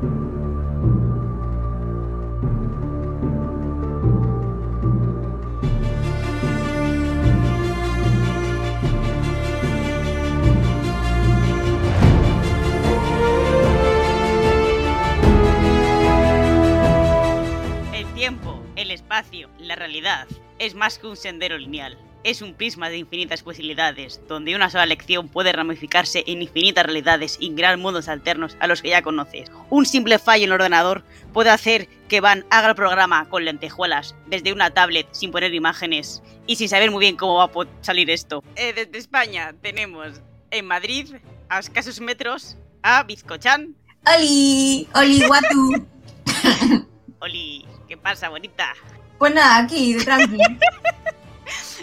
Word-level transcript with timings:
El 0.00 0.06
tiempo, 18.14 18.62
el 18.76 18.92
espacio, 18.92 19.50
la 19.58 19.74
realidad 19.74 20.28
es 20.60 20.76
más 20.76 21.00
que 21.00 21.08
un 21.08 21.16
sendero 21.16 21.58
lineal. 21.58 22.07
Es 22.24 22.42
un 22.42 22.54
prisma 22.54 22.90
de 22.90 22.98
infinitas 22.98 23.42
posibilidades, 23.42 24.20
donde 24.26 24.54
una 24.56 24.70
sola 24.70 24.86
lección 24.86 25.28
puede 25.28 25.52
ramificarse 25.52 26.24
en 26.26 26.42
infinitas 26.42 26.84
realidades 26.84 27.36
y 27.40 27.54
crear 27.54 27.78
mundos 27.78 28.08
alternos 28.08 28.56
a 28.60 28.66
los 28.66 28.82
que 28.82 28.90
ya 28.90 29.02
conoces. 29.02 29.50
Un 29.70 29.86
simple 29.86 30.18
fallo 30.18 30.44
en 30.44 30.50
el 30.50 30.54
ordenador 30.54 31.04
puede 31.32 31.50
hacer 31.50 31.88
que 32.08 32.20
Van 32.20 32.44
haga 32.50 32.70
el 32.70 32.74
programa 32.74 33.28
con 33.28 33.44
lentejuelas 33.44 34.16
desde 34.26 34.52
una 34.52 34.70
tablet 34.70 35.06
sin 35.12 35.30
poner 35.30 35.54
imágenes 35.54 36.22
y 36.46 36.56
sin 36.56 36.68
saber 36.68 36.90
muy 36.90 37.00
bien 37.00 37.16
cómo 37.16 37.36
va 37.36 37.44
a 37.44 37.66
salir 37.82 38.10
esto. 38.10 38.42
Eh, 38.56 38.72
desde 38.74 38.98
España 38.98 39.54
tenemos 39.62 40.20
en 40.50 40.66
Madrid, 40.66 41.14
a 41.48 41.60
escasos 41.60 42.00
metros, 42.00 42.56
a 42.82 43.04
Bizcochan. 43.04 43.76
¡Oli! 44.06 44.88
¡Oli, 44.94 45.22
guatu! 45.26 45.86
Oli, 47.20 47.66
¿qué 47.86 47.96
pasa, 47.96 48.28
bonita? 48.28 48.74
Pues 49.18 49.34
nada, 49.34 49.58
aquí, 49.58 49.94
de 49.94 50.04
tranqui. 50.04 50.38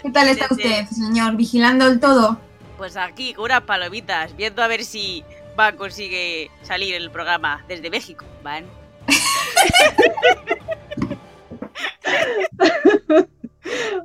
¿Qué 0.06 0.12
tal 0.12 0.28
está 0.28 0.46
Desde- 0.48 0.82
usted, 0.82 0.86
señor? 0.96 1.36
¿Vigilando 1.36 1.86
el 1.88 1.98
todo? 2.00 2.40
Pues 2.76 2.96
aquí, 2.96 3.34
con 3.34 3.46
unas 3.46 3.62
palomitas, 3.62 4.36
viendo 4.36 4.62
a 4.62 4.68
ver 4.68 4.84
si 4.84 5.24
Van 5.56 5.76
consigue 5.76 6.50
salir 6.62 6.94
el 6.94 7.10
programa 7.10 7.64
desde 7.68 7.90
México. 7.90 8.24
Van. 8.42 8.64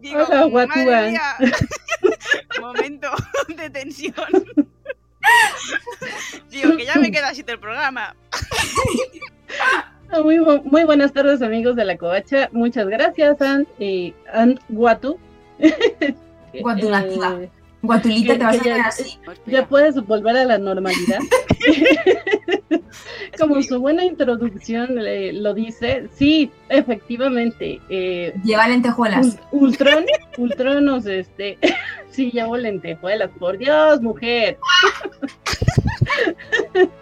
Digo, 0.02 0.24
Hola, 0.28 0.44
Guatu 0.46 0.80
madre 0.80 1.12
mía. 1.12 1.36
Momento 2.62 3.10
de 3.56 3.70
tensión. 3.70 4.14
Digo, 6.50 6.76
que 6.78 6.86
ya 6.86 6.96
me 6.96 7.12
queda 7.12 7.30
así 7.30 7.44
el 7.48 7.60
programa. 7.60 8.16
Muy, 10.24 10.38
bu- 10.38 10.64
muy 10.64 10.84
buenas 10.84 11.14
tardes 11.14 11.42
amigos 11.42 11.76
de 11.76 11.86
la 11.86 11.98
covacha. 11.98 12.50
Muchas 12.52 12.88
gracias, 12.88 13.42
Ant 13.42 13.68
y 13.80 14.14
Ant 14.34 14.60
Guatu. 14.70 15.20
Guatu 16.62 16.90
nativa. 16.90 17.38
Eh, 17.42 17.50
Guatulita, 17.82 18.38
te 18.38 18.44
vas 18.44 18.60
a 18.60 18.62
quedar 18.62 18.82
así. 18.82 19.20
ya 19.48 19.68
puedes 19.68 19.96
volver 20.06 20.38
a 20.38 20.46
la 20.46 20.58
normalidad. 20.58 21.20
Como 23.40 23.62
su 23.62 23.80
buena 23.80 24.04
introducción 24.06 24.98
eh, 25.00 25.32
lo 25.34 25.54
dice, 25.54 26.08
sí, 26.14 26.52
efectivamente. 26.70 27.80
eh, 27.90 28.34
Lleva 28.44 28.68
lentejuelas. 28.68 29.38
Ul- 29.52 29.62
Ultron, 29.62 30.06
Ultron 30.38 30.86
nos 30.86 31.06
este, 31.06 31.58
sí 32.10 32.32
llevo 32.32 32.58
lentejuelas, 32.58 33.30
por 33.40 33.58
Dios, 33.58 34.02
mujer. 34.02 34.58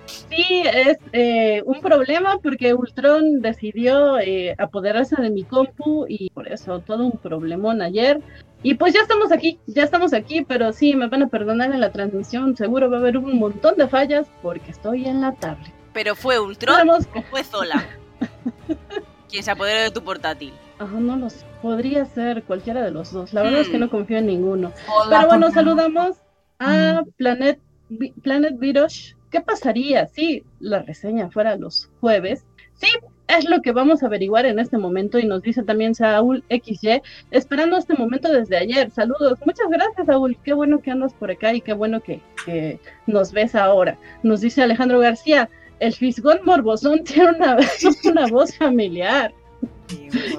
Sí, 0.06 0.64
es 0.74 0.98
eh, 1.12 1.64
un 1.66 1.82
problema 1.82 2.38
porque 2.42 2.74
Ultron 2.74 3.42
decidió 3.42 4.20
eh, 4.20 4.54
apoderarse 4.60 5.20
de 5.20 5.30
mi 5.32 5.44
compu 5.44 6.06
y 6.08 6.30
por 6.30 6.48
eso 6.52 6.80
todo 6.82 7.06
un 7.06 7.18
problemón 7.18 7.82
ayer. 7.82 8.22
Y 8.62 8.76
pues 8.76 8.94
ya 8.94 9.02
estamos 9.02 9.32
aquí, 9.32 9.58
ya 9.66 9.84
estamos 9.84 10.14
aquí, 10.14 10.46
pero 10.48 10.72
sí, 10.72 10.96
me 10.96 11.08
van 11.08 11.24
a 11.24 11.28
perdonar 11.30 11.72
en 11.74 11.80
la 11.80 11.92
transmisión, 11.92 12.56
seguro 12.56 12.90
va 12.92 12.98
a 12.98 13.00
haber 13.00 13.18
un 13.18 13.40
montón 13.40 13.76
de 13.78 13.88
fallas 13.88 14.28
porque 14.44 14.70
estoy 14.72 15.06
en 15.06 15.22
la 15.22 15.32
tablet. 15.34 15.74
Pero 15.94 16.16
fue 16.16 16.40
Ultron 16.40 16.90
o 16.90 17.00
fue 17.30 17.44
Zola. 17.44 17.86
Quien 19.30 19.44
se 19.44 19.52
apoderó 19.52 19.82
de 19.82 19.92
tu 19.92 20.04
portátil. 20.04 20.54
Ajá, 20.80 20.96
no 21.00 21.18
lo 21.18 21.30
sé, 21.30 21.46
podría 21.62 22.06
ser 22.06 22.44
cualquiera 22.44 22.82
de 22.82 22.92
los 22.92 23.12
dos, 23.12 23.34
la 23.34 23.42
verdad 23.44 23.60
es 23.62 23.68
que 23.68 23.78
Hmm. 23.78 23.82
no 23.82 23.90
confío 23.90 24.18
en 24.18 24.28
ninguno. 24.28 24.72
Hola, 24.88 25.18
Pero 25.18 25.28
bueno, 25.28 25.46
¿por 25.48 25.54
qué 25.56 25.62
no? 25.62 25.68
saludamos 25.76 26.18
a 26.60 27.04
Planet, 27.18 27.60
Vi- 27.90 28.12
Planet 28.24 28.56
Virosh. 28.58 29.14
¿Qué 29.30 29.42
pasaría 29.42 30.08
si 30.08 30.44
la 30.60 30.80
reseña 30.82 31.30
fuera 31.30 31.56
los 31.58 31.90
jueves? 32.00 32.46
Sí, 32.76 32.88
es 33.28 33.48
lo 33.48 33.62
que 33.62 33.74
vamos 33.74 34.02
a 34.02 34.08
averiguar 34.08 34.46
en 34.48 34.58
este 34.58 34.78
momento 34.80 35.20
y 35.20 35.26
nos 35.28 35.42
dice 35.44 35.62
también 35.64 35.94
Saúl 35.94 36.44
XY, 36.50 37.02
esperando 37.30 37.78
este 37.78 37.94
momento 37.94 38.32
desde 38.32 38.58
ayer. 38.58 38.90
Saludos, 38.90 39.38
muchas 39.46 39.68
gracias 39.70 40.08
Saúl, 40.08 40.38
qué 40.44 40.54
bueno 40.54 40.80
que 40.82 40.90
andas 40.92 41.14
por 41.14 41.30
acá 41.30 41.54
y 41.54 41.62
qué 41.62 41.74
bueno 41.74 42.00
que, 42.00 42.22
que 42.46 42.80
nos 43.06 43.32
ves 43.34 43.54
ahora. 43.54 43.98
Nos 44.24 44.42
dice 44.42 44.64
Alejandro 44.64 44.98
García, 45.00 45.50
el 45.80 45.94
fisgón 45.94 46.40
morbosón 46.46 47.04
tiene 47.04 47.30
una, 47.32 47.58
una 48.06 48.28
voz 48.28 48.56
familiar. 48.58 49.34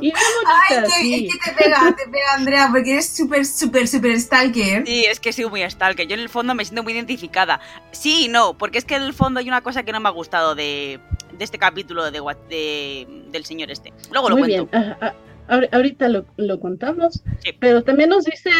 Y 0.00 0.12
Ay, 0.46 0.82
que, 0.84 0.86
sí. 0.90 1.26
es 1.26 1.34
que 1.36 1.50
te 1.50 1.56
pega, 1.64 1.94
te 1.96 2.04
pega, 2.08 2.34
Andrea, 2.36 2.68
porque 2.70 2.92
eres 2.92 3.08
súper, 3.08 3.44
súper, 3.44 3.88
súper 3.88 4.18
stalker. 4.20 4.86
Sí, 4.86 5.04
es 5.06 5.18
que 5.18 5.30
he 5.30 5.32
sido 5.32 5.50
muy 5.50 5.68
stalker. 5.68 6.06
Yo 6.06 6.14
en 6.14 6.20
el 6.20 6.28
fondo 6.28 6.54
me 6.54 6.64
siento 6.64 6.84
muy 6.84 6.92
identificada. 6.92 7.60
Sí 7.90 8.26
y 8.26 8.28
no, 8.28 8.56
porque 8.56 8.78
es 8.78 8.84
que 8.84 8.94
en 8.94 9.02
el 9.02 9.12
fondo 9.12 9.40
hay 9.40 9.48
una 9.48 9.60
cosa 9.60 9.82
que 9.82 9.90
no 9.90 9.98
me 9.98 10.08
ha 10.08 10.12
gustado 10.12 10.54
de, 10.54 11.00
de 11.36 11.44
este 11.44 11.58
capítulo 11.58 12.04
de, 12.10 12.20
de- 12.48 13.06
del 13.32 13.44
señor 13.44 13.70
este. 13.72 13.92
Luego 14.12 14.30
lo 14.30 14.36
Muy 14.36 14.48
cuento. 14.50 14.68
bien, 14.70 14.84
ah, 14.84 14.96
ah, 15.00 15.14
ahor- 15.48 15.68
ahorita 15.72 16.08
lo, 16.08 16.24
lo 16.36 16.60
contamos, 16.60 17.22
Sí. 17.44 17.50
pero 17.58 17.82
también 17.82 18.10
nos 18.10 18.24
dice 18.24 18.50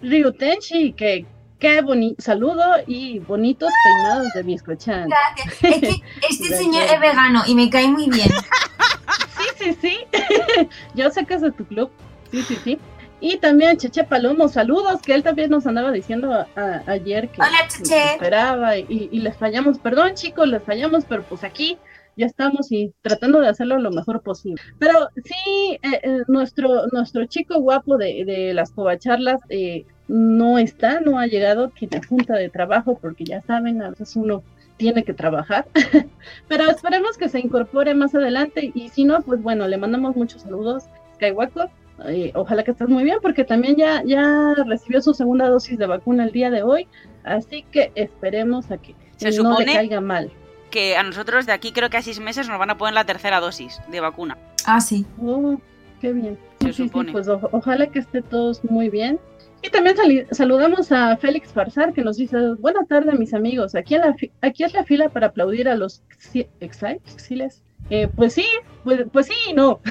Ryutenshi 0.00 0.92
que 0.94 1.26
qué 1.64 1.80
bonito 1.80 2.20
saludo 2.22 2.62
y 2.86 3.18
bonitos 3.20 3.72
peinados 3.82 4.32
de 4.34 4.42
Biscochan. 4.42 5.08
Gracias. 5.08 5.64
Es 5.64 5.80
que 5.80 6.02
este 6.30 6.56
señor 6.58 6.82
es 6.82 7.00
vegano 7.00 7.42
y 7.46 7.54
me 7.54 7.70
cae 7.70 7.88
muy 7.88 8.08
bien. 8.10 8.28
Sí, 8.28 9.46
sí, 9.58 9.78
sí, 9.80 9.98
yo 10.94 11.10
sé 11.10 11.24
que 11.24 11.34
es 11.34 11.40
de 11.40 11.52
tu 11.52 11.64
club, 11.64 11.90
sí, 12.30 12.42
sí, 12.42 12.56
sí. 12.62 12.78
Y 13.20 13.38
también 13.38 13.78
Cheche 13.78 14.04
Palomo, 14.04 14.48
saludos, 14.48 15.00
que 15.00 15.14
él 15.14 15.22
también 15.22 15.48
nos 15.50 15.66
andaba 15.66 15.90
diciendo 15.92 16.32
a- 16.34 16.46
a- 16.56 16.82
ayer 16.86 17.30
que, 17.30 17.40
Hola, 17.40 17.50
que 17.62 17.82
Cheche. 17.82 18.12
esperaba 18.12 18.76
y, 18.76 19.08
y 19.10 19.20
les 19.20 19.34
fallamos, 19.36 19.78
perdón 19.78 20.14
chicos, 20.14 20.46
les 20.46 20.62
fallamos, 20.62 21.04
pero 21.08 21.22
pues 21.22 21.44
aquí 21.44 21.78
ya 22.16 22.26
estamos 22.26 22.70
y 22.70 22.92
tratando 23.00 23.40
de 23.40 23.48
hacerlo 23.48 23.78
lo 23.78 23.90
mejor 23.90 24.20
posible. 24.22 24.60
Pero 24.78 25.08
sí, 25.24 25.78
eh, 25.82 26.00
eh, 26.02 26.18
nuestro, 26.28 26.86
nuestro 26.92 27.24
chico 27.24 27.58
guapo 27.60 27.96
de, 27.96 28.24
de 28.26 28.52
las 28.52 28.70
covacharlas 28.72 29.40
eh, 29.48 29.86
no 30.08 30.58
está, 30.58 31.00
no 31.00 31.18
ha 31.18 31.26
llegado, 31.26 31.68
tiene 31.70 32.00
junta 32.06 32.34
de 32.34 32.48
trabajo, 32.50 32.98
porque 33.00 33.24
ya 33.24 33.40
saben, 33.42 33.82
a 33.82 33.90
veces 33.90 34.16
uno 34.16 34.42
tiene 34.76 35.04
que 35.04 35.14
trabajar. 35.14 35.66
Pero 36.48 36.70
esperemos 36.70 37.16
que 37.16 37.28
se 37.28 37.40
incorpore 37.40 37.94
más 37.94 38.14
adelante 38.14 38.70
y 38.74 38.88
si 38.90 39.04
no, 39.04 39.22
pues 39.22 39.42
bueno, 39.42 39.66
le 39.68 39.76
mandamos 39.78 40.16
muchos 40.16 40.42
saludos, 40.42 40.84
Skywalker. 41.16 41.68
eh, 42.08 42.32
ojalá 42.34 42.64
que 42.64 42.72
estés 42.72 42.88
muy 42.88 43.04
bien 43.04 43.18
porque 43.22 43.44
también 43.44 43.76
ya, 43.76 44.02
ya 44.04 44.54
recibió 44.66 45.00
su 45.00 45.14
segunda 45.14 45.48
dosis 45.48 45.78
de 45.78 45.86
vacuna 45.86 46.24
el 46.24 46.32
día 46.32 46.50
de 46.50 46.62
hoy, 46.62 46.88
así 47.22 47.64
que 47.70 47.92
esperemos 47.94 48.70
a 48.70 48.78
que 48.78 48.94
Se 49.16 49.30
no 49.42 49.58
le 49.58 49.66
caiga 49.72 50.00
mal. 50.00 50.30
Que 50.70 50.96
a 50.96 51.04
nosotros 51.04 51.46
de 51.46 51.52
aquí 51.52 51.70
creo 51.70 51.88
que 51.88 51.98
a 51.98 52.02
seis 52.02 52.18
meses 52.18 52.48
nos 52.48 52.58
van 52.58 52.70
a 52.70 52.76
poner 52.76 52.94
la 52.94 53.04
tercera 53.04 53.38
dosis 53.38 53.80
de 53.92 54.00
vacuna. 54.00 54.36
Ah, 54.66 54.80
sí. 54.80 55.06
Oh, 55.22 55.56
qué 56.00 56.12
bien. 56.12 56.36
Se 56.60 56.66
Sí, 56.66 56.72
sí, 56.72 56.82
sí, 56.82 56.88
supone. 56.88 57.12
pues 57.12 57.28
o- 57.28 57.48
ojalá 57.52 57.86
que 57.86 58.00
esté 58.00 58.22
todos 58.22 58.64
muy 58.64 58.88
bien. 58.90 59.20
Y 59.64 59.70
también 59.70 59.96
saludamos 60.30 60.92
a 60.92 61.16
Félix 61.16 61.50
Farsar 61.50 61.94
que 61.94 62.02
nos 62.02 62.18
dice, 62.18 62.36
buena 62.58 62.84
tarde 62.84 63.12
mis 63.12 63.32
amigos, 63.32 63.74
aquí, 63.74 63.94
en 63.94 64.02
la 64.02 64.14
aquí 64.42 64.62
es 64.62 64.74
la 64.74 64.84
fila 64.84 65.08
para 65.08 65.28
aplaudir 65.28 65.70
a 65.70 65.74
los 65.74 66.02
exi- 66.10 66.48
exi- 66.60 67.00
exiles. 67.06 67.62
Eh, 67.88 68.08
pues 68.14 68.34
sí, 68.34 68.46
pues, 68.84 69.04
pues 69.10 69.26
sí 69.26 69.34
y 69.48 69.54
no. 69.54 69.80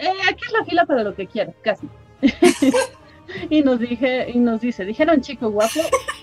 Eh, 0.00 0.12
aquí 0.30 0.44
es 0.46 0.52
la 0.52 0.64
fila 0.64 0.86
para 0.86 1.02
lo 1.02 1.16
que 1.16 1.26
quieras, 1.26 1.56
casi. 1.60 1.88
y 3.50 3.62
nos 3.62 3.80
dije, 3.80 4.30
y 4.32 4.38
nos 4.38 4.60
dice, 4.60 4.84
dijeron 4.84 5.20
chico 5.22 5.50
guapo, 5.50 5.80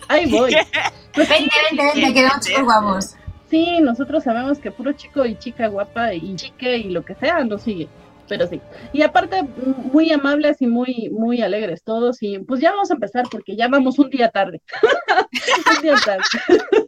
ahí 0.08 0.26
voy. 0.32 0.54
Vente, 0.54 1.36
vente, 1.70 1.84
vente, 1.94 2.22
vemos 2.22 2.40
chicos 2.40 2.64
guapos. 2.64 3.16
Sí, 3.50 3.80
nosotros 3.82 4.24
sabemos 4.24 4.60
que 4.60 4.72
puro 4.72 4.94
chico 4.94 5.26
y 5.26 5.36
chica 5.36 5.68
guapa 5.68 6.14
y 6.14 6.36
chique 6.38 6.78
y 6.78 6.90
lo 6.92 7.04
que 7.04 7.16
sea 7.16 7.44
nos 7.44 7.64
sigue. 7.64 7.90
Pero 8.28 8.48
sí. 8.48 8.62
Y 8.92 9.02
aparte, 9.04 9.44
muy 9.92 10.12
amables 10.12 10.62
y 10.62 10.68
muy, 10.68 11.10
muy 11.12 11.42
alegres 11.42 11.84
todos. 11.84 12.22
Y 12.22 12.40
pues 12.40 12.60
ya 12.62 12.72
vamos 12.72 12.90
a 12.92 12.96
empezar 12.96 13.26
porque 13.30 13.56
ya 13.56 13.68
vamos 13.68 14.00
un 14.00 14.10
día 14.10 14.30
tarde. 14.30 14.62
un 15.78 15.82
día 15.82 15.96
tarde. 16.04 16.24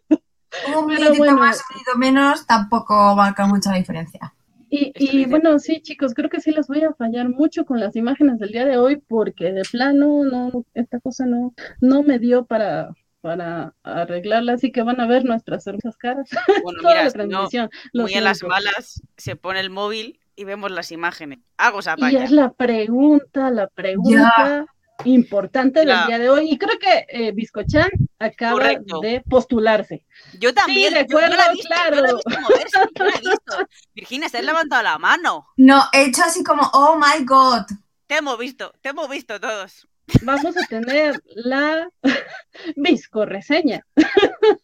Un 0.10 0.88
Pero 0.88 0.88
minutito 0.88 1.18
bueno. 1.18 1.38
más, 1.38 1.58
un 1.58 1.76
minutito 1.76 1.98
menos, 1.98 2.48
tampoco 2.48 3.16
marca 3.16 3.46
mucha 3.46 3.74
diferencia. 3.74 4.34
Y, 4.70 4.92
y 4.96 5.26
bueno, 5.26 5.60
sí, 5.60 5.82
chicos, 5.82 6.14
creo 6.14 6.30
que 6.30 6.42
sí 6.42 6.52
les 6.52 6.68
voy 6.68 6.84
a 6.84 6.94
fallar 6.94 7.30
mucho 7.30 7.66
con 7.66 7.80
las 7.80 7.96
imágenes 7.96 8.40
del 8.40 8.52
día 8.52 8.66
de 8.66 8.78
hoy 8.78 8.98
porque 8.98 9.54
de 9.54 9.62
plano, 9.62 10.26
no, 10.26 10.66
esta 10.74 11.00
cosa 11.00 11.26
no, 11.26 11.54
no 11.80 12.04
me 12.04 12.20
dio 12.20 12.46
para, 12.46 12.94
para 13.22 13.74
arreglarla. 13.84 14.54
Así 14.54 14.72
que 14.72 14.82
van 14.82 15.00
a 15.00 15.08
ver 15.08 15.24
nuestras 15.24 15.66
hermosas 15.68 15.96
caras. 15.96 16.30
Bueno, 16.64 16.80
Toda 16.82 16.94
mira, 16.96 17.04
la 17.04 17.10
no, 17.10 17.12
transmisión. 17.14 17.70
muy 17.94 18.14
a 18.16 18.22
las 18.22 18.44
malas 18.44 19.02
se 19.16 19.36
pone 19.38 19.62
el 19.62 19.70
móvil 19.70 20.20
y 20.38 20.46
vemos 20.46 20.72
las 20.72 20.92
imágenes. 20.94 21.40
Algo 21.58 21.82
se 21.82 21.90
Y 21.90 21.94
apaña. 21.94 22.24
es 22.24 22.32
la 22.32 22.54
pregunta, 22.54 23.50
la 23.52 23.68
pregunta 23.68 24.66
importante 25.04 25.80
del 25.82 25.90
Ya. 25.90 26.08
día 26.08 26.20
de 26.20 26.30
hoy. 26.30 26.50
Y 26.52 26.58
creo 26.58 26.80
que 26.80 27.06
eh, 27.10 27.32
Biscochan 27.34 27.90
acaba 28.20 28.54
Correcto. 28.54 29.00
de 29.02 29.22
postularse. 29.30 30.06
Yo 30.40 30.54
también. 30.54 30.94
de 30.94 31.02
yo- 31.10 31.20
yo, 31.20 31.20
la 31.20 31.28
he 31.28 31.34
acuerdo, 31.34 31.54
visto, 31.54 31.68
claro. 31.70 31.96
yo 31.96 32.02
la 32.02 32.10
he 32.10 32.14
visto 32.14 32.30
moverse. 32.42 32.80
Yo 32.96 33.04
la 33.06 33.12
he 33.12 33.20
visto. 33.20 33.68
Virginia, 33.96 34.30
te 34.30 34.38
has 34.38 34.46
levantado 34.46 34.84
la 34.84 34.98
mano. 34.98 35.48
No, 35.58 35.84
he 35.92 36.06
hecho 36.06 36.24
así 36.24 36.44
como, 36.44 36.64
oh 36.74 36.98
my 36.98 37.26
god. 37.26 37.64
Te 38.08 38.16
hemos 38.18 38.38
visto, 38.40 38.74
te 38.82 38.90
hemos 38.90 39.10
visto 39.10 39.40
todos. 39.40 39.88
Vamos 40.22 40.56
a 40.56 40.66
tener 40.68 41.22
la 41.36 41.90
visco 42.78 43.26
reseña. 43.26 43.86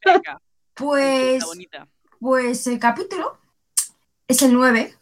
Venga, 0.06 0.40
Pues, 0.74 1.44
pues 2.20 2.66
el 2.68 2.80
capítulo 2.80 3.38
es 4.28 4.42
el 4.42 4.54
9. 4.54 4.96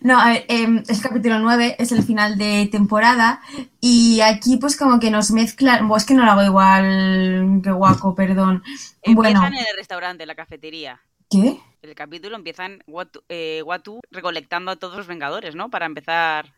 No, 0.00 0.20
a 0.20 0.28
ver, 0.28 0.44
em, 0.48 0.78
es 0.86 0.90
el 0.90 1.00
capítulo 1.00 1.38
9, 1.38 1.76
es 1.78 1.90
el 1.92 2.02
final 2.02 2.36
de 2.36 2.68
temporada 2.70 3.40
y 3.80 4.20
aquí 4.20 4.58
pues 4.58 4.76
como 4.76 5.00
que 5.00 5.10
nos 5.10 5.30
mezclan, 5.30 5.88
pues 5.88 6.02
es 6.02 6.06
que 6.08 6.12
no 6.14 6.26
lo 6.26 6.32
hago 6.32 6.42
igual 6.42 7.60
que 7.62 7.70
guaco, 7.70 8.14
perdón. 8.14 8.62
Bueno, 9.06 9.30
Empiezan 9.30 9.54
en 9.54 9.60
el 9.60 9.76
restaurante, 9.76 10.24
en 10.24 10.28
la 10.28 10.34
cafetería. 10.34 11.00
¿qué? 11.30 11.58
El 11.80 11.94
capítulo 11.94 12.36
empiezan 12.36 12.82
Watu, 12.86 13.22
eh, 13.30 13.62
Watu 13.64 14.00
recolectando 14.10 14.72
a 14.72 14.76
todos 14.76 14.96
los 14.96 15.06
Vengadores, 15.06 15.54
¿no? 15.54 15.70
Para 15.70 15.86
empezar. 15.86 16.52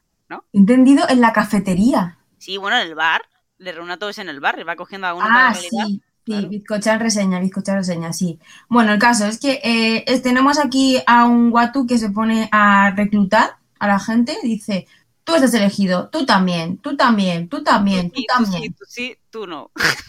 Entendido 0.52 1.08
en 1.08 1.20
la 1.20 1.32
cafetería. 1.32 2.18
Sí, 2.38 2.56
bueno, 2.56 2.76
en 2.78 2.88
el 2.88 2.94
bar. 2.96 3.22
Le 3.58 3.72
reúne 3.72 3.92
a 3.92 3.96
todos 3.98 4.18
en 4.18 4.28
el 4.28 4.40
bar. 4.40 4.56
Va 4.68 4.74
cogiendo 4.76 5.06
a 5.06 5.14
uno 5.14 5.24
para 5.24 5.48
Ah, 5.48 5.52
la 5.52 5.60
realidad. 5.60 5.86
sí, 5.86 6.02
sí, 6.26 6.46
bizcochar 6.46 7.00
reseña, 7.00 7.40
bizcochar 7.40 7.76
reseña, 7.78 8.12
sí. 8.12 8.38
Bueno, 8.68 8.92
el 8.92 8.98
caso 8.98 9.26
es 9.26 9.38
que 9.38 9.60
eh, 9.62 10.20
tenemos 10.20 10.58
aquí 10.58 10.98
a 11.06 11.24
un 11.26 11.50
guatu 11.50 11.86
que 11.86 11.98
se 11.98 12.10
pone 12.10 12.48
a 12.52 12.90
reclutar 12.96 13.58
a 13.78 13.86
la 13.88 13.98
gente, 14.00 14.36
dice, 14.42 14.86
tú 15.24 15.34
estás 15.34 15.54
elegido, 15.54 16.08
tú 16.10 16.26
también, 16.26 16.78
tú 16.78 16.96
también, 16.96 17.48
tú 17.48 17.62
también, 17.62 18.10
tú 18.10 18.20
Sí, 18.20 18.26
tú 18.36 18.46
sí, 18.46 18.52
también. 18.52 18.74
tú 18.74 18.84
sí, 18.88 19.16
tú 19.30 19.46
no. 19.46 19.70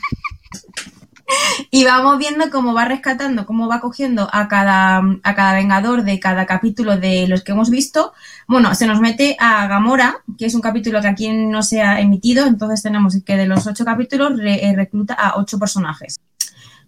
Y 1.72 1.84
vamos 1.84 2.18
viendo 2.18 2.50
cómo 2.50 2.74
va 2.74 2.86
rescatando, 2.86 3.46
cómo 3.46 3.68
va 3.68 3.82
cogiendo 3.82 4.30
a 4.32 4.48
cada, 4.48 5.02
a 5.24 5.36
cada 5.36 5.54
vengador 5.54 6.04
de 6.04 6.20
cada 6.20 6.46
capítulo 6.46 6.98
de 6.98 7.28
los 7.28 7.44
que 7.44 7.52
hemos 7.52 7.70
visto. 7.70 8.14
Bueno, 8.48 8.74
se 8.76 8.88
nos 8.88 9.00
mete 9.00 9.36
a 9.40 9.68
Gamora, 9.68 10.18
que 10.38 10.46
es 10.46 10.56
un 10.56 10.62
capítulo 10.62 11.02
que 11.02 11.08
aquí 11.08 11.30
no 11.30 11.64
se 11.64 11.82
ha 11.82 12.00
emitido, 12.00 12.46
entonces 12.46 12.82
tenemos 12.82 13.18
que 13.26 13.38
de 13.38 13.48
los 13.48 13.68
ocho 13.68 13.86
capítulos 13.86 14.40
eh, 14.42 14.74
recluta 14.76 15.14
a 15.14 15.38
ocho 15.38 15.60
personajes. 15.60 16.20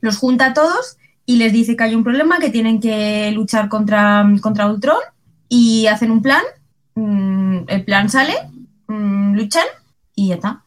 Los 0.02 0.18
junta 0.18 0.48
a 0.48 0.54
todos 0.54 0.98
y 1.26 1.36
les 1.36 1.52
dice 1.54 1.76
que 1.76 1.84
hay 1.84 1.96
un 1.96 2.04
problema, 2.04 2.40
que 2.40 2.50
tienen 2.50 2.80
que 2.80 3.32
luchar 3.32 3.70
contra, 3.70 4.26
contra 4.42 4.68
Ultron 4.68 5.00
y 5.48 5.88
hacen 5.88 6.12
un 6.12 6.22
plan. 6.22 6.44
Mm, 6.96 7.60
el 7.68 7.86
plan 7.86 8.10
sale, 8.10 8.36
mm, 8.88 9.36
luchan 9.36 9.66
y 10.16 10.30
ya 10.30 10.36
está. 10.36 10.64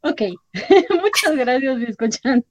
Ok, 0.00 0.22
muchas 1.02 1.36
gracias, 1.36 1.78
Biscochan. 1.78 2.44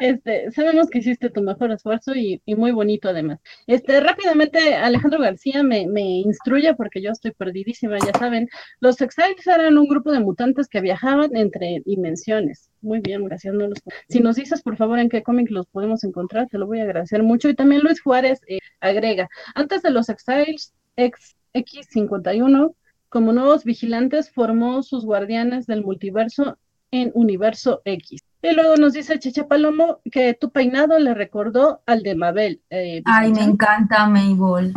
Este, 0.00 0.50
sabemos 0.50 0.90
que 0.90 0.98
hiciste 0.98 1.30
tu 1.30 1.42
mejor 1.42 1.70
esfuerzo 1.70 2.14
y, 2.14 2.42
muy 2.46 2.72
bonito 2.72 3.08
además. 3.08 3.40
Este, 3.66 4.00
rápidamente, 4.00 4.74
Alejandro 4.74 5.20
García 5.20 5.62
me, 5.62 5.82
instruye 6.20 6.74
porque 6.74 7.02
yo 7.02 7.10
estoy 7.10 7.32
perdidísima, 7.32 7.98
ya 7.98 8.18
saben. 8.18 8.48
Los 8.80 9.00
Exiles 9.00 9.46
eran 9.46 9.78
un 9.78 9.86
grupo 9.86 10.10
de 10.12 10.20
mutantes 10.20 10.68
que 10.68 10.80
viajaban 10.80 11.36
entre 11.36 11.82
dimensiones. 11.84 12.70
Muy 12.80 13.00
bien, 13.00 13.24
gracias. 13.24 13.54
No 13.54 13.68
los... 13.68 13.78
Si 14.08 14.20
nos 14.20 14.36
dices, 14.36 14.62
por 14.62 14.76
favor, 14.76 14.98
en 14.98 15.08
qué 15.08 15.22
cómic 15.22 15.50
los 15.50 15.66
podemos 15.66 16.04
encontrar, 16.04 16.48
te 16.48 16.58
lo 16.58 16.66
voy 16.66 16.80
a 16.80 16.84
agradecer 16.84 17.22
mucho. 17.22 17.48
Y 17.48 17.54
también 17.54 17.82
Luis 17.82 18.00
Juárez 18.00 18.40
eh, 18.48 18.58
agrega, 18.80 19.28
antes 19.54 19.82
de 19.82 19.90
los 19.90 20.08
Exiles 20.08 20.74
X, 20.96 21.36
X51, 21.54 22.74
como 23.12 23.34
nuevos 23.34 23.64
vigilantes, 23.64 24.30
formó 24.30 24.82
sus 24.82 25.04
guardianes 25.04 25.66
del 25.66 25.84
multiverso 25.84 26.56
en 26.90 27.10
Universo 27.12 27.82
X. 27.84 28.22
Y 28.40 28.54
luego 28.54 28.76
nos 28.76 28.94
dice 28.94 29.18
Checha 29.18 29.46
Palomo 29.46 30.00
que 30.10 30.32
tu 30.32 30.50
peinado 30.50 30.98
le 30.98 31.12
recordó 31.12 31.82
al 31.84 32.02
de 32.02 32.14
Mabel. 32.14 32.62
eh, 32.70 33.02
Ay, 33.04 33.30
me 33.32 33.42
encanta 33.42 34.06
Mabel. 34.06 34.72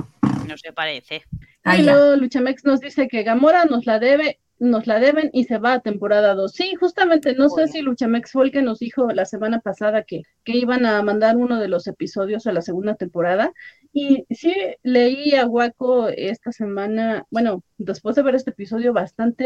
No 0.46 0.58
se 0.58 0.74
parece. 0.74 1.24
Y 1.32 1.40
Ay, 1.64 1.84
luego 1.84 2.18
Luchamex 2.18 2.66
nos 2.66 2.82
dice 2.82 3.08
que 3.08 3.24
Gamora 3.24 3.64
nos 3.64 3.86
la 3.86 4.00
debe, 4.00 4.42
nos 4.60 4.86
la 4.86 5.00
deben 5.00 5.30
y 5.32 5.46
se 5.46 5.58
va 5.58 5.72
a 5.72 5.80
temporada 5.80 6.36
2. 6.36 6.52
Sí, 6.52 6.76
justamente, 6.76 7.36
no 7.36 7.48
sé 7.48 7.70
si 7.70 7.82
Luchamex 7.82 8.34
fue 8.34 8.46
el 8.46 8.52
que 8.52 8.62
nos 8.62 8.80
dijo 8.80 9.08
la 9.14 9.24
semana 9.24 9.62
pasada 9.62 10.04
que, 10.04 10.24
que 10.44 10.58
iban 10.58 10.86
a 10.86 11.02
mandar 11.04 11.38
uno 11.38 11.58
de 11.58 11.70
los 11.70 11.88
episodios 11.88 12.48
a 12.48 12.52
la 12.52 12.62
segunda 12.62 12.96
temporada. 12.96 13.54
Y 13.98 14.26
sí, 14.30 14.54
leí 14.84 15.36
a 15.36 15.46
Waco 15.48 16.10
esta 16.10 16.52
semana, 16.52 17.26
bueno, 17.30 17.64
después 17.78 18.16
de 18.18 18.24
ver 18.24 18.36
este 18.36 18.50
episodio, 18.52 18.92
bastante 18.92 19.46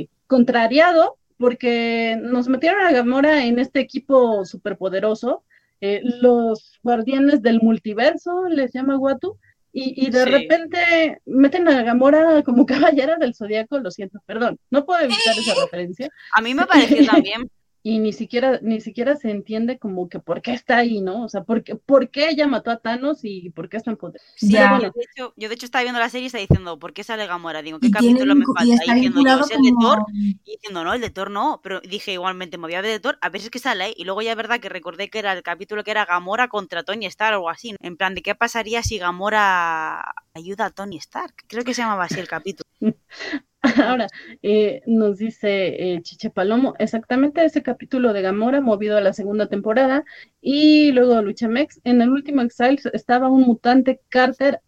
eh, 0.00 0.08
contrariado, 0.26 1.18
porque 1.36 2.16
nos 2.22 2.48
metieron 2.48 2.80
a 2.80 2.92
Gamora 2.92 3.44
en 3.44 3.58
este 3.58 3.80
equipo 3.80 4.44
superpoderoso. 4.46 5.44
eh, 5.82 6.00
los 6.04 6.78
guardianes 6.82 7.42
del 7.42 7.60
multiverso, 7.62 8.48
les 8.48 8.72
llama 8.72 8.98
Watu, 8.98 9.38
y, 9.72 10.06
y 10.06 10.10
de 10.10 10.24
Sí. 10.24 10.30
repente 10.30 11.22
meten 11.26 11.68
a 11.68 11.82
Gamora 11.82 12.42
como 12.42 12.66
caballera 12.96 13.16
del 13.18 13.34
zodiaco, 13.34 13.78
lo 13.80 13.90
siento, 13.90 14.18
perdón, 14.26 14.58
no 14.70 14.84
puedo 14.86 15.00
evitar 15.02 15.38
esa 15.38 15.54
referencia, 15.62 16.10
A 16.32 16.40
mí 16.42 16.54
me 16.54 16.66
pareció 16.66 17.02
también. 17.04 17.50
Y 17.82 17.98
ni 17.98 18.12
siquiera, 18.12 18.58
ni 18.62 18.80
siquiera 18.80 19.16
se 19.16 19.30
entiende 19.30 19.78
como 19.78 20.08
que 20.08 20.18
por 20.20 20.42
qué 20.42 20.52
está 20.52 20.78
ahí, 20.78 21.00
¿no? 21.00 21.24
O 21.24 21.28
sea, 21.28 21.44
por 21.44 21.62
qué, 21.64 21.76
por 21.76 22.10
qué 22.10 22.28
ella 22.30 22.46
mató 22.46 22.70
a 22.70 22.78
Thanos 22.78 23.20
y 23.24 23.50
por 23.50 23.68
qué 23.68 23.78
está 23.78 23.90
en 23.90 23.96
poder. 23.96 24.20
Sí, 24.34 24.50
Ya. 24.52 24.78
yo, 24.78 24.90
de 24.90 25.02
hecho, 25.04 25.32
yo 25.36 25.48
de 25.48 25.54
hecho 25.54 25.66
estaba 25.66 25.82
viendo 25.82 25.98
la 26.00 26.10
serie 26.10 26.24
y 26.24 26.26
estaba 26.26 26.42
diciendo, 26.42 26.78
¿por 26.78 26.92
qué 26.92 27.04
sale 27.04 27.26
Gamora? 27.26 27.62
Digo, 27.62 27.80
¿qué 27.80 27.88
Y, 27.88 27.90
capítulo 27.90 28.34
me 28.34 28.44
falta? 28.44 28.64
y 28.64 28.70
Y 28.70 28.72
está 28.72 28.94
diciendo, 28.94 29.22
yo, 29.24 29.40
¿es 29.40 29.50
el 29.50 29.62
de 29.62 29.72
Thor? 29.80 29.98
Y 30.12 30.38
diciendo, 30.44 30.84
no, 30.84 30.92
el 30.94 31.00
de 31.00 31.10
Thor 31.10 31.30
no. 31.30 31.60
Pero 31.62 31.80
dije 31.80 32.12
igualmente, 32.12 32.58
me 32.58 32.66
voy 32.66 32.74
a 32.74 32.82
ver 32.82 32.90
de 32.90 33.00
Thor, 33.00 33.18
a 33.22 33.28
ver 33.30 33.40
si 33.40 33.46
es 33.46 33.50
que 33.50 33.58
sale 33.58 33.84
ahí. 33.84 33.94
Y 33.96 34.04
luego 34.04 34.22
ya 34.22 34.32
es 34.32 34.36
verdad 34.36 34.60
que 34.60 34.68
recordé 34.68 35.08
que 35.08 35.18
era 35.18 35.32
el 35.32 35.42
capítulo 35.42 35.82
que 35.84 35.90
era 35.90 36.04
Gamora 36.04 36.48
contra 36.48 36.82
Tony 36.82 37.06
Stark 37.06 37.32
o 37.34 37.36
algo 37.36 37.50
así. 37.50 37.74
En 37.80 37.96
plan, 37.96 38.14
¿de 38.14 38.22
qué 38.22 38.34
pasaría 38.34 38.82
si 38.82 38.98
Gamora 38.98 40.14
ayuda 40.34 40.66
a 40.66 40.70
Tony 40.70 40.96
Stark? 40.98 41.34
Creo 41.48 41.64
que 41.64 41.74
se 41.74 41.82
llamaba 41.82 42.04
así 42.04 42.20
el 42.20 42.28
capítulo. 42.28 42.68
Ahora, 43.86 44.06
eh, 44.42 44.82
nos 44.86 45.18
dice 45.18 45.94
eh, 45.94 46.02
Chiche 46.02 46.30
Palomo, 46.30 46.74
exactamente 46.78 47.44
ese 47.44 47.62
capítulo 47.62 48.12
de 48.12 48.22
Gamora 48.22 48.60
movido 48.60 48.96
a 48.96 49.02
la 49.02 49.12
segunda 49.12 49.48
temporada. 49.48 50.04
Y 50.40 50.92
luego 50.92 51.20
Luchamex, 51.20 51.80
en 51.84 52.00
el 52.00 52.10
último 52.10 52.40
Exiles 52.40 52.86
estaba 52.92 53.28
un 53.28 53.42
mutante 53.42 54.00
Carter, 54.08 54.60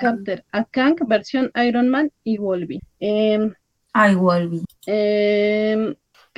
Carter, 0.00 0.44
a 0.52 0.64
Kang, 0.64 0.96
versión 1.06 1.50
Iron 1.62 1.88
Man 1.88 2.10
y 2.24 2.38
Wolverine. 2.38 2.82
Em, 3.00 3.54
Ay, 3.92 4.14
Wolby. 4.14 4.64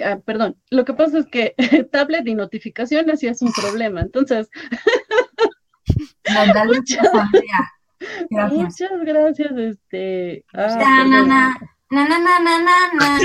ah, 0.05 0.19
perdón, 0.25 0.57
lo 0.71 0.85
que 0.85 0.95
pasa 0.95 1.19
es 1.19 1.27
que 1.27 1.55
tablet 1.93 2.27
y 2.27 2.35
notificaciones 2.35 3.21
sí 3.21 3.29
es 3.29 3.41
un 3.43 3.53
problema. 3.53 4.01
Entonces, 4.01 4.51
Andrea. 7.13 7.71
Gracias. 8.31 8.53
muchas 8.53 9.05
gracias. 9.05 9.53
Este, 9.57 10.45
ah, 10.55 11.55
na, 11.91 12.07
na, 12.09 12.19
na, 12.19 12.39
na, 12.39 12.59
na, 12.59 12.89
na, 12.95 13.19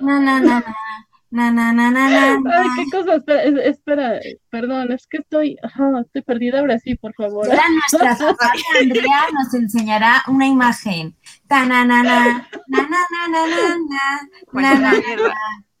na, 0.00 0.20
na, 0.20 0.40
na, 0.40 0.40
na, 0.40 1.50
na, 1.50 1.72
na, 1.72 1.72
na, 1.72 1.90
na, 1.90 2.38
na, 2.40 2.58
Ay, 2.58 2.68
qué 2.76 2.90
cosa, 2.90 3.16
espera, 3.16 3.42
es- 3.44 3.66
espera, 3.76 4.20
perdón, 4.50 4.92
es 4.92 5.06
que 5.06 5.18
estoy, 5.18 5.56
ajá, 5.62 6.00
estoy 6.04 6.22
perdida 6.22 6.58
ahora 6.58 6.78
sí, 6.78 6.96
por 6.96 7.14
favor. 7.14 7.46
Ahora 7.48 7.68
nuestra 7.70 8.16
zapata 8.16 8.52
Andrea 8.80 9.22
nos 9.32 9.54
enseñará 9.54 10.22
una 10.26 10.46
imagen. 10.46 11.14
Ta, 11.46 11.64
na, 11.66 11.84
na, 11.84 12.02
na, 12.02 12.24
na, 12.24 12.42
na, 12.68 12.88
na, 12.88 13.28
na, 13.28 13.46
na, 13.46 13.46
na, 13.46 14.20
Pues 14.50 14.64
na, 14.64 14.74
na, 14.74 14.92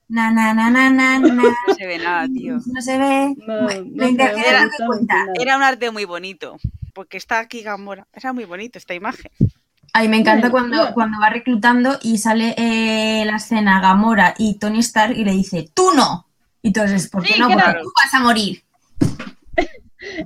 na, 0.08 0.30
na, 0.30 0.54
na, 0.54 0.70
na, 0.70 0.90
na, 0.90 1.18
na. 1.18 1.42
No 1.42 1.74
se 1.76 1.86
ve 1.86 1.98
nada, 1.98 2.26
tío. 2.28 2.58
No 2.66 2.80
se 2.80 2.98
ve. 2.98 3.34
No, 3.46 3.62
Bueno, 3.64 3.84
no 3.92 4.04
absolutamente 4.04 4.76
cuenta. 4.86 5.24
Era 5.38 5.56
un 5.56 5.62
arte 5.62 5.90
muy 5.90 6.04
bonito. 6.04 6.56
Porque 6.94 7.16
está 7.16 7.38
aquí 7.40 7.62
Gamora. 7.62 8.06
Era 8.12 8.32
muy 8.32 8.44
bonito 8.44 8.78
esta 8.78 8.94
imagen. 8.94 9.30
Ay, 9.92 10.08
me 10.08 10.18
encanta 10.18 10.50
cuando, 10.50 10.92
cuando 10.94 11.18
va 11.20 11.30
reclutando 11.30 11.98
y 12.02 12.18
sale 12.18 12.54
eh, 12.56 13.24
la 13.24 13.36
escena 13.36 13.80
Gamora 13.80 14.34
y 14.38 14.58
Tony 14.58 14.78
Stark 14.80 15.16
y 15.16 15.24
le 15.24 15.32
dice, 15.32 15.68
tú 15.74 15.90
no. 15.94 16.26
Y 16.62 16.68
entonces, 16.68 17.08
¿por 17.08 17.22
qué 17.24 17.34
Sí, 17.34 17.40
no? 17.40 17.48
Porque 17.48 17.62
claro. 17.62 17.82
tú 17.82 17.90
vas 18.04 18.14
a 18.14 18.20
morir. 18.20 18.62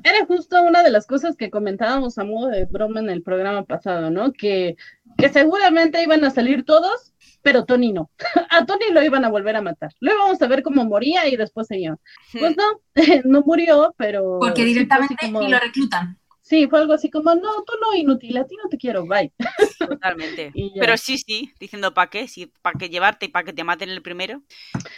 Era 0.05 0.25
justo 0.27 0.63
una 0.63 0.83
de 0.83 0.91
las 0.91 1.07
cosas 1.07 1.37
que 1.37 1.51
comentábamos 1.51 2.17
a 2.19 2.25
modo 2.25 2.49
de 2.49 2.65
broma 2.65 3.01
en 3.01 3.11
el 3.11 3.23
programa 3.23 3.65
pasado, 3.65 4.11
¿no? 4.11 4.33
Que, 4.33 4.77
que 5.17 5.29
seguramente 5.31 6.03
iban 6.03 6.25
a 6.25 6.31
salir 6.31 6.65
todos, 6.65 7.13
pero 7.43 7.65
Tony 7.65 7.93
no. 7.93 8.11
A 8.51 8.67
Tony 8.67 8.93
lo 8.93 9.03
iban 9.03 9.25
a 9.25 9.29
volver 9.31 9.57
a 9.57 9.63
matar. 9.63 9.91
Lo 10.01 10.13
íbamos 10.13 10.41
a 10.41 10.47
ver 10.47 10.63
cómo 10.63 10.85
moría 10.85 11.27
y 11.27 11.37
después 11.37 11.67
se 11.67 11.79
iba. 11.79 11.97
Pues 12.39 12.55
no, 12.57 12.65
no 13.25 13.43
murió, 13.43 13.95
pero... 13.97 14.39
Porque 14.41 14.63
sí 14.63 14.69
directamente 14.69 15.17
como- 15.21 15.41
ni 15.41 15.49
lo 15.49 15.59
reclutan. 15.59 16.19
Sí, 16.45 16.67
fue 16.69 16.79
algo 16.81 16.93
así 16.93 17.11
como, 17.11 17.35
no, 17.35 17.63
tú 17.65 17.73
no, 17.81 17.95
inútil, 17.97 18.37
a 18.37 18.47
ti 18.47 18.55
no 18.63 18.69
te 18.69 18.77
quiero, 18.77 19.07
bye. 19.07 19.33
Totalmente. 19.79 20.53
Pero 20.79 20.99
sí, 20.99 21.17
sí, 21.17 21.51
diciendo 21.59 21.95
para 21.95 22.11
qué, 22.11 22.29
sí, 22.29 22.53
para 22.61 22.79
que 22.79 22.91
llevarte 22.91 23.25
y 23.25 23.29
para 23.31 23.47
que 23.47 23.55
te 23.55 23.65
maten 23.65 23.89
el 23.89 24.03
primero. 24.03 24.43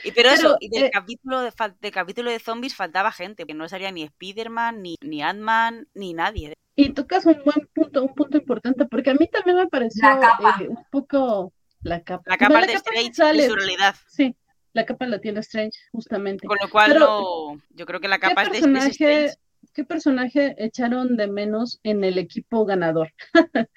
Y 0.03 0.11
pero, 0.11 0.15
Pero, 0.15 0.31
eso, 0.31 0.57
y 0.59 0.69
del 0.71 0.87
eh, 0.87 0.91
capítulo 0.93 1.41
de 1.43 1.53
del 1.81 1.93
capítulo 1.93 2.33
de 2.33 2.41
zombies 2.41 2.75
faltaba 2.75 3.13
gente, 3.13 3.47
que 3.47 3.55
no 3.55 3.69
salía 3.69 3.93
ni 3.93 4.03
Spider-Man, 4.03 4.83
ni, 4.83 4.97
ni 5.03 5.23
Ant-Man, 5.23 5.87
ni 5.95 6.15
nadie. 6.15 6.53
Y 6.75 6.91
tocas 6.91 7.25
un 7.27 7.41
buen 7.45 7.69
punto, 7.73 8.03
un 8.03 8.13
punto 8.13 8.39
importante, 8.39 8.85
porque 8.87 9.11
a 9.11 9.15
mí 9.15 9.29
también 9.29 9.57
me 9.57 9.69
pareció 9.69 10.03
La 10.03 10.19
capa. 10.19 10.59
eh, 10.61 10.69
un 10.69 10.85
poco 10.91 11.53
la 11.83 12.03
capa. 12.03 12.25
La 12.27 12.39
capa 12.39 12.55
No, 12.55 12.67
de 12.67 12.73
sí 12.73 12.75
Strange 12.75 13.15
sale, 13.15 13.43
de 13.43 13.49
su 13.49 13.55
realidad. 13.55 13.95
Sí, 14.09 14.35
la 14.73 14.85
capa 14.85 15.07
la 15.07 15.21
tiene 15.21 15.41
Strange, 15.41 15.79
justamente. 15.93 16.45
Con 16.47 16.59
lo 16.61 16.69
cual 16.69 16.93
Pero, 16.93 17.07
no. 17.07 17.63
Yo 17.71 17.87
creo 17.87 18.01
que 18.01 18.09
la 18.09 18.19
¿Qué 18.19 18.29
capa 18.29 18.43
es 18.43 18.49
de, 18.51 18.61
de 18.69 18.79
Strange. 18.89 19.35
¿Qué 19.73 19.85
personaje 19.85 20.55
echaron 20.59 21.17
de 21.17 21.27
menos 21.29 21.81
en 21.83 22.05
el 22.05 22.19
equipo 22.19 22.65
ganador? 22.65 23.13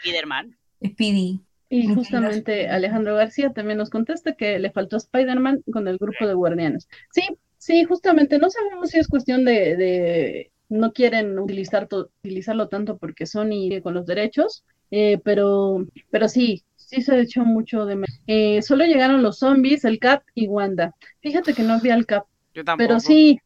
Spider-Man. 0.04 0.58
Speedy. 0.86 1.42
Y 1.70 1.88
justamente. 1.88 2.68
Alejandro 2.68 3.16
García 3.16 3.52
también 3.52 3.78
nos 3.78 3.90
contesta 3.90 4.34
que 4.34 4.58
le 4.60 4.72
faltó 4.72 4.98
Spider-Man 4.98 5.64
con 5.72 5.88
el 5.88 5.98
grupo 5.98 6.26
de 6.26 6.34
guardianes. 6.34 6.88
Sí, 7.12 7.22
sí, 7.58 7.84
justamente, 7.84 8.40
no 8.40 8.50
sabemos 8.50 8.90
si 8.90 9.00
es 9.00 9.08
cuestión 9.08 9.46
de, 9.46 9.76
de 9.76 10.52
no 10.70 10.94
quieren 10.94 11.38
utilizar 11.38 11.88
to- 11.88 12.10
utilizarlo 12.24 12.70
tanto 12.70 12.98
porque 12.98 13.26
Sony 13.26 13.82
con 13.84 13.94
los 13.94 14.06
derechos, 14.06 14.64
eh, 14.92 15.20
pero, 15.24 15.86
pero 16.10 16.28
sí, 16.28 16.64
sí 16.76 17.02
se 17.02 17.20
echó 17.20 17.46
mucho 17.46 17.86
de 17.86 17.96
menos. 17.96 18.20
Eh, 18.26 18.62
solo 18.64 18.86
llegaron 18.86 19.22
los 19.22 19.38
zombies, 19.40 19.86
el 19.86 20.00
Cap 20.00 20.24
y 20.34 20.48
Wanda. 20.48 20.96
Fíjate 21.22 21.54
que 21.54 21.62
no 21.64 21.80
vi 21.80 21.92
al 21.92 22.08
Cap. 22.08 22.26
Yo 22.56 22.64
tampoco. 22.64 22.88
Pero 22.88 23.00
sí, 23.00 23.40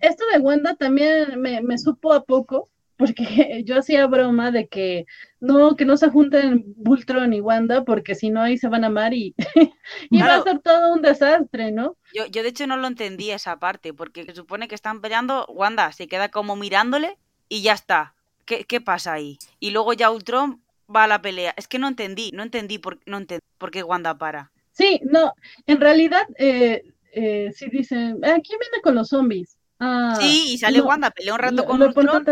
esto 0.00 0.24
de 0.32 0.38
Wanda 0.38 0.74
también 0.76 1.40
me, 1.40 1.60
me 1.62 1.78
supo 1.78 2.12
a 2.12 2.24
poco, 2.24 2.70
porque 2.96 3.24
yo 3.66 3.78
hacía 3.78 4.06
broma 4.06 4.50
de 4.50 4.68
que 4.68 5.06
no, 5.40 5.76
que 5.76 5.84
no 5.84 5.96
se 5.96 6.08
junten 6.08 6.64
Voltron 6.76 7.32
y 7.32 7.40
Wanda, 7.40 7.84
porque 7.84 8.14
si 8.14 8.30
no 8.30 8.42
ahí 8.42 8.58
se 8.58 8.68
van 8.68 8.84
a 8.84 8.88
amar 8.88 9.12
y, 9.14 9.34
y 10.10 10.20
va 10.20 10.36
a 10.36 10.42
ser 10.42 10.60
todo 10.60 10.92
un 10.92 11.02
desastre, 11.02 11.72
¿no? 11.72 11.96
Yo, 12.14 12.26
yo 12.26 12.42
de 12.42 12.50
hecho 12.50 12.66
no 12.66 12.76
lo 12.76 12.86
entendí 12.86 13.30
esa 13.30 13.58
parte, 13.58 13.92
porque 13.92 14.24
se 14.24 14.34
supone 14.34 14.68
que 14.68 14.74
están 14.74 15.00
peleando, 15.00 15.46
Wanda 15.46 15.90
se 15.92 16.06
queda 16.06 16.28
como 16.28 16.56
mirándole 16.56 17.18
y 17.48 17.62
ya 17.62 17.72
está. 17.72 18.14
¿Qué, 18.44 18.64
qué 18.64 18.80
pasa 18.80 19.12
ahí? 19.12 19.38
Y 19.60 19.70
luego 19.70 19.92
ya 19.92 20.10
Ultron 20.10 20.62
va 20.94 21.04
a 21.04 21.08
la 21.08 21.22
pelea. 21.22 21.54
Es 21.56 21.68
que 21.68 21.78
no 21.78 21.88
entendí, 21.88 22.30
no 22.32 22.42
entendí 22.42 22.78
por, 22.78 22.98
no 23.06 23.18
entendí 23.18 23.44
por 23.58 23.70
qué 23.70 23.82
Wanda 23.82 24.18
para. 24.18 24.50
Sí, 24.72 25.00
no, 25.04 25.32
en 25.66 25.80
realidad 25.80 26.26
eh, 26.38 26.82
eh, 27.12 27.50
sí 27.54 27.68
dicen, 27.70 28.18
"Ah, 28.24 28.38
¿quién 28.42 28.58
viene 28.58 28.82
con 28.82 28.94
los 28.94 29.08
zombies? 29.08 29.58
Ah, 29.84 30.16
Sí, 30.20 30.52
y 30.54 30.58
sale 30.58 30.78
no, 30.78 30.84
Wanda, 30.84 31.10
pelea 31.10 31.32
un 31.34 31.40
rato 31.40 31.56
lo- 31.56 31.64
con 31.64 31.80
lo 31.80 31.86
Ultron 31.86 32.24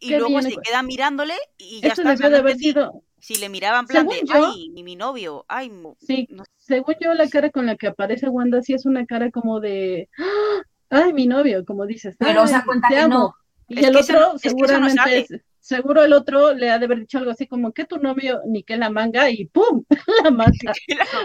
y 0.00 0.08
¿qué 0.08 0.18
luego 0.18 0.28
viene 0.40 0.50
se 0.50 0.56
queda 0.56 0.82
mirándole 0.82 1.34
y 1.58 1.80
ya 1.82 1.88
esto 1.88 2.00
está. 2.00 2.14
o 2.14 2.16
sea, 2.16 2.28
debió 2.28 2.30
de 2.30 2.38
haber 2.38 2.56
sido, 2.56 3.02
Si 3.20 3.36
le 3.36 3.48
miraba 3.50 3.78
en 3.80 3.86
plan 3.86 4.06
de, 4.06 4.20
yo- 4.24 4.34
ay, 4.34 4.70
mi, 4.70 4.82
mi 4.82 4.96
novio, 4.96 5.44
ay, 5.48 5.68
mo- 5.70 5.96
Sí, 6.00 6.26
no- 6.30 6.44
según 6.58 6.94
yo 7.00 7.12
la 7.14 7.28
cara 7.28 7.50
con 7.50 7.66
la 7.66 7.76
que 7.76 7.88
aparece 7.88 8.28
Wanda 8.28 8.62
sí 8.62 8.72
es 8.72 8.86
una 8.86 9.04
cara 9.06 9.30
como 9.30 9.60
de, 9.60 10.08
¡Ah! 10.18 10.62
ay, 10.90 11.12
mi 11.12 11.26
novio, 11.26 11.64
como 11.66 11.84
dices, 11.86 12.16
Pero 12.18 12.42
"Ay, 12.42 12.48
se 12.48 12.54
da 12.54 12.64
cuenta 12.64 12.88
te 12.88 12.94
que 12.94 13.00
amo". 13.00 13.14
no. 13.18 13.34
Y 13.68 13.78
Es 13.80 13.86
el 13.86 13.96
eso 13.96 14.12
otro 14.14 14.20
no- 14.20 14.36
es 14.36 14.42
que 14.42 14.48
eso 14.48 14.56
no 14.56 14.66
seguramente, 14.66 15.18
es- 15.18 15.40
seguro 15.60 16.04
el 16.04 16.12
otro 16.12 16.52
le 16.54 16.70
ha 16.70 16.78
de 16.78 16.84
haber 16.86 17.00
dicho 17.00 17.16
algo 17.18 17.30
así 17.30 17.46
como 17.46 17.72
que 17.72 17.84
tu 17.86 17.98
novio 17.98 18.40
ni 18.46 18.62
que 18.62 18.76
la 18.76 18.90
manga 18.90 19.30
y 19.30 19.46
¡pum! 19.46 19.84
la 20.24 20.30
mata 20.30 20.72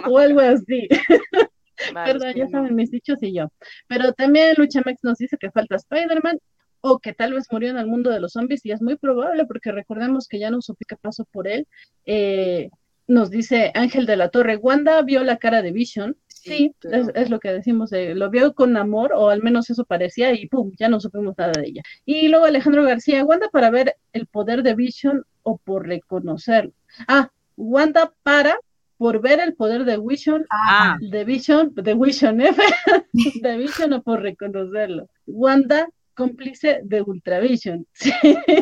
o 0.09 0.17
algo 0.17 0.39
así. 0.41 0.87
Vale, 1.93 2.33
que 2.33 2.39
ya 2.39 2.45
no. 2.45 2.51
saben 2.51 2.75
mis 2.75 2.91
dichos 2.91 3.17
y 3.21 3.33
yo. 3.33 3.51
Pero 3.87 4.13
también 4.13 4.55
Luchamex 4.57 5.03
nos 5.03 5.17
dice 5.17 5.37
que 5.39 5.51
falta 5.51 5.75
Spider-Man 5.75 6.39
o 6.81 6.99
que 6.99 7.13
tal 7.13 7.33
vez 7.33 7.45
murió 7.51 7.69
en 7.69 7.77
el 7.77 7.87
mundo 7.87 8.09
de 8.09 8.19
los 8.19 8.33
zombies 8.33 8.65
y 8.65 8.71
es 8.71 8.81
muy 8.81 8.95
probable 8.97 9.45
porque 9.45 9.71
recordemos 9.71 10.27
que 10.27 10.39
ya 10.39 10.49
no 10.49 10.61
supe 10.61 10.85
qué 10.87 10.95
pasó 10.95 11.25
por 11.25 11.47
él. 11.47 11.67
Eh, 12.05 12.69
nos 13.07 13.31
dice 13.31 13.71
Ángel 13.73 14.05
de 14.05 14.15
la 14.17 14.29
Torre, 14.29 14.55
Wanda 14.55 15.01
vio 15.01 15.23
la 15.23 15.37
cara 15.37 15.61
de 15.61 15.71
Vision. 15.71 16.15
Sí, 16.27 16.73
pero- 16.79 16.95
es, 16.95 17.11
es 17.15 17.29
lo 17.29 17.39
que 17.39 17.51
decimos, 17.51 17.89
de, 17.89 18.15
lo 18.15 18.29
vio 18.29 18.53
con 18.53 18.77
amor 18.77 19.11
o 19.13 19.29
al 19.29 19.41
menos 19.43 19.69
eso 19.69 19.83
parecía 19.83 20.31
y 20.33 20.47
pum, 20.47 20.71
ya 20.79 20.87
no 20.87 20.99
supimos 21.01 21.35
nada 21.37 21.51
de 21.59 21.67
ella. 21.67 21.81
Y 22.05 22.29
luego 22.29 22.45
Alejandro 22.45 22.83
García, 22.83 23.25
Wanda 23.25 23.49
para 23.49 23.69
ver 23.71 23.95
el 24.13 24.27
poder 24.27 24.63
de 24.63 24.75
Vision 24.75 25.23
o 25.43 25.57
por 25.57 25.85
reconocerlo. 25.87 26.71
Ah, 27.07 27.29
Wanda 27.57 28.13
para 28.23 28.57
por 28.99 29.21
ver 29.21 29.39
el 29.39 29.55
poder 29.55 29.85
de 29.85 29.97
Vision 29.97 30.45
Ah, 30.51 30.97
de 30.99 31.23
Vision, 31.23 31.73
de 31.73 31.93
Vision 31.95 32.41
F, 32.41 32.61
de 33.41 33.57
Vision 33.57 33.93
o 33.93 34.03
por 34.03 34.21
reconocerlo. 34.21 35.07
Wanda, 35.25 35.87
cómplice 36.15 36.81
de 36.83 37.01
Ultravision. 37.01 37.87
Sí, 37.93 38.11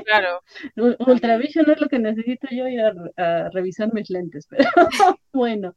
claro. 0.05 0.43
Ultravision 0.99 1.67
es 1.71 1.81
lo 1.81 1.89
que 1.89 1.97
necesito 1.97 2.47
yo 2.51 2.67
ir 2.67 2.81
a, 2.81 2.93
a 3.17 3.49
revisar 3.49 3.91
mis 3.95 4.11
lentes, 4.11 4.45
pero 4.49 4.69
bueno, 5.33 5.73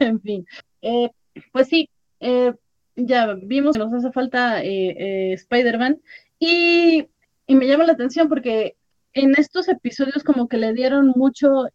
en 0.00 0.18
fin. 0.22 0.46
Eh, 0.80 1.10
pues 1.52 1.68
sí, 1.68 1.90
eh, 2.20 2.54
ya 2.96 3.34
vimos 3.34 3.74
que 3.74 3.80
nos 3.80 3.92
hace 3.92 4.12
falta 4.12 4.64
eh, 4.64 4.96
eh, 4.98 5.32
Spider-Man 5.34 6.00
y, 6.38 7.06
y 7.46 7.54
me 7.54 7.66
llama 7.66 7.84
la 7.84 7.92
atención 7.92 8.30
porque 8.30 8.76
en 9.12 9.34
estos 9.38 9.68
episodios 9.68 10.24
como 10.24 10.48
que 10.48 10.56
le 10.56 10.72
dieron 10.72 11.12
mucho, 11.14 11.66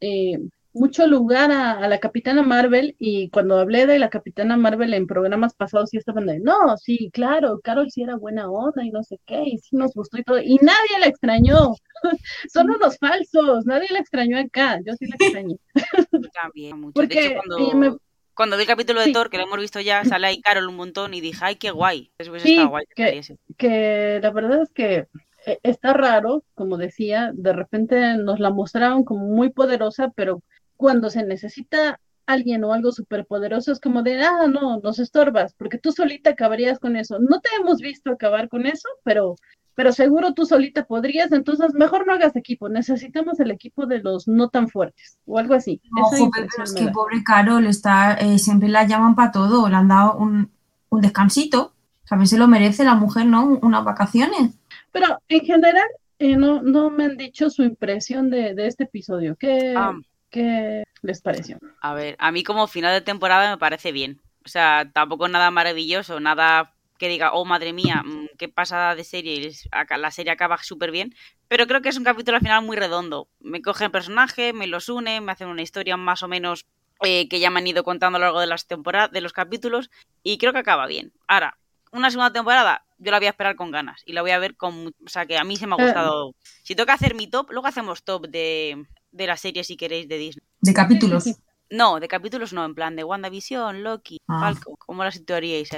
mucho 0.73 1.07
lugar 1.07 1.51
a, 1.51 1.71
a 1.79 1.87
la 1.87 1.99
Capitana 1.99 2.43
Marvel 2.43 2.95
y 2.99 3.29
cuando 3.31 3.57
hablé 3.59 3.85
de 3.87 3.97
la 3.99 4.09
Capitana 4.09 4.55
Marvel 4.57 4.93
en 4.93 5.07
programas 5.07 5.53
pasados 5.55 5.89
sí 5.89 5.97
estaban 5.97 6.25
de, 6.27 6.39
no, 6.39 6.77
sí, 6.77 7.09
claro, 7.11 7.59
Carol 7.63 7.89
sí 7.91 8.03
era 8.03 8.15
buena 8.17 8.49
onda 8.49 8.83
y 8.83 8.91
no 8.91 9.03
sé 9.03 9.19
qué, 9.25 9.41
y 9.45 9.57
sí 9.57 9.75
nos 9.75 9.93
gustó 9.93 10.17
y 10.19 10.23
todo, 10.23 10.39
y 10.39 10.55
nadie 10.61 10.99
la 10.99 11.07
extrañó. 11.07 11.73
Son 12.53 12.69
unos 12.69 12.97
falsos, 12.97 13.65
nadie 13.65 13.87
la 13.91 13.99
extrañó 13.99 14.37
acá, 14.37 14.79
yo 14.85 14.93
sí 14.93 15.05
la 15.07 15.15
extrañé. 15.15 15.55
También 16.33 16.79
mucho. 16.79 16.93
Porque, 16.93 17.15
de 17.15 17.25
hecho, 17.25 17.35
cuando, 17.35 17.57
eh, 17.71 17.75
me- 17.75 17.97
cuando 18.33 18.55
vi 18.55 18.61
el 18.63 18.67
capítulo 18.67 18.99
de 19.01 19.07
Sí. 19.07 19.13
Thor, 19.13 19.29
que 19.29 19.37
lo 19.37 19.43
hemos 19.43 19.59
visto 19.59 19.81
ya, 19.81 20.05
sale 20.05 20.27
ahí 20.27 20.39
Carol 20.41 20.67
un 20.69 20.75
montón 20.77 21.13
y 21.13 21.21
dije, 21.21 21.39
ay, 21.41 21.55
qué 21.55 21.71
guay. 21.71 22.11
Eso 22.17 22.31
Sí, 22.39 22.53
estado 22.53 22.69
guay. 22.69 22.85
que- 22.95 23.21
que 23.57 24.19
la 24.21 24.31
verdad 24.31 24.61
es 24.61 24.71
que 24.71 25.07
eh, 25.45 25.59
está 25.63 25.93
raro, 25.93 26.43
como 26.53 26.77
decía, 26.77 27.31
de 27.33 27.53
repente 27.53 28.15
nos 28.17 28.39
la 28.39 28.49
mostraron 28.49 29.03
como 29.03 29.25
muy 29.25 29.49
poderosa, 29.51 30.11
pero 30.15 30.41
cuando 30.79 31.09
se 31.09 31.25
necesita 31.25 31.99
alguien 32.25 32.63
o 32.63 32.71
algo 32.71 32.93
superpoderoso 32.93 33.73
es 33.73 33.81
como 33.81 34.01
de, 34.01 34.21
ah, 34.23 34.47
no, 34.47 34.79
nos 34.79 34.97
estorbas, 34.99 35.53
porque 35.55 35.77
tú 35.77 35.91
solita 35.91 36.29
acabarías 36.29 36.79
con 36.79 36.95
eso. 36.95 37.17
No 37.19 37.41
te 37.41 37.49
hemos 37.59 37.79
visto 37.81 38.11
acabar 38.11 38.47
con 38.47 38.65
eso, 38.65 38.87
pero, 39.03 39.35
pero 39.75 39.91
seguro 39.91 40.33
tú 40.33 40.45
solita 40.45 40.85
podrías, 40.85 41.33
entonces 41.33 41.73
mejor 41.73 42.07
no 42.07 42.13
hagas 42.13 42.35
equipo, 42.37 42.69
necesitamos 42.69 43.41
el 43.41 43.51
equipo 43.51 43.87
de 43.87 43.99
los 43.99 44.27
no 44.29 44.47
tan 44.47 44.69
fuertes, 44.69 45.17
o 45.25 45.37
algo 45.37 45.53
así. 45.53 45.81
Esa 45.83 46.23
Ojo, 46.23 46.29
pero 46.31 46.45
impresión 46.45 46.63
es 46.63 46.73
que 46.75 46.85
da. 46.85 46.91
pobre 46.93 47.23
Carol 47.25 47.65
está, 47.67 48.13
eh, 48.13 48.39
siempre 48.39 48.69
la 48.69 48.85
llaman 48.87 49.15
para 49.15 49.31
todo, 49.33 49.67
le 49.67 49.75
han 49.75 49.89
dado 49.89 50.15
un, 50.17 50.49
un 50.89 51.01
descansito. 51.01 51.73
También 52.07 52.27
se 52.27 52.37
lo 52.37 52.47
merece 52.47 52.83
la 52.85 52.95
mujer, 52.95 53.25
¿no? 53.25 53.43
Un- 53.45 53.59
Unas 53.61 53.83
vacaciones. 53.83 54.51
Pero 54.91 55.19
en 55.27 55.41
general, 55.41 55.85
eh, 56.19 56.37
no, 56.37 56.61
no 56.61 56.89
me 56.89 57.05
han 57.05 57.17
dicho 57.17 57.49
su 57.49 57.63
impresión 57.63 58.29
de, 58.29 58.53
de 58.55 58.65
este 58.67 58.85
episodio. 58.85 59.35
¿Qué, 59.35 59.73
Ah. 59.75 59.93
Qué 60.29 60.83
les 61.01 61.21
pareció? 61.21 61.57
A 61.81 61.93
ver, 61.93 62.15
a 62.19 62.31
mí 62.31 62.43
como 62.43 62.67
final 62.67 62.93
de 62.93 63.01
temporada 63.01 63.49
me 63.49 63.57
parece 63.57 63.91
bien. 63.91 64.21
O 64.45 64.49
sea, 64.49 64.89
tampoco 64.93 65.27
nada 65.27 65.51
maravilloso, 65.51 66.19
nada 66.19 66.73
que 66.97 67.07
diga, 67.07 67.31
oh 67.33 67.45
madre 67.45 67.71
mía, 67.71 68.03
mm, 68.03 68.27
qué 68.37 68.49
pasada 68.49 68.93
de 68.95 69.03
serie, 69.05 69.51
la 69.97 70.11
serie 70.11 70.31
acaba 70.33 70.57
súper 70.61 70.91
bien. 70.91 71.15
Pero 71.47 71.65
creo 71.65 71.81
que 71.81 71.89
es 71.89 71.97
un 71.97 72.03
capítulo 72.03 72.35
al 72.37 72.43
final 72.43 72.63
muy 72.65 72.75
redondo. 72.75 73.29
Me 73.39 73.61
cogen 73.61 73.91
personajes, 73.91 74.53
me 74.53 74.67
los 74.67 74.89
une, 74.89 75.21
me 75.21 75.31
hacen 75.31 75.47
una 75.47 75.61
historia 75.61 75.95
más 75.97 76.23
o 76.23 76.27
menos 76.27 76.65
eh, 77.01 77.29
que 77.29 77.39
ya 77.39 77.49
me 77.49 77.59
han 77.59 77.67
ido 77.67 77.83
contando 77.85 78.17
a 78.17 78.19
lo 78.19 78.25
largo 78.25 78.41
de 78.41 78.47
las 78.47 78.67
temporadas, 78.67 79.11
de 79.11 79.21
los 79.21 79.31
capítulos, 79.31 79.89
y 80.23 80.37
creo 80.37 80.51
que 80.51 80.59
acaba 80.59 80.85
bien. 80.87 81.13
Ahora, 81.27 81.57
una 81.93 82.11
segunda 82.11 82.33
temporada, 82.33 82.83
yo 82.97 83.11
la 83.11 83.19
voy 83.19 83.27
a 83.27 83.31
esperar 83.31 83.55
con 83.55 83.71
ganas 83.71 84.03
y 84.05 84.11
la 84.11 84.21
voy 84.21 84.31
a 84.31 84.39
ver 84.39 84.57
con. 84.57 84.87
O 84.87 85.07
sea, 85.07 85.25
que 85.25 85.37
a 85.37 85.43
mí 85.45 85.55
se 85.55 85.65
me 85.67 85.75
ha 85.75 85.81
Eh. 85.81 85.85
gustado. 85.85 86.35
Si 86.63 86.75
toca 86.75 86.93
hacer 86.93 87.15
mi 87.15 87.27
top, 87.27 87.51
luego 87.51 87.67
hacemos 87.67 88.03
top 88.03 88.27
de, 88.27 88.85
de 89.11 89.27
la 89.27 89.37
serie, 89.37 89.63
si 89.63 89.75
queréis, 89.77 90.07
de 90.07 90.17
Disney. 90.17 90.45
De 90.61 90.73
capítulos. 90.73 91.25
No, 91.71 91.99
de 91.99 92.07
capítulos 92.07 92.51
no, 92.53 92.65
en 92.65 92.73
plan 92.75 92.95
de 92.95 93.03
WandaVision, 93.03 93.83
Loki, 93.83 94.17
Ah. 94.27 94.39
Falcon. 94.41 94.75
¿Cómo 94.79 95.03
la 95.03 95.11
situaríais? 95.11 95.69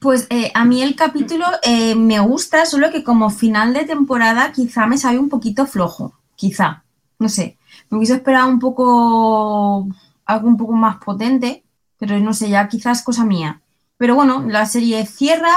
Pues 0.00 0.26
eh, 0.30 0.50
a 0.54 0.64
mí 0.64 0.82
el 0.82 0.96
capítulo 0.96 1.46
eh, 1.62 1.94
me 1.94 2.20
gusta, 2.20 2.66
solo 2.66 2.90
que 2.90 3.02
como 3.04 3.30
final 3.30 3.72
de 3.74 3.84
temporada 3.84 4.52
quizá 4.52 4.86
me 4.86 4.98
sabe 4.98 5.18
un 5.18 5.28
poquito 5.28 5.66
flojo. 5.66 6.18
Quizá. 6.36 6.84
No 7.18 7.28
sé. 7.28 7.58
Me 7.90 7.98
hubiese 7.98 8.14
esperado 8.14 8.48
un 8.48 8.58
poco. 8.58 9.88
algo 10.26 10.48
un 10.48 10.56
poco 10.56 10.72
más 10.72 10.96
potente, 11.04 11.64
pero 11.98 12.18
no 12.18 12.32
sé, 12.32 12.48
ya 12.48 12.68
quizás 12.68 13.02
cosa 13.02 13.24
mía. 13.24 13.60
Pero 13.96 14.14
bueno, 14.14 14.44
la 14.48 14.66
serie 14.66 15.04
cierra, 15.06 15.54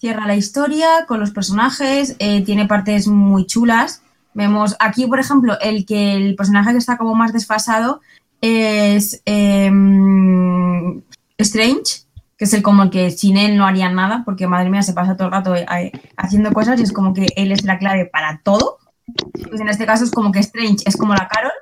cierra 0.00 0.26
la 0.26 0.36
historia 0.36 1.04
con 1.06 1.20
los 1.20 1.30
personajes, 1.30 2.16
eh, 2.18 2.42
tiene 2.44 2.66
partes 2.66 3.06
muy 3.06 3.46
chulas. 3.46 4.02
Vemos 4.34 4.76
aquí, 4.80 5.06
por 5.06 5.20
ejemplo, 5.20 5.58
el 5.60 5.86
que 5.86 6.14
el 6.14 6.34
personaje 6.34 6.72
que 6.72 6.78
está 6.78 6.98
como 6.98 7.14
más 7.14 7.32
desfasado 7.32 8.00
es 8.40 9.22
em, 9.24 11.02
Strange, 11.38 12.04
que 12.36 12.44
es 12.44 12.52
el 12.52 12.62
como 12.62 12.90
que 12.90 13.10
sin 13.10 13.36
él 13.36 13.56
no 13.56 13.66
harían 13.66 13.94
nada, 13.94 14.22
porque 14.24 14.46
madre 14.46 14.70
mía, 14.70 14.82
se 14.82 14.92
pasa 14.92 15.16
todo 15.16 15.28
el 15.28 15.32
rato 15.32 15.54
eh, 15.54 15.66
eh, 15.78 15.92
haciendo 16.16 16.52
cosas 16.52 16.78
y 16.80 16.82
es 16.82 16.92
como 16.92 17.14
que 17.14 17.26
él 17.36 17.52
es 17.52 17.64
la 17.64 17.78
clave 17.78 18.06
para 18.06 18.40
todo. 18.42 18.78
Pues 19.48 19.60
en 19.60 19.68
este 19.68 19.86
caso 19.86 20.04
es 20.04 20.10
como 20.10 20.32
que 20.32 20.40
Strange 20.40 20.84
es 20.86 20.96
como 20.96 21.14
la 21.14 21.28
Carol. 21.28 21.52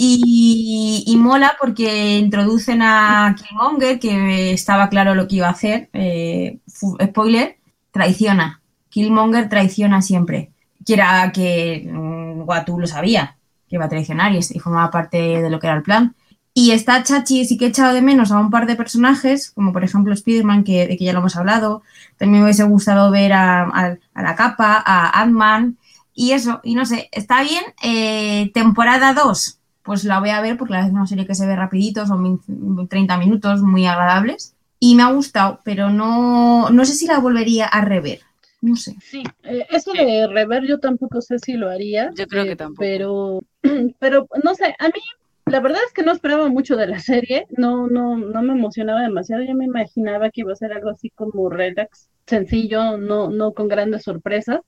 Y, 0.00 1.04
y 1.06 1.16
mola 1.16 1.56
porque 1.60 2.18
introducen 2.18 2.82
a 2.82 3.34
Killmonger, 3.36 3.98
que 3.98 4.52
estaba 4.52 4.88
claro 4.88 5.14
lo 5.14 5.26
que 5.26 5.36
iba 5.36 5.48
a 5.48 5.52
hacer. 5.52 5.88
eh, 5.92 6.58
spoiler, 7.04 7.58
traiciona. 7.90 8.60
Killmonger 8.90 9.48
traiciona 9.48 10.02
siempre. 10.02 10.52
Que 10.88 10.94
era 10.94 11.30
que 11.32 11.86
mm, 11.86 12.48
Watu 12.48 12.80
lo 12.80 12.86
sabía, 12.86 13.36
que 13.68 13.76
iba 13.76 13.84
a 13.84 13.90
traicionar 13.90 14.32
y, 14.32 14.42
formaba 14.58 14.90
parte 14.90 15.18
de 15.42 15.50
lo 15.50 15.60
que 15.60 15.66
era 15.66 15.76
el 15.76 15.82
plan. 15.82 16.14
Y 16.54 16.70
está 16.70 17.02
Chachi, 17.02 17.44
sí 17.44 17.58
que 17.58 17.66
he 17.66 17.68
echado 17.68 17.92
de 17.92 18.00
menos 18.00 18.32
a 18.32 18.38
un 18.40 18.50
par 18.50 18.66
de 18.66 18.74
personajes, 18.74 19.50
como 19.50 19.70
por 19.74 19.84
ejemplo 19.84 20.14
Spider-Man, 20.14 20.64
que, 20.64 20.86
de 20.88 20.96
que 20.96 21.04
ya 21.04 21.12
lo 21.12 21.18
hemos 21.18 21.36
hablado. 21.36 21.82
También 22.16 22.40
me 22.40 22.46
hubiese 22.46 22.64
gustado 22.64 23.10
ver 23.10 23.34
a, 23.34 23.98
la 24.14 24.34
capa, 24.34 24.82
a 24.84 25.20
Ant-Man. 25.20 25.76
Y 26.14 26.32
eso, 26.32 26.60
y 26.64 26.74
no 26.74 26.86
sé, 26.86 27.10
está 27.12 27.42
bien. 27.42 27.62
Eh, 27.82 28.50
temporada 28.54 29.12
2, 29.12 29.60
pues 29.82 30.04
la 30.04 30.20
voy 30.20 30.30
a 30.30 30.40
ver 30.40 30.56
porque 30.56 30.72
la 30.72 30.86
es 30.86 30.90
una 30.90 31.06
serie 31.06 31.26
que 31.26 31.34
se 31.34 31.46
ve 31.46 31.54
rapidito, 31.54 32.06
son 32.06 32.40
30 32.88 33.18
minutos 33.18 33.60
muy 33.60 33.86
agradables. 33.86 34.54
Y 34.80 34.94
me 34.94 35.02
ha 35.02 35.12
gustado, 35.12 35.60
pero 35.64 35.90
no, 35.90 36.70
no 36.70 36.84
sé 36.86 36.94
si 36.94 37.06
la 37.06 37.18
volvería 37.18 37.66
a 37.66 37.82
rever. 37.82 38.20
No 38.60 38.74
sé. 38.76 38.94
Sí, 39.00 39.22
eh, 39.44 39.66
eso 39.70 39.92
de 39.92 40.26
rever 40.26 40.66
yo 40.66 40.80
tampoco 40.80 41.20
sé 41.20 41.38
si 41.38 41.54
lo 41.54 41.70
haría. 41.70 42.10
Yo 42.16 42.26
creo 42.26 42.44
que 42.44 42.52
eh, 42.52 42.56
tampoco. 42.56 42.80
Pero, 42.80 43.40
pero 43.98 44.26
no 44.42 44.54
sé, 44.54 44.74
a 44.78 44.86
mí 44.86 45.00
la 45.50 45.60
verdad 45.60 45.80
es 45.86 45.92
que 45.92 46.02
no 46.02 46.12
esperaba 46.12 46.48
mucho 46.48 46.76
de 46.76 46.86
la 46.86 46.98
serie, 47.00 47.46
no, 47.56 47.86
no, 47.88 48.16
no 48.16 48.42
me 48.42 48.52
emocionaba 48.52 49.02
demasiado, 49.02 49.42
yo 49.42 49.54
me 49.54 49.64
imaginaba 49.64 50.30
que 50.30 50.42
iba 50.42 50.52
a 50.52 50.56
ser 50.56 50.72
algo 50.72 50.90
así 50.90 51.10
como 51.10 51.48
relax, 51.48 52.10
sencillo, 52.26 52.98
no, 52.98 53.30
no 53.30 53.54
con 53.54 53.68
grandes 53.68 54.02
sorpresas. 54.02 54.60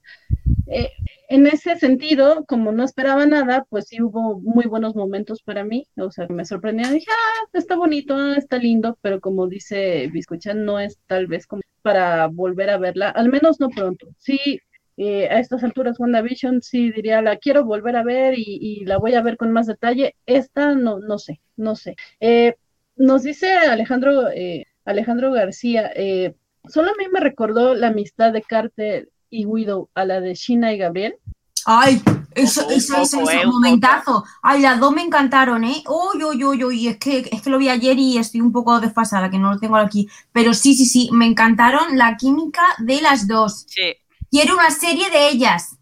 Eh, 0.66 0.90
en 1.28 1.46
ese 1.46 1.76
sentido, 1.78 2.44
como 2.46 2.72
no 2.72 2.84
esperaba 2.84 3.26
nada, 3.26 3.66
pues 3.68 3.88
sí 3.88 4.00
hubo 4.00 4.40
muy 4.40 4.64
buenos 4.66 4.94
momentos 4.94 5.42
para 5.42 5.64
mí, 5.64 5.86
o 5.96 6.10
sea, 6.10 6.26
me 6.28 6.44
sorprendió, 6.44 6.88
dije, 6.90 7.10
ah, 7.10 7.48
está 7.52 7.76
bonito, 7.76 8.14
ah, 8.16 8.36
está 8.36 8.56
lindo, 8.58 8.98
pero 9.02 9.20
como 9.20 9.48
dice 9.48 10.08
Biscochan, 10.12 10.64
no 10.64 10.78
es 10.80 10.98
tal 11.06 11.26
vez 11.26 11.46
como 11.46 11.62
para 11.82 12.26
volver 12.26 12.70
a 12.70 12.78
verla, 12.78 13.10
al 13.10 13.28
menos 13.28 13.60
no 13.60 13.68
pronto. 13.68 14.08
Sí, 14.18 14.60
eh, 14.96 15.28
a 15.30 15.38
estas 15.38 15.64
alturas 15.64 15.98
WandaVision 15.98 16.62
sí 16.62 16.90
diría, 16.92 17.22
la 17.22 17.36
quiero 17.36 17.64
volver 17.64 17.96
a 17.96 18.02
ver 18.02 18.34
y, 18.36 18.84
la 18.84 18.98
voy 18.98 19.14
a 19.14 19.22
ver 19.22 19.36
con 19.36 19.52
más 19.52 19.66
detalle. 19.66 20.14
Esta 20.26 20.74
no, 20.74 20.98
no 20.98 21.18
sé, 21.18 21.40
no 21.56 21.76
sé. 21.76 21.96
Eh, 22.20 22.56
nos 22.96 23.22
dice 23.22 23.50
Alejandro, 23.50 24.28
eh, 24.28 24.66
Alejandro 24.84 25.32
García, 25.32 25.90
solo 26.68 26.90
a 26.90 26.94
mí 26.98 27.06
me 27.12 27.20
recordó 27.20 27.74
la 27.74 27.88
amistad 27.88 28.32
de 28.32 28.42
Carter 28.42 29.08
y 29.30 29.46
Widow 29.46 29.88
a 29.94 30.04
la 30.04 30.20
de 30.20 30.34
Sheena 30.34 30.72
y 30.72 30.78
Gabriel. 30.78 31.16
Ay, 31.64 32.02
eso, 32.34 32.68
eso, 32.70 32.96
eso, 32.96 33.20
eso, 33.20 33.30
eh, 33.30 33.46
un 33.46 33.52
momentazo. 33.52 34.24
Ay, 34.42 34.62
las 34.62 34.78
dos 34.78 34.92
me 34.92 35.02
encantaron, 35.02 35.64
¿eh? 35.64 35.82
Uy, 35.88 36.24
uy, 36.24 36.44
uy, 36.44 36.64
uy, 36.64 36.88
es 36.88 36.98
que, 36.98 37.28
es 37.30 37.42
que 37.42 37.50
lo 37.50 37.58
vi 37.58 37.68
ayer 37.68 37.98
y 37.98 38.18
estoy 38.18 38.40
un 38.40 38.52
poco 38.52 38.80
desfasada, 38.80 39.30
que 39.30 39.38
no 39.38 39.52
lo 39.52 39.58
tengo 39.58 39.76
aquí. 39.76 40.08
Pero 40.32 40.54
sí, 40.54 40.74
sí, 40.74 40.86
sí, 40.86 41.10
me 41.12 41.26
encantaron 41.26 41.96
la 41.98 42.16
química 42.16 42.62
de 42.78 43.00
las 43.00 43.26
dos. 43.26 43.66
Sí, 43.68 43.94
Quiero 44.30 44.54
una 44.54 44.70
serie 44.70 45.10
de 45.10 45.28
ellas. 45.28 45.76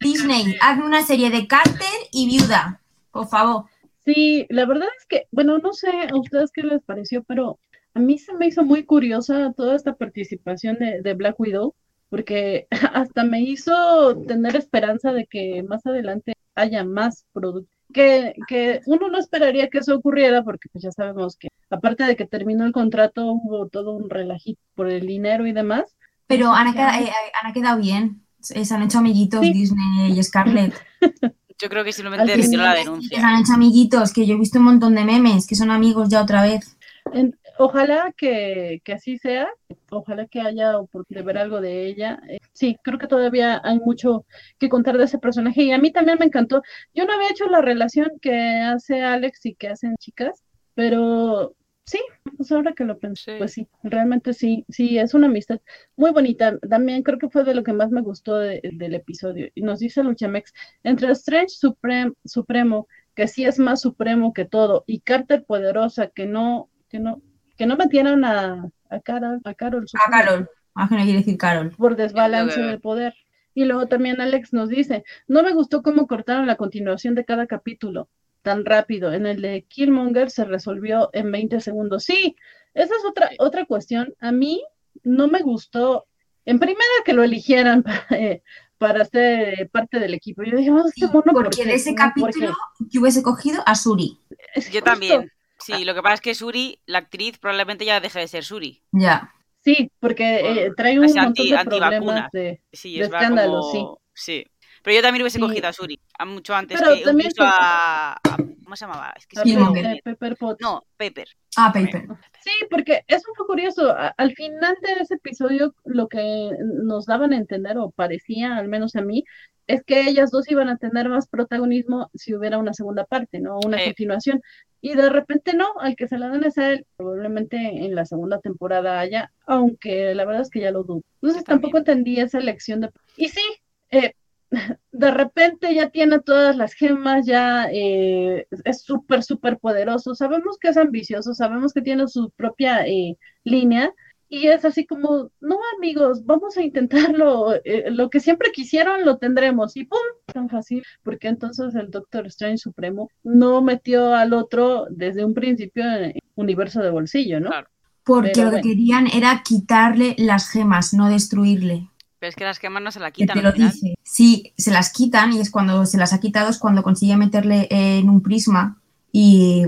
Disney, 0.00 0.56
hazme 0.60 0.84
una 0.84 1.02
serie 1.02 1.30
de 1.30 1.46
Carter 1.46 1.86
y 2.10 2.26
Viuda, 2.26 2.80
por 3.12 3.28
favor. 3.28 3.66
Sí, 4.04 4.46
la 4.48 4.66
verdad 4.66 4.88
es 4.98 5.06
que, 5.06 5.28
bueno, 5.30 5.58
no 5.58 5.72
sé 5.72 5.90
a 6.10 6.16
ustedes 6.16 6.50
qué 6.52 6.62
les 6.62 6.82
pareció, 6.82 7.22
pero 7.22 7.60
a 7.94 8.00
mí 8.00 8.18
se 8.18 8.34
me 8.34 8.48
hizo 8.48 8.64
muy 8.64 8.84
curiosa 8.84 9.52
toda 9.56 9.76
esta 9.76 9.94
participación 9.94 10.76
de, 10.78 11.02
de 11.02 11.14
Black 11.14 11.38
Widow, 11.38 11.76
porque 12.12 12.66
hasta 12.92 13.24
me 13.24 13.40
hizo 13.40 14.14
tener 14.28 14.54
esperanza 14.54 15.12
de 15.14 15.26
que 15.26 15.62
más 15.66 15.84
adelante 15.86 16.34
haya 16.54 16.84
más 16.84 17.24
productos. 17.32 17.74
Que, 17.92 18.34
que 18.48 18.80
uno 18.86 19.08
no 19.08 19.18
esperaría 19.18 19.68
que 19.70 19.78
eso 19.78 19.96
ocurriera, 19.96 20.42
porque 20.44 20.68
pues 20.70 20.84
ya 20.84 20.92
sabemos 20.92 21.36
que 21.36 21.48
aparte 21.70 22.04
de 22.04 22.16
que 22.16 22.26
terminó 22.26 22.64
el 22.66 22.72
contrato, 22.72 23.32
hubo 23.32 23.66
todo 23.68 23.92
un 23.92 24.08
relajito 24.10 24.60
por 24.74 24.88
el 24.90 25.06
dinero 25.06 25.46
y 25.46 25.52
demás. 25.52 25.84
Pero 26.26 26.52
han, 26.52 26.68
que, 26.72 26.78
queda- 26.78 27.00
eh, 27.00 27.04
eh, 27.04 27.32
han 27.42 27.52
quedado 27.54 27.78
bien. 27.80 28.22
Se 28.40 28.62
se 28.64 28.74
han 28.74 28.82
hecho 28.82 28.98
amiguitos 28.98 29.40
Sí. 29.40 29.52
Disney 29.52 30.12
y 30.18 30.22
Scarlett. 30.22 30.74
yo 31.62 31.68
creo 31.68 31.84
que 31.84 31.92
simplemente 31.92 32.26
la 32.36 32.72
Se 32.74 32.78
denuncia. 32.80 33.26
han 33.28 33.40
hecho 33.42 33.52
amiguitos, 33.54 34.12
que 34.12 34.26
yo 34.26 34.34
he 34.34 34.38
visto 34.38 34.58
un 34.58 34.64
montón 34.66 34.94
de 34.94 35.04
memes, 35.04 35.46
que 35.46 35.54
son 35.54 35.70
amigos 35.70 36.08
ya 36.10 36.22
otra 36.22 36.42
vez. 36.42 36.76
En- 37.12 37.36
ojalá 37.64 38.12
que, 38.16 38.80
que 38.84 38.92
así 38.92 39.18
sea, 39.18 39.48
ojalá 39.90 40.26
que 40.26 40.40
haya 40.40 40.78
oportunidad 40.78 41.22
de 41.22 41.26
ver 41.26 41.38
algo 41.38 41.60
de 41.60 41.86
ella. 41.86 42.20
Eh, 42.28 42.38
sí, 42.52 42.76
creo 42.82 42.98
que 42.98 43.06
todavía 43.06 43.60
hay 43.64 43.78
mucho 43.80 44.24
que 44.58 44.68
contar 44.68 44.98
de 44.98 45.04
ese 45.04 45.18
personaje 45.18 45.62
y 45.62 45.72
a 45.72 45.78
mí 45.78 45.92
también 45.92 46.18
me 46.18 46.26
encantó. 46.26 46.62
Yo 46.94 47.04
no 47.06 47.12
había 47.12 47.30
hecho 47.30 47.46
la 47.46 47.60
relación 47.60 48.10
que 48.20 48.34
hace 48.60 49.02
Alex 49.02 49.46
y 49.46 49.54
que 49.54 49.68
hacen 49.68 49.96
chicas, 49.98 50.42
pero 50.74 51.54
sí, 51.84 52.00
pues 52.36 52.50
ahora 52.52 52.72
que 52.72 52.84
lo 52.84 52.98
pienso, 52.98 53.22
Sí. 53.30 53.32
pues 53.38 53.52
sí, 53.52 53.68
realmente 53.82 54.32
sí, 54.34 54.64
sí, 54.68 54.98
es 54.98 55.14
una 55.14 55.26
amistad 55.26 55.60
muy 55.96 56.10
bonita. 56.12 56.58
También 56.68 57.02
creo 57.02 57.18
que 57.18 57.28
fue 57.30 57.44
de 57.44 57.54
lo 57.54 57.62
que 57.62 57.72
más 57.72 57.90
me 57.90 58.02
gustó 58.02 58.36
de- 58.36 58.60
del 58.72 58.94
episodio. 58.94 59.48
Y 59.54 59.62
nos 59.62 59.78
dice 59.80 60.02
Luchamex, 60.02 60.52
entre 60.84 61.10
Strange 61.12 61.48
Suprem- 61.60 62.14
Supremo, 62.24 62.86
que 63.14 63.28
sí 63.28 63.44
es 63.44 63.58
más 63.58 63.80
supremo 63.82 64.32
que 64.32 64.44
todo, 64.46 64.84
y 64.86 65.00
Carter 65.00 65.44
poderosa, 65.44 66.06
que 66.08 66.26
no, 66.26 66.70
que 66.88 66.98
no, 66.98 67.20
que 67.56 67.66
no 67.66 67.76
metieron 67.76 68.24
a, 68.24 68.68
a 68.90 69.00
Carol, 69.00 69.40
a 69.44 69.54
Carol 69.54 69.84
A 69.84 69.86
supongo, 69.86 70.10
Carol. 70.10 70.50
Ah, 70.74 70.88
que 70.88 70.96
no 70.96 71.02
quiere 71.02 71.18
decir 71.18 71.36
Carol. 71.36 71.70
por 71.76 71.96
desbalance 71.96 72.60
de 72.60 72.78
poder. 72.78 73.14
Y 73.54 73.66
luego 73.66 73.86
también 73.86 74.20
Alex 74.20 74.52
nos 74.54 74.70
dice, 74.70 75.04
no 75.28 75.42
me 75.42 75.52
gustó 75.52 75.82
cómo 75.82 76.06
cortaron 76.06 76.46
la 76.46 76.56
continuación 76.56 77.14
de 77.14 77.24
cada 77.26 77.46
capítulo 77.46 78.08
tan 78.40 78.64
rápido. 78.64 79.12
En 79.12 79.26
el 79.26 79.42
de 79.42 79.66
Killmonger 79.68 80.30
se 80.30 80.44
resolvió 80.44 81.10
en 81.12 81.30
20 81.30 81.60
segundos. 81.60 82.04
Sí, 82.04 82.34
esa 82.74 82.94
es 82.96 83.04
otra, 83.04 83.30
otra 83.38 83.66
cuestión. 83.66 84.14
A 84.20 84.32
mí 84.32 84.62
no 85.04 85.28
me 85.28 85.40
gustó, 85.42 86.06
en 86.46 86.58
primera 86.58 86.80
que 87.04 87.12
lo 87.12 87.22
eligieran 87.22 87.82
para, 87.84 88.06
eh, 88.10 88.42
para 88.78 89.04
ser 89.04 89.68
parte 89.70 90.00
del 90.00 90.14
equipo. 90.14 90.42
Yo 90.42 90.56
dije, 90.56 90.70
"Oh, 90.70 90.88
este 90.88 91.06
Sí, 91.06 91.12
mono, 91.12 91.22
¿por 91.32 91.44
porque 91.44 91.62
qué? 91.62 91.68
de 91.68 91.74
ese 91.74 91.90
¿por 91.92 91.98
qué?". 91.98 92.02
capítulo 92.24 92.54
yo 92.88 93.00
hubiese 93.02 93.22
cogido 93.22 93.62
a 93.66 93.74
Suri. 93.74 94.18
Yo 94.56 94.62
justo. 94.62 94.82
también. 94.82 95.30
Sí, 95.64 95.84
lo 95.84 95.94
que 95.94 96.02
pasa 96.02 96.14
es 96.14 96.20
que 96.20 96.34
Suri, 96.34 96.78
la 96.86 96.98
actriz, 96.98 97.38
probablemente 97.38 97.84
ya 97.84 98.00
deje 98.00 98.18
de 98.20 98.28
ser 98.28 98.44
Suri. 98.44 98.82
Ya. 98.92 99.32
Sí, 99.64 99.90
porque 100.00 100.40
Por- 100.42 100.58
eh, 100.58 100.70
trae 100.76 100.98
un 100.98 101.04
así 101.04 101.14
montón 101.18 101.46
anti- 101.46 101.50
de 101.50 101.64
problemas 101.78 102.30
de... 102.32 102.60
Sí, 102.72 102.94
De 102.94 103.00
es 103.02 103.06
escándalo, 103.06 103.60
como... 103.60 103.98
sí. 104.14 104.44
Pero 104.82 104.96
yo 104.96 105.02
también 105.02 105.22
hubiese 105.22 105.38
Sí. 105.38 105.42
cogido 105.42 105.68
a 105.68 105.72
Suri, 105.72 106.00
a 106.18 106.24
mucho 106.24 106.54
antes 106.56 106.80
Pero 106.80 106.94
que 106.96 107.02
también 107.02 107.30
a... 107.38 108.14
a- 108.24 108.36
¿Cómo 108.64 108.74
se 108.76 108.84
llamaba? 108.86 109.12
Es 109.16 109.26
que 109.26 109.40
bien. 109.44 110.00
Pepper 110.02 110.36
Potts. 110.36 110.60
No, 110.62 110.82
Pepper. 110.96 111.28
Ah, 111.56 111.70
Paper. 111.72 112.06
Sí, 112.42 112.50
porque 112.70 113.04
eso 113.06 113.24
fue 113.36 113.46
curioso. 113.46 113.90
A- 113.90 114.14
Al 114.16 114.32
final 114.34 114.74
de 114.82 115.02
ese 115.02 115.14
episodio, 115.14 115.74
lo 115.84 116.08
que 116.08 116.50
nos 116.82 117.04
daban 117.06 117.32
a 117.32 117.36
entender, 117.36 117.76
o 117.78 117.90
parecía, 117.90 118.56
al 118.56 118.68
menos 118.68 118.96
a 118.96 119.02
mí, 119.02 119.24
es 119.66 119.82
que 119.84 120.02
ellas 120.08 120.30
dos 120.30 120.50
iban 120.50 120.68
a 120.68 120.76
tener 120.76 121.08
más 121.08 121.28
protagonismo 121.28 122.10
si 122.14 122.34
hubiera 122.34 122.58
una 122.58 122.74
segunda 122.74 123.04
parte, 123.04 123.40
¿no? 123.40 123.58
Una 123.64 123.78
Sí. 123.78 123.84
continuación. 123.86 124.40
Y 124.80 124.94
de 124.94 125.08
repente 125.10 125.54
no, 125.54 125.68
al 125.80 125.94
que 125.96 126.08
se 126.08 126.18
la 126.18 126.28
dan 126.28 126.44
es 126.44 126.58
a 126.58 126.70
él. 126.72 126.86
Probablemente 126.96 127.56
en 127.56 127.94
la 127.94 128.04
segunda 128.04 128.40
temporada 128.40 128.98
haya, 128.98 129.32
aunque 129.46 130.14
la 130.14 130.24
verdad 130.24 130.42
es 130.42 130.50
que 130.50 130.60
ya 130.60 130.72
lo 130.72 130.82
dudo. 130.82 131.02
Entonces 131.20 131.42
Yo 131.42 131.44
también. 131.44 131.62
tampoco 131.62 131.78
entendí 131.78 132.18
esa 132.20 132.38
elección 132.38 132.80
de... 132.80 132.90
Y 133.16 133.28
sí, 133.28 133.42
eh, 133.90 134.12
de 134.92 135.10
repente 135.12 135.72
ya 135.74 135.90
tiene 135.90 136.20
todas 136.20 136.56
las 136.56 136.74
gemas, 136.74 137.26
ya 137.26 137.68
eh, 137.72 138.46
es 138.64 138.82
súper, 138.82 139.22
súper 139.22 139.58
poderoso. 139.58 140.14
Sabemos 140.14 140.58
que 140.58 140.68
es 140.68 140.76
ambicioso, 140.76 141.32
sabemos 141.34 141.72
que 141.72 141.80
tiene 141.82 142.08
su 142.08 142.30
propia 142.32 142.86
eh, 142.86 143.16
línea. 143.44 143.92
Y 144.32 144.46
es 144.46 144.64
así 144.64 144.86
como, 144.86 145.30
no 145.42 145.58
amigos, 145.76 146.24
vamos 146.24 146.56
a 146.56 146.62
intentarlo. 146.62 147.52
eh, 147.66 147.90
lo 147.90 148.08
que 148.08 148.18
siempre 148.18 148.50
quisieron 148.50 149.04
lo 149.04 149.18
tendremos. 149.18 149.76
Y 149.76 149.84
¡pum! 149.84 149.98
Tan 150.24 150.48
fácil. 150.48 150.82
Porque 151.02 151.28
entonces 151.28 151.74
el 151.74 151.90
Doctor 151.90 152.26
Strange 152.28 152.56
Supremo 152.56 153.10
no 153.22 153.60
metió 153.60 154.14
al 154.14 154.32
otro 154.32 154.86
desde 154.88 155.22
un 155.22 155.34
principio 155.34 155.84
en 155.84 156.14
universo 156.34 156.80
de 156.80 156.88
bolsillo, 156.88 157.40
¿no? 157.40 157.50
Claro. 157.50 157.68
Porque 158.04 158.30
Pero 158.32 158.44
lo 158.44 158.50
que 158.52 158.60
bueno. 158.60 158.68
querían 158.70 159.06
era 159.08 159.42
quitarle 159.44 160.14
las 160.16 160.48
gemas, 160.48 160.94
no 160.94 161.10
destruirle. 161.10 161.90
Pero 162.18 162.30
es 162.30 162.36
que 162.36 162.44
las 162.44 162.58
gemas 162.58 162.82
no 162.82 162.90
se 162.90 163.00
la 163.00 163.10
Que 163.10 163.24
quitan 163.24 163.36
te 163.36 163.42
lo 163.42 163.52
dice. 163.52 163.96
Sí, 164.02 164.54
se 164.56 164.70
las 164.70 164.94
quitan 164.94 165.34
y 165.34 165.40
es 165.40 165.50
cuando 165.50 165.84
se 165.84 165.98
las 165.98 166.14
ha 166.14 166.20
quitado 166.20 166.48
es 166.48 166.58
cuando 166.58 166.82
consigue 166.82 167.18
meterle 167.18 167.66
en 167.68 168.08
un 168.08 168.22
prisma 168.22 168.80
y, 169.12 169.66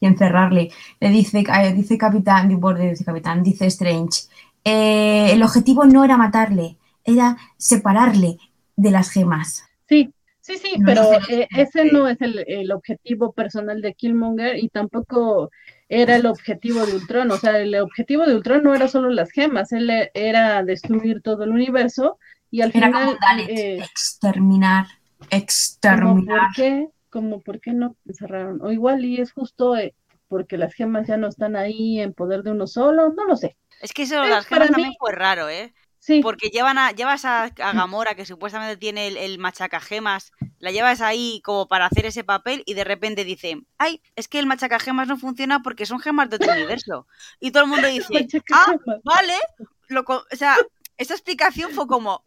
y 0.00 0.06
encerrarle. 0.06 0.70
Le 1.00 1.10
dice, 1.10 1.40
eh, 1.40 1.72
dice 1.74 1.98
Capitán, 1.98 2.48
dice 2.48 3.04
Capitán, 3.04 3.42
dice 3.42 3.66
Strange. 3.66 4.22
eh, 4.64 5.32
el 5.32 5.42
objetivo 5.42 5.84
no 5.86 6.04
era 6.04 6.16
matarle, 6.16 6.76
era 7.04 7.36
separarle 7.56 8.38
de 8.76 8.90
las 8.90 9.10
gemas. 9.10 9.64
Sí, 9.88 10.12
sí, 10.40 10.58
sí, 10.58 10.76
No 10.76 10.84
pero 10.84 11.18
eh, 11.28 11.48
ese 11.54 11.84
no 11.86 12.08
es 12.08 12.20
el, 12.20 12.44
el 12.46 12.70
objetivo 12.72 13.32
personal 13.32 13.80
de 13.80 13.94
Killmonger 13.94 14.56
y 14.58 14.68
tampoco 14.68 15.50
era 15.88 16.16
el 16.16 16.26
objetivo 16.26 16.84
de 16.86 16.94
Ultron. 16.96 17.30
O 17.30 17.36
sea, 17.38 17.58
el 17.58 17.74
objetivo 17.76 18.26
de 18.26 18.34
Ultron 18.36 18.62
no 18.62 18.74
era 18.74 18.88
solo 18.88 19.08
las 19.10 19.30
gemas, 19.30 19.72
él 19.72 19.90
era 20.14 20.62
destruir 20.62 21.22
todo 21.22 21.44
el 21.44 21.50
universo 21.50 22.18
y 22.50 22.60
al 22.62 22.72
Era 22.72 22.90
final, 22.90 22.92
como 22.92 23.18
eh, 23.46 23.88
exterminar, 23.88 24.86
exterminar. 25.30 26.24
por 26.28 26.50
qué, 26.52 26.88
como 27.10 27.40
por 27.40 27.60
qué 27.60 27.72
no 27.72 27.96
encerraron. 28.06 28.60
O 28.62 28.70
igual 28.72 29.04
y 29.04 29.20
es 29.20 29.32
justo 29.32 29.76
eh, 29.76 29.94
porque 30.28 30.58
las 30.58 30.74
gemas 30.74 31.06
ya 31.08 31.16
no 31.16 31.28
están 31.28 31.56
ahí 31.56 32.00
en 32.00 32.12
poder 32.14 32.42
de 32.42 32.50
uno 32.52 32.66
solo, 32.66 33.12
no 33.12 33.24
lo 33.24 33.36
sé. 33.36 33.56
Es 33.80 33.92
que 33.92 34.02
eso, 34.02 34.22
Eh, 34.24 34.28
las 34.30 34.46
gemas 34.46 34.68
también 34.70 34.88
mí- 34.90 34.96
fue 34.98 35.12
raro, 35.12 35.48
¿eh? 35.48 35.72
Sí. 36.00 36.20
Porque 36.22 36.48
llevan 36.50 36.78
a, 36.78 36.92
llevas 36.92 37.24
a, 37.24 37.44
a 37.44 37.72
Gamora, 37.72 38.14
que 38.14 38.24
supuestamente 38.24 38.76
tiene 38.76 39.08
el, 39.08 39.16
el 39.16 39.38
machacagemas, 39.38 40.30
la 40.60 40.70
llevas 40.70 41.00
ahí 41.00 41.40
como 41.44 41.66
para 41.66 41.86
hacer 41.86 42.06
ese 42.06 42.22
papel 42.22 42.62
y 42.66 42.74
de 42.74 42.84
repente 42.84 43.24
dice, 43.24 43.60
ay, 43.78 44.00
es 44.14 44.28
que 44.28 44.38
el 44.38 44.46
machacagemas 44.46 45.08
no 45.08 45.16
funciona 45.18 45.60
porque 45.60 45.86
son 45.86 45.98
gemas 45.98 46.30
de 46.30 46.36
otro 46.36 46.52
universo. 46.52 47.06
Y 47.40 47.50
todo 47.50 47.64
el 47.64 47.68
mundo 47.70 47.88
dice, 47.88 48.26
ah, 48.52 48.76
vale. 49.02 49.34
Lo 49.88 50.04
o 50.06 50.22
sea, 50.36 50.56
esa 50.98 51.14
explicación 51.14 51.72
fue 51.72 51.86
como, 51.88 52.22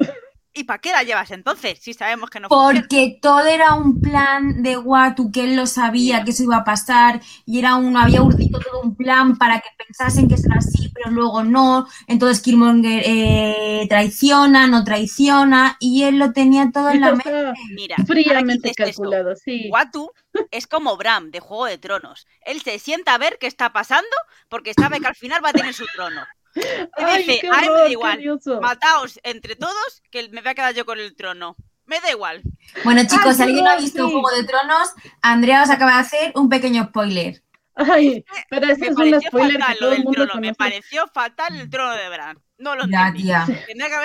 ¿y 0.54 0.64
para 0.66 0.80
qué 0.80 0.92
la 0.92 1.04
llevas 1.04 1.32
entonces? 1.32 1.80
Si 1.80 1.94
sabemos 1.94 2.30
que 2.30 2.40
no 2.40 2.50
funciona. 2.50 2.82
Porque 2.82 3.20
todo 3.22 3.46
era 3.46 3.74
un 3.74 4.02
plan 4.02 4.62
de 4.64 4.78
Watu, 4.78 5.32
que 5.32 5.44
él 5.44 5.56
lo 5.56 5.68
sabía, 5.68 6.24
que 6.24 6.32
eso 6.32 6.44
iba 6.44 6.58
a 6.58 6.64
pasar, 6.64 7.22
y 7.46 7.60
era 7.60 7.76
un, 7.76 7.96
había 7.98 8.22
urdido 8.22 8.60
todo 8.60 8.82
un 8.82 8.96
plan 8.96 9.38
para 9.38 9.60
que 9.60 9.70
pensasen 9.78 10.28
que 10.28 10.36
era 10.36 10.58
así, 10.58 10.90
pero 10.94 11.12
luego 11.12 11.44
no. 11.44 11.88
Entonces 12.08 12.42
Killmonger 12.42 13.04
eh, 13.06 13.86
traiciona, 13.90 14.68
no 14.68 14.84
traiciona, 14.84 15.78
y 15.80 16.04
él 16.04 16.18
lo 16.18 16.34
tenía 16.34 16.70
todo 16.72 16.90
en 16.90 17.02
la 17.02 17.12
mente. 17.12 17.54
Mira, 17.76 17.96
fríamente 18.06 18.74
calculado, 18.74 19.36
sí. 19.36 19.70
Watu 19.72 20.12
es 20.52 20.68
como 20.68 20.98
Bram 20.98 21.32
de 21.32 21.40
Juego 21.40 21.66
de 21.66 21.78
Tronos. 21.78 22.28
Él 22.46 22.62
se 22.62 22.80
sienta 22.80 23.14
a 23.14 23.18
ver 23.18 23.38
qué 23.40 23.48
está 23.48 23.74
pasando 23.74 24.10
porque 24.50 24.74
sabe 24.74 25.00
que 25.00 25.08
al 25.08 25.16
final 25.16 25.44
va 25.44 25.50
a 25.50 25.54
tener 25.54 25.74
su 25.74 25.86
trono. 25.96 26.22
Y 26.56 26.62
Ay, 27.04 27.24
dice, 27.24 27.40
qué 27.42 27.50
"Ay, 27.52 27.70
me 27.70 27.74
da 27.76 27.90
igual. 27.90 28.40
Mataos 28.62 29.20
entre 29.24 29.56
todos 29.56 30.02
que 30.12 30.30
me 30.30 30.42
voy 30.42 30.50
a 30.52 30.56
quedar 30.56 30.74
yo 30.74 30.86
con 30.86 31.00
el 31.00 31.16
trono. 31.16 31.56
Me 31.86 32.00
da 32.00 32.12
igual. 32.12 32.42
Bueno, 32.84 33.02
chicos, 33.06 33.36
si 33.38 33.44
alguien 33.44 33.64
no 33.66 33.72
ha 33.72 33.78
sí. 33.78 33.84
visto 33.86 34.10
Juego 34.10 34.30
de 34.32 34.44
Tronos, 34.46 34.90
Andrea 35.22 35.64
os 35.64 35.70
acaba 35.70 35.94
de 35.96 36.00
hacer 36.00 36.32
un 36.36 36.48
pequeño 36.50 36.86
spoiler. 36.86 37.44
Ay, 37.76 38.24
pero 38.50 38.66
ese 38.68 38.86
es 38.86 38.90
un 38.92 38.96
pareció 38.96 39.22
spoiler 39.30 39.60
fatal 39.60 39.74
que 39.74 39.74
lo 39.74 39.80
todo 39.80 39.90
el 39.92 39.96
del 39.98 40.04
mundo 40.06 40.26
trono. 40.26 40.42
Me 40.42 40.54
pareció 40.54 41.08
fatal 41.14 41.56
el 41.60 41.70
trono 41.70 41.94
de 41.94 42.10
Bran. 42.10 42.38
No 42.58 42.76
lo 42.76 42.86
Ya, 42.88 43.08
entendí. 43.08 43.24
tía. 43.24 43.46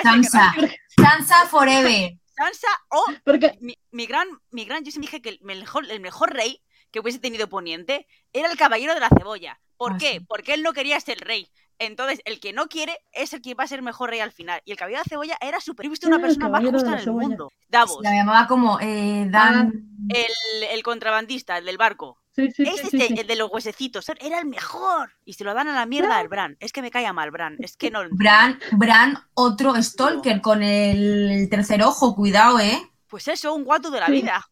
Sansa. 0.03 0.53
Sansa 0.99 1.45
Forever. 1.47 2.11
Sansa 2.35 2.67
o 2.89 3.05
Porque 3.23 3.57
mi, 3.61 3.77
mi 3.91 4.05
gran, 4.05 4.27
mi 4.51 4.65
gran, 4.65 4.83
yo 4.83 4.91
siempre 4.91 5.07
dije 5.11 5.21
que 5.21 5.29
el 5.29 5.39
mejor, 5.41 5.89
el 5.89 5.99
mejor 5.99 6.33
rey 6.33 6.61
que 6.91 6.99
hubiese 6.99 7.19
tenido 7.19 7.47
Poniente 7.49 8.07
era 8.33 8.49
el 8.51 8.57
caballero 8.57 8.93
de 8.93 8.99
la 8.99 9.09
cebolla. 9.09 9.59
¿Por 9.77 9.93
Ah, 9.93 9.97
qué? 9.99 10.11
sí. 10.13 10.19
Porque 10.27 10.53
él 10.53 10.63
no 10.63 10.73
quería 10.73 10.99
ser 10.99 11.19
rey. 11.19 11.51
Entonces, 11.79 12.21
el 12.25 12.39
que 12.39 12.53
no 12.53 12.67
quiere 12.67 12.97
es 13.13 13.33
el 13.33 13.41
que 13.41 13.53
va 13.53 13.63
a 13.65 13.67
ser 13.67 13.81
mejor 13.81 14.09
rey 14.09 14.19
al 14.19 14.31
final. 14.31 14.61
Y 14.65 14.71
el 14.71 14.77
caballero 14.77 14.99
de 15.01 15.03
la 15.05 15.09
cebolla 15.09 15.37
era 15.41 15.59
súper. 15.61 15.85
He 15.85 15.89
visto 15.89 16.07
una 16.07 16.17
Ah, 16.17 16.21
persona 16.21 16.49
más 16.49 16.63
justa 16.63 16.87
en 16.89 16.93
el 16.95 17.03
cebolla. 17.03 17.27
mundo. 17.27 17.51
Davos, 17.69 17.99
La 18.03 18.11
llamaba 18.13 18.47
como 18.47 18.79
eh, 18.79 19.27
Dan. 19.29 19.73
el, 20.09 20.63
el 20.71 20.83
contrabandista, 20.83 21.57
el 21.57 21.65
del 21.65 21.77
barco. 21.77 22.17
sí, 22.31 22.49
sí, 22.51 22.65
sí, 22.65 22.89
sí. 22.91 23.13
el 23.17 23.27
de 23.27 23.35
los 23.35 23.51
huesecitos, 23.51 24.07
era 24.09 24.39
el 24.39 24.45
mejor. 24.45 25.11
Y 25.25 25.33
se 25.33 25.43
lo 25.43 25.53
dan 25.53 25.67
a 25.67 25.73
la 25.75 25.85
mierda 25.85 26.17
al 26.17 26.27
Bran. 26.29 26.55
Es 26.59 26.71
que 26.71 26.81
me 26.81 26.91
caía 26.91 27.13
mal, 27.13 27.31
Bran. 27.31 27.57
Es 27.59 27.75
que 27.77 27.91
no. 27.91 28.01
Bran, 28.11 28.59
Bran, 28.73 29.17
otro 29.33 29.75
Stalker 29.81 30.41
con 30.41 30.63
el 30.63 31.47
tercer 31.49 31.83
ojo, 31.83 32.15
cuidado, 32.15 32.59
¿eh? 32.59 32.79
Pues 33.07 33.27
eso, 33.27 33.53
un 33.53 33.63
guatu 33.63 33.89
de 33.89 33.99
la 33.99 34.05
Sí. 34.07 34.11
vida. 34.11 34.45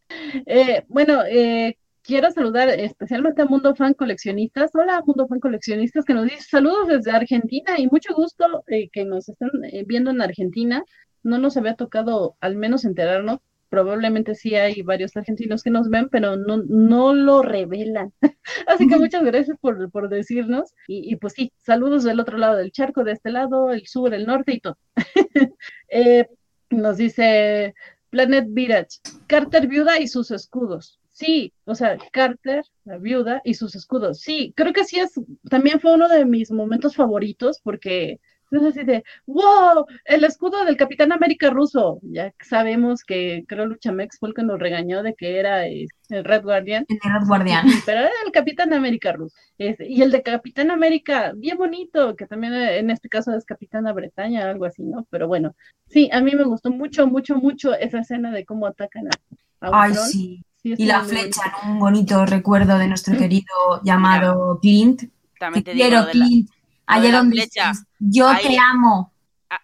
Eh, 0.45 0.83
bueno, 0.88 1.23
eh, 1.29 1.77
quiero 2.05 2.31
saludar 2.31 2.69
especialmente 2.69 3.41
a 3.41 3.45
Mundo 3.45 3.75
Fan 3.75 3.93
Coleccionistas. 3.93 4.71
Hola, 4.75 5.01
Mundo 5.05 5.27
Fan 5.27 5.39
Coleccionistas, 5.39 6.05
que 6.05 6.13
nos 6.13 6.25
dice 6.25 6.43
saludos 6.49 6.87
desde 6.87 7.11
Argentina 7.11 7.79
y 7.79 7.87
mucho 7.87 8.13
gusto 8.13 8.63
eh, 8.67 8.89
que 8.91 9.05
nos 9.05 9.27
están 9.27 9.49
eh, 9.63 9.83
viendo 9.87 10.11
en 10.11 10.21
Argentina. 10.21 10.83
No 11.23 11.39
nos 11.39 11.57
había 11.57 11.75
tocado 11.75 12.35
al 12.39 12.55
menos 12.55 12.85
enterarnos. 12.85 13.39
Probablemente 13.69 14.35
sí 14.35 14.53
hay 14.55 14.83
varios 14.83 15.17
argentinos 15.17 15.63
que 15.63 15.71
nos 15.71 15.89
ven, 15.89 16.07
pero 16.09 16.37
no, 16.37 16.57
no 16.57 17.13
lo 17.15 17.41
revelan. 17.41 18.13
Así 18.67 18.87
que 18.87 18.97
muchas 18.97 19.23
gracias 19.23 19.57
por, 19.59 19.89
por 19.89 20.07
decirnos. 20.07 20.73
Y, 20.87 21.11
y 21.11 21.15
pues 21.15 21.33
sí, 21.33 21.51
saludos 21.57 22.03
del 22.03 22.19
otro 22.19 22.37
lado 22.37 22.55
del 22.55 22.71
charco, 22.71 23.03
de 23.03 23.13
este 23.13 23.31
lado, 23.31 23.71
el 23.71 23.87
sur, 23.87 24.13
el 24.13 24.27
norte 24.27 24.53
y 24.53 24.59
todo. 24.59 24.77
Eh, 25.87 26.27
nos 26.71 26.97
dice 26.97 27.73
Planet 28.09 28.47
Virage, 28.49 28.99
Carter 29.27 29.67
viuda 29.67 29.99
y 29.99 30.07
sus 30.07 30.31
escudos. 30.31 30.99
Sí, 31.15 31.54
o 31.63 31.75
sea, 31.75 31.97
Carter, 32.12 32.65
la 32.84 32.97
viuda 32.97 33.41
y 33.45 33.54
sus 33.54 33.73
escudos. 33.73 34.19
Sí, 34.19 34.54
creo 34.54 34.73
que 34.73 34.84
sí 34.84 34.99
es, 34.99 35.13
también 35.49 35.80
fue 35.80 35.93
uno 35.93 36.10
de 36.10 36.25
mis 36.25 36.51
momentos 36.51 36.93
favoritos 36.93 37.62
porque 37.63 38.19
es 38.51 38.62
así 38.63 38.84
de, 38.84 39.06
wow, 39.25 39.86
el 40.04 40.25
escudo 40.25 40.65
del 40.65 40.75
Capitán 40.75 41.13
América 41.13 41.49
ruso. 41.51 41.99
Ya 42.01 42.34
sabemos 42.41 43.06
que 43.06 43.45
creo 43.47 43.65
Luchamex 43.65 44.19
fue 44.19 44.28
el 44.28 44.36
que 44.36 44.43
nos 44.43 44.60
regañó 44.60 45.04
de 45.04 45.15
que 45.15 45.39
era 45.39 45.65
eh, 45.65 45.88
el 46.10 46.25
Red 46.25 46.43
Guardian. 46.43 46.86
El 46.89 46.99
Red 47.01 47.28
Guardian. 47.28 47.65
Pero 47.86 47.99
era 48.01 48.12
el 48.25 48.34
Capitán 48.34 48.73
América 48.73 49.13
ruso. 49.13 49.38
Este, 49.58 49.88
y 49.88 50.01
el 50.01 50.12
de 50.12 50.21
Capitán 50.21 50.69
América, 50.69 51.32
bien 51.34 51.58
bonito, 51.58 52.17
que 52.17 52.28
también 52.28 52.54
eh, 52.56 52.80
en 52.80 52.89
este 52.89 53.08
caso 53.08 53.34
es 53.34 53.45
Capitana 53.45 53.93
Bretaña, 53.93 54.49
algo 54.49 54.65
así, 54.65 54.84
¿no? 54.84 55.08
Pero 55.10 55.30
bueno, 55.30 55.56
sí, 55.88 56.10
a 56.12 56.19
mí 56.19 56.36
me 56.36 56.43
gustó 56.43 56.71
mucho, 56.71 57.08
mucho, 57.08 57.38
mucho 57.38 57.73
esa 57.73 57.99
escena 57.99 58.32
de 58.32 58.43
cómo 58.43 58.67
atacan 58.67 59.08
a, 59.08 59.69
a 59.69 59.84
Ay, 59.84 59.93
sí. 59.93 60.43
Sí, 60.65 60.73
Y 60.80 60.86
la 60.86 61.04
flecha, 61.04 61.41
¿no? 61.63 61.73
un 61.73 61.80
bonito 61.80 62.25
recuerdo 62.25 62.80
de 62.80 62.86
Mm. 62.86 62.89
nuestro 62.89 63.15
querido 63.15 63.45
llamado 63.84 64.58
Clint. 64.60 65.04
También 65.39 65.63
te 65.63 65.73
digo 65.75 65.86
quiero, 65.88 66.06
la- 66.06 66.12
Clint. 66.12 66.49
de 66.49 66.56
Allá 66.88 67.12
la 67.12 67.17
donde 67.19 67.36
flecha. 67.36 67.69
estés. 67.69 67.86
Yo 67.99 68.28
Ahí- 68.30 68.47
te 68.47 68.58
amo. 68.58 69.13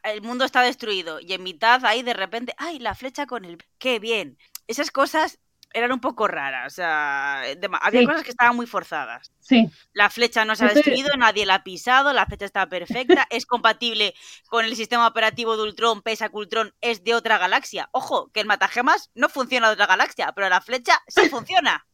el 0.03 0.21
mundo 0.21 0.45
está 0.45 0.61
destruido 0.61 1.19
y 1.19 1.33
en 1.33 1.41
mitad 1.41 1.83
ahí 1.85 2.03
de 2.03 2.13
repente, 2.13 2.53
ay, 2.59 2.77
la 2.77 2.93
flecha 2.93 3.25
con 3.25 3.45
el... 3.45 3.57
¡Qué 3.79 3.97
bien! 3.97 4.37
Esas 4.67 4.91
cosas 4.91 5.39
eran 5.73 5.91
un 5.91 5.99
poco 5.99 6.27
raras, 6.27 6.71
o 6.71 6.75
sea, 6.75 7.41
dema- 7.57 7.79
había 7.81 8.01
Sí. 8.01 8.05
cosas 8.05 8.23
que 8.23 8.29
estaban 8.31 8.55
muy 8.55 8.65
forzadas. 8.67 9.31
Sí, 9.39 9.69
La 9.93 10.09
flecha 10.09 10.45
no 10.45 10.55
se 10.55 10.63
ha 10.65 10.67
Estoy- 10.67 10.83
destruido, 10.83 11.15
nadie 11.17 11.45
la 11.45 11.55
ha 11.55 11.63
pisado, 11.63 12.13
la 12.13 12.25
flecha 12.25 12.45
está 12.45 12.67
perfecta, 12.69 13.27
es 13.29 13.45
compatible 13.45 14.13
con 14.49 14.65
el 14.65 14.75
sistema 14.75 15.07
operativo 15.07 15.57
de 15.57 15.63
Ultron, 15.63 16.01
pese 16.01 16.25
a 16.25 16.29
que 16.29 16.37
Ultron 16.37 16.73
es 16.81 17.03
de 17.03 17.15
otra 17.15 17.37
galaxia. 17.37 17.89
Ojo, 17.91 18.29
que 18.31 18.39
el 18.41 18.45
matagemas 18.47 19.09
no 19.15 19.29
funciona 19.29 19.67
de 19.67 19.73
otra 19.73 19.87
galaxia, 19.87 20.31
pero 20.33 20.47
la 20.49 20.61
flecha 20.61 20.99
sí 21.07 21.29
funciona. 21.29 21.85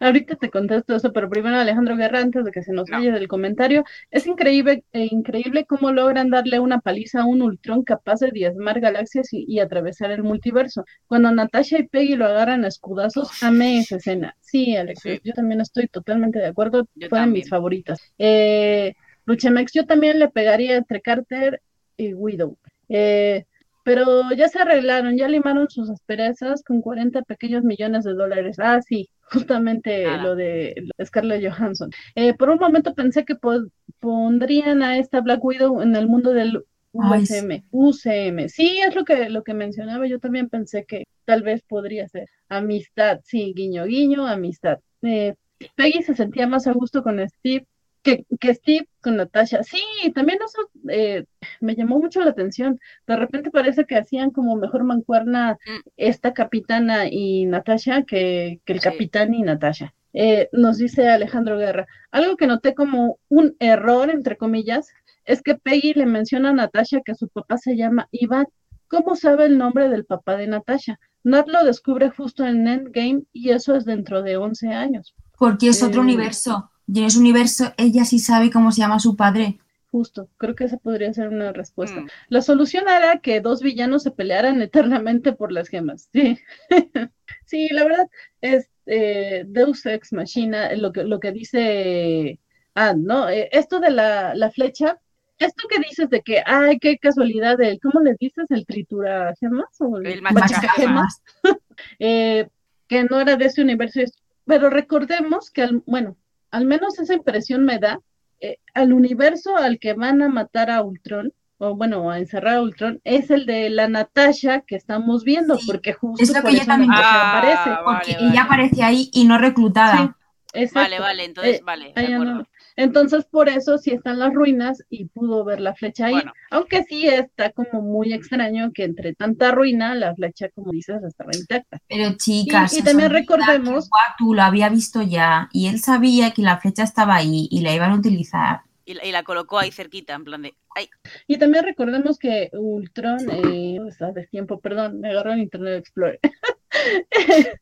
Ahorita 0.00 0.36
te 0.36 0.50
contesto 0.50 0.94
eso, 0.96 1.12
pero 1.12 1.28
primero 1.28 1.56
Alejandro 1.56 1.96
Guerra, 1.96 2.20
antes 2.20 2.44
de 2.44 2.50
que 2.50 2.62
se 2.62 2.72
nos 2.72 2.88
No. 2.88 2.96
vaya 2.98 3.12
del 3.12 3.28
comentario, 3.28 3.84
es 4.10 4.26
increíble, 4.26 4.84
eh, 4.92 5.08
increíble 5.10 5.64
cómo 5.66 5.92
logran 5.92 6.30
darle 6.30 6.60
una 6.60 6.80
paliza 6.80 7.22
a 7.22 7.26
un 7.26 7.42
Ultron 7.42 7.82
capaz 7.84 8.20
de 8.20 8.30
diezmar 8.30 8.80
galaxias 8.80 9.32
y, 9.32 9.44
y 9.48 9.60
atravesar 9.60 10.10
el 10.10 10.22
multiverso. 10.22 10.84
Cuando 11.06 11.30
Natasha 11.32 11.78
y 11.78 11.88
Peggy 11.88 12.16
lo 12.16 12.26
agarran 12.26 12.64
a 12.64 12.68
escudazos, 12.68 13.42
amé 13.42 13.78
esa 13.80 13.96
escena. 13.96 14.34
Sí, 14.40 14.76
Alex, 14.76 15.00
Sí. 15.02 15.20
yo 15.24 15.32
también 15.32 15.60
estoy 15.60 15.86
totalmente 15.88 16.38
de 16.38 16.46
acuerdo, 16.46 16.88
Yo 16.94 17.08
fue 17.08 17.18
de 17.18 17.24
también. 17.24 17.32
mis 17.44 17.48
favoritas. 17.50 18.00
Eh, 18.18 18.94
Luchamex, 19.26 19.72
yo 19.72 19.84
también 19.86 20.18
le 20.18 20.28
pegaría 20.28 20.76
entre 20.76 21.00
Carter 21.02 21.60
y 21.96 22.14
Widow. 22.14 22.56
Eh, 22.88 23.44
pero 23.88 24.30
ya 24.36 24.48
se 24.48 24.58
arreglaron, 24.58 25.16
ya 25.16 25.28
limaron 25.28 25.70
sus 25.70 25.88
asperezas 25.88 26.62
con 26.62 26.82
40 26.82 27.22
pequeños 27.22 27.64
millones 27.64 28.04
de 28.04 28.12
dólares. 28.12 28.58
Ah, 28.58 28.82
sí, 28.82 29.08
justamente 29.22 30.04
lo 30.18 30.34
de 30.36 30.74
Scarlett 31.02 31.42
Johansson. 31.42 31.90
Eh, 32.14 32.34
por 32.34 32.50
un 32.50 32.58
momento 32.58 32.94
pensé 32.94 33.24
que 33.24 33.34
po- 33.34 33.64
pondrían 33.98 34.82
a 34.82 34.98
esta 34.98 35.22
Black 35.22 35.42
Widow 35.42 35.80
en 35.80 35.96
el 35.96 36.06
mundo 36.06 36.34
del 36.34 36.64
Ay, 37.00 37.22
USM, 37.22 37.64
UCM. 37.70 38.48
Sí, 38.50 38.78
es 38.86 38.94
lo 38.94 39.04
que, 39.06 39.30
lo 39.30 39.42
que 39.42 39.54
mencionaba, 39.54 40.06
yo 40.06 40.18
también 40.20 40.50
pensé 40.50 40.84
que 40.84 41.04
tal 41.24 41.42
vez 41.42 41.62
podría 41.62 42.06
ser. 42.08 42.28
Amistad, 42.50 43.20
sí, 43.24 43.54
guiño, 43.56 43.86
guiño, 43.86 44.26
amistad. 44.26 44.80
Eh, 45.00 45.34
Peggy 45.76 46.02
se 46.02 46.14
sentía 46.14 46.46
más 46.46 46.66
a 46.66 46.72
gusto 46.72 47.02
con 47.02 47.26
Steve 47.26 47.66
que, 48.02 48.24
que 48.40 48.54
Steve 48.54 48.88
con 49.00 49.16
Natasha. 49.16 49.62
Sí, 49.62 49.82
también 50.14 50.38
eso 50.44 50.70
eh, 50.88 51.24
me 51.60 51.74
llamó 51.74 51.98
mucho 51.98 52.20
la 52.20 52.30
atención. 52.30 52.78
De 53.06 53.16
repente 53.16 53.50
parece 53.50 53.84
que 53.84 53.96
hacían 53.96 54.30
como 54.30 54.56
mejor 54.56 54.84
mancuerna 54.84 55.58
Mm. 55.66 55.88
esta 55.96 56.32
capitana 56.32 57.06
y 57.10 57.44
Natasha 57.46 58.02
que, 58.04 58.60
que 58.64 58.72
el 58.74 58.80
Sí. 58.80 58.88
capitán 58.88 59.34
y 59.34 59.42
Natasha. 59.42 59.94
Eh, 60.14 60.48
nos 60.52 60.78
dice 60.78 61.08
Alejandro 61.08 61.58
Guerra, 61.58 61.86
algo 62.10 62.36
que 62.36 62.46
noté 62.46 62.74
como 62.74 63.18
un 63.28 63.54
error, 63.60 64.08
entre 64.10 64.36
comillas, 64.36 64.88
es 65.24 65.42
que 65.42 65.54
Peggy 65.54 65.92
le 65.94 66.06
menciona 66.06 66.50
a 66.50 66.54
Natasha 66.54 67.00
que 67.04 67.14
su 67.14 67.28
papá 67.28 67.58
se 67.58 67.76
llama 67.76 68.08
Iván. 68.10 68.46
¿Cómo 68.88 69.16
sabe 69.16 69.44
el 69.44 69.58
nombre 69.58 69.90
del 69.90 70.06
papá 70.06 70.36
de 70.36 70.46
Natasha? 70.46 70.98
Nat 71.24 71.46
lo 71.48 71.62
descubre 71.64 72.08
justo 72.08 72.46
en 72.46 72.66
Endgame 72.66 73.24
y 73.34 73.50
eso 73.50 73.74
es 73.76 73.84
dentro 73.84 74.22
de 74.22 74.38
11 74.38 74.68
años. 74.68 75.14
Porque 75.38 75.68
es 75.68 75.82
otro 75.82 76.00
Eh, 76.00 76.04
universo. 76.04 76.70
Y 76.90 77.00
en 77.00 77.04
ese 77.04 77.18
universo 77.18 77.72
ella 77.76 78.04
sí 78.04 78.18
sabe 78.18 78.50
cómo 78.50 78.72
se 78.72 78.80
llama 78.80 78.98
su 78.98 79.14
padre. 79.14 79.58
Justo, 79.90 80.28
creo 80.36 80.54
que 80.54 80.64
esa 80.64 80.76
podría 80.76 81.12
ser 81.14 81.28
una 81.28 81.52
respuesta. 81.52 82.00
Mm. 82.00 82.08
La 82.28 82.42
solución 82.42 82.84
era 82.88 83.20
que 83.20 83.40
dos 83.40 83.62
villanos 83.62 84.02
se 84.02 84.10
pelearan 84.10 84.60
eternamente 84.62 85.32
por 85.32 85.52
las 85.52 85.68
gemas. 85.68 86.08
Sí, 86.12 86.38
sí, 87.44 87.68
la 87.70 87.84
verdad 87.84 88.08
es 88.40 88.68
eh, 88.86 89.44
Deus 89.46 89.84
Ex 89.86 90.12
Machina, 90.12 90.74
lo 90.74 90.92
que, 90.92 91.04
lo 91.04 91.20
que 91.20 91.32
dice 91.32 92.38
Anne, 92.74 93.02
¿no? 93.04 93.28
Eh, 93.28 93.48
esto 93.52 93.80
de 93.80 93.90
la, 93.90 94.34
la 94.34 94.50
flecha, 94.50 94.98
esto 95.38 95.68
que 95.68 95.78
dices 95.78 96.10
de 96.10 96.22
que, 96.22 96.42
ay, 96.44 96.78
qué 96.78 96.98
casualidad, 96.98 97.60
el, 97.60 97.80
¿cómo 97.80 98.00
le 98.00 98.16
dices? 98.18 98.46
¿El 98.50 98.66
tritura 98.66 99.34
gemas? 99.38 99.80
O 99.80 99.98
El 99.98 100.20
machacagemas. 100.20 101.22
eh, 101.98 102.48
que 102.88 103.04
no 103.04 103.20
era 103.20 103.36
de 103.36 103.44
ese 103.44 103.62
universo. 103.62 104.00
Pero 104.44 104.70
recordemos 104.70 105.50
que, 105.50 105.62
al, 105.62 105.82
bueno, 105.86 106.16
al 106.50 106.64
menos 106.66 106.98
esa 106.98 107.14
impresión 107.14 107.64
me 107.64 107.78
da, 107.78 108.00
eh, 108.40 108.58
al 108.74 108.92
universo 108.92 109.56
al 109.56 109.78
que 109.78 109.92
van 109.94 110.22
a 110.22 110.28
matar 110.28 110.70
a 110.70 110.82
Ultron, 110.82 111.32
o 111.58 111.74
bueno, 111.74 112.08
a 112.10 112.18
encerrar 112.18 112.56
a 112.56 112.62
Ultron, 112.62 113.00
es 113.04 113.30
el 113.30 113.44
de 113.46 113.68
la 113.70 113.88
Natasha 113.88 114.60
que 114.66 114.76
estamos 114.76 115.24
viendo, 115.24 115.56
Sí, 115.56 115.66
porque 115.66 115.92
justo 115.92 116.22
es 116.22 116.32
lo 116.32 116.40
por 116.42 116.50
que 116.52 116.56
eso 116.58 116.66
también- 116.66 116.92
Ah, 116.94 117.38
aparece. 117.38 117.70
vale, 117.70 117.82
Porque 117.84 118.12
vale. 118.14 118.28
ella 118.30 118.42
aparece 118.44 118.82
ahí 118.84 119.10
y 119.12 119.24
no 119.24 119.38
reclutada. 119.38 120.16
Sí. 120.54 120.66
Vale, 120.74 120.98
vale, 121.00 121.24
entonces, 121.24 121.56
Eh, 121.58 121.62
vale, 121.64 121.92
de 121.94 122.14
acuerdo. 122.14 122.24
no. 122.34 122.46
Entonces, 122.78 123.24
por 123.24 123.48
eso 123.48 123.76
sí 123.76 123.90
están 123.90 124.20
las 124.20 124.32
ruinas 124.32 124.84
y 124.88 125.06
pudo 125.06 125.44
ver 125.44 125.60
la 125.60 125.74
flecha 125.74 126.06
ahí. 126.06 126.12
Bueno. 126.14 126.32
Aunque 126.50 126.84
sí 126.84 127.08
está 127.08 127.50
como 127.50 127.82
muy 127.82 128.12
extraño 128.12 128.70
que 128.72 128.84
entre 128.84 129.14
tanta 129.14 129.50
ruina, 129.50 129.96
la 129.96 130.14
flecha, 130.14 130.48
como 130.54 130.70
dices, 130.70 131.02
estaba 131.02 131.32
intacta. 131.34 131.80
Pero 131.88 132.12
chicas, 132.16 132.72
Y- 132.72 132.78
y 132.78 132.82
también 132.82 133.10
recordemos- 133.10 133.88
Watu 133.90 134.32
lo 134.34 134.42
había 134.42 134.68
visto 134.68 135.02
ya 135.02 135.48
y 135.52 135.66
él 135.66 135.80
sabía 135.80 136.30
que 136.30 136.42
la 136.42 136.58
flecha 136.58 136.84
estaba 136.84 137.16
ahí 137.16 137.48
y 137.50 137.62
la 137.62 137.74
iban 137.74 137.90
a 137.90 137.96
utilizar. 137.96 138.60
Y, 138.84 138.94
la- 138.94 139.04
y 139.04 139.12
la 139.12 139.22
colocó 139.22 139.58
ahí 139.58 139.70
cerquita, 139.72 140.14
en 140.14 140.24
plan 140.24 140.40
de. 140.42 140.54
Ay, 140.74 140.88
Y 141.26 141.36
también 141.36 141.64
recordemos 141.64 142.16
que 142.16 142.48
Ultron, 142.52 143.18
eh, 143.30 143.78
está 143.88 144.12
de 144.12 144.26
tiempo, 144.28 144.60
perdón, 144.60 145.00
me 145.00 145.10
agarró 145.10 145.32
en 145.32 145.40
Internet 145.40 145.80
Explorer. 145.80 146.20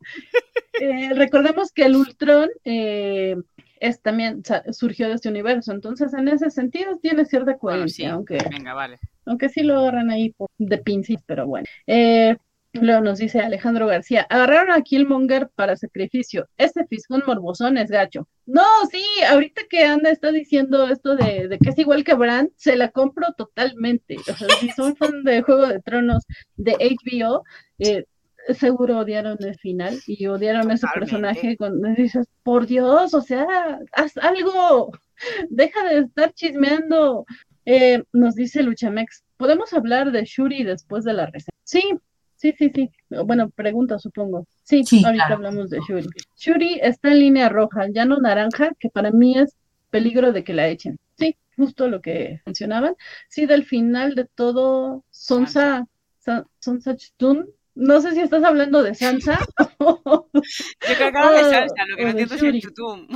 Eh, 0.79 1.11
recordemos 1.15 1.73
que 1.73 1.85
el 1.85 1.97
Ultron 1.97 2.51
eh, 2.65 3.35
es 3.81 4.01
también 4.03 4.43
surgió 4.73 5.09
de 5.09 5.15
este 5.15 5.29
universo, 5.29 5.73
entonces 5.73 6.13
en 6.15 6.29
ese 6.29 6.51
sentido 6.51 6.99
tiene 7.01 7.25
cierta 7.25 7.57
bueno, 7.61 7.61
coherencia, 7.61 8.09
sí. 8.09 8.13
aunque 8.13 8.39
Venga, 8.51 8.75
vale. 8.75 8.99
aunque 9.25 9.49
sí 9.49 9.63
lo 9.63 9.79
agarran 9.79 10.11
ahí 10.11 10.31
por- 10.33 10.51
de 10.59 10.79
pincis, 10.79 11.21
pero 11.27 11.47
bueno. 11.47 11.67
Eh, 11.87 12.37
luego 12.73 13.01
nos 13.01 13.19
dice 13.19 13.41
Alejandro 13.41 13.87
García, 13.87 14.27
agarraron 14.29 14.73
a 14.73 14.83
Killmonger 14.83 15.49
para 15.55 15.77
sacrificio. 15.77 16.47
Ese 16.59 16.85
fisgón 16.87 17.23
morbosón 17.27 17.79
es 17.79 17.91
gacho. 17.91 18.29
No, 18.45 18.63
sí, 18.91 19.03
ahorita 19.31 19.63
que 19.71 19.85
Anda 19.85 20.11
está 20.11 20.31
diciendo 20.31 20.87
esto 20.89 21.17
de, 21.17 21.49
de 21.49 21.59
que 21.59 21.71
es 21.71 21.79
igual 21.79 22.05
que 22.05 22.15
Brand, 22.15 22.51
se 22.57 22.77
la 22.77 22.91
compro 22.91 23.33
totalmente. 23.37 24.17
O 24.31 24.35
sea, 24.37 24.49
si 24.61 24.69
son 24.71 24.95
fan 24.97 25.25
de 25.25 25.43
Juego 25.43 25.67
de 25.67 25.81
Tronos 25.81 26.25
de 26.57 26.73
HBO, 26.81 27.45
eh, 27.79 28.05
seguro 28.55 28.99
odiaron 28.99 29.37
el 29.41 29.57
final 29.57 29.99
y 30.07 30.27
odiaron 30.27 30.71
a 30.71 30.75
ese 30.75 30.87
personaje 30.95 31.57
cuando 31.57 31.89
dices, 31.89 32.27
por 32.43 32.67
Dios, 32.67 33.15
o 33.15 33.21
sea, 33.21 33.47
haz 33.93 34.17
algo, 34.19 34.93
deja 35.51 35.85
de 35.89 35.99
estar 36.01 36.33
chismeando. 36.33 37.25
Eh, 37.65 38.03
nos 38.13 38.35
dice 38.37 38.63
Luchamex, 38.63 39.25
¿podemos 39.37 39.73
hablar 39.73 40.13
de 40.13 40.25
Shuri 40.25 40.63
después 40.63 41.05
de 41.05 41.13
la 41.15 41.27
reseña? 41.27 41.51
Sí, 41.65 41.83
sí, 42.37 42.55
sí, 42.57 42.71
sí. 42.73 42.91
Bueno, 43.25 43.51
pregunta, 43.51 43.99
supongo. 43.99 44.47
Sí, 44.63 44.85
Sí, 44.85 45.05
ahorita 45.05 45.27
claro. 45.27 45.35
hablamos 45.37 45.71
de 45.71 45.81
Shuri. 45.81 46.07
Shuri 46.37 46.79
está 46.81 47.11
en 47.11 47.19
línea 47.19 47.49
roja, 47.49 47.87
ya 47.93 48.05
no 48.05 48.19
naranja, 48.19 48.71
que 48.79 48.89
para 48.89 49.11
mí 49.11 49.37
es 49.39 49.57
peligro 49.91 50.33
de 50.33 50.45
que 50.45 50.55
la 50.55 50.69
echen. 50.69 50.97
Sí, 51.19 51.37
justo 51.57 51.89
lo 51.89 52.01
que 52.01 52.41
mencionaban. 52.47 52.95
Sí, 53.29 53.47
del 53.47 53.65
final 53.65 54.15
de 54.15 54.27
todo, 54.27 55.05
Sonsa, 55.11 55.87
Sa- 56.19 56.47
Sonsa 56.61 56.95
Chutun. 56.97 57.49
No 57.77 58.01
sé 58.01 58.13
si 58.13 58.21
estás 58.21 58.43
hablando 58.43 58.83
de 58.83 58.95
Sansa 58.95 59.39
o 59.79 60.29
Yo 60.33 60.41
creo 60.97 61.13
que 61.13 61.19
hablo 61.19 61.33
de 61.33 61.43
Oh, 61.45 61.51
Sansa, 61.51 61.85
lo 61.89 61.97
que 61.97 62.03
no 62.05 62.11
entiendo 62.11 62.35
es 62.35 62.43
el 62.43 62.61
tutum. 62.63 63.07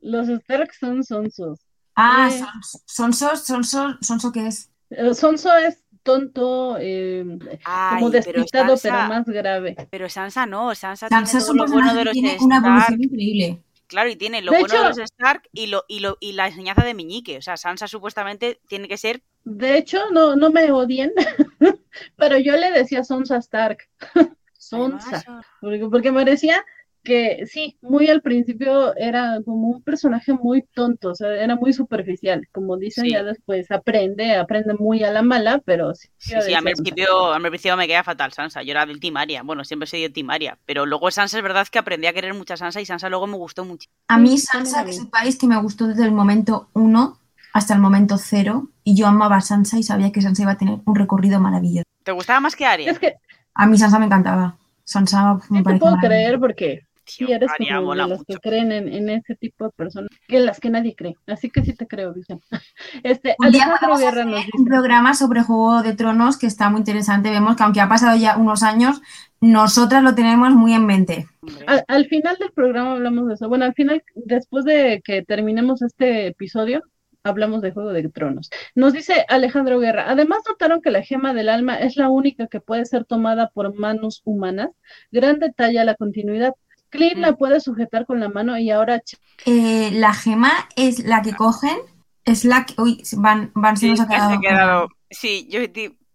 los 0.00 0.28
Stark 0.28 0.72
son 0.74 1.04
Sonsos. 1.04 1.60
Ah, 1.94 2.28
Eh. 2.32 2.44
son, 2.86 3.12
sonso, 3.12 3.98
sonso, 4.00 4.32
qué 4.32 4.46
es. 4.48 4.70
Eh, 4.90 5.12
Sonso 5.14 5.54
es 5.56 5.84
tonto, 6.02 6.76
eh, 6.80 7.24
Ay, 7.64 7.98
como 8.00 8.10
despistado, 8.10 8.64
pero, 8.64 8.76
Sansa, 8.78 9.08
más 9.08 9.26
grave. 9.26 9.76
pero 9.90 10.08
Sansa 10.08 10.46
no, 10.46 10.74
Sansa, 10.74 11.08
Sansa 11.08 11.24
tiene 11.32 11.38
es 11.38 11.44
todo 11.44 11.52
un 11.52 11.58
lo 11.58 11.66
bueno 11.66 11.92
de 11.92 11.98
que 11.98 12.04
los 12.06 12.12
tiene 12.12 12.36
una 12.40 12.56
evolución 12.56 13.02
increíble. 13.04 13.62
Claro, 13.90 14.08
y 14.08 14.14
tiene 14.14 14.40
lo 14.40 14.52
De 14.52 14.60
bueno 14.60 14.82
de 14.82 14.88
los 14.88 14.98
Stark 14.98 15.48
y, 15.52 15.66
lo, 15.66 15.84
y, 15.88 15.98
lo, 15.98 16.16
y 16.20 16.32
la 16.32 16.46
enseñanza 16.46 16.84
de 16.84 16.94
Meñique. 16.94 17.38
O 17.38 17.42
sea, 17.42 17.56
Sansa 17.56 17.88
supuestamente 17.88 18.60
tiene 18.68 18.86
que 18.86 18.96
ser. 18.96 19.22
De 19.42 19.76
hecho, 19.76 19.98
no, 20.12 20.36
no 20.36 20.50
me 20.50 20.70
odien, 20.70 21.12
pero 22.16 22.38
yo 22.38 22.56
le 22.56 22.70
decía 22.70 23.02
Sonsa 23.02 23.38
Stark. 23.38 23.88
Además, 24.72 25.24
Porque, 25.60 25.88
porque 25.90 26.12
me 26.12 26.20
parecía 26.20 26.64
que 27.02 27.46
sí, 27.46 27.76
muy 27.80 28.08
al 28.08 28.20
principio 28.22 28.94
era 28.96 29.38
como 29.44 29.68
un 29.68 29.82
personaje 29.82 30.32
muy 30.34 30.62
tonto, 30.74 31.10
o 31.10 31.14
sea, 31.14 31.28
era 31.34 31.56
muy 31.56 31.72
superficial. 31.72 32.46
Como 32.52 32.76
dicen, 32.76 33.04
Sí. 33.04 33.12
ya 33.12 33.22
después 33.22 33.70
aprende, 33.70 34.36
aprende 34.36 34.74
muy 34.74 35.02
a 35.02 35.10
la 35.10 35.22
mala, 35.22 35.62
pero 35.64 35.94
sí. 35.94 36.08
Sí, 36.18 36.34
sí, 36.42 36.54
a 36.54 36.60
mí 36.60 36.70
decía 36.70 36.70
al 36.70 36.74
principio, 36.74 37.32
al 37.32 37.42
principio 37.42 37.76
me 37.76 37.86
queda 37.88 38.04
fatal 38.04 38.32
Sansa. 38.32 38.62
Yo 38.62 38.72
era 38.72 38.86
del 38.86 39.00
Team 39.00 39.16
Arya. 39.16 39.42
Bueno, 39.42 39.64
siempre 39.64 39.86
soy 39.86 40.02
de 40.02 40.10
Team 40.10 40.30
Arya. 40.30 40.58
Pero 40.66 40.84
luego 40.86 41.10
Sansa 41.10 41.38
es 41.38 41.42
verdad 41.42 41.66
que 41.68 41.78
aprendí 41.78 42.06
a 42.06 42.12
querer 42.12 42.34
mucho 42.34 42.54
a 42.54 42.56
Sansa 42.56 42.80
y 42.80 42.86
Sansa 42.86 43.08
luego 43.08 43.26
me 43.26 43.36
gustó 43.36 43.64
mucho. 43.64 43.88
A 44.08 44.18
mí 44.18 44.36
Sansa, 44.38 44.84
que 44.84 44.92
sepáis 44.92 45.38
que 45.38 45.46
me 45.46 45.60
gustó 45.60 45.86
desde 45.86 46.04
el 46.04 46.12
momento 46.12 46.68
uno 46.74 47.18
hasta 47.52 47.74
el 47.74 47.80
momento 47.80 48.16
cero 48.18 48.68
y 48.84 48.96
yo 48.96 49.06
amaba 49.06 49.36
a 49.36 49.40
Sansa 49.40 49.78
y 49.78 49.82
sabía 49.82 50.12
que 50.12 50.22
Sansa 50.22 50.42
iba 50.42 50.52
a 50.52 50.58
tener 50.58 50.78
un 50.84 50.94
recorrido 50.94 51.40
maravilloso. 51.40 51.84
¿Te 52.04 52.12
gustaba 52.12 52.40
más 52.40 52.54
que 52.56 52.66
Arya? 52.66 52.90
Es 52.90 52.98
que 52.98 53.14
A 53.54 53.66
mí 53.66 53.76
Sansa 53.78 53.98
me 53.98 54.06
encantaba. 54.06 54.56
Sansa 54.84 55.34
me 55.50 55.58
sí 55.60 55.64
te 55.64 55.76
puedo 55.76 55.96
creer 55.98 56.38
porque 56.38 56.80
Sí 57.16 57.30
eres 57.32 57.50
como 57.58 57.94
de 57.94 58.06
los 58.06 58.18
mucho. 58.18 58.24
que 58.26 58.38
creen 58.38 58.72
en, 58.72 58.88
en 58.92 59.08
ese 59.10 59.34
tipo 59.36 59.64
de 59.66 59.70
personas, 59.72 60.10
que 60.28 60.38
en 60.38 60.46
las 60.46 60.60
que 60.60 60.70
nadie 60.70 60.94
cree. 60.94 61.14
Así 61.26 61.50
que 61.50 61.62
sí 61.64 61.74
te 61.74 61.86
creo, 61.86 62.14
Vicente. 62.14 62.46
Este, 63.02 63.36
Un 63.38 63.50
día 63.52 63.66
Guerra 63.98 64.24
hacer 64.24 64.26
nos 64.26 64.46
un 64.54 64.64
dice. 64.64 64.64
programa 64.64 65.14
sobre 65.14 65.42
Juego 65.42 65.82
de 65.82 65.94
Tronos 65.94 66.38
que 66.38 66.46
está 66.46 66.70
muy 66.70 66.80
interesante. 66.80 67.30
Vemos 67.30 67.56
que 67.56 67.62
aunque 67.62 67.80
ha 67.80 67.88
pasado 67.88 68.16
ya 68.16 68.36
unos 68.36 68.62
años, 68.62 69.00
nosotras 69.40 70.02
lo 70.02 70.14
tenemos 70.14 70.50
muy 70.52 70.74
en 70.74 70.86
mente. 70.86 71.26
Al, 71.66 71.84
al 71.88 72.06
final 72.06 72.36
del 72.38 72.52
programa 72.52 72.92
hablamos 72.92 73.28
de 73.28 73.34
eso. 73.34 73.48
Bueno, 73.48 73.64
al 73.64 73.74
final, 73.74 74.02
después 74.14 74.64
de 74.64 75.00
que 75.04 75.22
terminemos 75.22 75.82
este 75.82 76.26
episodio, 76.28 76.82
hablamos 77.22 77.62
de 77.62 77.72
Juego 77.72 77.92
de 77.92 78.08
Tronos. 78.08 78.50
Nos 78.74 78.92
dice 78.92 79.24
Alejandro 79.28 79.78
Guerra, 79.78 80.04
además 80.10 80.40
notaron 80.48 80.80
que 80.82 80.90
la 80.90 81.02
gema 81.02 81.34
del 81.34 81.48
alma 81.48 81.76
es 81.78 81.96
la 81.96 82.08
única 82.08 82.46
que 82.46 82.60
puede 82.60 82.84
ser 82.86 83.04
tomada 83.04 83.50
por 83.50 83.74
manos 83.74 84.22
humanas. 84.24 84.70
Gran 85.10 85.38
detalle 85.38 85.78
a 85.80 85.84
la 85.84 85.94
continuidad. 85.96 86.52
Clint 86.90 87.16
Mm. 87.18 87.20
la 87.20 87.36
puede 87.36 87.60
sujetar 87.60 88.04
con 88.06 88.20
la 88.20 88.28
mano 88.28 88.58
y 88.58 88.70
ahora 88.70 89.00
Eh, 89.46 89.90
la 89.92 90.12
gema 90.12 90.68
es 90.76 91.00
la 91.04 91.22
que 91.22 91.32
cogen, 91.34 91.78
es 92.24 92.44
la 92.44 92.66
que. 92.66 92.74
Uy, 92.80 93.02
Van, 93.16 93.50
Van 93.54 93.76
se 93.76 93.88
nos 93.88 94.00
ha 94.00 94.06
que 94.06 94.12
se 94.14 94.16
quedado. 94.18 94.32
ha 94.34 94.40
quedado- 94.40 94.88
Sí, 95.10 95.48
yo 95.50 95.60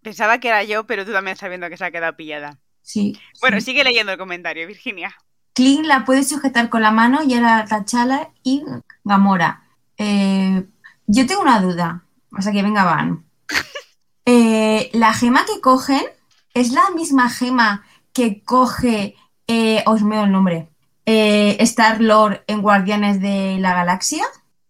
pensaba 0.02 0.38
que 0.40 0.48
era 0.50 0.64
yo, 0.64 0.86
pero 0.86 1.06
tú 1.06 1.12
también 1.12 1.34
estás 1.34 1.50
viendo 1.50 1.70
que 1.70 1.78
se 1.78 1.86
ha 1.86 1.92
quedado 1.92 2.16
pillada. 2.16 2.60
Sí. 2.82 3.18
Bueno, 3.42 3.60
sí. 3.60 3.66
sigue 3.68 3.84
leyendo 3.84 4.12
el 4.12 4.18
comentario, 4.18 4.68
Virginia. 4.68 5.16
Clint 5.54 5.86
la 5.86 6.06
puede 6.06 6.24
sujetar 6.24 6.70
con 6.70 6.82
la 6.82 6.92
mano 6.92 7.24
y 7.24 7.34
ahora 7.34 7.66
T'Challa 7.66 8.30
y 8.44 8.64
Gamora. 9.04 9.64
Eh, 9.98 10.64
yo 11.08 11.26
tengo 11.26 11.42
una 11.42 11.60
duda. 11.62 12.04
O 12.38 12.42
sea 12.42 12.52
que 12.52 12.62
venga, 12.62 12.84
Van. 12.84 13.26
Eh, 14.28 14.90
la 14.94 15.14
gema 15.14 15.46
que 15.46 15.62
cogen 15.62 16.02
es 16.54 16.72
la 16.72 16.90
misma 16.96 17.30
gema 17.30 17.84
que 18.14 18.44
coge. 18.44 19.16
Eh, 19.48 19.84
os 19.86 20.02
me 20.04 20.16
doy 20.16 20.26
el 20.26 20.32
nombre. 20.32 20.70
Eh, 21.06 21.58
Star 21.62 22.02
Lord 22.02 22.44
en 22.48 22.62
Guardianes 22.62 23.22
de 23.22 23.58
la 23.60 23.74
Galaxia. 23.74 24.24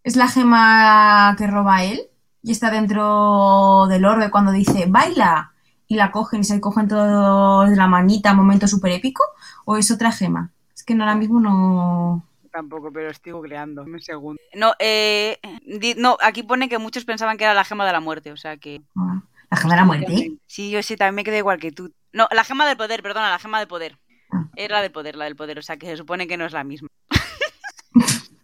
Es 0.04 0.16
la 0.16 0.28
gema 0.28 1.36
que 1.38 1.48
roba 1.48 1.84
él 1.84 2.02
y 2.44 2.52
está 2.52 2.70
dentro 2.70 3.88
del 3.88 4.06
orbe 4.06 4.30
cuando 4.30 4.52
dice 4.52 4.86
baila 4.88 5.52
y 5.88 5.96
la 5.96 6.12
cogen 6.12 6.42
y 6.42 6.44
se 6.44 6.60
cogen 6.62 6.88
todos 6.88 7.70
de 7.70 7.76
la 7.76 7.88
manita, 7.88 8.34
momento 8.34 8.68
súper 8.68 8.92
épico. 8.92 9.24
¿O 9.66 9.78
es 9.78 9.90
otra 9.92 10.12
gema? 10.12 10.52
Es 10.76 10.84
que 10.84 10.94
no, 10.94 11.04
ahora 11.04 11.16
mismo 11.16 11.40
no. 11.40 12.26
Tampoco, 12.52 12.92
pero 12.92 13.10
estoy 13.10 13.32
googleando. 13.34 13.84
Un 13.84 14.00
segundo. 14.00 14.40
No, 14.54 14.74
eh, 14.80 15.40
di- 15.66 15.96
no, 15.96 16.18
aquí 16.22 16.44
pone 16.44 16.70
que 16.70 16.78
muchos 16.78 17.04
pensaban 17.06 17.38
que 17.38 17.44
era 17.46 17.54
la 17.54 17.66
gema 17.66 17.86
de 17.86 17.92
la 17.94 18.00
muerte, 18.00 18.32
o 18.32 18.38
sea 18.38 18.58
que. 18.58 18.82
Ah, 18.96 19.22
La 19.50 19.58
gema 19.58 19.74
de 19.74 19.80
la 19.80 19.86
muerte. 19.86 20.32
Sí, 20.48 20.70
yo 20.70 20.82
sí, 20.84 20.96
también 20.96 21.16
me 21.16 21.24
quedé 21.24 21.40
igual 21.40 21.60
que 21.60 21.72
tú. 21.72 21.92
No, 22.14 22.28
la 22.32 22.44
gema 22.44 22.66
del 22.68 22.78
poder, 22.78 23.02
perdona, 23.02 23.30
la 23.30 23.40
gema 23.40 23.60
del 23.60 23.68
poder. 23.68 23.98
Era 24.56 24.78
la 24.78 24.82
del 24.82 24.92
poder, 24.92 25.16
la 25.16 25.26
del 25.26 25.36
poder, 25.36 25.60
o 25.60 25.62
sea 25.62 25.78
que 25.78 25.88
se 25.88 25.98
supone 25.98 26.28
que 26.28 26.38
no 26.38 26.46
es 26.46 26.54
la 26.54 26.64
misma. 26.64 26.90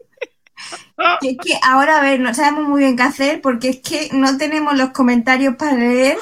Que 1.19 1.31
es 1.31 1.37
que 1.37 1.53
ahora, 1.63 1.97
a 1.97 2.03
ver, 2.03 2.19
no 2.19 2.31
sabemos 2.31 2.69
muy 2.69 2.81
bien 2.81 2.95
qué 2.95 3.01
hacer 3.01 3.41
porque 3.41 3.69
es 3.69 3.81
que 3.81 4.09
no 4.13 4.37
tenemos 4.37 4.77
los 4.77 4.91
comentarios 4.91 5.55
para 5.55 5.73
leer. 5.73 6.17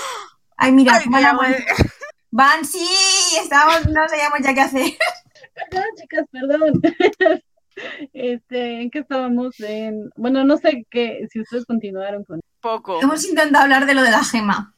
Ay, 0.55 0.71
mira, 0.71 0.95
Ay, 0.95 1.03
mira. 1.07 1.37
Van, 2.31 2.63
sí, 2.63 2.87
estamos, 3.41 3.87
no 3.87 4.07
sabíamos 4.07 4.39
ya 4.41 4.53
qué 4.53 4.61
hacer. 4.61 4.91
Perdón, 5.53 5.89
chicas, 5.97 6.25
perdón. 6.31 6.81
Este, 8.13 8.81
¿en 8.81 8.91
qué 8.91 8.99
estábamos? 8.99 9.59
En... 9.59 10.09
Bueno, 10.15 10.43
no 10.43 10.57
sé 10.57 10.85
qué, 10.89 11.27
si 11.31 11.41
ustedes 11.41 11.65
continuaron 11.65 12.23
con. 12.23 12.39
Poco. 12.61 13.01
Hemos 13.01 13.25
intentado 13.27 13.63
hablar 13.63 13.85
de 13.85 13.95
lo 13.95 14.03
de 14.03 14.11
la 14.11 14.23
gema. 14.23 14.73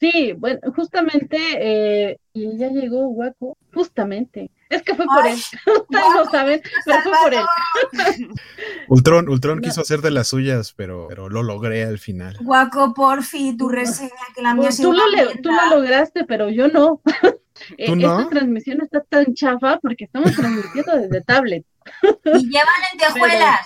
Sí, 0.00 0.32
bueno, 0.36 0.60
justamente, 0.76 1.36
eh, 1.58 2.18
y 2.32 2.56
ya 2.56 2.68
llegó 2.68 3.08
Guaco, 3.08 3.56
justamente. 3.74 4.50
Es 4.70 4.82
que 4.82 4.94
fue 4.94 5.06
por 5.06 5.24
Ay, 5.24 5.32
él. 5.32 5.38
Ustedes 5.80 6.04
Guaco, 6.14 6.30
saben, 6.30 6.62
pero 6.84 7.00
fue 7.02 7.12
por 7.22 7.34
él. 7.34 7.44
Ultron, 8.88 9.28
Ultron 9.28 9.56
No. 9.56 9.62
quiso 9.62 9.80
hacer 9.80 10.00
de 10.00 10.10
las 10.10 10.28
suyas, 10.28 10.72
pero, 10.76 11.06
pero 11.08 11.28
lo 11.28 11.42
logré 11.42 11.84
al 11.84 11.98
final. 11.98 12.36
Guaco, 12.40 12.94
porfi, 12.94 13.56
tu 13.56 13.68
reseña, 13.68 14.10
que 14.34 14.42
la 14.42 14.54
mía 14.54 14.64
Pues 14.64 14.76
tú, 14.76 14.92
lo 14.92 15.08
le- 15.08 15.36
tú 15.42 15.50
lo 15.50 15.76
lograste, 15.76 16.24
pero 16.24 16.48
yo 16.50 16.68
no. 16.68 17.00
Eh, 17.76 17.86
¿Tú 17.86 17.96
no? 17.96 18.20
Esta 18.20 18.30
transmisión 18.30 18.80
está 18.82 19.00
tan 19.00 19.34
chafa 19.34 19.80
porque 19.82 20.04
estamos 20.04 20.32
transmitiendo 20.32 20.96
desde 20.96 21.20
tablet. 21.22 21.64
Y 22.04 22.48
llevan 22.50 22.68
lentejuelas. 22.92 23.60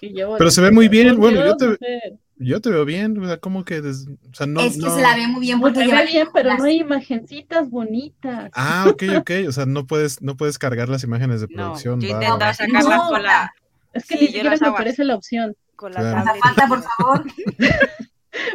Y 0.00 0.10
llevo- 0.12 0.36
Pero 0.38 0.50
se 0.52 0.60
ve 0.60 0.70
muy 0.70 0.86
bien, 0.86 1.16
bueno, 1.18 1.44
yo 1.44 1.56
te-. 1.56 1.76
Yo 2.42 2.60
te 2.60 2.70
veo 2.70 2.84
bien, 2.84 3.18
o 3.18 3.26
sea, 3.26 3.36
como 3.38 3.64
que, 3.64 3.80
des- 3.80 4.06
o 4.30 4.34
sea, 4.34 4.46
no, 4.46 4.60
es 4.60 4.74
que 4.74 4.80
no- 4.80 4.94
se 4.94 5.00
la 5.02 5.14
ve 5.16 5.26
muy 5.28 5.40
bien 5.40 5.60
porque 5.60 5.80
se 5.80 5.86
lleva 5.86 6.00
ve 6.00 6.06
bien, 6.06 6.28
pero 6.32 6.48
las- 6.50 6.58
no 6.58 6.64
hay 6.64 6.80
imagencitas 6.80 7.70
bonitas. 7.70 8.50
Ah, 8.54 8.86
ok, 8.88 9.02
ok, 9.18 9.30
o 9.48 9.52
sea, 9.52 9.66
no 9.66 9.86
puedes, 9.86 10.20
no 10.22 10.36
puedes 10.36 10.58
cargar 10.58 10.88
las 10.88 11.04
imágenes 11.04 11.40
de 11.40 11.48
No, 11.48 11.54
producción. 11.56 12.00
yo 12.00 12.08
va, 12.12 12.18
va, 12.18 12.24
intentaba 12.24 12.54
sacarlas 12.54 12.84
No. 12.96 13.08
con 13.08 13.22
la, 13.22 13.52
Es 13.94 14.06
que 14.06 14.14
Sí, 14.14 14.20
ni 14.20 14.26
yo 14.26 14.32
siquiera 14.32 14.50
me 14.50 14.56
hago 14.56 14.64
así. 14.66 14.74
aparece 14.74 15.04
la 15.04 15.14
opción. 15.16 15.56
con 15.76 15.92
la 15.92 16.00
Claro. 16.00 16.30
falta, 16.40 16.66
por 16.68 16.82
favor. 16.82 17.24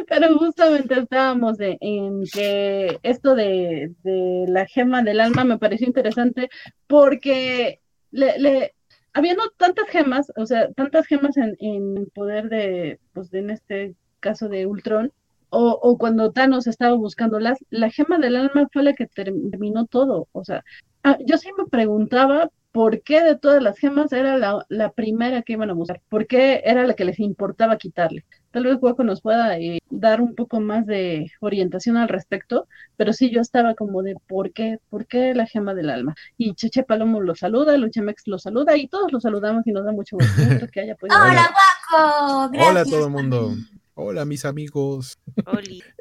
Pero 0.08 0.38
justamente 0.38 0.98
estábamos 0.98 1.56
de, 1.58 1.76
en 1.80 2.24
que 2.32 2.98
esto 3.02 3.34
de, 3.36 3.92
de 4.02 4.44
la 4.48 4.66
gema 4.66 5.02
del 5.02 5.20
alma 5.20 5.44
me 5.44 5.58
pareció 5.58 5.86
interesante 5.86 6.48
porque 6.86 7.80
le, 8.10 8.38
le 8.38 8.74
habiendo 9.12 9.42
tantas 9.56 9.88
gemas, 9.88 10.32
o 10.36 10.46
sea, 10.46 10.70
tantas 10.72 11.06
gemas 11.06 11.36
en, 11.36 11.56
en 11.60 12.06
poder 12.14 12.48
de, 12.48 13.00
pues 13.12 13.32
en 13.34 13.50
este 13.50 13.94
caso 14.20 14.48
de 14.48 14.66
Ultron, 14.66 15.12
o, 15.50 15.78
o 15.82 15.98
cuando 15.98 16.32
Thanos 16.32 16.66
estaba 16.66 16.94
buscándolas, 16.96 17.58
la 17.70 17.90
gema 17.90 18.18
del 18.18 18.36
alma 18.36 18.68
fue 18.72 18.82
la 18.82 18.92
que 18.94 19.06
terminó 19.06 19.86
todo. 19.86 20.28
O 20.32 20.44
sea, 20.44 20.64
ah, 21.04 21.18
yo 21.26 21.38
sí 21.38 21.48
me 21.56 21.66
preguntaba 21.66 22.50
por 22.72 23.02
qué 23.02 23.22
de 23.22 23.36
todas 23.36 23.62
las 23.62 23.78
gemas 23.78 24.12
era 24.12 24.36
la, 24.36 24.64
la 24.68 24.92
primera 24.92 25.42
que 25.42 25.54
iban 25.54 25.70
a 25.70 25.74
buscar, 25.74 26.02
por 26.08 26.26
qué 26.26 26.62
era 26.64 26.86
la 26.86 26.94
que 26.94 27.04
les 27.04 27.18
importaba 27.20 27.78
quitarle. 27.78 28.24
Tal 28.50 28.64
vez 28.64 28.78
Hueco 28.80 29.04
nos 29.04 29.20
pueda 29.20 29.58
eh, 29.58 29.80
dar 29.90 30.20
un 30.20 30.34
poco 30.34 30.60
más 30.60 30.86
de 30.86 31.30
orientación 31.40 31.96
al 31.96 32.08
respecto, 32.08 32.66
pero 32.96 33.12
sí 33.12 33.30
yo 33.30 33.40
estaba 33.40 33.74
como 33.74 34.02
de 34.02 34.16
por 34.26 34.52
qué, 34.52 34.78
por 34.88 35.06
qué 35.06 35.34
la 35.34 35.46
gema 35.46 35.74
del 35.74 35.90
alma. 35.90 36.14
Y 36.38 36.54
Cheche 36.54 36.82
Palomo 36.82 37.20
lo 37.20 37.34
saluda, 37.34 37.76
Luchamex 37.76 38.22
lo 38.26 38.38
saluda 38.38 38.76
y 38.76 38.88
todos 38.88 39.12
lo 39.12 39.20
saludamos 39.20 39.66
y 39.66 39.72
nos 39.72 39.84
da 39.84 39.92
mucho 39.92 40.16
gusto 40.16 40.32
que 40.72 40.80
haya 40.80 40.94
podido. 40.94 41.16
¡Hola, 41.16 41.50
Guaco! 41.90 42.50
Gracias. 42.52 42.70
Hola 42.70 42.80
a 42.80 42.84
todo 42.84 43.04
el 43.06 43.12
mundo. 43.12 43.54
Hola, 44.00 44.24
mis 44.24 44.44
amigos. 44.44 45.18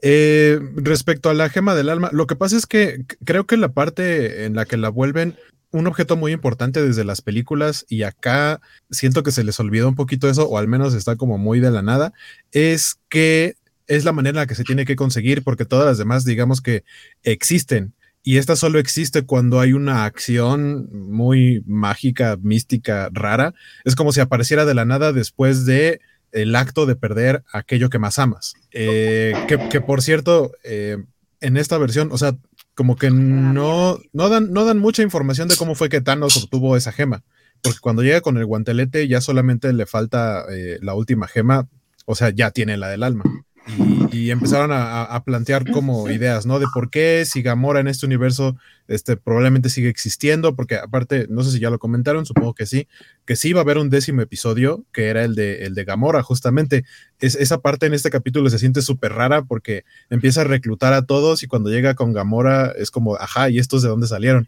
Eh, 0.04 0.60
respecto 0.76 1.30
a 1.30 1.34
la 1.34 1.50
gema 1.50 1.74
del 1.74 1.90
alma, 1.90 2.10
lo 2.14 2.28
que 2.28 2.36
pasa 2.36 2.56
es 2.56 2.68
que 2.68 3.04
creo 3.26 3.46
que 3.46 3.58
la 3.58 3.70
parte 3.70 4.46
en 4.46 4.54
la 4.54 4.66
que 4.66 4.78
la 4.78 4.90
vuelven 4.90 5.36
un 5.72 5.88
objeto 5.88 6.16
muy 6.16 6.32
importante 6.32 6.82
desde 6.82 7.04
las 7.04 7.22
películas 7.22 7.86
y 7.90 8.04
acá 8.04 8.62
siento 8.90 9.24
que 9.24 9.32
se 9.32 9.44
les 9.44 9.60
olvidó 9.60 9.90
un 9.90 9.96
poquito 9.96 10.30
eso, 10.30 10.48
o 10.48 10.58
al 10.58 10.68
menos 10.68 10.94
está 10.94 11.16
como 11.16 11.38
muy 11.38 11.60
de 11.60 11.72
la 11.72 11.82
nada, 11.82 12.14
es 12.52 13.00
que 13.10 13.56
es 13.88 14.06
la 14.06 14.14
manera 14.14 14.32
en 14.32 14.44
la 14.44 14.48
que 14.48 14.56
se 14.56 14.64
tiene 14.64 14.86
que 14.86 14.96
conseguir, 14.96 15.44
porque 15.44 15.66
todas 15.66 15.86
las 15.86 15.98
demás, 15.98 16.26
digamos 16.26 16.62
que 16.62 16.84
existen. 17.24 17.94
Y 18.24 18.38
esta 18.38 18.58
solo 18.58 18.80
existe 18.80 19.22
cuando 19.22 19.62
hay 19.62 19.72
una 19.72 20.04
acción 20.04 20.90
muy 20.92 21.64
mágica, 21.66 22.38
mística, 22.42 23.10
rara. 23.14 23.54
Es 23.86 23.96
como 23.96 24.12
si 24.12 24.20
apareciera 24.20 24.66
de 24.66 24.74
la 24.74 24.84
nada 24.84 25.14
después 25.14 25.66
de 25.66 26.02
el 26.34 26.54
acto 26.58 26.86
de 26.86 26.98
perder 26.98 27.44
aquello 27.54 27.90
que 27.90 28.00
más 28.00 28.20
amas. 28.20 28.56
Eh, 28.72 29.34
que, 29.48 29.80
por 29.80 30.02
cierto, 30.02 30.52
eh, 30.66 30.98
en 31.40 31.56
esta 31.56 31.78
versión, 31.78 32.10
o 32.12 32.18
sea, 32.18 32.36
como 32.78 32.96
que 32.96 33.10
no, 33.10 33.98
no, 34.14 34.30
dan, 34.30 34.54
no 34.54 34.64
dan 34.64 34.78
mucha 34.78 35.02
información 35.02 35.48
de 35.48 35.56
cómo 35.56 35.74
fue 35.74 35.90
que 35.90 36.00
Thanos 36.00 36.38
obtuvo 36.38 36.78
esa 36.78 36.92
gema. 36.92 37.24
Porque 37.64 37.80
cuando 37.80 38.04
llega 38.04 38.22
con 38.22 38.38
el 38.38 38.46
guantelete 38.46 39.08
ya 39.08 39.20
solamente 39.20 39.74
le 39.74 39.88
falta 39.88 40.46
eh, 40.52 40.78
la 40.84 40.94
última 40.94 41.28
gema, 41.28 41.68
o 42.06 42.14
sea, 42.14 42.30
ya 42.30 42.52
tiene 42.52 42.78
la 42.78 42.90
del 42.90 43.02
alma. 43.02 43.24
Y, 43.68 44.18
y 44.18 44.32
empezaron 44.32 44.72
a, 44.72 45.04
a, 45.04 45.24
plantear 45.24 45.70
como 45.70 46.10
ideas, 46.10 46.46
¿no? 46.46 46.60
De 46.60 46.66
por 46.74 46.90
qué 46.90 47.24
si 47.26 47.42
Gamora 47.42 47.82
en 47.82 47.88
este 47.88 48.06
universo 48.06 48.56
este, 48.88 49.18
probablemente 49.18 49.70
sigue 49.70 49.90
existiendo, 49.90 50.56
porque 50.56 50.76
aparte, 50.76 51.28
no 51.30 51.44
sé 51.44 51.52
si 51.52 51.60
ya 51.60 51.70
lo 51.70 51.80
comentaron, 51.80 52.26
supongo 52.26 52.54
que 52.54 52.66
sí, 52.66 52.88
que 53.26 53.36
sí 53.36 53.52
va 53.54 53.60
a 53.60 53.64
haber 53.64 53.78
un 53.78 53.90
décimo 53.90 54.22
episodio, 54.22 54.86
que 54.94 55.08
era 55.08 55.24
el 55.24 55.36
de, 55.36 55.66
el 55.66 55.76
de 55.76 55.84
Gamora, 55.84 56.24
justamente. 56.24 56.86
Es, 57.20 57.36
esa 57.36 57.60
parte 57.60 57.86
en 57.86 57.94
este 57.94 58.10
capítulo 58.10 58.50
se 58.50 58.60
siente 58.60 58.82
súper 58.82 59.14
rara 59.14 59.44
porque 59.44 59.84
empieza 60.10 60.42
a 60.42 60.46
reclutar 60.46 60.94
a 60.94 61.06
todos 61.06 61.44
y 61.44 61.48
cuando 61.48 61.70
llega 61.70 61.96
con 61.96 62.14
Gamora 62.14 62.72
es 62.78 62.92
como, 62.92 63.16
ajá, 63.16 63.50
¿y 63.50 63.60
estos 63.60 63.82
de 63.82 63.90
dónde 63.90 64.08
salieron? 64.08 64.48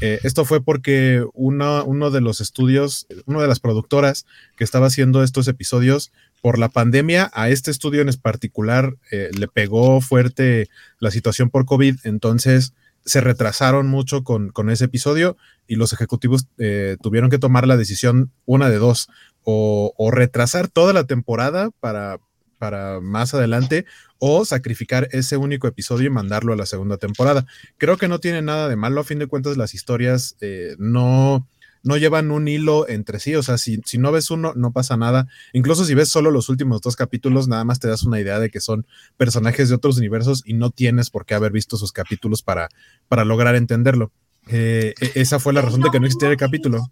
Eh, 0.00 0.20
esto 0.22 0.44
fue 0.44 0.62
porque 0.62 1.24
uno, 1.32 1.84
uno 1.84 2.10
de 2.10 2.20
los 2.20 2.40
estudios, 2.40 3.06
una 3.26 3.40
de 3.40 3.48
las 3.48 3.60
productoras 3.60 4.26
que 4.56 4.64
estaba 4.64 4.88
haciendo 4.88 5.22
estos 5.22 5.48
episodios, 5.48 6.12
por 6.40 6.58
la 6.58 6.68
pandemia, 6.68 7.30
a 7.34 7.48
este 7.48 7.70
estudio 7.70 8.02
en 8.02 8.10
particular 8.20 8.94
eh, 9.10 9.30
le 9.36 9.48
pegó 9.48 10.00
fuerte 10.00 10.68
la 11.00 11.10
situación 11.10 11.50
por 11.50 11.66
COVID, 11.66 11.96
entonces 12.04 12.74
se 13.04 13.20
retrasaron 13.20 13.86
mucho 13.88 14.22
con, 14.22 14.50
con 14.50 14.70
ese 14.70 14.84
episodio 14.84 15.36
y 15.66 15.76
los 15.76 15.92
ejecutivos 15.92 16.46
eh, 16.58 16.96
tuvieron 17.02 17.30
que 17.30 17.38
tomar 17.38 17.66
la 17.66 17.76
decisión, 17.76 18.32
una 18.44 18.68
de 18.70 18.78
dos, 18.78 19.08
o, 19.50 20.10
retrasar 20.12 20.68
toda 20.68 20.92
la 20.92 21.04
temporada 21.04 21.70
para, 21.80 22.18
para 22.58 23.00
más 23.00 23.32
adelante 23.32 23.86
o 24.18 24.44
sacrificar 24.44 25.08
ese 25.12 25.38
único 25.38 25.66
episodio 25.66 26.08
y 26.08 26.10
mandarlo 26.10 26.52
a 26.52 26.56
la 26.56 26.66
segunda 26.66 26.98
temporada. 26.98 27.46
Creo 27.78 27.96
que 27.96 28.08
no 28.08 28.18
tiene 28.18 28.42
nada 28.42 28.68
de 28.68 28.76
malo, 28.76 29.00
a 29.00 29.04
fin 29.04 29.18
de 29.18 29.26
cuentas 29.26 29.56
las 29.56 29.72
historias 29.72 30.36
eh, 30.42 30.76
no 30.78 31.48
no 31.82 31.96
llevan 31.96 32.30
un 32.30 32.48
hilo 32.48 32.88
entre 32.88 33.20
sí, 33.20 33.34
o 33.34 33.42
sea, 33.42 33.58
si, 33.58 33.80
si, 33.84 33.98
no 33.98 34.12
ves 34.12 34.30
uno, 34.30 34.52
no 34.54 34.72
pasa 34.72 34.96
nada. 34.96 35.28
Incluso 35.52 35.84
si 35.84 35.94
ves 35.94 36.08
solo 36.08 36.30
los 36.30 36.48
últimos 36.48 36.80
dos 36.80 36.96
capítulos, 36.96 37.48
nada 37.48 37.64
más 37.64 37.80
te 37.80 37.88
das 37.88 38.04
una 38.04 38.20
idea 38.20 38.38
de 38.38 38.50
que 38.50 38.60
son 38.60 38.86
personajes 39.16 39.68
de 39.68 39.74
otros 39.74 39.98
universos 39.98 40.42
y 40.44 40.54
no 40.54 40.70
tienes 40.70 41.10
por 41.10 41.26
qué 41.26 41.34
haber 41.34 41.52
visto 41.52 41.76
sus 41.76 41.92
capítulos 41.92 42.42
para, 42.42 42.68
para 43.08 43.24
lograr 43.24 43.54
entenderlo. 43.54 44.12
Eh, 44.48 44.94
esa 45.14 45.38
fue 45.38 45.52
la 45.52 45.60
razón 45.60 45.82
de 45.82 45.90
que 45.90 46.00
no 46.00 46.06
existiera 46.06 46.32
el 46.32 46.38
capítulo. 46.38 46.86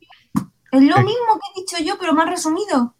Es 0.72 0.82
lo 0.82 0.96
mismo 0.96 1.04
que 1.34 1.60
he 1.60 1.60
dicho 1.60 1.76
yo, 1.84 1.96
pero 1.98 2.12
más 2.12 2.28
resumido. 2.28 2.94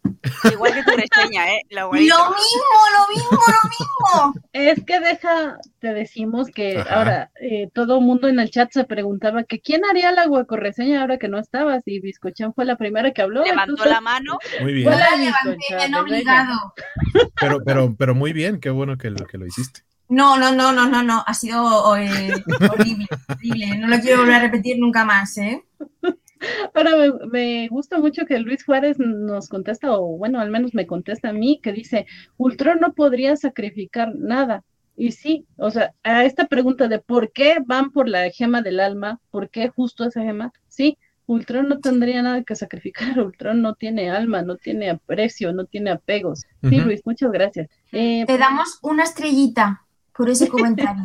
Igual 0.50 0.72
que 0.72 0.82
tu 0.84 0.90
reseña, 0.90 1.52
¿eh? 1.52 1.62
Lo 1.70 1.90
mismo, 1.90 2.16
lo 2.16 3.14
mismo, 3.14 3.30
lo 3.30 3.68
mismo. 3.68 4.34
Es 4.52 4.84
que 4.84 5.00
deja, 5.00 5.58
te 5.80 5.92
decimos 5.92 6.48
que 6.48 6.78
Ajá. 6.78 6.94
ahora 6.94 7.30
eh, 7.40 7.68
todo 7.74 7.98
el 7.98 8.04
mundo 8.04 8.28
en 8.28 8.38
el 8.38 8.50
chat 8.50 8.70
se 8.72 8.84
preguntaba 8.84 9.44
que 9.44 9.60
quién 9.60 9.84
haría 9.84 10.12
la 10.12 10.28
huecoreseña 10.28 11.00
ahora 11.00 11.18
que 11.18 11.28
no 11.28 11.38
estabas 11.38 11.82
y 11.86 12.00
Biscochan 12.00 12.54
fue 12.54 12.64
la 12.64 12.76
primera 12.76 13.12
que 13.12 13.22
habló. 13.22 13.44
Levantó 13.44 13.72
entonces, 13.72 13.92
la 13.92 14.00
mano. 14.00 14.38
Muy 14.60 14.72
bien. 14.72 14.88
Fue 14.88 14.96
la 14.96 15.16
levanté, 15.16 15.88
no 15.90 16.00
obligado. 16.00 16.74
Pero, 17.40 17.58
pero, 17.64 17.96
pero 17.96 18.14
muy 18.14 18.32
bien, 18.32 18.60
qué 18.60 18.70
bueno 18.70 18.96
que 18.96 19.10
lo, 19.10 19.26
que 19.26 19.38
lo 19.38 19.46
hiciste. 19.46 19.80
No, 20.08 20.38
no, 20.38 20.52
no, 20.52 20.72
no, 20.72 20.88
no, 20.88 21.02
no, 21.02 21.24
ha 21.26 21.34
sido 21.34 21.96
eh, 21.96 22.32
horrible, 22.70 23.08
horrible. 23.28 23.78
No 23.78 23.88
lo 23.88 23.98
quiero 23.98 24.18
volver 24.18 24.34
a 24.36 24.40
repetir 24.40 24.78
nunca 24.78 25.04
más, 25.04 25.36
¿eh? 25.38 25.64
Ahora 26.74 26.92
me, 26.96 27.26
me, 27.28 27.68
gusta 27.68 27.98
mucho 27.98 28.26
que 28.26 28.38
Luis 28.38 28.64
Juárez 28.64 28.98
nos 28.98 29.48
contesta, 29.48 29.92
o 29.92 30.16
bueno, 30.18 30.40
al 30.40 30.50
menos 30.50 30.74
me 30.74 30.86
contesta 30.86 31.30
a 31.30 31.32
mí, 31.32 31.60
que 31.62 31.72
dice, 31.72 32.06
Ultron 32.36 32.80
no 32.80 32.92
podría 32.92 33.36
sacrificar 33.36 34.14
nada. 34.14 34.64
Y 34.96 35.12
sí, 35.12 35.46
o 35.56 35.70
sea, 35.70 35.94
a 36.02 36.24
esta 36.24 36.46
pregunta 36.46 36.88
de 36.88 36.98
por 36.98 37.30
qué 37.32 37.58
van 37.64 37.90
por 37.90 38.08
la 38.08 38.30
gema 38.30 38.62
del 38.62 38.80
alma, 38.80 39.20
por 39.30 39.50
qué 39.50 39.68
justo 39.68 40.04
esa 40.04 40.22
gema, 40.22 40.52
sí, 40.68 40.96
Ultron 41.26 41.68
no 41.68 41.80
tendría 41.80 42.22
nada 42.22 42.42
que 42.44 42.54
sacrificar, 42.54 43.18
Ultron 43.20 43.60
no 43.60 43.74
tiene 43.74 44.10
alma, 44.10 44.42
no 44.42 44.56
tiene 44.56 44.90
aprecio, 44.90 45.52
no 45.52 45.66
tiene 45.66 45.90
apegos. 45.90 46.40
Sí, 46.40 46.46
uh 46.62 46.68
-huh. 46.70 46.84
Luis, 46.84 47.02
muchas 47.04 47.30
gracias. 47.30 47.68
Eh, 47.92 48.24
Te 48.26 48.38
damos 48.38 48.78
una 48.82 49.04
estrellita 49.04 49.82
por 50.16 50.30
ese 50.30 50.48
comentario. 50.48 51.02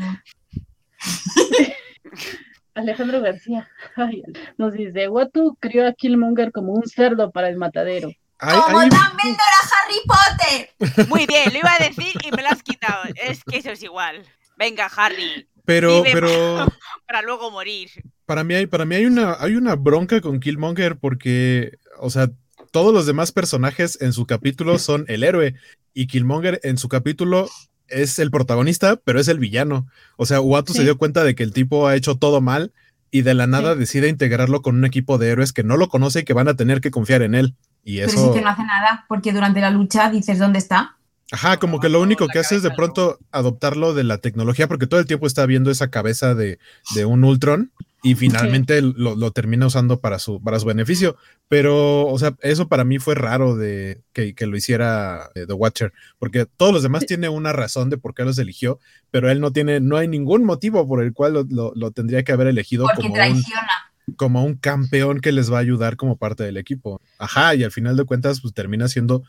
Alejandro 2.73 3.21
García 3.21 3.67
ay, 3.95 4.23
nos 4.57 4.73
dice, 4.73 5.09
Watu 5.09 5.57
crió 5.59 5.87
a 5.87 5.93
Killmonger 5.93 6.51
como 6.51 6.73
un 6.73 6.87
cerdo 6.87 7.31
para 7.31 7.49
el 7.49 7.57
matadero. 7.57 8.11
Ay, 8.39 8.59
como 8.65 8.79
ay, 8.79 8.89
Dumbledore 8.89 9.37
a 9.61 9.69
Harry 9.75 9.99
Potter. 10.07 11.07
Muy 11.09 11.25
bien, 11.27 11.53
lo 11.53 11.59
iba 11.59 11.71
a 11.73 11.83
decir 11.83 12.13
y 12.23 12.31
me 12.31 12.41
lo 12.41 12.49
has 12.49 12.63
quitado. 12.63 13.03
Es 13.15 13.43
que 13.43 13.57
eso 13.57 13.69
es 13.69 13.83
igual. 13.83 14.23
Venga, 14.57 14.89
Harry. 14.95 15.47
Pero, 15.65 16.03
pero. 16.03 16.67
Para 17.07 17.21
luego 17.21 17.51
morir. 17.51 17.89
Para 18.25 18.43
mí 18.43 18.55
hay, 18.55 18.65
para 18.65 18.85
mí 18.85 18.95
hay 18.95 19.05
una, 19.05 19.35
hay 19.39 19.55
una 19.55 19.75
bronca 19.75 20.21
con 20.21 20.39
Killmonger 20.39 20.97
porque, 20.97 21.77
o 21.99 22.09
sea, 22.09 22.29
todos 22.71 22.93
los 22.93 23.05
demás 23.05 23.31
personajes 23.31 24.01
en 24.01 24.13
su 24.13 24.25
capítulo 24.25 24.79
son 24.79 25.05
el 25.07 25.23
héroe 25.23 25.55
y 25.93 26.07
Killmonger 26.07 26.59
en 26.63 26.77
su 26.77 26.87
capítulo 26.87 27.49
es 27.91 28.19
el 28.19 28.31
protagonista, 28.31 28.95
pero 28.97 29.19
es 29.19 29.27
el 29.27 29.39
villano. 29.39 29.87
O 30.17 30.25
sea, 30.25 30.41
Uatu 30.41 30.73
sí. 30.73 30.79
se 30.79 30.83
dio 30.83 30.97
cuenta 30.97 31.23
de 31.23 31.35
que 31.35 31.43
el 31.43 31.53
tipo 31.53 31.87
ha 31.87 31.95
hecho 31.95 32.15
todo 32.15 32.41
mal 32.41 32.71
y 33.11 33.21
de 33.21 33.33
la 33.33 33.47
nada 33.47 33.73
sí. 33.73 33.79
decide 33.79 34.07
integrarlo 34.07 34.61
con 34.61 34.75
un 34.75 34.85
equipo 34.85 35.17
de 35.17 35.29
héroes 35.29 35.53
que 35.53 35.63
no 35.63 35.77
lo 35.77 35.89
conoce 35.89 36.21
y 36.21 36.23
que 36.23 36.33
van 36.33 36.47
a 36.47 36.55
tener 36.55 36.81
que 36.81 36.91
confiar 36.91 37.21
en 37.21 37.35
él. 37.35 37.55
Y 37.83 37.99
eso... 37.99 38.15
Pero 38.15 38.33
sí 38.33 38.39
que 38.39 38.43
no 38.43 38.49
hace 38.49 38.63
nada, 38.63 39.05
porque 39.07 39.33
durante 39.33 39.59
la 39.59 39.69
lucha 39.69 40.09
dices 40.09 40.39
dónde 40.39 40.59
está. 40.59 40.97
Ajá, 41.31 41.57
como 41.57 41.79
que 41.79 41.87
lo 41.87 42.01
único 42.01 42.27
que 42.27 42.39
hace 42.39 42.57
es 42.57 42.63
de 42.63 42.71
pronto 42.71 43.17
adoptarlo 43.31 43.93
de 43.93 44.03
la 44.03 44.17
tecnología, 44.17 44.67
porque 44.67 44.85
todo 44.85 44.99
el 44.99 45.05
tiempo 45.05 45.27
está 45.27 45.45
viendo 45.45 45.71
esa 45.71 45.89
cabeza 45.89 46.35
de, 46.35 46.59
de 46.93 47.05
un 47.05 47.23
Ultron 47.23 47.71
y 48.03 48.15
finalmente 48.15 48.81
sí. 48.81 48.93
lo, 48.97 49.15
lo, 49.15 49.31
termina 49.31 49.67
usando 49.67 50.01
para 50.01 50.19
su, 50.19 50.41
para 50.41 50.59
su 50.59 50.65
beneficio. 50.65 51.15
Pero, 51.47 52.07
o 52.07 52.19
sea, 52.19 52.35
eso 52.41 52.67
para 52.67 52.83
mí 52.83 52.99
fue 52.99 53.15
raro 53.15 53.55
de 53.55 54.01
que, 54.11 54.33
que 54.35 54.45
lo 54.45 54.57
hiciera 54.57 55.29
eh, 55.35 55.45
The 55.47 55.53
Watcher, 55.53 55.93
porque 56.19 56.45
todos 56.45 56.73
los 56.73 56.83
demás 56.83 57.01
sí. 57.01 57.07
tienen 57.07 57.31
una 57.31 57.53
razón 57.53 57.89
de 57.89 57.97
por 57.97 58.13
qué 58.13 58.23
los 58.23 58.37
eligió, 58.37 58.79
pero 59.09 59.29
él 59.29 59.39
no 59.39 59.53
tiene, 59.53 59.79
no 59.79 59.97
hay 59.97 60.09
ningún 60.09 60.43
motivo 60.43 60.85
por 60.85 61.01
el 61.01 61.13
cual 61.13 61.33
lo, 61.33 61.45
lo, 61.49 61.71
lo 61.75 61.91
tendría 61.91 62.23
que 62.23 62.33
haber 62.33 62.47
elegido 62.47 62.85
porque 62.85 63.03
como 63.03 63.13
traiciona. 63.13 63.61
un, 63.61 63.90
como 64.17 64.43
un 64.43 64.55
campeón 64.55 65.19
que 65.19 65.31
les 65.31 65.51
va 65.51 65.57
a 65.57 65.61
ayudar 65.61 65.97
como 65.97 66.17
parte 66.17 66.43
del 66.43 66.57
equipo. 66.57 67.01
Ajá, 67.19 67.55
y 67.55 67.63
al 67.63 67.71
final 67.71 67.95
de 67.95 68.05
cuentas, 68.05 68.41
pues 68.41 68.53
termina 68.53 68.87
siendo 68.87 69.23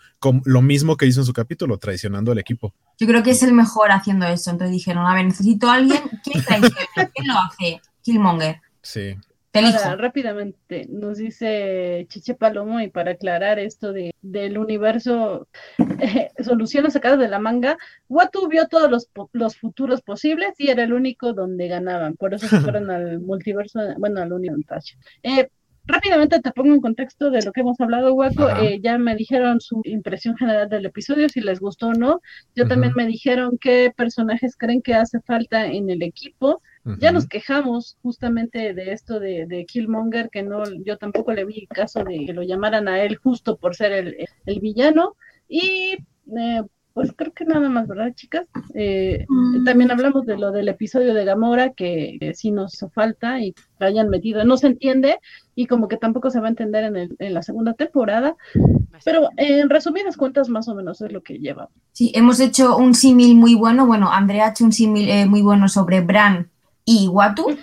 lo 0.45 0.63
mismo 0.63 0.97
que 0.97 1.07
hizo 1.07 1.21
en 1.21 1.27
su 1.27 1.33
capítulo, 1.33 1.79
traicionando 1.79 2.33
al 2.33 2.39
equipo. 2.39 2.75
Yo 2.99 3.07
creo 3.07 3.23
que 3.23 3.31
es 3.31 3.43
el 3.43 3.53
mejor 3.53 3.91
haciendo 3.91 4.27
eso. 4.27 4.51
Entonces 4.51 4.73
dijeron, 4.73 5.07
a 5.07 5.15
ver, 5.15 5.27
necesito 5.27 5.69
a 5.71 5.75
alguien 5.75 6.03
que 6.25 6.41
traicione. 6.41 7.11
¿Quién 7.15 7.27
lo 7.27 7.35
hace? 7.39 7.81
Killmonger. 8.03 8.61
Sí. 8.83 9.17
Ahora, 9.55 9.97
rápidamente, 9.97 10.87
nos 10.89 11.19
dice 11.19 12.07
Chiche 12.09 12.35
Palomo, 12.35 12.81
y 12.81 12.89
para 12.89 13.13
aclarar 13.13 13.59
esto 13.59 13.93
de, 13.93 14.15
del 14.23 14.57
universo, 14.57 15.47
eh, 16.01 16.31
soluciones 16.43 16.95
sacadas 16.95 17.19
de 17.19 17.29
la 17.29 17.39
manga, 17.39 17.77
Watu 18.09 18.49
vio 18.49 18.67
todos 18.69 18.91
los, 18.91 19.11
los 19.33 19.57
futuros 19.57 20.01
posibles 20.01 20.55
y 20.59 20.69
era 20.69 20.85
el 20.85 20.95
único 20.95 21.35
donde 21.35 21.69
ganaban, 21.69 22.17
por 22.17 22.33
eso 22.33 22.49
se 22.49 22.61
fueron 22.61 22.91
al 22.91 23.21
multiverso, 23.21 23.81
bueno, 23.99 24.23
al 24.23 24.33
universo. 24.33 24.97
Eh, 25.23 25.49
rápidamente 25.85 26.41
te 26.41 26.53
pongo 26.53 26.75
en 26.75 26.81
contexto 26.81 27.31
de 27.31 27.43
lo 27.43 27.53
que 27.53 27.61
hemos 27.61 27.79
hablado, 27.81 28.15
Waco. 28.15 28.49
Eh, 28.49 28.81
ya 28.83 28.97
me 28.97 29.17
dijeron 29.17 29.61
su 29.61 29.83
impresión 29.85 30.37
general 30.37 30.69
del 30.69 30.87
episodio, 30.87 31.29
si 31.29 31.41
les 31.41 31.61
gustó 31.61 31.89
o 31.89 31.93
no. 31.93 32.21
Yo 32.55 32.67
también 32.67 32.93
me 32.97 33.07
dijeron 33.07 33.59
qué 33.61 33.93
personajes 33.95 34.57
creen 34.57 34.81
que 34.81 34.95
hace 34.95 35.21
falta 35.21 35.67
en 35.67 35.91
el 35.91 36.03
equipo. 36.03 36.63
Ya 36.85 37.13
nos 37.13 37.29
quejamos 37.29 37.97
justamente 38.03 38.75
de 38.75 38.93
esto 38.93 39.21
de, 39.21 39.47
de, 39.47 39.65
Killmonger, 39.67 40.31
que 40.31 40.43
no, 40.43 40.65
yo 40.85 40.99
tampoco 40.99 41.33
le 41.33 41.45
vi 41.45 41.67
caso 41.69 42.03
de 42.03 42.27
que 42.27 42.33
lo 42.33 42.43
llamaran 42.43 42.89
a 42.89 43.03
él 43.03 43.17
justo 43.17 43.57
por 43.57 43.77
ser 43.77 43.93
el, 43.93 44.61
villano. 44.61 45.15
Y 45.49 45.97
eh, 46.37 46.63
pues 46.93 47.13
creo 47.17 47.33
que 47.33 47.45
nada 47.45 47.69
más, 47.69 47.87
¿verdad, 47.87 48.13
chicas? 48.15 48.47
Eh, 48.75 49.25
mm. 49.29 49.65
También 49.65 49.93
hablamos 49.93 50.27
de 50.27 50.37
lo 50.37 50.51
del 50.51 50.69
episodio 50.69 51.15
de 51.15 51.25
Gamora, 51.25 51.71
que, 51.71 52.33
sí 52.35 52.51
nos 52.51 52.85
falta 52.93 53.41
y 53.41 53.55
lo 53.79 53.87
hayan 53.87 54.09
metido. 54.09 54.45
No 54.45 54.57
se 54.57 54.67
entiende 54.67 55.21
y 55.55 55.67
como 55.67 55.87
que 55.87 55.99
tampoco 55.99 56.31
se 56.31 56.41
va 56.41 56.47
a 56.47 56.51
entender 56.51 56.83
en, 56.83 56.97
el, 56.97 57.17
en 57.21 57.33
la 57.33 57.43
segunda 57.43 57.75
temporada. 57.75 58.35
Pero 59.05 59.29
en 59.37 59.71
resumidas 59.71 60.17
cuentas, 60.17 60.49
más 60.49 60.69
o 60.69 60.75
menos 60.75 61.01
es 61.01 61.13
lo 61.13 61.23
que 61.23 61.39
lleva. 61.39 61.69
Sí, 61.93 62.11
hemos 62.15 62.41
hecho 62.41 62.77
un 62.77 62.95
símil 62.95 63.37
muy 63.37 63.55
bueno. 63.55 63.87
Bueno, 63.87 64.11
Andrea 64.11 64.47
ha 64.47 64.51
hecho 64.51 64.65
un 64.65 64.73
símil 64.73 65.09
eh, 65.09 65.27
muy 65.27 65.43
bueno 65.43 65.69
sobre 65.69 66.01
Bran 66.01 66.51
y 66.85 67.09
Watu. 67.09 67.59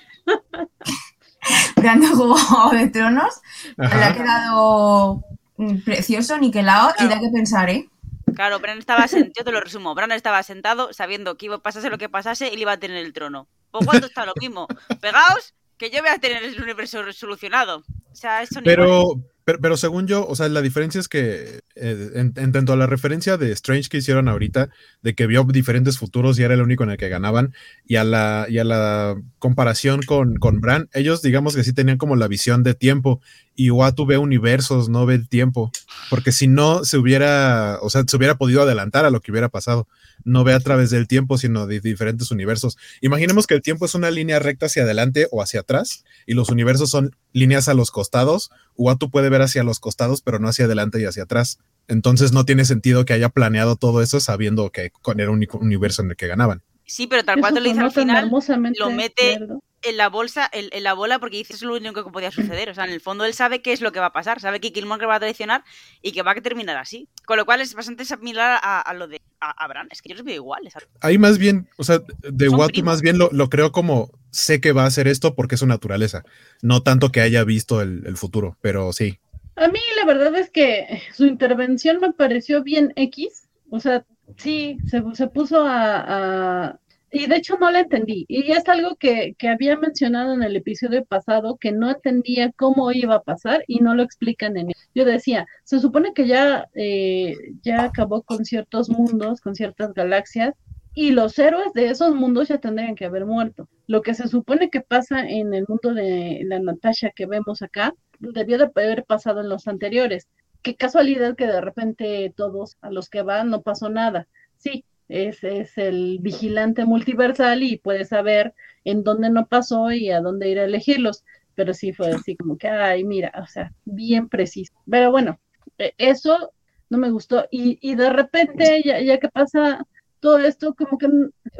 Grande 1.75 2.07
Juego 2.15 2.69
de 2.71 2.89
Tronos. 2.89 3.41
Le 3.77 3.85
ha 3.85 4.13
quedado 4.13 5.23
mm, 5.57 5.79
precioso, 5.79 6.37
niquelado 6.37 6.93
y 6.99 7.07
da 7.07 7.19
que 7.19 7.29
pensar, 7.29 7.69
¿eh? 7.69 7.89
Claro, 8.35 8.59
Bran 8.59 8.77
estaba 8.77 9.07
sentado, 9.07 9.33
yo 9.35 9.43
te 9.43 9.51
lo 9.51 9.59
resumo, 9.59 9.95
Bran 9.95 10.11
estaba 10.11 10.43
sentado 10.43 10.93
sabiendo 10.93 11.35
que 11.35 11.47
iba 11.47 11.55
a 11.55 11.59
pasarse 11.59 11.89
lo 11.89 11.97
que 11.97 12.09
pasase 12.09 12.49
y 12.49 12.55
le 12.55 12.61
iba 12.61 12.73
a 12.73 12.77
tener 12.77 12.97
el 12.97 13.13
trono. 13.13 13.47
Pues 13.71 13.85
cuando 13.85 14.07
está 14.07 14.25
lo 14.25 14.33
mismo. 14.39 14.67
Pegaos, 15.01 15.53
que 15.77 15.89
yo 15.89 16.01
voy 16.01 16.09
a 16.09 16.17
tener 16.17 16.43
el 16.43 16.61
universo 16.61 17.11
solucionado. 17.13 17.83
O 18.11 18.15
sea, 18.15 18.41
eso 18.41 18.59
Pero, 18.63 19.15
pero, 19.61 19.77
según 19.77 20.07
yo, 20.07 20.27
o 20.27 20.35
sea, 20.35 20.49
la 20.49 20.61
diferencia 20.61 20.99
es 20.99 21.07
que, 21.07 21.61
eh, 21.75 22.11
en, 22.15 22.33
tanto 22.33 22.73
a 22.73 22.75
la 22.75 22.87
referencia 22.87 23.37
de 23.37 23.51
Strange 23.53 23.89
que 23.89 23.97
hicieron 23.97 24.27
ahorita, 24.27 24.69
de 25.01 25.15
que 25.15 25.27
vio 25.27 25.43
diferentes 25.43 25.97
futuros 25.97 26.37
y 26.37 26.43
era 26.43 26.53
el 26.53 26.61
único 26.61 26.83
en 26.83 26.91
el 26.91 26.97
que 26.97 27.09
ganaban, 27.09 27.53
y 27.85 27.95
a 27.95 28.03
la, 28.03 28.45
y 28.49 28.59
a 28.59 28.63
la 28.63 29.15
comparación 29.39 30.01
con, 30.01 30.35
con 30.37 30.61
Bran, 30.61 30.89
ellos 30.93 31.21
digamos 31.21 31.55
que 31.55 31.63
sí 31.63 31.73
tenían 31.73 31.97
como 31.97 32.15
la 32.15 32.27
visión 32.27 32.63
de 32.63 32.73
tiempo, 32.73 33.21
y 33.55 33.71
Watu 33.71 34.05
ve 34.05 34.17
universos, 34.17 34.89
no 34.89 35.05
ve 35.05 35.19
tiempo, 35.19 35.71
porque 36.09 36.31
si 36.31 36.47
no 36.47 36.85
se 36.85 36.97
hubiera, 36.97 37.77
o 37.81 37.89
sea, 37.89 38.03
se 38.07 38.15
hubiera 38.15 38.37
podido 38.37 38.61
adelantar 38.61 39.05
a 39.05 39.09
lo 39.09 39.19
que 39.19 39.31
hubiera 39.31 39.49
pasado 39.49 39.87
no 40.23 40.43
ve 40.43 40.53
a 40.53 40.59
través 40.59 40.89
del 40.89 41.07
tiempo, 41.07 41.37
sino 41.37 41.67
de 41.67 41.79
diferentes 41.79 42.31
universos. 42.31 42.77
Imaginemos 43.01 43.47
que 43.47 43.55
el 43.55 43.61
tiempo 43.61 43.85
es 43.85 43.95
una 43.95 44.11
línea 44.11 44.39
recta 44.39 44.67
hacia 44.67 44.83
adelante 44.83 45.27
o 45.31 45.41
hacia 45.41 45.61
atrás, 45.61 46.03
y 46.25 46.33
los 46.33 46.49
universos 46.49 46.89
son 46.89 47.15
líneas 47.33 47.67
a 47.69 47.73
los 47.73 47.91
costados. 47.91 48.51
Uatu 48.75 49.09
puede 49.09 49.29
ver 49.29 49.41
hacia 49.41 49.63
los 49.63 49.79
costados, 49.79 50.21
pero 50.21 50.39
no 50.39 50.47
hacia 50.47 50.65
adelante 50.65 51.01
y 51.01 51.05
hacia 51.05 51.23
atrás. 51.23 51.59
Entonces 51.87 52.31
no 52.31 52.45
tiene 52.45 52.65
sentido 52.65 53.05
que 53.05 53.13
haya 53.13 53.29
planeado 53.29 53.75
todo 53.75 54.01
eso 54.01 54.19
sabiendo 54.19 54.69
que 54.71 54.91
era 55.17 55.29
un 55.29 55.37
único 55.37 55.57
universo 55.57 56.03
en 56.03 56.11
el 56.11 56.15
que 56.15 56.27
ganaban. 56.27 56.61
Sí, 56.85 57.07
pero 57.07 57.23
tal 57.23 57.39
cual 57.39 57.55
lo 57.55 57.61
dice 57.61 57.79
al 57.79 57.91
final, 57.91 58.31
lo 58.79 58.89
mete 58.89 59.39
en 59.81 59.97
la 59.97 60.09
bolsa, 60.09 60.49
en, 60.51 60.83
la 60.83 60.93
bola, 60.93 61.19
porque 61.19 61.37
dice 61.37 61.53
es 61.53 61.61
lo 61.61 61.75
único 61.75 62.03
que 62.03 62.11
podía 62.11 62.31
suceder. 62.31 62.69
O 62.69 62.73
sea, 62.73 62.85
en 62.85 62.91
el 62.91 63.01
fondo 63.01 63.25
él 63.25 63.33
sabe 63.33 63.61
qué 63.61 63.71
es 63.71 63.81
lo 63.81 63.91
que 63.91 63.99
va 63.99 64.07
a 64.07 64.13
pasar, 64.13 64.39
sabe 64.39 64.59
que 64.59 64.71
Killmonger 64.71 65.07
va 65.07 65.15
a 65.15 65.19
traicionar 65.19 65.63
y 66.01 66.11
que 66.11 66.21
va 66.21 66.31
a 66.31 66.35
terminar 66.35 66.77
así. 66.77 67.07
Con 67.25 67.37
lo 67.37 67.45
cual 67.45 67.61
es 67.61 67.73
bastante 67.73 68.05
similar 68.05 68.59
a, 68.61 68.93
lo 68.93 69.07
de 69.07 69.21
Abraham. 69.39 69.87
Es 69.91 70.01
que 70.01 70.09
yo 70.09 70.15
los 70.15 70.25
veo 70.25 70.35
iguales. 70.35 70.73
Ahí 71.01 71.17
más 71.17 71.37
bien, 71.37 71.69
o 71.77 71.83
sea, 71.83 72.01
de 72.19 72.49
Watu 72.49 72.83
más 72.83 73.01
bien 73.01 73.17
lo, 73.17 73.49
creo 73.49 73.71
como 73.71 74.11
sé 74.31 74.61
que 74.61 74.71
va 74.71 74.83
a 74.83 74.87
hacer 74.87 75.07
esto 75.07 75.35
porque 75.35 75.55
es 75.55 75.59
su 75.59 75.67
naturaleza. 75.67 76.23
No 76.61 76.83
tanto 76.83 77.11
que 77.11 77.21
haya 77.21 77.43
visto 77.43 77.81
el, 77.81 78.17
futuro, 78.17 78.57
pero 78.61 78.91
sí. 78.91 79.19
A 79.55 79.67
mí 79.67 79.79
la 79.97 80.05
verdad 80.05 80.35
es 80.35 80.49
que 80.49 81.01
su 81.13 81.25
intervención 81.25 81.99
me 81.99 82.13
pareció 82.13 82.63
bien 82.63 82.93
X. 82.95 83.47
O 83.69 83.79
sea, 83.79 84.05
sí, 84.37 84.77
se, 84.87 85.03
se 85.13 85.27
puso 85.27 85.63
a 85.65 86.79
y 87.11 87.27
de 87.27 87.35
hecho 87.37 87.57
no 87.57 87.71
la 87.71 87.81
entendí. 87.81 88.25
Y 88.27 88.51
es 88.51 88.67
algo 88.67 88.95
que, 88.95 89.35
que, 89.37 89.49
había 89.49 89.77
mencionado 89.77 90.33
en 90.33 90.43
el 90.43 90.55
episodio 90.55 91.03
pasado, 91.05 91.57
que 91.57 91.71
no 91.71 91.89
entendía 91.89 92.51
cómo 92.53 92.91
iba 92.91 93.15
a 93.15 93.23
pasar 93.23 93.63
y 93.67 93.79
no 93.79 93.95
lo 93.95 94.03
explican 94.03 94.57
en. 94.57 94.71
Yo 94.93 95.05
decía, 95.05 95.45
se 95.63 95.79
supone 95.79 96.13
que 96.13 96.27
ya, 96.27 96.67
eh, 96.75 97.35
ya 97.63 97.83
acabó 97.83 98.21
con 98.23 98.45
ciertos 98.45 98.89
mundos, 98.89 99.41
con 99.41 99.55
ciertas 99.55 99.93
galaxias, 99.93 100.53
y 100.93 101.11
los 101.11 101.37
héroes 101.39 101.71
de 101.73 101.89
esos 101.89 102.13
mundos 102.15 102.49
ya 102.49 102.57
tendrían 102.57 102.95
que 102.95 103.05
haber 103.05 103.25
muerto. 103.25 103.69
Lo 103.87 104.01
que 104.01 104.13
se 104.13 104.27
supone 104.27 104.69
que 104.69 104.81
pasa 104.81 105.21
en 105.27 105.53
el 105.53 105.65
mundo 105.67 105.93
de 105.93 106.41
la 106.43 106.59
Natasha 106.59 107.11
que 107.11 107.25
vemos 107.25 107.61
acá, 107.61 107.93
debió 108.19 108.57
de 108.57 108.65
haber 108.65 109.05
pasado 109.05 109.41
en 109.41 109.49
los 109.49 109.67
anteriores. 109.67 110.27
Qué 110.61 110.75
casualidad 110.75 111.35
que 111.35 111.47
de 111.47 111.61
repente 111.61 112.33
todos 112.35 112.77
a 112.81 112.91
los 112.91 113.09
que 113.09 113.21
van 113.21 113.49
no 113.49 113.61
pasó 113.61 113.89
nada. 113.89 114.27
Sí, 114.57 114.83
ese 115.09 115.61
es 115.61 115.77
el 115.77 116.19
vigilante 116.21 116.85
multiversal 116.85 117.63
y 117.63 117.77
puede 117.77 118.05
saber 118.05 118.53
en 118.85 119.03
dónde 119.03 119.31
no 119.31 119.47
pasó 119.47 119.91
y 119.91 120.11
a 120.11 120.21
dónde 120.21 120.49
ir 120.49 120.59
a 120.59 120.65
elegirlos. 120.65 121.25
Pero 121.55 121.73
sí 121.73 121.91
fue 121.93 122.11
así 122.11 122.37
como 122.37 122.57
que, 122.57 122.69
ay, 122.69 123.03
mira, 123.03 123.33
o 123.41 123.47
sea, 123.47 123.73
bien 123.85 124.29
preciso. 124.29 124.71
Pero 124.89 125.11
bueno, 125.11 125.39
e, 125.79 125.93
eso 125.97 126.53
no 126.89 126.97
me 126.99 127.09
gustó. 127.11 127.47
Y, 127.51 127.79
y 127.81 127.95
de 127.95 128.11
repente, 128.11 128.81
ya, 128.85 129.01
ya, 129.01 129.17
que 129.19 129.29
pasa 129.29 129.85
todo 130.19 130.37
esto, 130.39 130.75
como 130.75 130.97
que 130.97 131.07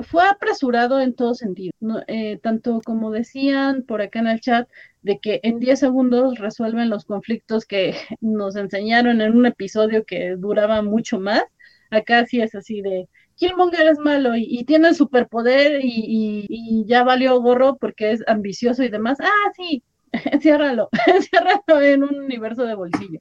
fue 0.04 0.28
apresurado 0.28 1.00
en 1.00 1.16
todo 1.16 1.34
sentido. 1.34 1.74
Eh, 2.08 2.38
tanto 2.44 2.82
como 2.86 3.12
decían 3.12 3.84
por 3.84 4.02
acá 4.02 4.20
en 4.20 4.28
el 4.28 4.42
chat, 4.42 4.70
de 5.02 5.20
que 5.20 5.40
en 5.44 5.60
10 5.60 5.80
segundos 5.80 6.38
resuelven 6.38 6.90
los 6.90 7.06
conflictos 7.06 7.66
que 7.66 7.96
nos 8.22 8.56
enseñaron 8.56 9.22
en 9.22 9.36
un 9.36 9.46
episodio 9.48 10.06
que 10.06 10.36
duraba 10.36 10.82
mucho 10.84 11.20
más. 11.20 11.44
Acá 11.90 12.26
sí 12.28 12.42
es 12.42 12.54
así 12.56 12.82
de, 12.82 13.10
Killmonger 13.40 13.88
es 13.88 14.00
malo 14.00 14.36
y, 14.36 14.66
tiene 14.66 14.90
el 14.90 14.96
superpoder 14.96 15.80
y, 15.82 16.84
ya 16.86 17.04
valió 17.04 17.40
gorro 17.40 17.78
porque 17.78 18.12
es 18.12 18.24
ambicioso 18.28 18.84
y 18.84 18.90
demás. 18.90 19.18
Ah, 19.22 19.52
sí, 19.56 19.82
enciérralo, 20.12 20.90
enciérralo 21.08 21.82
en 21.82 22.04
un 22.04 22.20
universo 22.20 22.64
de 22.64 22.76
bolsillo. 22.76 23.20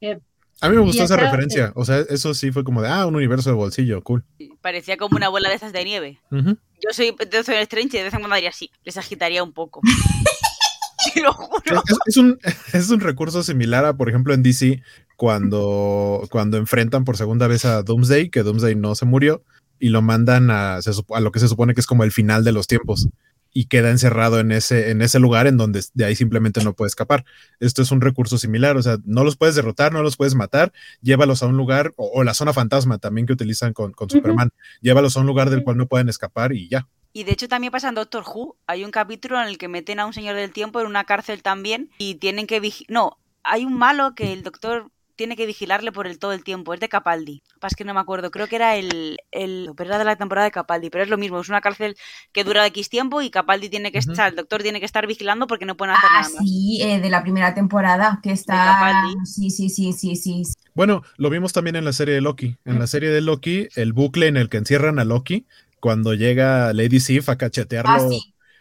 Eh, 0.00 0.18
a 0.60 0.68
mí 0.68 0.76
me 0.76 0.82
gustó 0.82 1.04
esa 1.04 1.16
referencia, 1.16 1.66
eh, 1.66 1.72
o 1.74 1.84
sea, 1.84 2.00
eso 2.00 2.34
sí 2.34 2.52
fue 2.52 2.64
como 2.64 2.82
de, 2.82 2.88
ah, 2.88 3.06
un 3.06 3.14
universo 3.14 3.48
de 3.48 3.56
bolsillo, 3.56 4.02
cool. 4.02 4.24
Parecía 4.60 4.98
como 4.98 5.16
una 5.16 5.28
bola 5.28 5.48
de 5.48 5.54
esas 5.54 5.72
de 5.72 5.84
nieve. 5.84 6.18
Yo 6.30 6.92
soy 6.92 7.14
de 7.30 7.38
Strange 7.62 7.96
y 7.96 7.98
de 7.98 8.04
vez 8.04 8.14
en 8.14 8.20
cuando 8.20 8.34
diría 8.34 8.50
así, 8.50 8.70
les 8.84 8.96
agitaría 8.96 9.42
un 9.42 9.52
poco. 9.52 9.80
Te 11.14 11.22
lo 11.22 11.32
juro. 11.32 11.82
Es, 12.04 12.18
un, 12.18 12.38
es 12.74 12.90
un 12.90 13.00
recurso 13.00 13.42
similar 13.42 13.86
a, 13.86 13.96
por 13.96 14.10
ejemplo, 14.10 14.34
en 14.34 14.42
DC, 14.42 14.82
cuando, 15.16 16.26
cuando 16.30 16.58
enfrentan 16.58 17.04
por 17.04 17.16
segunda 17.16 17.46
vez 17.46 17.64
a 17.64 17.82
Doomsday, 17.82 18.28
que 18.28 18.42
Doomsday 18.42 18.74
no 18.74 18.94
se 18.94 19.06
murió, 19.06 19.42
y 19.80 19.88
lo 19.88 20.02
mandan 20.02 20.50
a, 20.50 20.76
a, 20.76 21.20
lo 21.20 21.32
que 21.32 21.40
se 21.40 21.48
supone 21.48 21.74
que 21.74 21.80
es 21.80 21.86
como 21.86 22.04
el 22.04 22.12
final 22.12 22.44
de 22.44 22.52
los 22.52 22.66
tiempos 22.66 23.08
y 23.52 23.66
queda 23.66 23.90
encerrado 23.90 24.38
en 24.38 24.52
ese, 24.52 24.90
en 24.90 25.02
ese 25.02 25.18
lugar 25.18 25.46
en 25.46 25.56
donde 25.56 25.82
de 25.94 26.04
ahí 26.04 26.14
simplemente 26.14 26.62
no 26.62 26.74
puede 26.74 26.88
escapar. 26.88 27.24
Esto 27.58 27.82
es 27.82 27.90
un 27.90 28.00
recurso 28.00 28.38
similar, 28.38 28.76
o 28.76 28.82
sea, 28.82 28.98
no 29.04 29.24
los 29.24 29.36
puedes 29.36 29.54
derrotar, 29.54 29.92
no 29.92 30.02
los 30.02 30.16
puedes 30.16 30.34
matar, 30.34 30.72
llévalos 31.02 31.42
a 31.42 31.46
un 31.46 31.56
lugar, 31.56 31.92
o, 31.96 32.22
la 32.22 32.34
zona 32.34 32.52
fantasma 32.52 32.98
también 32.98 33.26
que 33.26 33.32
utilizan 33.32 33.72
con, 33.72 33.92
con 33.92 34.08
Superman, 34.08 34.50
llévalos 34.80 35.16
a 35.16 35.20
un 35.20 35.26
lugar 35.26 35.50
del 35.50 35.64
cual 35.64 35.76
no 35.76 35.86
pueden 35.86 36.08
escapar 36.08 36.52
y 36.52 36.68
ya. 36.68 36.86
Y 37.12 37.24
de 37.24 37.32
hecho 37.32 37.48
también 37.48 37.72
pasa 37.72 37.88
en 37.88 37.96
Doctor 37.96 38.22
Who, 38.24 38.56
hay 38.68 38.84
un 38.84 38.92
capítulo 38.92 39.40
en 39.40 39.48
el 39.48 39.58
que 39.58 39.66
meten 39.66 39.98
a 39.98 40.06
un 40.06 40.12
señor 40.12 40.36
del 40.36 40.52
tiempo 40.52 40.80
en 40.80 40.86
una 40.86 41.02
cárcel 41.02 41.42
también 41.42 41.90
y 41.98 42.16
tienen 42.16 42.46
que 42.46 42.60
vigilar, 42.60 42.92
no, 42.92 43.18
hay 43.42 43.64
un 43.64 43.76
malo 43.76 44.14
que 44.14 44.32
el 44.32 44.44
doctor 44.44 44.92
tiene 45.20 45.36
que 45.36 45.44
vigilarle 45.44 45.92
por 45.92 46.06
el 46.06 46.18
todo 46.18 46.32
el 46.32 46.42
tiempo. 46.42 46.72
Es 46.72 46.80
de 46.80 46.88
Capaldi. 46.88 47.42
Pasa 47.60 47.76
que 47.76 47.84
no 47.84 47.92
me 47.92 48.00
acuerdo. 48.00 48.30
Creo 48.30 48.46
que 48.46 48.56
era 48.56 48.76
el, 48.76 49.18
el 49.32 49.70
era 49.78 49.98
de 49.98 50.04
la 50.04 50.16
temporada 50.16 50.46
de 50.46 50.50
Capaldi, 50.50 50.88
pero 50.88 51.04
es 51.04 51.10
lo 51.10 51.18
mismo. 51.18 51.38
Es 51.38 51.50
una 51.50 51.60
cárcel 51.60 51.94
que 52.32 52.42
dura 52.42 52.66
X 52.68 52.88
tiempo 52.88 53.20
y 53.20 53.28
Capaldi 53.28 53.68
tiene 53.68 53.92
que 53.92 53.98
estar, 53.98 54.30
el 54.30 54.36
doctor 54.36 54.62
tiene 54.62 54.80
que 54.80 54.86
estar 54.86 55.06
vigilando 55.06 55.46
porque 55.46 55.66
no 55.66 55.76
pueden 55.76 55.94
hacer 55.94 56.08
ah, 56.10 56.22
nada 56.22 56.34
más. 56.34 56.42
Sí, 56.42 56.80
eh, 56.80 57.00
de 57.00 57.10
la 57.10 57.20
primera 57.20 57.52
temporada 57.52 58.18
que 58.22 58.32
está. 58.32 58.80
Sí, 59.26 59.50
sí, 59.50 59.68
sí, 59.68 59.92
sí, 59.92 60.16
sí. 60.16 60.42
Bueno, 60.72 61.02
lo 61.18 61.28
vimos 61.28 61.52
también 61.52 61.76
en 61.76 61.84
la 61.84 61.92
serie 61.92 62.14
de 62.14 62.22
Loki. 62.22 62.56
En 62.64 62.78
la 62.78 62.86
serie 62.86 63.10
de 63.10 63.20
Loki, 63.20 63.68
el 63.76 63.92
bucle 63.92 64.26
en 64.26 64.38
el 64.38 64.48
que 64.48 64.56
encierran 64.56 64.98
a 64.98 65.04
Loki, 65.04 65.44
cuando 65.80 66.14
llega 66.14 66.72
Lady 66.72 66.98
Sif 66.98 67.28
a 67.28 67.36
cachetearlo. 67.36 67.92
Ah, 67.92 68.08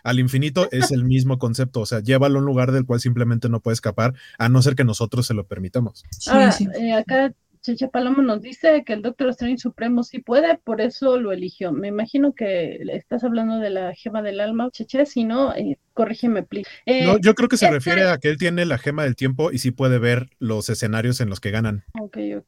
al 0.09 0.19
infinito 0.19 0.67
es 0.71 0.91
el 0.91 1.05
mismo 1.05 1.37
concepto, 1.39 1.81
o 1.81 1.85
sea, 1.85 1.99
llévalo 2.01 2.37
a 2.37 2.41
un 2.41 2.45
lugar 2.45 2.71
del 2.71 2.85
cual 2.85 2.99
simplemente 2.99 3.49
no 3.49 3.59
puede 3.61 3.73
escapar, 3.73 4.13
a 4.37 4.49
no 4.49 4.61
ser 4.61 4.75
que 4.75 4.83
nosotros 4.83 5.25
se 5.27 5.33
lo 5.33 5.45
permitamos. 5.45 6.03
Sí, 6.11 6.29
Ahora, 6.29 6.51
sí. 6.51 6.67
eh, 6.79 6.93
acá 6.93 7.31
Cheche 7.61 7.89
Palomo 7.89 8.21
nos 8.21 8.41
dice 8.41 8.83
que 8.85 8.93
el 8.93 9.01
Doctor 9.01 9.27
Strange 9.31 9.57
Supremo 9.57 10.03
sí 10.03 10.19
puede, 10.19 10.57
por 10.57 10.79
eso 10.79 11.19
lo 11.19 11.33
eligió. 11.33 11.73
Me 11.73 11.89
imagino 11.89 12.31
que 12.33 12.79
le 12.81 12.95
estás 12.95 13.25
hablando 13.25 13.59
de 13.59 13.69
la 13.69 13.93
gema 13.93 14.21
del 14.21 14.39
alma, 14.39 14.69
Cheche, 14.71 15.05
si 15.05 15.25
no, 15.25 15.53
eh, 15.53 15.77
corrígeme, 15.93 16.43
please. 16.43 16.69
Eh, 16.85 17.05
No, 17.05 17.17
yo 17.19 17.35
creo 17.35 17.49
que 17.49 17.57
se 17.57 17.65
este- 17.65 17.75
refiere 17.75 18.07
a 18.07 18.17
que 18.17 18.29
él 18.29 18.37
tiene 18.37 18.65
la 18.65 18.77
gema 18.77 19.03
del 19.03 19.17
tiempo 19.17 19.51
y 19.51 19.57
sí 19.57 19.71
puede 19.71 19.99
ver 19.99 20.29
los 20.39 20.69
escenarios 20.69 21.19
en 21.19 21.29
los 21.29 21.41
que 21.41 21.51
ganan. 21.51 21.83
Ok, 21.99 22.17
ok, 22.37 22.45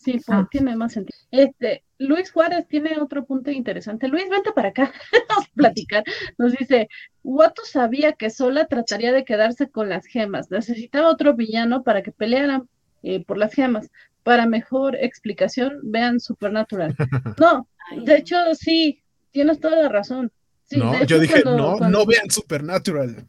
sí, 0.00 0.12
pues, 0.12 0.24
Ah. 0.28 0.48
tiene 0.50 0.76
más 0.76 0.92
sentido. 0.92 1.16
Este, 1.30 1.84
Luis 1.98 2.30
Juárez 2.32 2.66
tiene 2.68 2.98
otro 3.00 3.24
punto 3.24 3.50
interesante. 3.50 4.08
Luis, 4.08 4.28
vente 4.30 4.52
para 4.52 4.68
acá, 4.70 4.92
vamos 5.28 5.46
a 5.46 5.54
platicar. 5.54 6.04
Nos 6.38 6.52
dice, 6.52 6.88
Watu 7.22 7.62
sabía 7.64 8.12
que 8.14 8.30
Sola 8.30 8.66
trataría 8.66 9.12
de 9.12 9.24
quedarse 9.24 9.68
con 9.70 9.88
las 9.88 10.06
gemas. 10.06 10.50
Necesitaba 10.50 11.08
otro 11.10 11.34
villano 11.34 11.82
para 11.82 12.02
que 12.02 12.12
pelearan 12.12 12.68
eh, 13.02 13.24
por 13.24 13.36
las 13.38 13.52
gemas. 13.52 13.90
Para 14.22 14.46
mejor 14.46 14.96
explicación, 14.96 15.78
vean 15.82 16.20
Supernatural. 16.20 16.94
No, 17.40 17.68
de 18.04 18.16
hecho, 18.16 18.36
sí, 18.54 19.02
tienes 19.32 19.60
toda 19.60 19.76
la 19.82 19.88
razón. 19.88 20.30
Sí, 20.70 20.78
no, 20.78 21.02
yo 21.04 21.18
dije, 21.18 21.42
cuando- 21.42 21.62
no, 21.72 21.78
cuando- 21.78 21.98
no 21.98 22.06
vean 22.06 22.30
Supernatural. 22.30 23.26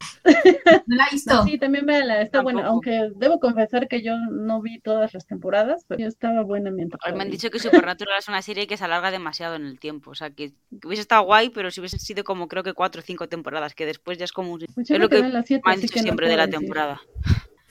¿No 0.85 0.95
la 0.95 1.05
visto? 1.11 1.43
Sí, 1.43 1.57
también 1.57 1.87
véanla, 1.87 2.21
está 2.21 2.41
buena, 2.43 2.67
aunque 2.67 3.09
debo 3.15 3.39
confesar 3.39 3.87
que 3.87 4.03
yo 4.03 4.15
no 4.29 4.61
vi 4.61 4.79
todas 4.79 5.11
las 5.15 5.25
temporadas, 5.25 5.83
pero 5.87 6.07
estaba 6.07 6.43
buena 6.43 6.69
mientras. 6.69 7.01
Me 7.15 7.23
han 7.23 7.31
dicho 7.31 7.49
que 7.49 7.57
Supernatural 7.57 8.19
es 8.19 8.27
una 8.27 8.43
serie 8.43 8.67
que 8.67 8.77
se 8.77 8.83
alarga 8.83 9.09
demasiado 9.09 9.55
en 9.55 9.65
el 9.65 9.79
tiempo. 9.79 10.11
O 10.11 10.15
sea, 10.15 10.29
que, 10.29 10.51
que 10.79 10.87
hubiese 10.87 11.01
estado 11.01 11.23
guay, 11.23 11.49
pero 11.49 11.71
si 11.71 11.79
hubiese 11.79 11.97
sido 11.97 12.23
como 12.23 12.47
creo 12.47 12.61
que 12.63 12.73
cuatro 12.73 13.01
o 13.01 13.03
cinco 13.03 13.27
temporadas, 13.27 13.73
que 13.73 13.87
después 13.87 14.19
ya 14.19 14.25
es 14.25 14.31
como... 14.33 14.53
un- 14.53 14.65
Pues 14.75 14.87
yo 14.87 14.95
es 14.95 15.01
lo 15.01 15.09
que 15.09 15.19
las 15.27 15.47
siete, 15.47 15.63
me 15.65 15.71
han 15.71 15.77
así 15.79 15.81
dicho 15.87 15.93
que 15.95 15.99
no 16.01 16.03
siempre 16.03 16.29
de 16.29 16.37
la 16.37 16.45
decir. 16.45 16.59
temporada. 16.59 17.01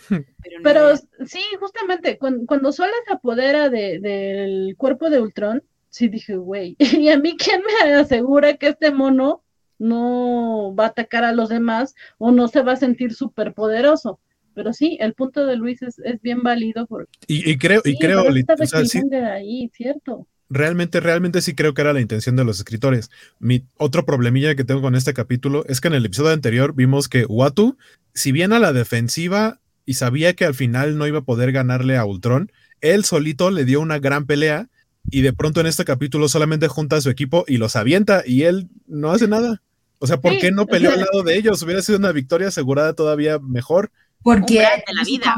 Pero, 0.65 0.97
sí, 1.27 1.41
justamente, 1.61 2.19
cuando, 2.19 2.45
cuando 2.47 2.73
Sola 2.73 2.91
se 3.07 3.13
apodera 3.13 3.69
de- 3.69 4.01
del 4.01 4.75
cuerpo 4.77 5.09
de 5.11 5.21
Ultron, 5.21 5.63
sí 5.89 6.09
dije, 6.09 6.37
güey, 6.37 6.77
¿y 7.07 7.09
a 7.09 7.19
mí 7.19 7.37
quién 7.37 7.63
me 7.85 7.93
asegura 7.95 8.57
que 8.57 8.69
este 8.69 8.91
mono 8.91 9.43
no 9.81 10.75
va 10.79 10.85
a 10.85 10.89
atacar 10.89 11.25
a 11.25 11.33
los 11.33 11.49
demás 11.49 11.95
o 12.19 12.31
no 12.31 12.47
se 12.47 12.63
va 12.63 12.73
a 12.73 12.77
sentir 12.77 13.15
súper 13.15 13.55
poderoso? 13.55 14.21
Pero 14.55 14.73
sí, 14.73 14.97
el 15.01 15.15
punto 15.15 15.47
de 15.47 15.57
Luis 15.57 15.83
es, 15.83 15.99
es 16.01 16.21
bien 16.23 16.43
válido. 16.43 16.87
Porque, 16.87 17.11
Y, 17.27 17.51
y 17.51 17.59
creo, 17.59 17.83
y 17.85 17.99
creo, 17.99 18.25
o 18.25 18.67
sea, 18.67 18.85
sí, 18.85 18.99
Killmonger 19.01 19.25
ahí, 19.25 19.71
cierto. 19.75 20.27
realmente, 20.49 21.01
realmente 21.01 21.41
sí 21.41 21.55
creo 21.55 21.73
que 21.75 21.83
era 21.83 21.93
la 21.93 22.01
intención 22.01 22.37
de 22.37 22.45
los 22.45 22.59
escritores. 22.59 23.11
Mi 23.39 23.65
otro 23.77 24.05
problemilla 24.05 24.55
que 24.55 24.65
tengo 24.65 24.83
con 24.83 24.95
este 24.97 25.15
capítulo 25.15 25.65
es 25.67 25.81
que 25.81 25.89
en 25.89 25.95
el 25.95 26.05
episodio 26.07 26.31
anterior 26.33 26.75
vimos 26.75 27.09
que 27.09 27.25
Watu, 27.27 27.79
si 28.15 28.33
bien 28.33 28.53
a 28.53 28.59
la 28.59 28.73
defensiva 28.73 29.61
y 29.87 29.95
sabía 29.95 30.35
que 30.35 30.45
al 30.45 30.55
final 30.55 30.99
no 30.99 31.07
iba 31.07 31.21
a 31.21 31.25
poder 31.25 31.53
ganarle 31.53 31.97
a 31.97 32.05
Ultron, 32.05 32.51
él 32.81 33.05
solito 33.05 33.51
le 33.51 33.65
dio 33.65 33.81
una 33.81 33.99
gran 33.99 34.27
pelea 34.27 34.69
y 35.11 35.23
de 35.23 35.33
pronto 35.33 35.61
en 35.61 35.67
este 35.67 35.85
capítulo 35.85 36.29
solamente 36.29 36.69
junta 36.69 36.97
a 36.97 37.01
su 37.01 37.11
equipo 37.11 37.45
y 37.49 37.57
los 37.57 37.77
avienta 37.77 38.23
y 38.27 38.43
él 38.43 38.69
no 38.87 39.11
hace 39.13 39.29
nada. 39.29 39.63
O 40.03 40.07
sea, 40.07 40.21
¿por 40.21 40.33
Sí, 40.33 40.39
qué 40.41 40.51
no 40.51 40.67
peleó 40.67 40.93
al 40.93 41.01
lado 41.01 41.23
de 41.23 41.37
ellos? 41.37 41.63
Hubiera 41.63 41.83
sido 41.83 41.99
una 41.99 42.11
victoria 42.13 42.49
asegurada 42.49 42.95
todavía 42.95 43.39
mejor. 43.39 43.93
Porque 44.23 44.55
de 44.55 44.95
la 44.95 45.05
vida, 45.05 45.35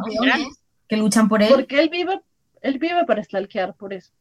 que 0.88 0.96
luchan 0.96 1.28
por 1.28 1.42
él. 1.42 1.48
Porque 1.52 1.80
él 1.80 1.88
vive, 1.90 2.20
él 2.62 2.78
vive 2.78 3.04
para 3.06 3.22
stalkear, 3.24 3.74
por 3.74 3.92
eso. 3.92 4.12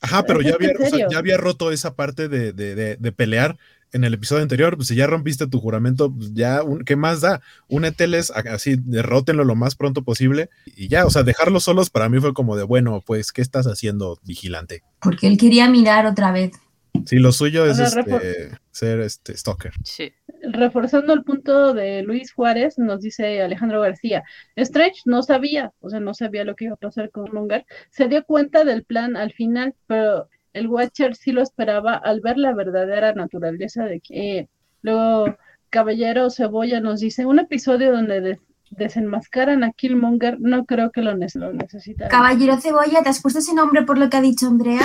Ajá, 0.00 0.22
pero 0.24 0.40
ya 0.40 0.54
había, 0.54 0.70
o 0.78 0.88
sea, 0.88 1.08
ya 1.10 1.18
había 1.18 1.36
roto 1.36 1.70
esa 1.70 1.94
parte 1.94 2.28
de, 2.28 2.52
de- 2.52 2.74
de- 2.74 2.96
de 2.96 3.12
pelear 3.12 3.58
en 3.92 4.04
el 4.04 4.14
episodio 4.14 4.42
anterior. 4.42 4.76
Pues 4.76 4.88
si 4.88 4.94
ya 4.94 5.06
rompiste 5.06 5.46
tu 5.46 5.60
juramento, 5.60 6.10
pues 6.12 6.32
ya, 6.34 6.62
un- 6.62 6.84
¿qué 6.84 6.96
más 6.96 7.20
da? 7.20 7.40
Úneteles, 7.68 8.30
así, 8.30 8.76
derrótenlo 8.78 9.44
lo 9.44 9.54
más 9.54 9.74
pronto 9.74 10.02
posible 10.02 10.48
y 10.76 10.88
ya, 10.88 11.04
o 11.06 11.10
sea, 11.10 11.22
dejarlos 11.24 11.64
solos 11.64 11.90
para 11.90 12.08
mí 12.08 12.20
fue 12.20 12.32
como 12.34 12.56
de, 12.56 12.62
bueno, 12.62 13.02
pues, 13.04 13.32
¿qué 13.32 13.42
estás 13.42 13.66
haciendo, 13.66 14.18
vigilante? 14.24 14.82
Porque 15.00 15.26
él 15.26 15.36
quería 15.38 15.68
mirar 15.68 16.06
otra 16.06 16.32
vez. 16.32 16.52
Sí, 17.04 17.16
lo 17.18 17.32
suyo 17.32 17.66
es 17.66 17.76
sea, 17.76 17.86
este, 17.86 18.50
ser 18.70 19.00
este 19.00 19.36
stalker. 19.36 19.72
Sí. 19.84 20.12
Reforzando 20.42 21.12
el 21.12 21.22
punto 21.24 21.74
de 21.74 22.02
Luis 22.02 22.32
Juárez, 22.32 22.78
nos 22.78 23.00
dice 23.00 23.42
Alejandro 23.42 23.80
García, 23.80 24.22
Strange 24.54 25.00
no 25.04 25.22
sabía, 25.22 25.72
o 25.80 25.90
sea, 25.90 25.98
no 26.00 26.14
sabía 26.14 26.44
lo 26.44 26.54
que 26.54 26.66
iba 26.66 26.74
a 26.74 26.78
pasar 26.78 27.10
con 27.10 27.32
Mongar, 27.32 27.64
se 27.90 28.06
dio 28.08 28.24
cuenta 28.24 28.64
del 28.64 28.84
plan 28.84 29.16
al 29.16 29.32
final, 29.32 29.74
pero 29.86 30.28
el 30.52 30.68
Watcher 30.68 31.16
sí 31.16 31.32
lo 31.32 31.42
esperaba 31.42 31.94
al 31.94 32.20
ver 32.20 32.38
la 32.38 32.54
verdadera 32.54 33.12
naturaleza 33.12 33.84
de 33.84 34.00
que 34.00 34.38
eh, 34.38 34.48
luego 34.82 35.36
Caballero 35.70 36.30
Cebolla 36.30 36.80
nos 36.80 37.00
dice, 37.00 37.26
un 37.26 37.38
episodio 37.40 37.90
donde 37.92 38.20
des- 38.20 38.38
desenmascaran 38.70 39.64
a 39.64 39.72
Killmonger, 39.72 40.38
no 40.40 40.64
creo 40.64 40.90
que 40.92 41.02
lo, 41.02 41.16
ne- 41.16 41.26
lo 41.34 41.52
necesitaran. 41.52 42.10
Caballero 42.10 42.60
Cebolla, 42.60 43.02
¿te 43.02 43.08
has 43.08 43.20
puesto 43.22 43.40
ese 43.40 43.54
nombre 43.54 43.82
por 43.82 43.98
lo 43.98 44.08
que 44.08 44.16
ha 44.16 44.22
dicho 44.22 44.46
Andrea? 44.46 44.80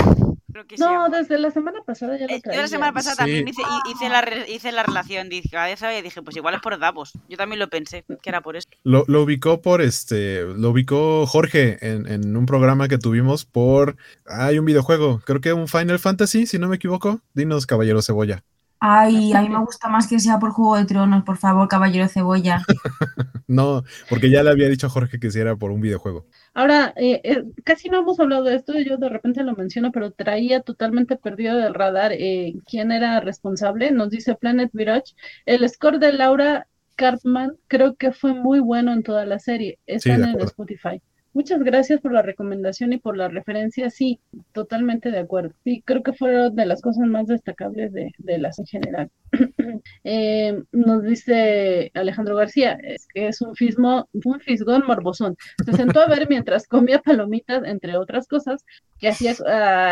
Creo 0.52 0.66
que 0.66 0.76
No, 0.76 1.08
desde 1.08 1.38
la 1.38 1.50
semana 1.50 1.80
pasada 1.84 2.16
ya 2.18 2.26
lo 2.26 2.32
Eh, 2.32 2.36
Yo 2.36 2.42
traía. 2.42 2.60
la 2.62 2.68
semana 2.68 2.92
pasada 2.92 3.14
Sí. 3.14 3.18
también 3.18 3.48
hice, 3.48 3.62
hi- 3.62 3.92
hice, 3.92 4.08
la, 4.08 4.24
hice 4.48 4.72
la 4.72 4.82
relación, 4.82 5.28
dije, 5.28 5.48
cabeza, 5.48 5.96
y 5.98 6.02
dije, 6.02 6.22
pues 6.22 6.36
igual 6.36 6.54
es 6.54 6.60
por 6.60 6.78
Davos. 6.78 7.12
Yo 7.28 7.36
también 7.36 7.58
lo 7.58 7.68
pensé, 7.68 8.04
que 8.22 8.28
era 8.30 8.40
por 8.42 8.56
eso. 8.56 8.68
Lo, 8.84 9.04
lo 9.08 9.22
ubicó 9.22 9.62
por 9.62 9.80
este, 9.80 10.42
lo 10.42 10.70
ubicó 10.70 11.26
Jorge 11.26 11.78
en, 11.80 12.06
en 12.06 12.36
un 12.36 12.46
programa 12.46 12.88
que 12.88 12.98
tuvimos 12.98 13.44
por, 13.44 13.96
hay 14.26 14.58
un 14.58 14.64
videojuego, 14.64 15.20
creo 15.24 15.40
que 15.40 15.52
un 15.52 15.68
Final 15.68 15.98
Fantasy, 15.98 16.46
si 16.46 16.58
no 16.58 16.68
me 16.68 16.76
equivoco. 16.76 17.20
Dinos, 17.34 17.66
Caballero 17.66 18.02
Cebolla. 18.02 18.42
Ay, 18.84 19.32
a 19.32 19.40
mí 19.42 19.48
me 19.48 19.60
gusta 19.60 19.88
más 19.88 20.08
que 20.08 20.18
sea 20.18 20.40
por 20.40 20.50
Juego 20.50 20.76
de 20.76 20.86
Tronos, 20.86 21.22
por 21.22 21.36
favor, 21.36 21.68
Caballero 21.68 22.08
Cebolla. 22.08 22.62
No, 23.46 23.84
porque 24.08 24.30
ya 24.30 24.42
le 24.42 24.50
había 24.50 24.68
dicho 24.70 24.86
a 24.86 24.90
Jorge 24.90 25.20
que 25.20 25.30
si 25.30 25.38
era 25.38 25.54
por 25.56 25.72
un 25.72 25.82
videojuego. 25.82 26.26
Ahora, 26.54 26.94
eh, 26.96 27.20
eh, 27.22 27.44
casi 27.64 27.90
no 27.90 28.00
hemos 28.00 28.18
hablado 28.18 28.44
de 28.44 28.56
esto, 28.56 28.72
yo 28.80 28.96
de 28.96 29.10
repente 29.10 29.44
lo 29.44 29.54
menciono, 29.54 29.92
pero 29.92 30.10
traía 30.10 30.62
totalmente 30.62 31.16
perdido 31.16 31.58
del 31.58 31.74
radar 31.74 32.12
eh, 32.12 32.54
quién 32.66 32.90
era 32.92 33.20
responsable. 33.20 33.90
Nos 33.90 34.08
dice 34.08 34.34
Planet 34.36 34.70
Virage. 34.72 35.14
El 35.44 35.68
score 35.68 35.98
de 35.98 36.14
Laura 36.14 36.66
Cartman 36.96 37.56
creo 37.68 37.94
que 37.94 38.12
fue 38.12 38.32
muy 38.32 38.58
bueno 38.60 38.92
en 38.92 39.02
toda 39.02 39.26
la 39.26 39.38
serie. 39.38 39.78
Están 39.86 40.22
de 40.22 40.24
en 40.24 40.30
acuerdo. 40.30 40.46
Spotify. 40.48 41.02
Muchas 41.34 41.62
gracias 41.62 42.00
por 42.00 42.12
la 42.12 42.22
recomendación 42.22 42.92
y 42.92 42.98
por 42.98 43.16
la 43.16 43.28
referencia. 43.28 43.88
Sí, 43.90 44.20
totalmente 44.52 45.10
de 45.10 45.20
acuerdo. 45.20 45.54
Sí, 45.64 45.82
creo 45.84 46.02
que 46.02 46.12
fueron 46.12 46.54
de 46.54 46.66
las 46.66 46.82
cosas 46.82 47.06
más 47.06 47.26
destacables 47.26 47.92
de, 47.92 48.12
de 48.18 48.38
las 48.38 48.58
en 48.58 48.66
general. 48.66 49.10
Eh, 50.04 50.62
nos 50.72 51.02
dice 51.02 51.90
Alejandro 51.94 52.36
García, 52.36 52.78
es 52.82 53.06
que 53.12 53.28
es 53.28 53.40
un 53.40 53.54
fismo, 53.56 54.08
un 54.12 54.40
fisgón 54.40 54.84
morbosón. 54.86 55.36
Se 55.64 55.72
sentó 55.72 56.00
a 56.00 56.06
ver 56.06 56.28
mientras 56.28 56.66
comía 56.66 57.00
palomitas, 57.00 57.62
entre 57.64 57.96
otras 57.96 58.28
cosas, 58.28 58.64
que 58.98 59.08
hacía 59.08 59.34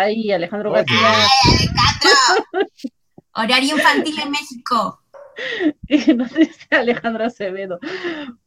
ahí 0.02 0.30
Alejandro 0.30 0.72
Oye. 0.72 0.84
García. 0.84 1.28
Horario 3.34 3.76
infantil 3.76 4.14
en 4.20 4.30
México. 4.30 5.00
Y 5.88 6.14
nos 6.14 6.34
dice 6.34 6.66
Alejandro 6.70 7.24
Acevedo, 7.24 7.78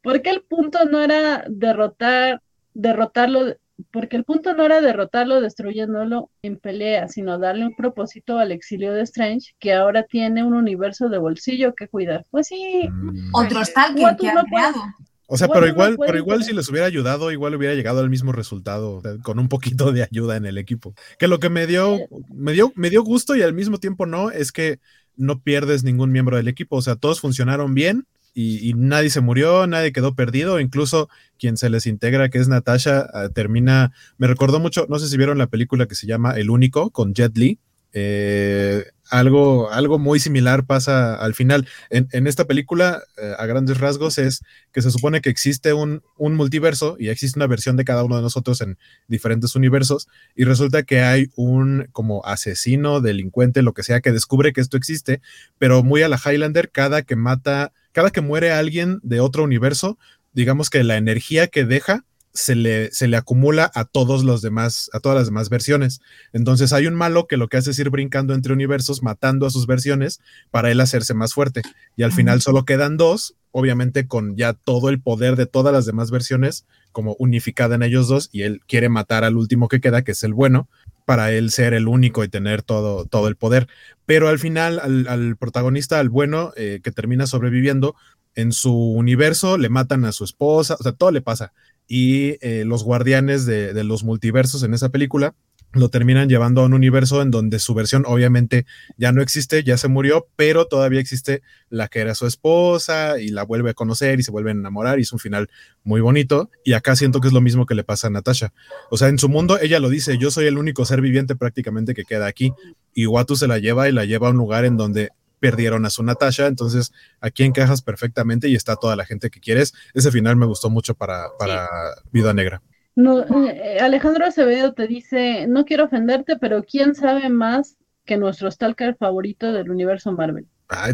porque 0.02 0.30
el 0.30 0.42
punto 0.42 0.84
no 0.84 1.00
era 1.00 1.44
derrotar, 1.48 2.40
derrotarlo, 2.74 3.56
porque 3.90 4.16
el 4.16 4.24
punto 4.24 4.54
no 4.54 4.64
era 4.64 4.80
derrotarlo 4.80 5.40
destruyéndolo 5.40 6.30
en 6.42 6.58
pelea, 6.58 7.08
sino 7.08 7.38
darle 7.38 7.66
un 7.66 7.74
propósito 7.74 8.38
al 8.38 8.52
exilio 8.52 8.92
de 8.92 9.02
Strange, 9.02 9.54
que 9.58 9.72
ahora 9.72 10.04
tiene 10.04 10.44
un 10.44 10.54
universo 10.54 11.08
de 11.08 11.18
bolsillo 11.18 11.74
que 11.74 11.88
cuidar. 11.88 12.24
Pues 12.30 12.48
sí, 12.48 12.88
Mm. 12.88 13.30
Otro 13.32 13.64
Stalker 13.64 14.04
Watu 14.04 14.24
que 14.24 14.32
creado. 14.50 14.80
O 15.26 15.38
sea, 15.38 15.48
pero 15.48 15.66
igual, 15.66 15.96
pero 15.98 16.18
igual 16.18 16.44
si 16.44 16.52
les 16.52 16.68
hubiera 16.68 16.86
ayudado, 16.86 17.32
igual 17.32 17.54
hubiera 17.54 17.74
llegado 17.74 18.00
al 18.00 18.10
mismo 18.10 18.32
resultado, 18.32 18.96
o 18.96 19.00
sea, 19.00 19.16
con 19.22 19.38
un 19.38 19.48
poquito 19.48 19.90
de 19.90 20.02
ayuda 20.02 20.36
en 20.36 20.44
el 20.44 20.58
equipo. 20.58 20.94
Que 21.18 21.28
lo 21.28 21.40
que 21.40 21.48
me 21.48 21.66
dio, 21.66 21.98
me 22.28 22.52
dio, 22.52 22.72
me 22.76 22.90
dio 22.90 23.02
gusto 23.02 23.34
y 23.34 23.42
al 23.42 23.54
mismo 23.54 23.78
tiempo 23.78 24.04
no, 24.04 24.30
es 24.30 24.52
que 24.52 24.80
no 25.16 25.40
pierdes 25.40 25.82
ningún 25.82 26.12
miembro 26.12 26.36
del 26.36 26.48
equipo. 26.48 26.76
O 26.76 26.82
sea, 26.82 26.96
todos 26.96 27.20
funcionaron 27.20 27.74
bien 27.74 28.06
y, 28.34 28.74
nadie 28.74 29.10
se 29.10 29.20
murió, 29.20 29.66
nadie 29.66 29.92
quedó 29.92 30.14
perdido. 30.14 30.58
Incluso 30.60 31.08
quien 31.38 31.56
se 31.56 31.70
les 31.70 31.86
integra, 31.86 32.28
que 32.28 32.38
es 32.38 32.48
Natasha, 32.48 33.06
ah, 33.12 33.28
termina. 33.28 33.92
Me 34.18 34.26
recordó 34.26 34.58
mucho, 34.58 34.86
no 34.88 34.98
sé 34.98 35.08
si 35.08 35.16
vieron 35.16 35.38
la 35.38 35.46
película 35.46 35.86
que 35.86 35.94
se 35.94 36.06
llama 36.06 36.32
El 36.32 36.50
Único 36.50 36.90
con 36.90 37.14
Jet 37.14 37.36
Li. 37.36 37.58
Eh, 37.96 38.86
algo, 39.08 39.70
algo 39.70 40.00
muy 40.00 40.18
similar 40.18 40.66
pasa 40.66 41.14
al 41.14 41.34
final. 41.34 41.68
En, 41.90 42.08
en 42.10 42.26
esta 42.26 42.46
película, 42.46 43.04
eh, 43.16 43.34
a 43.38 43.46
grandes 43.46 43.78
rasgos, 43.78 44.18
es 44.18 44.42
que 44.72 44.82
se 44.82 44.90
supone 44.90 45.20
que 45.20 45.30
existe 45.30 45.72
un, 45.72 46.02
un 46.16 46.34
multiverso 46.34 46.96
y 46.98 47.10
existe 47.10 47.38
una 47.38 47.46
versión 47.46 47.76
de 47.76 47.84
cada 47.84 48.02
uno 48.02 48.16
de 48.16 48.22
nosotros 48.22 48.60
en 48.62 48.78
diferentes 49.06 49.54
universos 49.54 50.08
y 50.34 50.42
resulta 50.42 50.82
que 50.82 51.02
hay 51.02 51.30
un 51.36 51.86
como 51.92 52.24
asesino, 52.24 53.00
delincuente, 53.00 53.62
lo 53.62 53.74
que 53.74 53.84
sea, 53.84 54.00
que 54.00 54.10
descubre 54.10 54.52
que 54.52 54.60
esto 54.60 54.76
existe, 54.76 55.20
pero 55.58 55.84
muy 55.84 56.02
a 56.02 56.08
la 56.08 56.18
Highlander, 56.18 56.70
cada 56.70 57.02
que 57.02 57.14
mata, 57.14 57.72
cada 57.94 58.10
que 58.10 58.20
muere 58.20 58.50
alguien 58.50 58.98
de 59.04 59.20
otro 59.20 59.44
universo, 59.44 59.98
digamos 60.32 60.68
que 60.68 60.82
la 60.82 60.96
energía 60.96 61.46
que 61.46 61.64
deja 61.64 62.04
se 62.32 62.56
le, 62.56 62.90
se 62.90 63.06
le 63.06 63.16
acumula 63.16 63.70
a 63.72 63.84
todos 63.84 64.24
los 64.24 64.42
demás, 64.42 64.90
a 64.92 64.98
todas 64.98 65.16
las 65.16 65.26
demás 65.26 65.48
versiones. 65.48 66.00
Entonces 66.32 66.72
hay 66.72 66.88
un 66.88 66.94
malo 66.96 67.28
que 67.28 67.36
lo 67.36 67.46
que 67.46 67.56
hace 67.56 67.70
es 67.70 67.78
ir 67.78 67.90
brincando 67.90 68.34
entre 68.34 68.52
universos, 68.52 69.04
matando 69.04 69.46
a 69.46 69.50
sus 69.50 69.68
versiones 69.68 70.20
para 70.50 70.72
él 70.72 70.80
hacerse 70.80 71.14
más 71.14 71.32
fuerte. 71.32 71.62
Y 71.96 72.02
al 72.02 72.10
final 72.10 72.42
solo 72.42 72.64
quedan 72.64 72.96
dos, 72.96 73.36
obviamente 73.52 74.08
con 74.08 74.36
ya 74.36 74.54
todo 74.54 74.88
el 74.88 75.00
poder 75.00 75.36
de 75.36 75.46
todas 75.46 75.72
las 75.72 75.86
demás 75.86 76.10
versiones 76.10 76.66
como 76.90 77.14
unificada 77.20 77.76
en 77.76 77.84
ellos 77.84 78.08
dos 78.08 78.28
y 78.32 78.42
él 78.42 78.60
quiere 78.66 78.88
matar 78.88 79.22
al 79.22 79.36
último 79.36 79.68
que 79.68 79.80
queda, 79.80 80.02
que 80.02 80.12
es 80.12 80.24
el 80.24 80.34
bueno, 80.34 80.68
para 81.04 81.32
él 81.32 81.50
ser 81.50 81.74
el 81.74 81.88
único 81.88 82.24
y 82.24 82.28
tener 82.28 82.62
todo, 82.62 83.04
todo 83.06 83.28
el 83.28 83.36
poder. 83.36 83.68
Pero 84.06 84.28
al 84.28 84.38
final 84.38 84.80
al, 84.80 85.36
protagonista, 85.36 85.98
al 86.00 86.08
bueno, 86.08 86.52
eh, 86.56 86.80
que 86.82 86.92
termina 86.92 87.26
sobreviviendo, 87.26 87.94
en 88.34 88.52
su 88.52 88.74
universo 88.74 89.58
le 89.58 89.68
matan 89.68 90.04
a 90.04 90.12
su 90.12 90.24
esposa, 90.24 90.76
o 90.78 90.82
sea, 90.82 90.92
todo 90.92 91.12
le 91.12 91.20
pasa 91.20 91.52
y 91.86 92.36
eh, 92.40 92.64
los 92.64 92.84
guardianes 92.84 93.46
de, 93.46 93.84
los 93.84 94.04
multiversos 94.04 94.62
en 94.62 94.74
esa 94.74 94.88
película 94.88 95.34
lo 95.74 95.88
terminan 95.88 96.28
llevando 96.28 96.62
a 96.62 96.64
un 96.64 96.74
universo 96.74 97.22
en 97.22 97.30
donde 97.30 97.58
su 97.58 97.74
versión 97.74 98.04
obviamente 98.06 98.66
ya 98.96 99.12
no 99.12 99.22
existe, 99.22 99.62
ya 99.64 99.76
se 99.76 99.88
murió, 99.88 100.28
pero 100.36 100.66
todavía 100.66 101.00
existe 101.00 101.42
la 101.68 101.88
que 101.88 102.00
era 102.00 102.14
su 102.14 102.26
esposa 102.26 103.20
y 103.20 103.28
la 103.28 103.44
vuelve 103.44 103.70
a 103.70 103.74
conocer 103.74 104.20
y 104.20 104.22
se 104.22 104.30
vuelve 104.30 104.50
a 104.50 104.54
enamorar 104.54 104.98
y 104.98 105.02
es 105.02 105.12
un 105.12 105.18
final 105.18 105.48
muy 105.82 106.00
bonito. 106.00 106.50
Y 106.64 106.72
acá 106.72 106.96
siento 106.96 107.20
que 107.20 107.28
es 107.28 107.34
lo 107.34 107.40
mismo 107.40 107.66
que 107.66 107.74
le 107.74 107.84
pasa 107.84 108.06
a 108.06 108.10
Natasha. 108.10 108.52
O 108.90 108.96
sea, 108.96 109.08
en 109.08 109.18
su 109.18 109.28
mundo 109.28 109.58
ella 109.60 109.80
lo 109.80 109.88
dice, 109.88 110.18
yo 110.18 110.30
soy 110.30 110.46
el 110.46 110.58
único 110.58 110.84
ser 110.84 111.00
viviente 111.00 111.36
prácticamente 111.36 111.94
que 111.94 112.04
queda 112.04 112.26
aquí. 112.26 112.52
Y 112.94 113.06
Watu 113.06 113.36
se 113.36 113.48
la 113.48 113.58
lleva 113.58 113.88
y 113.88 113.92
la 113.92 114.04
lleva 114.04 114.28
a 114.28 114.30
un 114.30 114.36
lugar 114.36 114.64
en 114.64 114.76
donde 114.76 115.10
perdieron 115.40 115.84
a 115.84 115.90
su 115.90 116.02
Natasha, 116.02 116.46
entonces 116.46 116.90
aquí 117.20 117.42
encajas 117.42 117.82
perfectamente 117.82 118.48
y 118.48 118.54
está 118.54 118.76
toda 118.76 118.96
la 118.96 119.04
gente 119.04 119.28
que 119.28 119.40
quieres. 119.40 119.74
Ese 119.92 120.10
final 120.10 120.36
me 120.36 120.46
gustó 120.46 120.70
mucho 120.70 120.94
para, 120.94 121.36
para 121.38 121.68
Vida 122.12 122.32
Negra. 122.32 122.62
No, 122.96 123.24
eh, 123.48 123.78
Alejandro 123.80 124.26
Acevedo 124.26 124.72
te 124.72 124.86
dice, 124.86 125.46
no 125.48 125.64
quiero 125.64 125.84
ofenderte, 125.84 126.36
pero 126.36 126.62
¿quién 126.62 126.94
sabe 126.94 127.28
más 127.28 127.76
que 128.04 128.16
nuestro 128.16 128.50
Stalker 128.50 128.96
favorito 128.96 129.52
del 129.52 129.70
universo 129.70 130.12
Marvel? 130.12 130.46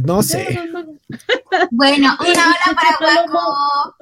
no 0.05 0.23
sé. 0.23 0.59
bueno, 1.71 2.17
una 2.21 2.31
hora 2.49 2.97
para 2.99 3.27
Guaco. 3.27 3.97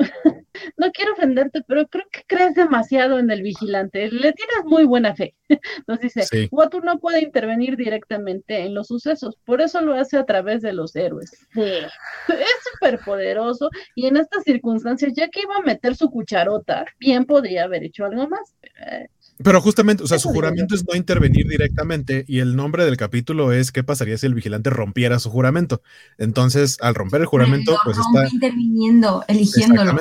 No 0.76 0.90
quiero 0.92 1.12
ofenderte, 1.12 1.62
pero 1.66 1.86
creo 1.88 2.04
que 2.10 2.22
crees 2.26 2.54
demasiado 2.54 3.18
en 3.18 3.30
el 3.30 3.42
vigilante. 3.42 4.10
Le 4.10 4.32
tienes 4.32 4.64
muy 4.64 4.84
buena 4.84 5.14
fe. 5.14 5.34
Entonces 5.78 6.14
dice, 6.14 6.26
sí. 6.26 6.50
no 6.84 6.98
puede 6.98 7.22
intervenir 7.22 7.76
directamente 7.76 8.64
en 8.64 8.74
los 8.74 8.88
sucesos, 8.88 9.36
por 9.44 9.60
eso 9.60 9.80
lo 9.80 9.94
hace 9.94 10.16
a 10.16 10.24
través 10.24 10.62
de 10.62 10.72
los 10.72 10.94
héroes. 10.96 11.30
Sí. 11.54 11.62
Es 11.62 12.56
súper 12.72 13.00
poderoso 13.00 13.70
y 13.94 14.06
en 14.06 14.16
estas 14.16 14.44
circunstancias, 14.44 15.12
ya 15.14 15.28
que 15.28 15.42
iba 15.42 15.56
a 15.56 15.62
meter 15.62 15.96
su 15.96 16.10
cucharota, 16.10 16.84
bien 16.98 17.24
podría 17.24 17.64
haber 17.64 17.84
hecho 17.84 18.04
algo 18.04 18.28
más. 18.28 18.54
Eh, 18.62 19.08
pero 19.42 19.60
justamente, 19.60 20.02
o 20.02 20.06
sea, 20.06 20.18
su 20.18 20.30
juramento 20.30 20.74
es 20.74 20.84
no 20.86 20.96
intervenir 20.96 21.46
directamente 21.46 22.24
y 22.26 22.40
el 22.40 22.56
nombre 22.56 22.84
del 22.84 22.96
capítulo 22.96 23.52
es 23.52 23.70
qué 23.70 23.84
pasaría 23.84 24.18
si 24.18 24.26
el 24.26 24.34
vigilante 24.34 24.70
rompiera 24.70 25.20
su 25.20 25.30
juramento. 25.30 25.80
Entonces, 26.18 26.76
al 26.80 26.94
romper 26.96 27.20
el 27.20 27.26
juramento, 27.26 27.76
pues 27.84 27.98
está 27.98 28.28
interviniendo, 28.32 29.24
eligiéndolo. 29.28 29.96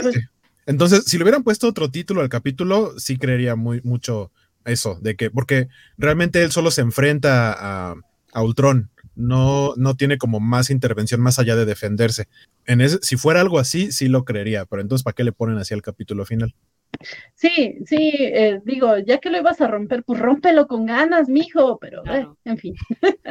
Entonces, 0.67 1.05
si 1.05 1.17
le 1.17 1.23
hubieran 1.23 1.43
puesto 1.43 1.67
otro 1.67 1.89
título 1.89 2.21
al 2.21 2.29
capítulo, 2.29 2.99
sí 2.99 3.17
creería 3.17 3.55
muy 3.55 3.81
mucho 3.83 4.31
eso, 4.65 4.99
de 5.01 5.15
que, 5.15 5.31
porque 5.31 5.69
realmente 5.97 6.43
él 6.43 6.51
solo 6.51 6.69
se 6.71 6.81
enfrenta 6.81 7.53
a, 7.57 7.95
a 8.33 8.43
Ultron, 8.43 8.91
no, 9.15 9.73
no 9.77 9.95
tiene 9.95 10.17
como 10.17 10.39
más 10.39 10.69
intervención 10.69 11.21
más 11.21 11.39
allá 11.39 11.55
de 11.55 11.65
defenderse. 11.65 12.27
En 12.65 12.81
ese, 12.81 12.99
si 13.01 13.17
fuera 13.17 13.41
algo 13.41 13.59
así, 13.59 13.91
sí 13.91 14.07
lo 14.09 14.25
creería, 14.25 14.65
pero 14.65 14.81
entonces, 14.81 15.03
¿para 15.03 15.15
qué 15.15 15.23
le 15.23 15.31
ponen 15.31 15.57
así 15.57 15.73
al 15.73 15.81
capítulo 15.81 16.25
final? 16.25 16.53
Sí, 17.33 17.77
sí, 17.85 18.11
eh, 18.17 18.59
digo, 18.63 18.97
ya 18.99 19.19
que 19.19 19.29
lo 19.29 19.39
ibas 19.39 19.59
a 19.61 19.67
romper, 19.67 20.03
pues 20.03 20.19
rómpelo 20.19 20.67
con 20.67 20.85
ganas, 20.85 21.29
mijo, 21.29 21.77
pero 21.79 22.03
eh, 22.05 22.27
en 22.45 22.57
fin. 22.57 22.75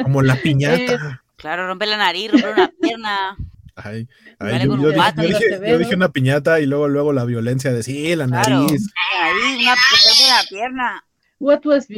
Como 0.02 0.22
la 0.22 0.36
piñata. 0.42 1.22
claro, 1.36 1.66
rompe 1.66 1.86
la 1.86 1.96
nariz, 1.96 2.32
rompe 2.32 2.50
una 2.50 2.70
pierna. 2.80 3.36
Ay, 3.76 4.08
yo, 4.40 5.78
dije, 5.78 5.94
una 5.94 6.08
piñata 6.10 6.60
y 6.60 6.66
luego, 6.66 6.88
luego 6.88 7.12
la 7.12 7.26
violencia 7.26 7.72
de 7.72 7.82
sí, 7.82 8.16
la 8.16 8.26
nariz. 8.26 8.90
Ahí, 9.12 9.62
una, 9.62 9.74
la 9.74 10.48
pierna. 10.48 11.04
What 11.38 11.66
was 11.66 11.86
con 11.86 11.96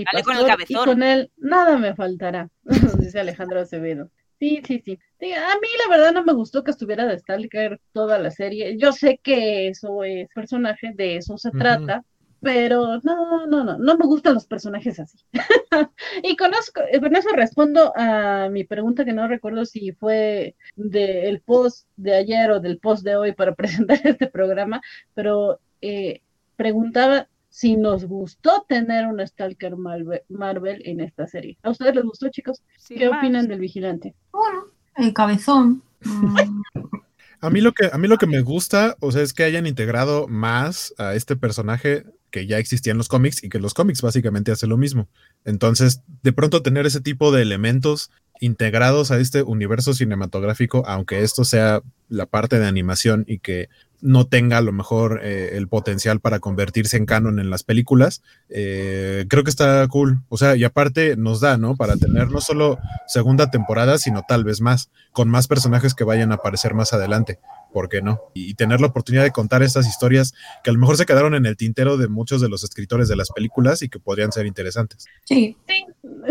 y 0.69 0.75
con 0.75 1.03
él 1.05 1.31
nada 1.37 1.79
me 1.79 1.95
faltará, 1.95 2.51
dice 2.99 3.21
Alejandro 3.21 3.61
Acevedo. 3.61 4.11
Sí, 4.41 4.61
sí, 4.67 4.83
sí. 4.85 4.99
A 5.33 5.55
mí 5.61 5.69
la 5.85 5.97
verdad 5.97 6.13
no 6.13 6.25
me 6.25 6.33
gustó 6.33 6.65
que 6.65 6.73
estuviera 6.73 7.07
de 7.07 7.19
Stalker 7.19 7.81
toda 7.93 8.19
la 8.19 8.31
serie. 8.31 8.77
Yo 8.79 8.93
sé 8.93 9.21
que 9.23 9.69
eso 9.69 10.03
es 10.03 10.29
personaje, 10.35 10.93
de 10.95 11.17
eso 11.17 11.39
se 11.39 11.51
trata, 11.51 12.05
pero 12.41 13.01
no, 13.03 13.47
no, 13.47 13.65
no, 13.65 13.79
no 13.79 13.97
me 13.97 14.07
gustan 14.07 14.35
los 14.35 14.47
personajes 14.47 15.01
así. 15.01 15.19
y 16.23 16.37
conozco, 16.37 16.81
eh, 16.91 17.01
con 17.01 17.15
eso 17.17 17.29
respondo 17.31 17.93
a 17.97 18.49
mi 18.51 18.65
pregunta 18.65 19.05
que 19.05 19.13
no 19.13 19.27
recuerdo 19.27 19.65
si 19.65 19.93
fue 19.93 20.55
del 20.77 21.41
post 21.41 21.89
de 21.97 22.15
ayer 22.15 22.51
o 22.51 22.61
del 22.61 22.79
post 22.79 23.05
de 23.05 23.17
hoy 23.17 23.33
para 23.33 23.55
presentar 23.57 24.01
este 24.05 24.29
programa, 24.29 24.81
pero 25.15 25.61
eh, 25.81 26.23
preguntaba 26.57 27.29
si 27.49 27.77
nos 27.77 28.05
gustó 28.05 28.67
tener 28.69 29.07
un 29.07 29.27
Stalker 29.27 29.75
Marvel, 29.77 30.83
en 30.85 31.01
esta 31.01 31.27
serie. 31.27 31.59
¿A 31.63 31.71
ustedes 31.71 31.95
les 31.95 32.05
gustó, 32.05 32.29
chicos? 32.29 32.63
¿Qué 32.87 33.09
opinan 33.09 33.49
del 33.49 33.59
vigilante? 33.59 34.15
Bueno, 34.31 34.67
el 34.97 35.13
cabezón. 35.13 35.83
a 37.41 37.51
mí 37.51 37.61
lo 37.61 37.73
que 37.73 37.89
a 37.91 37.99
mí 37.99 38.07
lo 38.07 38.19
que 38.19 38.27
me 38.27 38.43
gusta, 38.43 38.97
o 39.01 39.11
sea, 39.11 39.23
es 39.23 39.33
que 39.33 39.45
hayan 39.45 39.67
integrado 39.67 40.29
más 40.29 40.95
a 40.99 41.15
este 41.15 41.37
personaje 41.37 42.05
que 42.39 42.47
ya 42.47 42.59
existía 42.59 42.93
en 42.93 42.99
los 42.99 43.09
cómics 43.09 43.43
y 43.43 43.49
que 43.49 43.59
los 43.59 43.75
cómics 43.75 44.01
básicamente 44.01 44.53
hacen 44.53 44.69
lo 44.69 44.77
mismo. 44.77 45.09
Entonces, 45.45 46.03
de 46.23 46.33
pronto 46.33 46.63
tener 46.63 46.87
ese 46.87 47.01
tipo 47.01 47.33
de 47.33 47.43
elementos 47.43 48.11
integrados 48.41 49.11
a 49.11 49.19
este 49.19 49.43
universo 49.43 49.93
cinematográfico, 49.93 50.85
aunque 50.87 51.23
esto 51.23 51.45
sea 51.45 51.83
la 52.09 52.27
parte 52.27 52.61
de 52.61 52.67
animación 52.67 53.25
y 53.27 53.41
que 53.41 53.69
no 54.01 54.29
tenga 54.29 54.59
a 54.59 54.61
lo 54.61 54.71
mejor 54.71 55.21
eh, 55.25 55.51
el 55.55 55.67
potencial 55.67 56.21
para 56.21 56.39
convertirse 56.39 56.97
en 56.97 57.07
canon 57.07 57.41
en 57.41 57.51
las 57.51 57.65
películas, 57.65 58.23
eh, 58.49 59.27
creo 59.29 59.43
que 59.43 59.51
está 59.51 59.85
cool. 59.89 60.21
O 60.29 60.37
sea, 60.37 60.55
y 60.55 60.63
aparte 60.63 61.17
nos 61.17 61.41
da, 61.41 61.59
¿no? 61.59 61.75
Para 61.75 61.97
tener 61.97 62.31
no 62.31 62.41
solo 62.41 62.79
segunda 63.09 63.51
temporada, 63.51 63.99
sino 63.99 64.23
tal 64.29 64.45
vez 64.45 64.61
más, 64.61 64.91
con 65.13 65.29
más 65.29 65.49
personajes 65.49 65.95
que 65.95 66.05
vayan 66.05 66.31
a 66.31 66.37
aparecer 66.37 66.75
más 66.75 66.93
adelante. 66.93 67.41
¿Por 67.73 67.89
qué 67.89 68.03
no? 68.03 68.21
Y 68.35 68.55
tener 68.55 68.81
la 68.81 68.89
oportunidad 68.89 69.25
de 69.25 69.31
contar 69.31 69.63
estas 69.63 69.87
historias 69.87 70.35
que 70.63 70.71
a 70.71 70.73
lo 70.73 70.79
mejor 70.79 70.97
se 70.97 71.07
quedaron 71.07 71.35
en 71.35 71.47
el 71.47 71.57
tintero 71.57 71.97
de 71.97 72.09
muchos 72.09 72.41
de 72.41 72.49
los 72.49 72.65
escritores 72.65 73.09
de 73.09 73.17
las 73.17 73.31
películas 73.31 73.83
y 73.83 73.89
que 73.89 73.99
podrían 73.99 74.33
ser 74.33 74.47
interesantes. 74.47 75.07
Sí, 75.25 75.57
sí, 75.67 75.87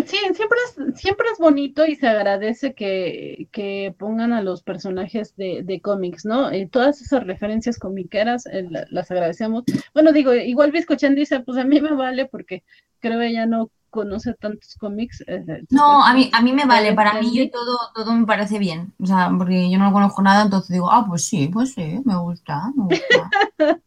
sí 0.06 0.18
siempre, 0.34 0.58
es, 0.66 1.00
siempre 1.00 1.28
es 1.32 1.40
bonito 1.40 1.86
y 1.86 1.96
se 1.96 2.08
agradece 2.08 2.74
que, 2.74 3.94
pongan 3.98 4.34
a 4.34 4.42
los 4.42 4.64
personajes 4.64 5.36
de, 5.36 5.80
cómics, 5.82 6.26
¿no? 6.26 6.54
Y 6.54 6.68
todas 6.68 7.02
esas 7.02 7.26
referencias 7.26 7.78
comiqueras 7.78 8.46
eh, 8.48 8.68
las 8.90 9.12
agradecemos. 9.12 9.64
Bueno, 9.94 10.12
digo, 10.12 10.34
igual 10.34 10.72
Biscochan 10.72 11.16
dice, 11.16 11.40
pues 11.42 11.58
a 11.58 11.64
mí 11.64 11.80
me 11.82 11.94
vale 11.94 12.26
porque 12.26 12.64
creo 13.00 13.22
ella 13.22 13.46
no 13.46 13.72
conoce 13.98 14.36
tantos 14.36 14.76
cómics. 14.76 15.24
Eh, 15.26 15.64
no, 15.72 16.06
a 16.06 16.14
mí, 16.14 16.30
a 16.32 16.40
mí 16.44 16.54
me 16.54 16.66
vale, 16.66 16.94
para 16.94 17.20
mí 17.20 17.36
yo 17.36 17.50
todo, 17.50 17.80
todo 17.96 18.14
me 18.14 18.28
parece 18.28 18.60
bien, 18.60 18.94
o 19.02 19.08
sea, 19.08 19.32
porque 19.36 19.72
yo 19.72 19.80
no 19.80 19.92
conozco 19.92 20.22
nada, 20.22 20.44
entonces 20.44 20.70
digo, 20.70 20.92
ah, 20.92 21.04
pues 21.10 21.26
sí, 21.26 21.50
pues 21.52 21.74
sí, 21.74 22.00
me 22.06 22.16
gusta, 22.16 22.72
me 22.76 22.84
gusta. 22.84 23.30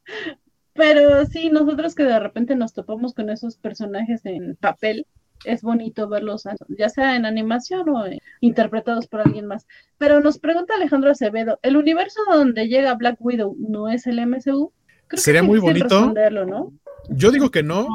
Pero 0.75 1.27
sí, 1.27 1.49
nosotros 1.51 1.95
que 1.95 2.03
de 2.03 2.19
repente 2.19 2.57
nos 2.57 2.73
topamos 2.73 3.15
con 3.15 3.31
esos 3.31 3.57
personajes 3.57 4.27
en 4.27 4.57
papel, 4.57 5.07
es 5.45 5.63
bonito 5.63 6.09
verlos, 6.09 6.43
ya 6.77 6.89
sea 6.89 7.15
en 7.15 7.25
animación 7.25 7.89
o 7.91 8.05
interpretados 8.41 9.07
por 9.07 9.21
alguien 9.21 9.47
más. 9.47 9.69
Pero 9.97 10.21
nos 10.21 10.41
pregunta 10.41 10.75
Alejandro 10.75 11.13
Acevedo, 11.13 11.61
¿el 11.63 11.77
universo 11.77 12.21
donde 12.33 12.67
llega 12.67 12.95
Black 12.95 13.17
Widow 13.21 13.55
no 13.61 13.89
es 13.89 14.09
el 14.09 14.27
MCU? 14.27 14.73
Sería 15.13 15.45
muy 15.45 15.61
bonito. 15.61 16.13
¿no? 16.47 16.73
Yo 17.11 17.31
digo 17.31 17.51
que 17.53 17.63
no. 17.63 17.87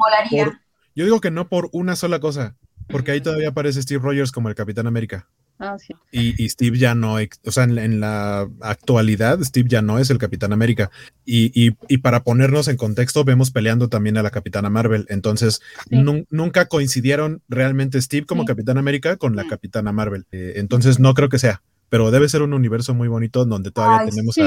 Yo 0.96 1.04
digo 1.06 1.22
que 1.22 1.32
no 1.32 1.50
por 1.50 1.70
una 1.74 1.96
sola 1.96 2.20
cosa, 2.20 2.56
porque 2.88 3.12
ahí 3.12 3.22
todavía 3.22 3.50
aparece 3.50 3.82
Steve 3.82 4.02
Rogers 4.02 4.32
como 4.32 4.50
el 4.50 4.56
Capitán 4.56 4.88
América. 4.88 5.28
Ah, 5.58 5.78
sí. 5.80 5.93
y, 6.12 6.50
Steve 6.50 6.78
ya 6.78 6.96
no, 6.96 7.16
o 7.16 7.52
sea, 7.52 7.64
en, 7.64 8.00
la 8.02 8.50
actualidad, 8.60 9.41
Steve 9.41 9.70
ya 9.70 9.82
no 9.82 10.00
es 10.00 10.10
el 10.10 10.18
Capitán 10.18 10.52
América. 10.52 10.91
Y, 11.26 11.72
para 12.00 12.24
ponernos 12.24 12.68
en 12.68 12.76
contexto, 12.76 13.24
vemos 13.24 13.52
peleando 13.52 13.88
también 13.88 14.18
a 14.18 14.24
la 14.24 14.32
Capitana 14.32 14.70
Marvel. 14.70 15.06
Entonces, 15.10 15.62
nunca 15.89 16.66
coincidieron 16.66 17.41
realmente 17.48 18.02
Steve 18.02 18.26
como 18.26 18.43
Capitán 18.43 18.78
América 18.78 19.16
con 19.16 19.36
la 19.36 19.48
Capitana 19.48 19.93
Marvel. 19.93 20.26
Eh, 20.32 20.54
entonces, 20.58 21.00
no 21.00 21.14
creo 21.14 21.30
que 21.30 21.39
sea 21.39 21.62
pero 21.89 22.11
debe 22.11 22.29
ser 22.29 22.41
un 22.41 22.53
universo 22.53 22.93
muy 22.93 23.07
bonito 23.07 23.45
donde 23.45 23.71
todavía 23.71 23.99
tenemos 24.09 24.38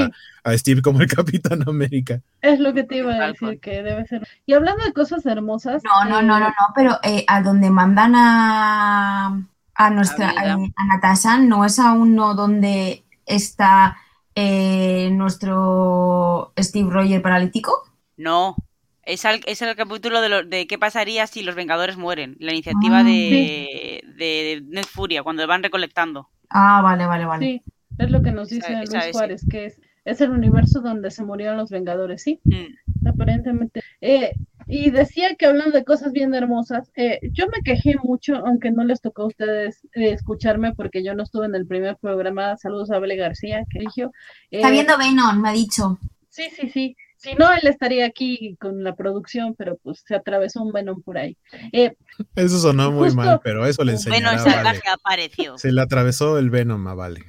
a, 0.43 0.57
Steve 0.57 0.81
como 0.81 1.01
el 1.01 1.07
Capitán 1.15 1.63
América. 1.67 2.21
Es 2.41 2.59
lo 2.59 2.73
que 2.73 2.83
te 2.83 2.97
iba 2.97 3.13
a 3.13 3.27
decir, 3.27 3.59
que 3.59 3.83
debe 3.83 4.05
ser. 4.05 4.25
Y 4.45 4.53
hablando 4.53 4.83
de 4.85 4.93
cosas 4.93 5.25
hermosas. 5.25 5.83
No, 5.83 6.05
no, 6.05 6.21
no, 6.21 6.39
no, 6.39 6.47
eh, 6.47 6.49
no, 6.49 6.67
pero 6.75 6.99
eh, 7.03 7.25
a 7.27 7.41
donde 7.41 7.69
mandan 7.69 8.13
a, 8.15 9.45
a 9.75 9.89
nuestra 9.89 10.29
a, 10.29 10.57
Natasha 10.87 11.37
no 11.39 11.65
es 11.65 11.79
a 11.79 11.91
uno 11.93 12.35
donde 12.35 13.03
está 13.25 13.97
eh, 14.35 15.09
nuestro 15.11 16.53
Steve 16.57 16.89
Roger 16.89 17.21
paralítico. 17.21 17.83
No, 18.17 18.55
Es 19.03 19.25
el, 19.25 19.41
es 19.47 19.61
el 19.61 19.75
capítulo 19.75 20.21
de, 20.21 20.29
lo- 20.29 20.43
de 20.43 20.67
qué 20.67 20.77
pasaría 20.77 21.25
si 21.27 21.41
los 21.41 21.55
Vengadores 21.55 21.97
mueren. 21.97 22.35
La 22.39 22.51
iniciativa 22.51 22.99
Ah, 22.99 23.03
de, 23.03 24.01
de 24.15 24.61
Ned 24.67 24.85
Furia, 24.85 25.23
cuando 25.23 25.45
van 25.47 25.63
recolectando. 25.63 26.29
Ah, 26.49 26.81
vale, 26.81 27.05
vale, 27.05 27.25
vale. 27.25 27.45
Sí, 27.45 27.61
es 27.97 28.11
lo 28.11 28.21
que 28.21 28.31
nos 28.31 28.49
dice 28.49 28.73
Luis 28.85 29.03
sí. 29.05 29.11
Juárez, 29.11 29.45
que 29.49 29.65
es, 29.65 29.79
es 30.05 30.21
el 30.21 30.31
universo 30.31 30.81
donde 30.81 31.11
se 31.11 31.23
murieron 31.23 31.57
los 31.57 31.69
Vengadores, 31.69 32.23
sí, 32.23 32.39
Mm. 32.43 33.07
aparentemente. 33.07 33.81
Eh, 34.01 34.31
y 34.67 34.89
decía 34.91 35.35
que 35.35 35.45
hablando 35.47 35.71
de 35.77 35.83
cosas 35.83 36.11
bien 36.11 36.33
hermosas, 36.33 36.91
eh, 36.95 37.19
yo 37.33 37.45
me 37.47 37.61
quejé 37.63 37.95
mucho, 38.03 38.35
aunque 38.45 38.71
no 38.71 38.83
les 38.83 39.01
tocó 39.01 39.23
a 39.23 39.27
ustedes 39.27 39.81
eh, 39.95 40.11
escucharme 40.11 40.73
porque 40.73 41.03
yo 41.03 41.13
no 41.15 41.23
estuve 41.23 41.45
en 41.47 41.55
el 41.55 41.65
primer 41.67 41.97
programa. 41.97 42.55
Saludos 42.57 42.91
a 42.91 42.99
Bele 42.99 43.15
García, 43.15 43.65
que 43.69 43.79
eligió. 43.79 44.11
Está 44.51 44.69
Eh, 44.69 44.71
viendo 44.71 44.97
Venom, 44.97 45.41
me 45.41 45.49
ha 45.49 45.53
dicho. 45.53 45.97
Sí, 46.29 46.43
sí, 46.55 46.69
sí. 46.69 46.95
Si 47.21 47.33
no, 47.35 47.51
él 47.51 47.67
estaría 47.67 48.05
aquí 48.05 48.55
con 48.61 48.81
la 48.83 48.95
producción, 48.95 49.53
pero 49.55 49.77
pues 49.83 50.03
se 50.07 50.15
atravesó 50.15 50.63
un 50.63 50.71
Venom 50.71 51.01
por 51.03 51.17
ahí. 51.17 51.37
Eh, 51.73 51.93
Eso 52.35 52.57
sonó 52.59 52.91
muy 52.91 53.05
Justo- 53.09 53.15
mal, 53.17 53.41
pero 53.43 53.65
eso 53.65 53.83
le 53.83 53.91
enseñará 53.91 54.31
a 54.41 54.63
Vale. 54.63 54.79
apareció. 54.93 55.57
Se 55.57 55.71
le 55.73 55.81
atravesó 55.81 56.37
el 56.39 56.49
Venom 56.49 56.87
a 56.87 56.93
Vale. 56.95 57.19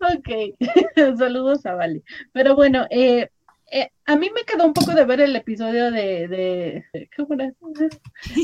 Ok, 0.00 0.58
saludos 1.18 1.64
a 1.64 1.74
Vale. 1.74 2.02
Pero 2.32 2.54
bueno, 2.54 2.86
eh, 2.90 3.30
eh, 3.72 3.88
a 4.04 4.14
mí 4.16 4.30
me 4.34 4.42
quedó 4.44 4.66
un 4.66 4.74
poco 4.74 4.92
de 4.92 5.04
ver 5.06 5.20
el 5.22 5.34
episodio 5.36 5.90
de, 5.90 6.28
de 6.28 6.84
¿cómo 7.16 7.32
era? 7.34 7.50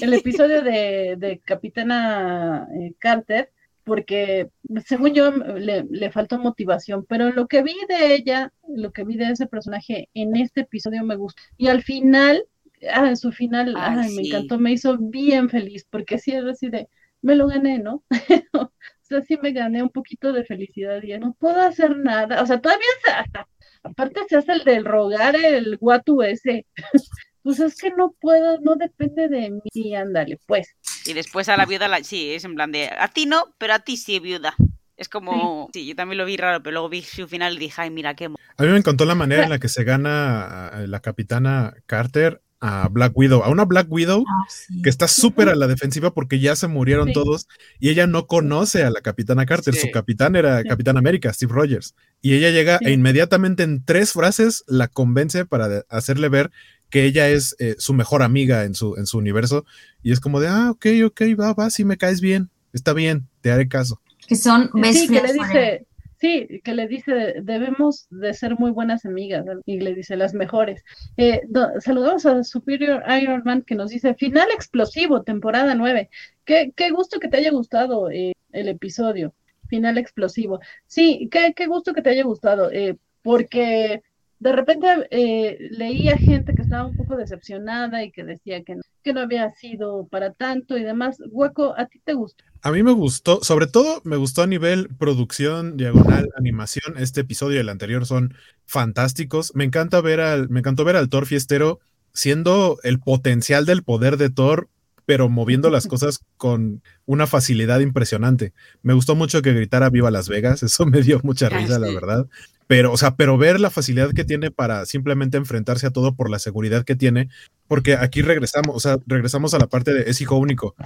El 0.01 0.15
episodio 0.15 0.63
de, 0.63 1.17
de 1.19 1.41
Capitana 1.45 2.67
eh, 2.75 2.95
Carter, 2.99 3.51
porque 3.85 4.51
según 4.87 5.15
yo 5.15 5.31
le, 5.31 5.85
le 5.91 6.11
faltó 6.11 6.39
motivación, 6.39 7.05
pero 7.09 7.31
lo 7.31 7.49
que 7.49 7.63
vi 7.63 7.75
de 7.89 8.15
ella, 8.15 8.53
lo 8.69 8.93
que 8.93 9.05
vi 9.05 9.17
de 9.17 9.31
ese 9.31 9.47
personaje 9.47 10.09
en 10.15 10.37
este 10.37 10.63
episodio 10.63 11.05
me 11.05 11.17
gustó. 11.17 11.43
Y 11.57 11.69
al 11.69 11.83
final, 11.83 12.45
ah, 12.93 13.15
su 13.17 13.33
final, 13.33 13.75
Ay, 13.77 13.99
ay, 14.05 14.15
me 14.15 14.23
encantó, 14.23 14.59
me 14.59 14.73
hizo 14.73 14.97
bien 14.99 15.49
feliz, 15.49 15.87
porque 15.89 16.19
sí 16.19 16.33
es 16.33 16.45
así 16.45 16.69
de, 16.69 16.89
me 17.23 17.37
lo 17.37 17.49
gané, 17.49 17.79
¿no? 17.79 18.05
O 19.11 19.13
sea, 19.13 19.23
sí 19.23 19.37
me 19.43 19.51
gané 19.51 19.83
un 19.83 19.91
poquito 19.91 20.33
de 20.33 20.45
felicidad 20.45 21.03
y 21.03 21.19
no 21.19 21.35
puedo 21.35 21.61
hacer 21.61 21.97
nada. 21.97 22.43
O 22.43 22.47
sea, 22.47 22.61
todavía 22.61 22.87
se, 23.05 23.11
hasta, 23.11 23.49
aparte 23.83 24.21
se 24.29 24.37
hace 24.37 24.53
el 24.53 24.63
del 24.63 24.85
rogar 24.85 25.35
el 25.35 25.79
guatu 25.79 26.23
ese. 26.23 26.65
Pues 27.43 27.59
es 27.61 27.77
que 27.77 27.91
no 27.91 28.15
puedo, 28.21 28.61
no 28.61 28.77
depende 28.77 29.29
de 29.29 29.51
mí, 29.51 29.95
ándale, 29.95 30.39
pues. 30.47 30.69
Y 31.07 31.15
después 31.15 31.49
a 31.49 31.57
la 31.57 31.67
viuda, 31.67 31.89
la, 31.89 32.03
sí, 32.05 32.33
es 32.33 32.45
en 32.45 32.55
plan 32.55 32.71
de, 32.73 32.89
a 32.89 33.09
ti 33.09 33.27
no, 33.27 33.55
pero 33.59 33.75
a 33.75 33.79
ti 33.81 33.97
sí, 33.97 34.19
viuda. 34.19 34.55
Es 34.97 35.09
como, 35.09 35.71
sí, 35.73 35.87
yo 35.87 35.97
también 35.97 36.19
lo 36.19 36.27
vi 36.27 36.37
raro, 36.37 36.63
pero 36.63 36.73
luego 36.75 36.91
vi 36.91 37.01
su 37.01 37.27
final 37.27 37.55
y 37.55 37.59
dije, 37.61 37.81
ay, 37.81 37.91
mira 37.91 38.15
qué... 38.15 38.29
mo-". 38.29 38.37
A 38.59 38.63
mí 38.63 38.69
me 38.69 38.77
encantó 38.77 39.07
la 39.07 39.15
manera 39.15 39.45
en 39.45 39.51
la 39.51 39.59
que 39.59 39.69
se 39.71 39.83
gana 39.85 40.71
la 40.87 41.01
capitana 41.01 41.73
Carter 41.87 42.43
a 42.63 42.89
Black 42.89 43.17
Widow, 43.17 43.43
a 43.43 43.49
una 43.49 43.65
Black 43.65 43.87
Widow 43.91 44.23
Ah, 44.29 44.45
sí. 44.51 44.83
que 44.83 44.91
está 44.91 45.09
súper 45.09 45.49
a 45.49 45.55
la 45.55 45.67
defensiva 45.67 46.13
porque 46.13 46.39
ya 46.41 46.55
se 46.55 46.69
murieron 46.69 47.07
Sí. 47.09 47.15
todos 47.15 47.49
y 47.79 47.89
ella 47.89 48.07
no 48.07 48.27
conoce 48.27 48.85
a 48.85 48.91
la 48.91 49.01
capitana 49.01 49.47
Carter. 49.47 49.73
Sí. 49.73 49.81
Su 49.81 49.91
capitán 49.91 50.37
era 50.37 50.61
Sí. 50.61 50.69
Capitán 50.69 50.99
América, 50.99 51.33
Steve 51.33 51.55
Rogers. 51.55 51.95
Y 52.21 52.35
ella 52.35 52.51
llega 52.51 52.77
Sí. 52.81 52.85
e 52.89 52.91
inmediatamente 52.91 53.63
en 53.63 53.83
tres 53.83 54.13
frases 54.13 54.63
la 54.67 54.89
convence 54.89 55.47
para 55.47 55.87
hacerle 55.89 56.29
ver 56.29 56.51
que 56.91 57.05
ella 57.05 57.29
es 57.29 57.57
eh, 57.59 57.77
su 57.79 57.95
mejor 57.95 58.23
amiga 58.23 58.65
en 58.65 58.75
su, 58.75 58.97
en 58.97 59.07
su 59.07 59.19
universo. 59.19 59.65
Y 60.03 60.13
es 60.13 60.21
como 60.21 60.41
de, 60.41 60.49
ah, 60.49 60.71
ok, 60.71 60.87
ok, 61.07 61.21
va, 61.39 61.55
va, 61.55 61.71
si 61.71 61.85
me 61.85 61.97
caes 61.97 62.21
bien, 62.21 62.51
está 62.73 62.93
bien, 62.93 63.29
te 63.41 63.51
haré 63.51 63.69
caso. 63.69 64.01
Que 64.27 64.37
son 64.37 64.71
best 64.75 64.99
Sí, 64.99 65.09
que 65.09 65.21
le 65.21 65.33
dice, 65.33 65.87
sí, 66.21 66.61
que 66.63 66.75
le 66.75 66.89
dice, 66.89 67.35
debemos 67.43 68.07
de 68.11 68.35
ser 68.35 68.59
muy 68.59 68.71
buenas 68.71 69.05
amigas, 69.05 69.45
y 69.67 69.81
le 69.81 69.95
dice 69.95 70.17
las 70.17 70.35
mejores. 70.35 70.83
Eh, 71.17 71.43
do- 71.49 71.69
saludamos 71.81 72.27
a 72.27 72.45
Superior 72.45 73.03
Iron 73.21 73.43
Man 73.45 73.63
que 73.63 73.75
nos 73.75 73.91
dice, 73.91 74.15
final 74.15 74.49
explosivo, 74.55 75.23
temporada 75.23 75.75
9. 75.75 76.11
Qué, 76.45 76.73
qué 76.77 76.91
gusto 76.91 77.19
que 77.21 77.29
te 77.29 77.39
haya 77.39 77.51
gustado 77.51 78.11
eh, 78.11 78.33
el 78.53 78.69
episodio, 78.69 79.35
final 79.69 79.99
explosivo. 79.99 80.61
Sí, 80.87 81.29
qué, 81.31 81.53
qué 81.55 81.67
gusto 81.67 81.93
que 81.95 82.03
te 82.03 82.11
haya 82.11 82.25
gustado, 82.25 82.71
eh, 82.73 82.97
porque 83.23 84.03
de 84.41 84.53
repente 84.53 84.87
eh, 85.11 85.69
leía 85.71 86.17
gente 86.17 86.55
que 86.55 86.63
estaba 86.63 86.87
un 86.87 86.97
poco 86.97 87.15
decepcionada 87.17 88.03
y 88.03 88.11
que 88.11 88.25
decía 88.25 88.65
que 88.65 88.75
no, 88.75 88.83
que 89.05 89.13
no 89.13 89.21
había 89.21 89.51
sido 89.51 90.09
para 90.11 90.33
tanto 90.33 90.79
y 90.79 90.83
demás. 90.83 91.19
Hueco, 91.31 91.75
¿a 91.79 91.87
ti 91.87 92.01
te 92.03 92.15
gustó? 92.15 92.43
A 92.63 92.73
mí 92.73 92.83
me 92.83 92.93
gustó, 92.93 93.45
sobre 93.45 93.67
todo 93.67 94.01
me 94.05 94.17
gustó 94.17 94.43
a 94.43 94.47
nivel 94.47 94.89
producción, 94.99 95.77
diagonal, 95.77 96.31
animación. 96.39 96.97
Este 96.97 97.21
episodio 97.21 97.59
y 97.59 97.61
el 97.61 97.69
anterior 97.69 98.07
son 98.07 98.35
fantásticos. 98.65 99.55
Me 99.55 99.65
encanta 99.65 100.01
ver 100.01 100.21
al, 100.21 100.49
me 100.49 100.61
encantó 100.61 100.85
ver 100.85 100.97
al 100.97 101.11
Thor 101.11 101.27
fiestero 101.27 101.79
siendo 102.15 102.79
el 102.83 102.99
potencial 102.99 103.67
del 103.67 103.83
poder 103.83 104.17
de 104.17 104.31
Thor, 104.31 104.69
pero 105.05 105.29
moviendo 105.29 105.69
las 105.69 105.87
cosas 105.87 106.21
con 106.39 106.83
una 107.05 107.27
facilidad 107.27 107.81
impresionante. 107.81 108.55
Me 108.83 108.95
gustó 108.95 109.15
mucho 109.15 109.43
que 109.43 109.53
gritara 109.53 109.91
Viva 109.91 110.11
Las 110.11 110.31
Vegas, 110.31 110.63
eso 110.63 110.87
me 110.87 111.03
dio 111.03 111.21
mucha 111.23 111.51
risa, 111.51 111.79
la 111.79 111.89
verdad. 111.89 112.27
Pero, 112.71 112.93
o 112.93 112.97
sea, 112.97 113.17
pero 113.17 113.37
ver 113.37 113.59
la 113.59 113.69
facilidad 113.69 114.13
que 114.13 114.25
tiene 114.25 114.53
para 114.53 114.87
simplemente 114.87 115.37
enfrentarse 115.37 115.89
a 115.89 115.91
todo 115.91 116.15
por 116.15 116.31
la 116.31 116.39
seguridad 116.39 116.85
que 116.85 116.95
tiene, 116.95 117.29
porque 117.67 117.95
aquí 117.95 118.23
regresamos, 118.23 118.77
o 118.77 118.79
sea, 118.79 118.97
regresamos 119.09 119.55
a 119.55 119.59
la 119.59 119.67
parte 119.67 119.93
de 119.93 120.09
es 120.09 120.21
hijo 120.21 120.37
único. 120.37 120.77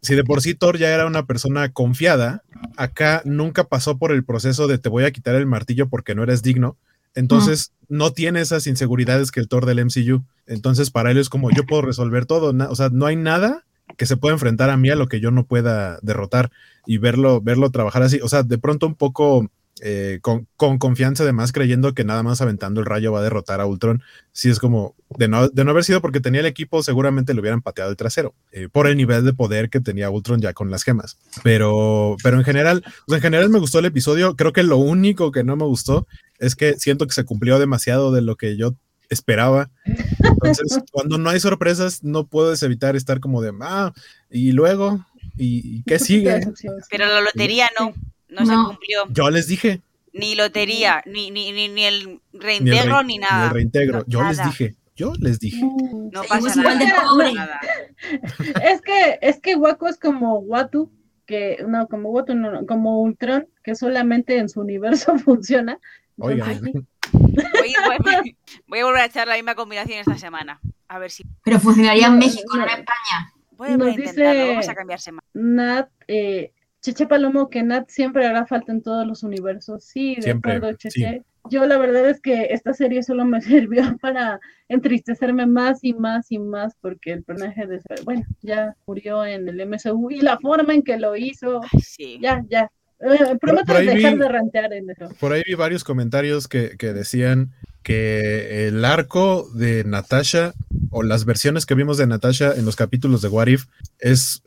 Si 0.00 0.14
de 0.14 0.24
por 0.24 0.40
sí 0.40 0.54
Thor 0.54 0.78
ya 0.78 0.94
era 0.94 1.04
una 1.04 1.26
persona 1.26 1.70
confiada, 1.70 2.42
acá 2.78 3.20
nunca 3.26 3.64
pasó 3.64 3.98
por 3.98 4.12
el 4.12 4.24
proceso 4.24 4.66
de 4.66 4.78
te 4.78 4.88
voy 4.88 5.04
a 5.04 5.10
quitar 5.10 5.34
el 5.34 5.44
martillo 5.44 5.90
porque 5.90 6.14
no 6.14 6.22
eres 6.22 6.42
digno. 6.42 6.78
Entonces 7.14 7.74
no 7.90 8.12
tiene 8.14 8.40
esas 8.40 8.66
inseguridades 8.66 9.30
que 9.30 9.40
el 9.40 9.48
Thor 9.48 9.66
del 9.66 9.84
MCU. 9.84 10.24
Entonces 10.46 10.90
para 10.90 11.10
él 11.10 11.18
es 11.18 11.28
como 11.28 11.50
yo 11.50 11.66
puedo 11.66 11.82
resolver 11.82 12.24
todo. 12.24 12.54
o 12.70 12.76
sea, 12.76 12.88
no 12.88 13.04
hay 13.04 13.16
nada 13.16 13.66
que 13.98 14.06
se 14.06 14.16
pueda 14.16 14.32
enfrentar 14.32 14.70
a 14.70 14.78
mí 14.78 14.88
a 14.88 14.96
lo 14.96 15.06
que 15.06 15.20
yo 15.20 15.30
no 15.30 15.44
pueda 15.44 15.98
derrotar 16.00 16.50
y 16.86 16.96
verlo, 16.96 17.42
verlo 17.42 17.70
trabajar 17.70 18.02
así. 18.04 18.20
O 18.22 18.28
sea, 18.30 18.42
de 18.42 18.56
pronto 18.56 18.86
un 18.86 18.94
poco 18.94 19.50
eh, 19.82 20.20
con, 20.22 20.48
con 20.56 20.78
confianza, 20.78 21.22
además 21.22 21.52
creyendo 21.52 21.92
que 21.92 22.02
nada 22.02 22.22
más 22.22 22.40
aventando 22.40 22.80
el 22.80 22.86
rayo 22.86 23.12
va 23.12 23.20
a 23.20 23.22
derrotar 23.22 23.60
a 23.60 23.66
Ultron. 23.66 24.02
Sí 24.32 24.48
es 24.48 24.58
como 24.58 24.94
de 25.18 25.28
no, 25.28 25.48
de 25.48 25.64
no 25.64 25.70
haber 25.70 25.84
sido 25.84 26.00
porque 26.00 26.20
tenía 26.20 26.40
el 26.40 26.46
equipo, 26.46 26.82
seguramente 26.82 27.34
le 27.34 27.40
hubieran 27.40 27.60
pateado 27.60 27.90
el 27.90 27.96
trasero 27.96 28.34
eh, 28.52 28.68
por 28.72 28.86
el 28.86 28.96
nivel 28.96 29.24
de 29.24 29.34
poder 29.34 29.68
que 29.68 29.80
tenía 29.80 30.08
Ultron 30.08 30.40
ya 30.40 30.54
con 30.54 30.70
las 30.70 30.82
gemas. 30.82 31.18
Pero, 31.42 32.16
pero 32.22 32.38
en 32.38 32.44
general, 32.44 32.84
en 33.08 33.20
general 33.20 33.50
me 33.50 33.58
gustó 33.58 33.80
el 33.80 33.84
episodio. 33.84 34.34
Creo 34.34 34.54
que 34.54 34.62
lo 34.62 34.78
único 34.78 35.30
que 35.30 35.44
no 35.44 35.56
me 35.56 35.64
gustó 35.64 36.06
es 36.38 36.56
que 36.56 36.74
siento 36.78 37.06
que 37.06 37.14
se 37.14 37.24
cumplió 37.24 37.58
demasiado 37.58 38.12
de 38.12 38.22
lo 38.22 38.36
que 38.36 38.56
yo 38.56 38.74
esperaba. 39.10 39.70
Entonces, 39.84 40.78
cuando 40.92 41.18
no 41.18 41.28
hay 41.28 41.38
sorpresas, 41.38 42.02
no 42.02 42.26
puedes 42.26 42.62
evitar 42.62 42.96
estar 42.96 43.20
como 43.20 43.42
de, 43.42 43.52
ah, 43.60 43.92
y 44.30 44.52
luego, 44.52 45.04
¿y, 45.36 45.78
y 45.78 45.82
qué 45.82 45.98
sigue? 45.98 46.40
Pero 46.90 47.06
la 47.06 47.20
lotería 47.20 47.68
no, 47.78 47.92
no, 48.28 48.44
se 48.46 48.54
cumplió. 48.54 49.04
Yo 49.10 49.30
les 49.30 49.46
dije, 49.48 49.80
Ni 50.12 50.34
lotería, 50.34 51.02
ni, 51.06 51.30
ni, 51.30 51.52
ni, 51.52 51.68
ni 51.68 51.84
el 51.84 52.04
ni 52.06 52.10
el, 52.38 52.40
reintegro, 52.40 52.98
re- 52.98 53.04
ni 53.04 53.14
ni 53.14 53.18
nada. 53.18 53.46
el 53.46 53.50
reintegro. 53.52 53.98
No, 54.00 54.04
yo 54.06 54.22
les 54.24 54.42
dije, 54.44 54.74
yo 54.94 55.12
les 55.20 55.38
dije. 55.38 55.60
No 56.12 56.22
pasa 56.24 56.58
igual 56.60 56.78
de 56.78 56.86
nada. 56.86 57.02
pobre. 57.08 57.32
nada. 57.34 57.60
Es 58.62 58.80
que, 58.82 59.18
es 59.22 59.40
que 59.40 59.56
Waco 59.56 59.88
es 59.88 59.98
como 59.98 60.38
Watu, 60.38 60.90
que, 61.26 61.58
no, 61.66 61.86
como 61.88 62.10
Watu, 62.10 62.34
no, 62.34 62.50
no, 62.52 62.66
como 62.66 63.00
Ultron, 63.02 63.46
que 63.64 63.74
solamente 63.74 64.38
en 64.38 64.48
su 64.48 64.60
universo 64.60 65.16
funciona. 65.24 65.78
Entonces, 66.18 66.42
Oigan. 66.46 66.64
sí. 66.64 66.72
Voy, 67.12 67.74
voy- 68.02 68.36
voy 68.66 68.78
a 68.80 68.84
volver 68.84 69.00
a 69.02 69.04
echar 69.06 69.28
la 69.28 69.34
misma 69.36 69.54
combinación 69.54 69.98
esta 69.98 70.16
semana. 70.18 70.60
A 70.88 70.98
ver 70.98 71.10
si. 71.10 71.24
Pero 71.44 71.58
funcionaría 71.60 72.06
en 72.06 72.18
México, 72.18 72.56
no 72.56 72.64
no. 72.64 72.72
en 72.72 72.78
España. 72.80 73.32
Voy 73.52 73.68
a 73.70 73.76
Nos 73.76 73.96
dice- 73.96 74.48
vamos 74.48 74.68
a 74.68 74.74
cambiar 74.74 75.00
semana. 75.00 75.26
Nat, 75.34 75.88
eh, 76.08 76.52
Cheche 76.86 77.06
Palomo, 77.08 77.50
que 77.50 77.62
Nat 77.64 77.88
siempre 77.88 78.24
hará 78.26 78.46
falta 78.46 78.70
en 78.70 78.80
todos 78.80 79.04
los 79.06 79.22
universos. 79.24 79.82
Sí, 79.84 80.14
de 80.16 80.22
Siempre, 80.22 80.52
acuerdo, 80.56 80.76
Cheche. 80.78 81.22
Yo 81.50 81.64
la 81.66 81.78
verdad 81.78 82.08
es 82.08 82.20
que 82.20 82.48
esta 82.50 82.72
serie 82.74 83.02
solo 83.02 83.24
me 83.24 83.40
sirvió 83.68 83.96
para 84.00 84.38
entristecerme 84.68 85.46
más 85.46 85.80
y 85.82 85.94
más 85.94 86.30
y 86.30 86.38
más 86.38 86.74
porque 86.80 87.12
el 87.12 87.24
personaje 87.24 87.66
de, 87.66 87.80
bueno, 88.04 88.24
ya 88.42 88.74
murió 88.86 89.24
en 89.24 89.48
el 89.48 89.60
MSU 89.66 90.10
y 90.10 90.20
la 90.20 90.38
forma 90.38 90.74
en 90.74 90.82
que 90.82 90.96
lo 90.96 91.16
hizo, 91.16 91.60
Ay, 91.72 91.80
sí. 91.80 92.18
ya, 92.22 92.44
ya. 92.48 92.70
Eh, 93.00 93.36
prometo 93.40 93.66
por 93.66 93.76
ahí 93.76 93.86
dejar 93.86 94.14
vi- 94.14 94.20
de 94.20 94.28
rantear 94.28 94.72
en 94.72 94.88
eso. 94.90 95.08
Por 95.20 95.32
ahí 95.32 95.42
vi 95.46 95.54
varios 95.54 95.84
comentarios 95.84 96.48
que, 96.48 96.76
que 96.78 96.92
decían 96.94 97.50
que 97.82 98.66
el 98.68 98.84
arco 98.84 99.48
de 99.54 99.84
Natasha 99.84 100.52
o 100.90 101.02
las 101.02 101.24
versiones 101.26 101.66
que 101.66 101.74
vimos 101.74 101.98
de 101.98 102.06
Natasha 102.06 102.54
en 102.56 102.64
los 102.64 102.74
capítulos 102.74 103.20
de 103.22 103.28
What 103.28 103.48
If 103.48 103.66
es, 103.98 104.42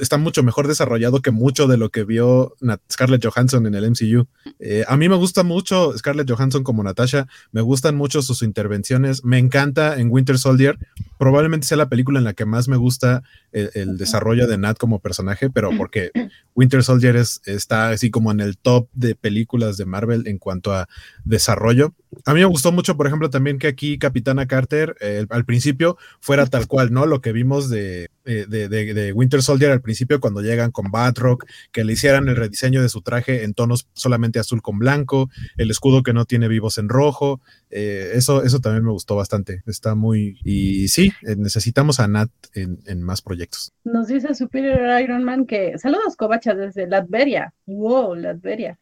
está 0.00 0.18
mucho 0.18 0.42
mejor 0.42 0.66
desarrollado 0.68 1.22
que 1.22 1.30
mucho 1.30 1.66
de 1.68 1.76
lo 1.76 1.90
que 1.90 2.04
vio 2.04 2.54
Nat- 2.60 2.80
Scarlett 2.90 3.24
Johansson 3.24 3.66
en 3.66 3.74
el 3.74 3.84
MCU. 3.90 4.26
Eh, 4.58 4.84
a 4.88 4.96
mí 4.96 5.08
me 5.08 5.16
gusta 5.16 5.42
mucho 5.44 5.96
Scarlett 5.96 6.30
Johansson 6.30 6.64
como 6.64 6.82
Natasha, 6.82 7.26
me 7.52 7.60
gustan 7.60 7.94
mucho 7.96 8.20
sus 8.22 8.42
intervenciones, 8.42 9.24
me 9.24 9.38
encanta 9.38 9.98
en 10.00 10.10
Winter 10.10 10.38
Soldier 10.38 10.78
probablemente 11.18 11.66
sea 11.66 11.76
la 11.78 11.88
película 11.88 12.18
en 12.18 12.24
la 12.24 12.34
que 12.34 12.44
más 12.44 12.68
me 12.68 12.76
gusta 12.76 13.22
el, 13.52 13.70
el 13.74 13.96
desarrollo 13.96 14.46
de 14.46 14.58
Nat 14.58 14.76
como 14.76 14.98
personaje, 14.98 15.48
pero 15.48 15.70
porque 15.78 16.10
Winter 16.54 16.82
Soldier 16.82 17.16
es, 17.16 17.40
está 17.46 17.90
así 17.90 18.10
como 18.10 18.30
en 18.32 18.40
el 18.40 18.58
top 18.58 18.88
de 18.92 19.14
películas 19.14 19.76
de 19.76 19.86
Marvel 19.86 20.26
en 20.26 20.38
cuanto 20.38 20.74
a 20.74 20.88
desarrollo. 21.24 21.94
A 22.26 22.34
mí 22.34 22.40
me 22.40 22.46
gustó 22.46 22.72
mucho, 22.72 22.96
por 22.96 23.06
ejemplo, 23.06 23.30
también 23.30 23.58
que 23.58 23.66
aquí 23.68 23.98
Capitana 23.98 24.46
Carter 24.46 24.96
eh, 25.00 25.24
al 25.30 25.44
principio 25.44 25.96
fuera 26.20 26.46
tal 26.46 26.66
cual, 26.66 26.92
¿no? 26.92 27.06
Lo 27.06 27.20
que 27.20 27.32
vimos 27.32 27.70
de, 27.70 28.10
de, 28.24 28.46
de- 28.46 28.68
de 28.94 29.12
Winter 29.12 29.42
Soldier 29.44 29.70
al 29.70 29.80
principio 29.80 30.20
cuando 30.20 30.40
llegan 30.40 30.72
con 30.72 30.90
Batroc, 30.90 31.44
que 31.72 31.84
le 31.84 31.92
hicieran 31.92 32.28
el 32.28 32.36
rediseño 32.36 32.82
de 32.82 32.88
su 32.88 33.02
traje 33.02 33.44
en 33.44 33.54
tonos 33.54 33.88
solamente 33.92 34.38
azul 34.38 34.62
con 34.62 34.78
blanco, 34.78 35.30
el 35.56 35.70
escudo 35.70 36.02
que 36.02 36.12
no 36.12 36.24
tiene 36.24 36.48
vivos 36.48 36.78
en 36.78 36.88
rojo. 36.88 37.40
eh, 37.70 38.12
eso, 38.14 38.42
eso 38.42 38.60
también 38.60 38.84
me 38.84 38.90
gustó 38.92 39.16
bastante. 39.16 39.62
Está 39.66 39.94
muy. 39.94 40.38
Y 40.44 40.88
sí, 40.88 41.12
eh, 41.22 41.36
necesitamos 41.36 42.00
a 42.00 42.08
Nat 42.08 42.30
en, 42.54 42.78
en 42.86 43.02
más 43.02 43.22
proyectos. 43.22 43.72
Nos 43.84 44.08
dice 44.08 44.34
Superior 44.34 45.00
Iron 45.00 45.24
Man 45.24 45.46
que 45.46 45.78
saludos 45.78 46.16
Covacha 46.16 46.54
desde 46.54 46.86
Latveria. 46.86 47.52
Wow, 47.66 48.14
Latveria. 48.14 48.78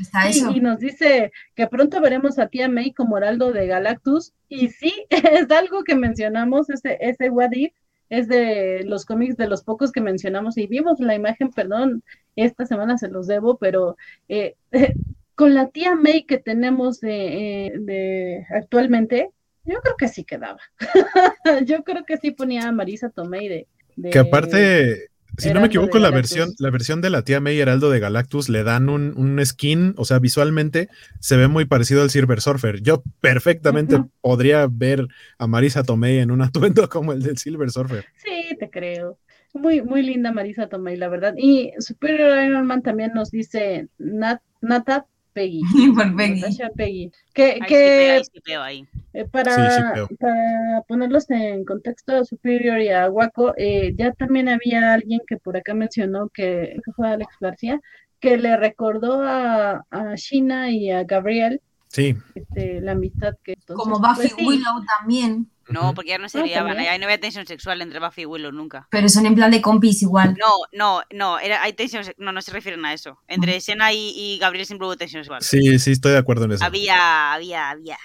Está 0.00 0.28
eso. 0.28 0.50
y 0.50 0.60
nos 0.60 0.78
dice 0.78 1.32
que 1.54 1.66
pronto 1.66 2.00
veremos 2.00 2.38
a 2.38 2.48
tía 2.48 2.68
May 2.68 2.92
como 2.92 3.18
Heraldo 3.18 3.52
de 3.52 3.66
Galactus. 3.66 4.32
Y 4.48 4.68
sí, 4.68 4.92
es 5.10 5.50
algo 5.50 5.82
que 5.84 5.94
mencionamos, 5.96 6.70
ese, 6.70 6.98
ese 7.00 7.30
What 7.30 7.52
If, 7.52 7.72
es 8.10 8.28
de 8.28 8.82
los 8.84 9.04
cómics 9.04 9.36
de 9.36 9.48
los 9.48 9.62
pocos 9.64 9.92
que 9.92 10.00
mencionamos 10.00 10.56
y 10.58 10.66
vimos 10.66 11.00
la 11.00 11.14
imagen, 11.14 11.50
perdón, 11.50 12.02
esta 12.36 12.66
semana 12.66 12.98
se 12.98 13.08
los 13.08 13.26
debo, 13.26 13.58
pero 13.58 13.96
eh, 14.28 14.56
con 15.34 15.54
la 15.54 15.68
tía 15.68 15.94
May 15.94 16.24
que 16.24 16.38
tenemos 16.38 17.00
de, 17.00 17.66
eh, 17.66 17.72
de 17.78 18.46
actualmente, 18.50 19.30
yo 19.64 19.80
creo 19.80 19.96
que 19.96 20.08
sí 20.08 20.24
quedaba. 20.24 20.60
yo 21.66 21.82
creo 21.84 22.04
que 22.04 22.18
sí 22.18 22.30
ponía 22.30 22.68
a 22.68 22.72
Marisa 22.72 23.08
Tomei 23.10 23.48
de, 23.48 23.66
de- 23.96 24.10
Que 24.10 24.18
aparte, 24.18 25.08
si 25.38 25.52
no 25.52 25.60
me 25.60 25.66
equivoco, 25.66 25.98
la 25.98 26.10
versión, 26.10 26.50
la 26.58 26.70
versión 26.70 27.00
de 27.00 27.10
la 27.10 27.22
tía 27.22 27.40
May 27.40 27.58
Heraldo 27.58 27.90
de 27.90 28.00
Galactus 28.00 28.48
le 28.48 28.62
dan 28.62 28.88
un, 28.88 29.14
un 29.16 29.44
skin, 29.44 29.94
o 29.96 30.04
sea, 30.04 30.18
visualmente 30.18 30.88
se 31.20 31.36
ve 31.36 31.48
muy 31.48 31.64
parecido 31.64 32.02
al 32.02 32.10
Silver 32.10 32.40
Surfer. 32.40 32.82
Yo 32.82 33.02
perfectamente 33.20 34.02
podría 34.20 34.66
ver 34.70 35.06
a 35.38 35.46
Marisa 35.46 35.82
Tomei 35.82 36.18
en 36.18 36.30
un 36.30 36.42
atuendo 36.42 36.88
como 36.88 37.12
el 37.12 37.22
del 37.22 37.38
Silver 37.38 37.70
Surfer. 37.70 38.04
Sí, 38.16 38.56
te 38.58 38.70
creo. 38.70 39.18
Muy, 39.52 39.82
muy 39.82 40.02
linda 40.02 40.32
Marisa 40.32 40.68
Tomei, 40.68 40.96
la 40.96 41.08
verdad. 41.08 41.34
Y 41.36 41.72
Superior 41.78 42.44
Iron 42.44 42.66
Man 42.66 42.82
también 42.82 43.12
nos 43.14 43.30
dice 43.30 43.88
Nat, 43.98 44.40
Nata 44.60 45.06
Peggy. 45.34 45.60
Por 45.94 46.16
Peggy. 46.16 46.40
Natasha 46.40 46.70
Peggy. 46.74 47.10
Que, 47.34 47.44
Ahí 47.44 47.58
sí 47.60 47.66
que 47.66 47.74
pega, 47.74 48.14
ahí 48.14 48.24
sí 48.24 48.40
pega 48.40 48.64
ahí. 48.64 48.88
eh, 49.12 49.24
para, 49.26 50.06
Sí, 50.06 50.14
para 50.18 50.82
ponerlos 50.88 51.28
en 51.30 51.64
contexto 51.64 52.16
a 52.16 52.24
Superior 52.24 52.80
y 52.80 52.88
a 52.88 53.10
Waco, 53.10 53.52
eh, 53.58 53.92
ya 53.96 54.12
también 54.12 54.48
había 54.48 54.94
alguien 54.94 55.20
que 55.26 55.36
por 55.36 55.56
acá 55.56 55.74
mencionó 55.74 56.28
que, 56.30 56.76
que 56.84 56.92
fue 56.92 57.08
Alex 57.08 57.34
García, 57.40 57.80
que 58.20 58.38
le 58.38 58.56
recordó 58.56 59.22
a, 59.22 59.84
a 59.90 60.14
Sheena 60.14 60.70
y 60.70 60.90
a 60.90 61.04
Gabriel 61.04 61.60
Sí, 61.88 62.16
este, 62.34 62.80
la 62.80 62.92
amistad 62.92 63.34
que 63.44 63.52
entonces, 63.52 63.76
Como 63.76 64.00
Buffy 64.00 64.14
pues 64.16 64.32
sí, 64.36 64.46
Willow 64.46 64.84
también. 64.98 65.48
No, 65.68 65.94
porque 65.94 66.10
ya 66.10 66.18
no 66.18 66.28
se 66.28 66.42
liaban. 66.42 66.72
también. 66.72 66.92
Ahí 66.92 66.98
no 66.98 67.04
había 67.06 67.20
tensión 67.20 67.46
sexual 67.46 67.80
entre 67.82 68.00
Buffy 68.00 68.22
y 68.22 68.26
Willow 68.26 68.52
nunca. 68.52 68.86
Pero 68.90 69.08
son 69.08 69.26
en 69.26 69.34
plan 69.34 69.50
de 69.50 69.60
compis 69.62 70.02
igual. 70.02 70.36
No, 70.38 70.50
no, 70.72 71.02
no. 71.12 71.38
Era, 71.38 71.62
hay 71.62 71.72
tensión 71.72 72.04
No, 72.18 72.32
no 72.32 72.42
se 72.42 72.50
refieren 72.52 72.84
a 72.84 72.92
eso. 72.92 73.18
Entre 73.28 73.60
Sena 73.60 73.92
y, 73.92 74.12
y 74.16 74.38
Gabriel 74.38 74.66
siempre 74.66 74.86
hubo 74.86 74.96
tensión 74.96 75.22
sexual. 75.22 75.42
sí, 75.42 75.78
sí, 75.78 75.92
estoy 75.92 76.12
de 76.12 76.18
acuerdo 76.18 76.44
en 76.44 76.52
eso. 76.52 76.64
Había, 76.64 77.32
había, 77.32 77.70
había. 77.70 77.98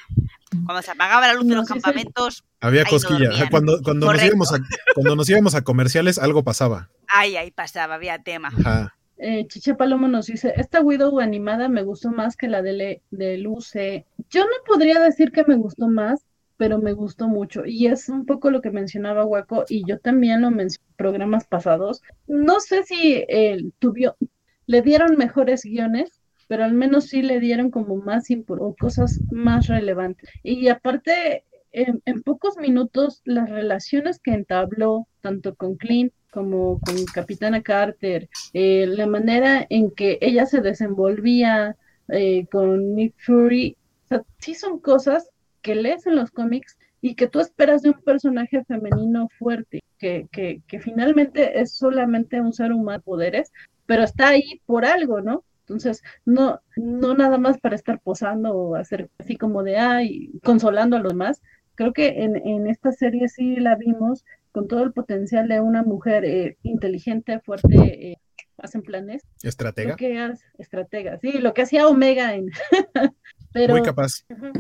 Cuando 0.65 0.81
se 0.81 0.91
apagaba 0.91 1.27
la 1.27 1.33
luz 1.33 1.43
de 1.45 1.49
No, 1.53 1.57
los 1.57 1.67
sí, 1.67 1.73
campamentos, 1.73 2.43
Había 2.59 2.83
Ahí 2.83 2.91
no. 2.91 3.49
Cuando, 3.51 3.81
cuando, 3.83 4.11
nos 4.11 4.23
íbamos 4.23 4.51
a, 4.53 4.57
cuando 4.95 5.15
nos 5.15 5.29
íbamos 5.29 5.55
a 5.55 5.61
comerciales, 5.63 6.17
algo 6.17 6.43
pasaba. 6.43 6.89
ay, 7.07 7.37
ahí 7.37 7.51
pasaba, 7.51 7.95
había 7.95 8.17
tema. 8.23 8.49
Ajá. 8.49 8.95
Eh, 9.21 9.45
Chiche 9.47 9.75
Palomo 9.75 10.07
nos 10.07 10.27
dice, 10.27 10.53
esta 10.55 10.79
Widow 10.79 11.19
animada 11.19 11.67
me 11.67 11.83
gustó 11.83 12.09
más 12.09 12.37
que 12.37 12.47
la 12.47 12.61
de 12.61 13.01
del 13.11 13.47
UC. 13.47 14.05
Yo 14.29 14.43
no 14.45 14.51
podría 14.65 14.99
decir 14.99 15.31
que 15.31 15.43
me 15.45 15.55
gustó 15.55 15.87
más, 15.89 16.21
pero 16.59 16.77
me 16.77 16.91
gustó 16.91 17.29
mucho. 17.29 17.65
Y 17.65 17.87
es 17.87 18.09
un 18.09 18.25
poco 18.25 18.51
lo 18.51 18.59
que 18.61 18.69
mencionaba 18.69 19.23
Waco, 19.25 19.63
y 19.69 19.85
yo 19.87 19.97
también 19.97 20.41
lo 20.41 20.51
mencioné 20.51 20.85
en 20.89 20.95
programas 20.97 21.47
pasados. 21.47 22.01
No 22.27 22.59
sé 22.59 22.83
si 22.83 23.23
eh, 23.29 23.63
tuvió, 23.79 24.17
le 24.65 24.81
dieron 24.81 25.15
mejores 25.15 25.63
guiones, 25.63 26.19
pero 26.49 26.65
al 26.65 26.73
menos 26.73 27.05
sí 27.05 27.21
le 27.21 27.39
dieron 27.39 27.71
como 27.71 27.95
más 27.95 28.29
impor- 28.29 28.59
o 28.59 28.75
cosas 28.75 29.21
más 29.31 29.67
relevantes. 29.67 30.29
Y 30.43 30.67
aparte, 30.67 31.45
en, 31.71 32.01
en 32.03 32.23
pocos 32.23 32.57
minutos, 32.57 33.21
las 33.23 33.49
relaciones 33.49 34.19
que 34.19 34.31
entabló, 34.31 35.07
tanto 35.21 35.55
con 35.55 35.77
Clint 35.77 36.11
como 36.29 36.81
con 36.81 37.05
Capitana 37.13 37.61
Carter, 37.63 38.27
eh, 38.53 38.85
la 38.85 39.07
manera 39.07 39.65
en 39.69 39.91
que 39.91 40.17
ella 40.19 40.45
se 40.45 40.59
desenvolvía 40.59 41.77
eh, 42.09 42.47
con 42.51 42.95
Nick 42.95 43.13
Fury, 43.17 43.77
o 44.03 44.07
sea, 44.09 44.23
sí 44.39 44.55
son 44.55 44.79
cosas 44.79 45.29
que 45.61 45.75
lees 45.75 46.05
en 46.07 46.15
los 46.15 46.31
cómics 46.31 46.77
y 47.01 47.15
que 47.15 47.27
tú 47.27 47.39
esperas 47.39 47.81
de 47.81 47.89
un 47.89 48.01
personaje 48.01 48.63
femenino 48.65 49.29
fuerte, 49.37 49.81
que, 49.97 50.27
que, 50.31 50.61
que 50.67 50.79
finalmente 50.79 51.59
es 51.59 51.73
solamente 51.73 52.41
un 52.41 52.53
ser 52.53 52.73
humano 52.73 52.99
de 52.99 53.03
poderes, 53.03 53.51
pero 53.85 54.03
está 54.03 54.29
ahí 54.29 54.61
por 54.65 54.85
algo, 54.85 55.21
¿no? 55.21 55.43
Entonces, 55.61 56.01
no, 56.25 56.59
no 56.75 57.13
nada 57.13 57.37
más 57.37 57.59
para 57.59 57.75
estar 57.75 57.99
posando 57.99 58.53
o 58.53 58.75
hacer 58.75 59.09
así 59.19 59.37
como 59.37 59.63
de, 59.63 59.77
ay, 59.77 60.31
consolando 60.43 60.97
a 60.97 60.99
los 60.99 61.13
demás. 61.13 61.41
Creo 61.75 61.93
que 61.93 62.23
en, 62.23 62.35
en 62.35 62.67
esta 62.67 62.91
serie 62.91 63.29
sí 63.29 63.55
la 63.55 63.75
vimos 63.75 64.25
con 64.51 64.67
todo 64.67 64.83
el 64.83 64.93
potencial 64.93 65.47
de 65.47 65.61
una 65.61 65.83
mujer 65.83 66.25
eh, 66.25 66.57
inteligente, 66.63 67.39
fuerte, 67.39 68.11
eh, 68.11 68.17
hacen 68.57 68.81
planes, 68.81 69.23
Estratega. 69.43 69.91
lo 69.91 69.95
que 69.95 70.17
hace, 70.17 70.45
estratega, 70.57 71.19
sí, 71.19 71.33
lo 71.33 71.53
que 71.53 71.61
hacía 71.61 71.87
Omega 71.87 72.33
en... 72.33 72.49
Pero, 73.51 73.73
Muy 73.73 73.83
capaz. 73.83 74.25
Ajá. 74.29 74.51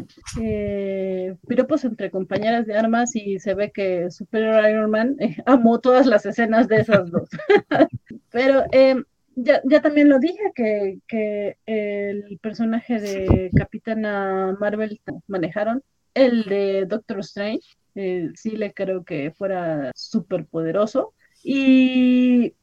Eh, 0.41 1.35
piropos 1.47 1.83
entre 1.85 2.09
compañeras 2.09 2.65
de 2.65 2.75
armas 2.77 3.15
y 3.15 3.39
se 3.39 3.53
ve 3.53 3.71
que 3.71 4.09
Superior 4.09 4.67
Iron 4.69 4.91
Man 4.91 5.15
eh, 5.19 5.37
amó 5.45 5.79
todas 5.79 6.05
las 6.05 6.25
escenas 6.25 6.67
de 6.67 6.77
esas 6.77 7.11
dos. 7.11 7.29
Pero 8.31 8.63
eh, 8.71 8.95
ya, 9.35 9.61
ya 9.63 9.81
también 9.81 10.09
lo 10.09 10.19
dije 10.19 10.51
que, 10.55 10.99
que 11.07 11.57
el 11.65 12.39
personaje 12.41 12.99
de 12.99 13.51
Capitana 13.55 14.57
Marvel 14.59 14.99
manejaron, 15.27 15.83
el 16.13 16.43
de 16.45 16.85
Doctor 16.85 17.19
Strange, 17.19 17.77
eh, 17.95 18.29
sí 18.35 18.51
le 18.51 18.73
creo 18.73 19.03
que 19.03 19.31
fuera 19.31 19.91
súper 19.95 20.45
poderoso. 20.45 21.13
Y 21.43 22.53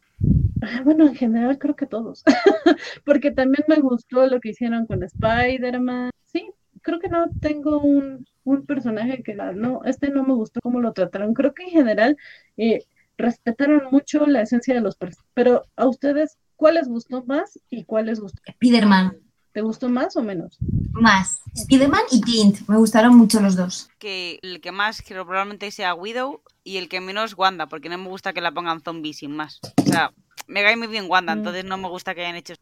ah, 0.66 0.82
bueno, 0.84 1.06
en 1.06 1.14
general 1.14 1.58
creo 1.58 1.76
que 1.76 1.86
todos, 1.86 2.22
porque 3.04 3.30
también 3.30 3.64
me 3.68 3.76
gustó 3.76 4.26
lo 4.26 4.40
que 4.40 4.50
hicieron 4.50 4.86
con 4.86 5.02
Spider-Man. 5.02 6.10
Sí, 6.24 6.50
creo 6.82 6.98
que 7.00 7.08
no 7.08 7.26
tengo 7.40 7.78
un, 7.80 8.26
un 8.44 8.66
personaje 8.66 9.22
que 9.22 9.34
la- 9.34 9.52
no, 9.52 9.82
este 9.84 10.10
no 10.10 10.22
me 10.24 10.34
gustó 10.34 10.60
cómo 10.60 10.80
lo 10.80 10.92
trataron. 10.92 11.34
Creo 11.34 11.54
que 11.54 11.64
en 11.64 11.70
general 11.70 12.16
eh, 12.56 12.84
respetaron 13.16 13.84
mucho 13.90 14.26
la 14.26 14.42
esencia 14.42 14.74
de 14.74 14.80
los 14.80 14.96
personajes. 14.96 15.30
Pero 15.34 15.62
a 15.76 15.86
ustedes, 15.86 16.36
¿cuál 16.56 16.74
les 16.74 16.88
gustó 16.88 17.24
más 17.24 17.58
y 17.70 17.84
cuál 17.84 18.06
les 18.06 18.20
gustó? 18.20 18.40
Spider-Man. 18.46 19.16
¿Te 19.52 19.62
gustó 19.62 19.88
más 19.88 20.14
o 20.16 20.22
menos? 20.22 20.58
Más. 20.92 21.40
Spider-Man 21.54 22.02
y 22.10 22.20
Clint. 22.20 22.58
Me 22.68 22.76
gustaron 22.76 23.16
mucho 23.16 23.40
los 23.40 23.56
dos. 23.56 23.88
Que 23.98 24.38
el 24.42 24.60
que 24.60 24.70
más 24.70 25.00
quiero 25.00 25.24
probablemente 25.24 25.70
sea 25.70 25.94
Widow 25.94 26.42
y 26.62 26.76
el 26.76 26.90
que 26.90 27.00
menos 27.00 27.38
Wanda, 27.38 27.66
porque 27.66 27.88
no 27.88 27.96
me 27.96 28.08
gusta 28.08 28.34
que 28.34 28.42
la 28.42 28.52
pongan 28.52 28.82
zombies 28.82 29.16
sin 29.16 29.34
más. 29.34 29.60
O 29.82 29.88
sea, 29.88 30.12
me 30.46 30.62
cae 30.62 30.76
muy 30.76 30.86
bien 30.88 31.06
Wanda, 31.08 31.34
Mm. 31.34 31.38
entonces 31.38 31.64
no 31.64 31.76
me 31.78 31.88
gusta 31.88 32.14
que 32.14 32.22
hayan 32.22 32.36
hecho 32.36 32.54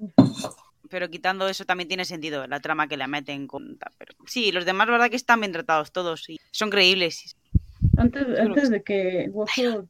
pero 0.91 1.09
quitando 1.11 1.49
eso 1.49 1.65
también 1.65 1.89
tiene 1.89 2.05
sentido 2.05 2.47
la 2.47 2.61
trama 2.61 2.87
que 2.89 2.97
le 2.97 3.07
meten 3.09 3.47
con 3.47 3.79
pero 3.99 4.15
sí 4.27 4.53
los 4.53 4.65
demás 4.65 4.87
verdad 4.87 5.11
que 5.11 5.17
están 5.17 5.41
bien 5.41 5.53
tratados 5.53 5.93
todos 5.93 6.29
y 6.29 6.39
son 6.51 6.71
creíbles 6.71 7.37
Antes, 7.97 8.39
antes 8.39 8.71
de 8.71 8.83
que 8.83 9.29
Wojo 9.31 9.89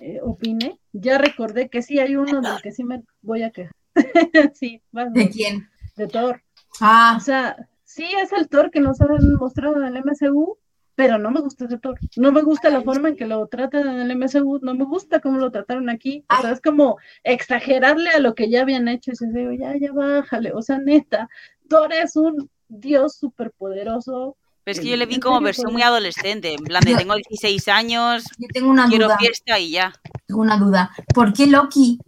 eh, 0.00 0.20
opine, 0.22 0.78
ya 0.92 1.18
recordé 1.18 1.68
que 1.68 1.82
sí 1.82 1.98
hay 1.98 2.14
uno 2.16 2.40
del 2.40 2.62
que 2.62 2.70
sí 2.72 2.84
me 2.84 3.02
voy 3.22 3.42
a 3.42 3.50
quejar. 3.50 3.72
sí, 4.54 4.80
vas, 4.92 5.12
¿De 5.12 5.28
quién? 5.28 5.68
de 5.96 6.06
Thor. 6.06 6.40
Ah, 6.80 7.14
O 7.16 7.20
sea, 7.20 7.68
sí 7.84 8.04
es 8.22 8.32
el 8.32 8.48
Thor 8.48 8.70
que 8.70 8.78
nos 8.80 9.00
han 9.00 9.08
mostrado 9.40 9.76
en 9.76 9.84
el 9.96 9.96
MCU, 10.04 10.56
pero 10.98 11.16
no 11.16 11.30
me 11.30 11.40
gusta 11.40 11.66
ese 11.66 11.78
Thor. 11.78 11.96
No 12.16 12.32
me 12.32 12.42
gusta 12.42 12.70
la 12.70 12.82
forma 12.82 13.08
en 13.10 13.16
que 13.16 13.24
lo 13.24 13.46
tratan 13.46 13.86
en 13.86 14.10
el 14.10 14.16
MCU, 14.16 14.58
no 14.62 14.74
me 14.74 14.82
gusta 14.84 15.20
cómo 15.20 15.38
lo 15.38 15.52
trataron 15.52 15.88
aquí. 15.90 16.24
O 16.28 16.42
sea, 16.42 16.50
es 16.50 16.60
como 16.60 16.96
exagerarle 17.22 18.10
a 18.10 18.18
lo 18.18 18.34
que 18.34 18.50
ya 18.50 18.62
habían 18.62 18.88
hecho 18.88 19.12
y 19.12 19.14
se 19.14 19.28
digo, 19.28 19.52
ya, 19.52 19.76
ya 19.78 19.92
bájale. 19.92 20.50
O 20.52 20.60
sea, 20.60 20.78
neta, 20.78 21.28
Thor 21.68 21.92
es 21.92 22.16
un 22.16 22.50
dios 22.66 23.16
superpoderoso. 23.16 24.36
pero 24.64 24.72
es 24.72 24.80
que 24.80 24.88
yo 24.90 24.96
le 24.96 25.06
vi 25.06 25.14
¿En 25.14 25.20
como 25.20 25.40
versión 25.40 25.72
muy 25.72 25.82
adolescente 25.82 26.52
en 26.52 26.64
plan 26.64 26.82
de 26.82 26.96
tengo 26.96 27.14
16 27.14 27.68
años 27.68 28.24
yo 28.36 28.48
tengo 28.52 28.68
una 28.68 28.88
quiero 28.88 29.04
duda. 29.06 29.18
fiesta 29.18 29.56
y 29.60 29.70
ya 29.70 29.92
Tengo 30.26 30.40
una 30.40 30.56
duda. 30.56 30.90
¿Por 31.14 31.32
qué 31.32 31.46
Loki 31.46 32.00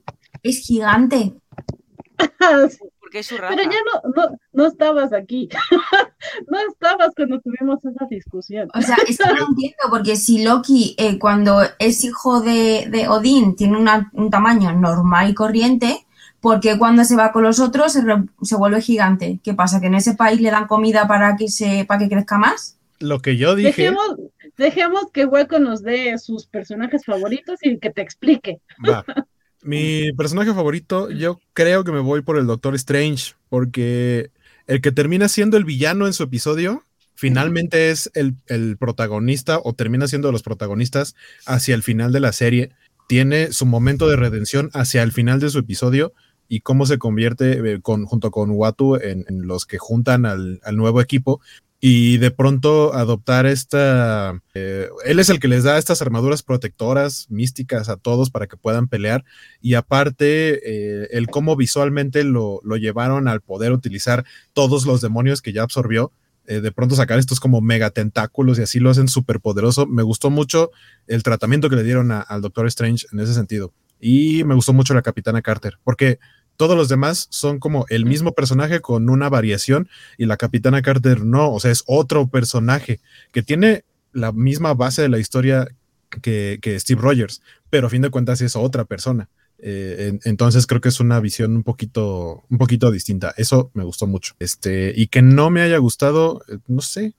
es 0.42 0.58
gigante? 0.66 1.32
porque 3.10 3.18
Porque 3.18 3.18
es 3.18 3.26
su 3.26 3.36
raza. 3.36 3.54
Pero 3.56 3.70
ya 3.70 3.78
no, 3.92 4.12
no, 4.14 4.38
no 4.52 4.66
estabas 4.66 5.12
aquí. 5.12 5.48
no 6.48 6.58
estabas 6.70 7.10
cuando 7.16 7.40
tuvimos 7.40 7.84
esa 7.84 8.06
discusión. 8.08 8.68
O 8.74 8.80
sea, 8.80 8.96
es 9.06 9.18
que 9.18 9.24
no 9.32 9.48
entiendo, 9.48 9.76
porque 9.90 10.16
si 10.16 10.42
Loki, 10.44 10.94
eh, 10.98 11.18
cuando 11.18 11.62
es 11.78 12.04
hijo 12.04 12.40
de, 12.40 12.86
de 12.90 13.08
Odín, 13.08 13.56
tiene 13.56 13.76
una- 13.78 14.10
un 14.14 14.30
tamaño 14.30 14.72
normal 14.72 15.30
y 15.30 15.34
corriente, 15.34 16.06
porque 16.40 16.78
cuando 16.78 17.04
se 17.04 17.16
va 17.16 17.32
con 17.32 17.42
los 17.42 17.60
otros 17.60 17.92
se, 17.92 18.02
re- 18.02 18.24
se 18.42 18.56
vuelve 18.56 18.80
gigante? 18.80 19.40
¿Qué 19.42 19.54
pasa? 19.54 19.80
¿Que 19.80 19.88
en 19.88 19.94
ese 19.96 20.14
país 20.14 20.40
le 20.40 20.50
dan 20.50 20.66
comida 20.66 21.06
para 21.08 21.36
que, 21.36 21.48
se, 21.48 21.84
para 21.86 21.98
que 22.00 22.08
crezca 22.08 22.38
más? 22.38 22.78
Lo 22.98 23.20
que 23.20 23.36
yo 23.36 23.54
dije, 23.54 23.68
Dejemos, 23.70 24.16
dejemos 24.56 25.10
que 25.12 25.24
Hueco 25.24 25.58
nos 25.58 25.82
dé 25.82 26.16
sus 26.18 26.46
personajes 26.46 27.04
favoritos 27.04 27.58
y 27.62 27.78
que 27.78 27.90
te 27.90 28.02
explique. 28.02 28.60
va. 28.88 29.04
Mi 29.62 30.12
personaje 30.12 30.54
favorito, 30.54 31.10
yo 31.10 31.40
creo 31.52 31.84
que 31.84 31.92
me 31.92 32.00
voy 32.00 32.22
por 32.22 32.38
el 32.38 32.46
Doctor 32.46 32.74
Strange, 32.76 33.34
porque 33.48 34.30
el 34.66 34.80
que 34.80 34.92
termina 34.92 35.28
siendo 35.28 35.56
el 35.56 35.64
villano 35.64 36.06
en 36.06 36.12
su 36.12 36.22
episodio, 36.22 36.84
finalmente 37.14 37.90
es 37.90 38.10
el, 38.14 38.36
el 38.46 38.78
protagonista 38.78 39.60
o 39.62 39.74
termina 39.74 40.08
siendo 40.08 40.28
de 40.28 40.32
los 40.32 40.42
protagonistas 40.42 41.14
hacia 41.46 41.74
el 41.74 41.82
final 41.82 42.12
de 42.12 42.20
la 42.20 42.32
serie. 42.32 42.70
Tiene 43.06 43.52
su 43.52 43.66
momento 43.66 44.08
de 44.08 44.16
redención 44.16 44.70
hacia 44.72 45.02
el 45.02 45.12
final 45.12 45.40
de 45.40 45.50
su 45.50 45.58
episodio 45.58 46.14
y 46.48 46.60
cómo 46.60 46.86
se 46.86 46.98
convierte 46.98 47.52
eh, 47.52 47.80
con, 47.82 48.06
junto 48.06 48.30
con 48.30 48.50
Watu 48.50 48.96
en, 48.96 49.24
en 49.28 49.46
los 49.46 49.66
que 49.66 49.78
juntan 49.78 50.24
al, 50.24 50.60
al 50.64 50.76
nuevo 50.76 51.00
equipo 51.00 51.40
y 51.80 52.18
de 52.18 52.30
pronto 52.30 52.92
adoptar 52.94 53.46
esta... 53.46 54.38
eh, 54.54 54.88
él 55.04 55.18
es 55.18 55.30
el 55.30 55.40
que 55.40 55.48
les 55.48 55.64
da 55.64 55.78
estas 55.78 56.02
armaduras 56.02 56.42
protectoras 56.42 57.26
místicas 57.30 57.88
a 57.88 57.96
todos 57.96 58.30
para 58.30 58.46
que 58.46 58.56
puedan 58.58 58.86
pelear 58.86 59.24
y 59.62 59.74
aparte 59.74 60.60
eh, 60.62 61.08
el 61.12 61.28
cómo 61.28 61.56
visualmente 61.56 62.22
lo, 62.24 62.60
lo 62.64 62.76
llevaron 62.76 63.28
al 63.28 63.40
poder 63.40 63.72
utilizar 63.72 64.24
todos 64.52 64.84
los 64.84 65.00
demonios 65.00 65.40
que 65.40 65.52
ya 65.52 65.62
absorbió. 65.62 66.12
eh, 66.50 66.60
de 66.60 66.72
pronto 66.72 66.96
sacar 66.96 67.18
estos 67.18 67.38
como 67.38 67.60
mega 67.60 67.90
tentáculos 67.90 68.58
y 68.58 68.62
así 68.62 68.80
lo 68.80 68.90
hacen 68.90 69.06
súper 69.08 69.40
poderoso. 69.40 69.86
Me 69.86 70.02
gustó 70.02 70.30
mucho 70.30 70.72
el 71.06 71.22
tratamiento 71.22 71.70
que 71.70 71.76
le 71.76 71.84
dieron 71.84 72.10
al 72.10 72.40
Doctor 72.40 72.66
Strange 72.66 73.06
en 73.12 73.20
ese 73.20 73.34
sentido. 73.34 73.72
Y 74.00 74.42
me 74.44 74.54
gustó 74.54 74.72
mucho 74.72 74.92
la 74.94 75.02
Capitana 75.02 75.42
Carter, 75.42 75.78
porque 75.84 76.18
todos 76.60 76.76
los 76.76 76.90
demás 76.90 77.26
son 77.30 77.58
como 77.58 77.86
el 77.88 78.04
mismo 78.04 78.32
personaje 78.34 78.80
con 78.80 79.08
una 79.08 79.30
variación 79.30 79.88
y 80.18 80.26
la 80.26 80.36
Capitana 80.36 80.82
Carter 80.82 81.24
no, 81.24 81.50
o 81.54 81.58
sea, 81.58 81.70
es 81.70 81.82
otro 81.86 82.28
personaje 82.28 83.00
que 83.32 83.42
tiene 83.42 83.84
la 84.12 84.30
misma 84.32 84.74
base 84.74 85.00
de 85.00 85.08
la 85.08 85.18
historia 85.18 85.66
que, 86.20 86.58
que 86.60 86.78
Steve 86.78 87.00
Rogers, 87.00 87.40
pero 87.70 87.86
a 87.86 87.90
fin 87.90 88.02
de 88.02 88.10
cuentas 88.10 88.42
es 88.42 88.56
otra 88.56 88.84
persona. 88.84 89.30
Eh, 89.62 90.08
en- 90.10 90.20
entonces 90.24 90.66
creo 90.66 90.82
que 90.82 90.90
es 90.90 91.00
una 91.00 91.18
visión 91.18 91.56
un 91.56 91.62
poquito, 91.62 92.44
un 92.50 92.58
poquito 92.58 92.90
distinta. 92.90 93.32
Eso 93.38 93.70
me 93.72 93.84
gustó 93.84 94.06
mucho. 94.06 94.34
Este, 94.38 94.92
y 94.94 95.06
que 95.06 95.22
no 95.22 95.48
me 95.48 95.62
haya 95.62 95.78
gustado, 95.78 96.42
eh, 96.48 96.58
no 96.66 96.82
sé. 96.82 97.14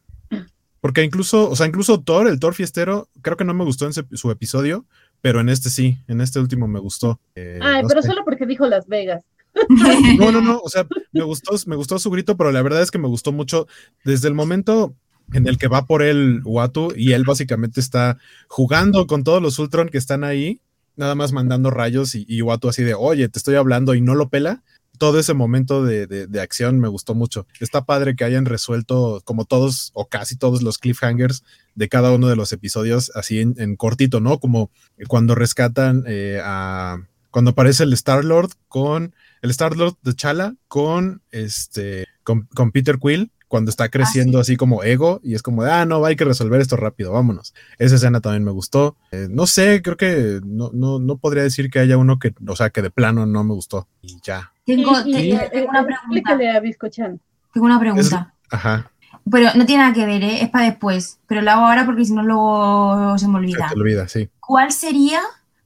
Porque 0.81 1.03
incluso, 1.03 1.49
o 1.49 1.55
sea, 1.55 1.65
incluso 1.67 2.01
Thor, 2.01 2.27
el 2.27 2.39
Thor 2.39 2.53
fiestero, 2.53 3.07
creo 3.23 3.37
que 3.37 3.43
no 3.45 3.53
me 3.55 3.63
gustó 3.63 3.85
en 3.85 3.91
ese- 3.91 4.05
su 4.13 4.29
episodio, 4.31 4.85
pero 5.21 5.39
en 5.39 5.49
este 5.49 5.69
sí, 5.69 5.99
en 6.07 6.19
este 6.21 6.39
último 6.39 6.67
me 6.67 6.79
gustó. 6.79 7.19
Eh, 7.35 7.59
Ay, 7.61 7.83
no 7.83 7.87
pero 7.87 8.01
sé. 8.01 8.07
solo 8.07 8.23
porque 8.25 8.47
dijo 8.47 8.65
Las 8.65 8.87
Vegas. 8.87 9.23
No, 10.17 10.31
no, 10.31 10.41
no, 10.41 10.59
o 10.59 10.69
sea, 10.69 10.87
me 11.11 11.23
gustó, 11.23 11.55
me 11.67 11.75
gustó 11.75 11.99
su 11.99 12.09
grito, 12.09 12.37
pero 12.37 12.51
la 12.51 12.61
verdad 12.61 12.81
es 12.81 12.91
que 12.91 12.97
me 12.97 13.07
gustó 13.07 13.31
mucho 13.31 13.67
desde 14.03 14.27
el 14.27 14.33
momento 14.33 14.95
en 15.33 15.47
el 15.47 15.57
que 15.57 15.67
va 15.67 15.85
por 15.85 16.01
él 16.01 16.41
Watu 16.43 16.93
y 16.95 17.13
él 17.13 17.23
básicamente 17.23 17.79
está 17.79 18.17
jugando 18.47 19.07
con 19.07 19.23
todos 19.23 19.41
los 19.41 19.59
Ultron 19.59 19.89
que 19.89 19.97
están 19.97 20.23
ahí, 20.23 20.61
nada 20.95 21.15
más 21.15 21.31
mandando 21.31 21.69
rayos 21.69 22.15
y, 22.15 22.25
y 22.27 22.41
Watu 22.41 22.69
así 22.69 22.83
de, 22.83 22.93
oye, 22.93 23.29
te 23.29 23.39
estoy 23.39 23.55
hablando 23.55 23.93
y 23.95 24.01
no 24.01 24.15
lo 24.15 24.29
pela. 24.29 24.63
Todo 24.97 25.19
ese 25.19 25.33
momento 25.33 25.83
de, 25.83 26.05
de- 26.05 26.41
acción 26.41 26.79
me 26.79 26.87
gustó 26.87 27.15
mucho. 27.15 27.47
Está 27.59 27.85
padre 27.85 28.15
que 28.15 28.23
hayan 28.23 28.45
resuelto 28.45 29.21
como 29.23 29.45
todos 29.45 29.89
o 29.95 30.07
casi 30.07 30.35
todos 30.35 30.61
los 30.61 30.77
cliffhangers 30.77 31.43
de 31.73 31.89
cada 31.89 32.11
uno 32.11 32.27
de 32.27 32.35
los 32.35 32.51
episodios 32.53 33.11
así 33.15 33.39
en, 33.39 33.75
cortito, 33.77 34.19
¿no? 34.19 34.39
Como 34.39 34.69
cuando 35.07 35.33
rescatan 35.33 36.03
eh, 36.07 36.39
a... 36.43 36.97
Cuando 37.31 37.51
aparece 37.51 37.83
el 37.83 37.93
Star-Lord 37.93 38.51
con 38.67 39.15
el 39.41 39.49
Star-Lord 39.51 39.95
de 40.01 40.13
Chala 40.15 40.55
con 40.67 41.21
este 41.31 42.07
con, 42.23 42.47
con 42.55 42.71
Peter 42.71 42.97
Quill 42.99 43.31
cuando 43.47 43.69
está 43.69 43.89
creciendo 43.89 44.39
así 44.39 44.55
como 44.55 44.81
ego 44.83 45.19
y 45.23 45.35
es 45.35 45.41
como 45.43 45.63
de, 45.65 45.71
ah, 45.71 45.85
no, 45.85 46.05
hay 46.05 46.15
que 46.15 46.23
resolver 46.23 46.61
esto 46.61 46.77
rápido, 46.77 47.11
vámonos. 47.11 47.53
Esa 47.79 47.95
escena 47.95 48.21
también 48.21 48.45
me 48.45 48.51
gustó. 48.51 48.95
Eh, 49.11 49.27
no 49.29 49.45
sé, 49.45 49.81
creo 49.81 49.97
que 49.97 50.39
no, 50.45 50.69
no, 50.73 50.99
no 50.99 51.17
podría 51.17 51.43
decir 51.43 51.69
que 51.69 51.79
haya 51.79 51.97
uno 51.97 52.17
que, 52.17 52.33
o 52.47 52.55
sea, 52.55 52.69
que 52.69 52.81
de 52.81 52.91
plano 52.91 53.25
no 53.25 53.43
me 53.43 53.53
gustó 53.53 53.89
y 54.01 54.19
ya. 54.23 54.53
Tengo, 54.65 54.93
Y- 55.05 55.09
y- 55.17 55.29
tengo- 55.31 55.49
tengo 55.51 55.69
una 55.69 55.83
pregunta. 55.85 55.95
Explícale 56.05 56.49
a 56.49 56.59
Biscochan. 56.61 57.19
Tengo 57.53 57.65
una 57.65 57.79
pregunta. 57.79 58.33
Ajá, 58.49 58.89
Pero 59.29 59.49
no 59.55 59.65
tiene 59.65 59.83
nada 59.83 59.93
que 59.93 60.05
ver, 60.05 60.23
¿eh? 60.23 60.43
es 60.43 60.49
para 60.49 60.65
después. 60.65 61.19
Pero 61.27 61.41
lo 61.41 61.51
hago 61.51 61.65
ahora 61.65 61.85
porque 61.85 62.05
si 62.05 62.13
no 62.13 62.23
luego 62.23 63.17
se 63.17 63.27
me 63.27 63.33
se 63.33 63.37
olvida. 63.39 63.67
te 63.73 63.79
olvida, 63.79 64.07
sí. 64.07 64.29
¿Cuál 64.39 64.71
sería 64.71 65.19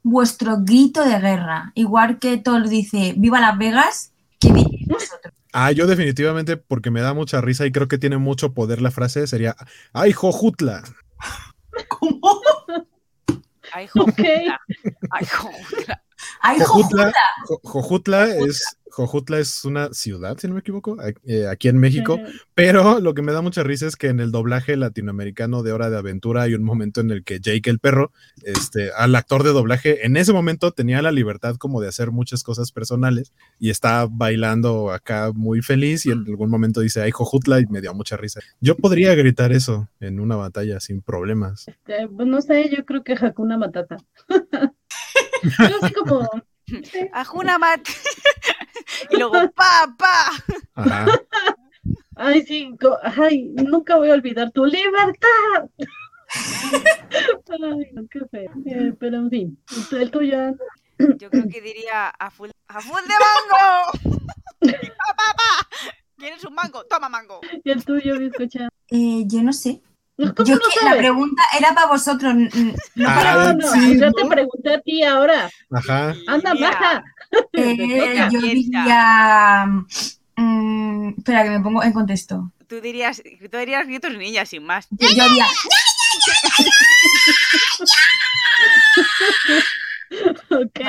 vuestro 0.06 0.58
grito 0.60 1.03
de 1.03 1.20
guerra? 1.20 1.72
Igual 1.76 2.20
que 2.20 2.38
Thor 2.38 2.70
dice 2.70 3.14
¡Viva 3.18 3.39
Las 3.39 3.58
Vegas! 3.58 4.14
¿Qué 4.39 4.53
diréis 4.53 4.88
vosotros? 4.88 5.34
Ah, 5.51 5.72
yo 5.72 5.88
definitivamente, 5.88 6.58
porque 6.58 6.91
me 6.91 7.01
da 7.01 7.14
mucha 7.14 7.41
risa 7.41 7.66
y 7.66 7.72
creo 7.72 7.88
que 7.88 7.97
tiene 7.97 8.18
mucho 8.18 8.53
poder 8.53 8.82
la 8.82 8.91
frase, 8.91 9.26
sería, 9.26 9.56
¡ay, 9.93 10.12
Jojutla! 10.12 10.84
¿Cómo? 11.89 12.41
Ay, 13.74 13.88
jojutla. 13.88 14.60
Ay, 15.12 15.26
jojutla. 15.26 16.03
¡Ay, 16.41 16.60
Jojutla, 16.60 17.03
Jojutla! 17.03 17.14
Jo- 17.45 17.60
Jojutla 17.64 18.26
es, 18.28 18.78
Jojutla 18.96 19.39
es 19.39 19.66
una 19.66 19.93
ciudad, 19.93 20.38
si 20.38 20.48
no 20.48 20.54
me 20.54 20.62
equivoco, 20.62 20.96
eh, 21.26 21.48
aquí 21.48 21.68
en 21.68 21.78
México. 21.78 22.18
Pero 22.54 23.02
lo 23.02 23.14
que 23.14 23.22
me 23.22 23.34
da 23.34 23.41
mucha 23.41 23.62
risa 23.62 23.88
es 23.88 23.98
que 23.98 24.08
en 24.08 24.22
el 24.22 24.32
doblaje 24.32 24.78
latinoamericano 24.78 25.64
de 25.64 25.74
Hora 25.74 25.89
de 25.89 25.98
Aventura 25.98 26.43
hay 26.43 26.54
un 26.54 26.64
momento 26.64 27.02
en 27.02 27.12
el 27.12 27.26
que 27.26 27.41
Jake 27.41 27.70
el 27.70 27.80
perro, 27.80 28.14
este, 28.43 28.91
al 28.96 29.14
actor 29.16 29.43
de 29.43 29.50
doblaje, 29.50 30.06
en 30.06 30.16
ese 30.16 30.32
momento 30.32 30.72
tenía 30.72 31.02
la 31.02 31.12
libertad 31.12 31.58
como 31.58 31.82
de 31.82 31.89
hacer 31.89 32.12
muchas 32.12 32.41
cosas 32.41 32.72
personales 32.72 33.34
y 33.60 33.70
está 33.70 34.08
bailando 34.10 34.89
acá 34.91 35.34
muy 35.34 35.62
feliz 35.62 36.06
y 36.06 36.12
en 36.12 36.20
algún 36.20 36.50
momento 36.50 36.80
dice, 36.80 37.02
ay, 37.02 37.12
Jojutla, 37.12 37.60
y 37.60 37.66
me 37.66 37.82
dio 37.82 37.93
mucha 37.93 38.16
risa. 38.16 38.39
Yo 38.62 38.78
podría 38.78 39.14
gritar 39.14 39.52
eso 39.52 39.89
en 40.00 40.22
una 40.22 40.38
batalla 40.38 40.80
sin 40.80 41.02
problemas. 41.02 41.68
Eh, 41.68 42.08
pues 42.16 42.30
no 42.30 42.41
sé, 42.41 42.70
yo 42.74 42.86
creo 42.86 43.04
que 43.04 43.18
Hakuna 43.20 43.58
Matata. 43.58 43.98
Yo 45.43 45.76
así 45.82 45.93
como, 45.93 46.28
Ajuna 47.13 47.57
Mat. 47.57 47.82
y 49.09 49.18
luego, 49.18 49.34
pa, 49.51 49.93
pa. 49.97 50.32
Ajá. 50.76 51.05
ay, 52.16 52.43
sí, 52.43 52.76
co- 52.80 52.97
ay, 53.03 53.49
nunca 53.55 53.97
voy 53.97 54.09
a 54.09 54.13
olvidar 54.13 54.51
tu 54.51 54.66
libertad. 54.66 55.70
Ay, 57.47 58.07
qué 58.09 58.20
feo. 58.32 58.51
Eh, 58.66 58.93
pero 58.99 59.18
en 59.18 59.30
fin, 59.30 59.63
el 59.91 60.11
tuyo. 60.11 60.38
Yo 60.97 61.30
creo 61.30 61.47
que 61.49 61.61
diría 61.61 62.09
a 62.09 62.32
full, 62.32 62.49
a 62.68 62.82
full 62.82 63.01
de 63.01 63.13
mango. 63.13 63.91
pa, 64.59 65.16
pa, 65.16 65.34
pa. 65.38 65.70
¿Quieres 66.18 66.43
un 66.45 66.55
mango? 66.55 66.84
Toma 66.86 67.09
mango. 67.09 67.41
y 67.63 67.70
el 67.70 67.86
tuyo, 67.86 68.18
Biscochan. 68.20 68.70
Eh, 68.89 69.24
yo 69.28 69.43
no 69.43 69.53
sé. 69.53 69.82
¿Cómo 70.18 70.34
Yo 70.47 70.55
no 70.55 70.61
que 70.74 70.86
la 70.86 70.95
pregunta 70.97 71.43
era 71.59 71.74
para 71.74 71.88
vosotros. 71.88 72.34
no 72.34 73.09
Ah, 73.09 73.16
para- 73.16 73.53
No, 73.53 73.53
no, 73.53 73.68
sí, 73.74 73.97
ya 73.99 74.07
¿no? 74.07 74.13
te 74.13 74.26
pregunté 74.26 74.74
a 74.74 74.80
ti 74.82 75.03
ahora. 75.03 75.49
Ajá. 75.72 76.13
Anda, 76.28 76.53
baja. 76.59 77.03
Eh, 77.53 78.28
yo 78.32 78.39
diría. 78.39 79.66
mm, 80.38 81.09
espera, 81.18 81.43
que 81.43 81.49
me 81.49 81.59
pongo 81.59 81.84
en 81.84 81.91
contexto. 81.93 82.51
Tú 82.68 82.80
dirías, 82.82 83.22
tú 83.51 83.57
dirías 83.57 83.86
gritos 83.86 84.11
de 84.11 84.18
niña 84.18 84.45
sin 84.45 84.63
más. 84.66 84.88
Yo, 84.91 85.07
yo 85.16 85.24
diría. 85.30 85.45
Ok. 90.49 90.80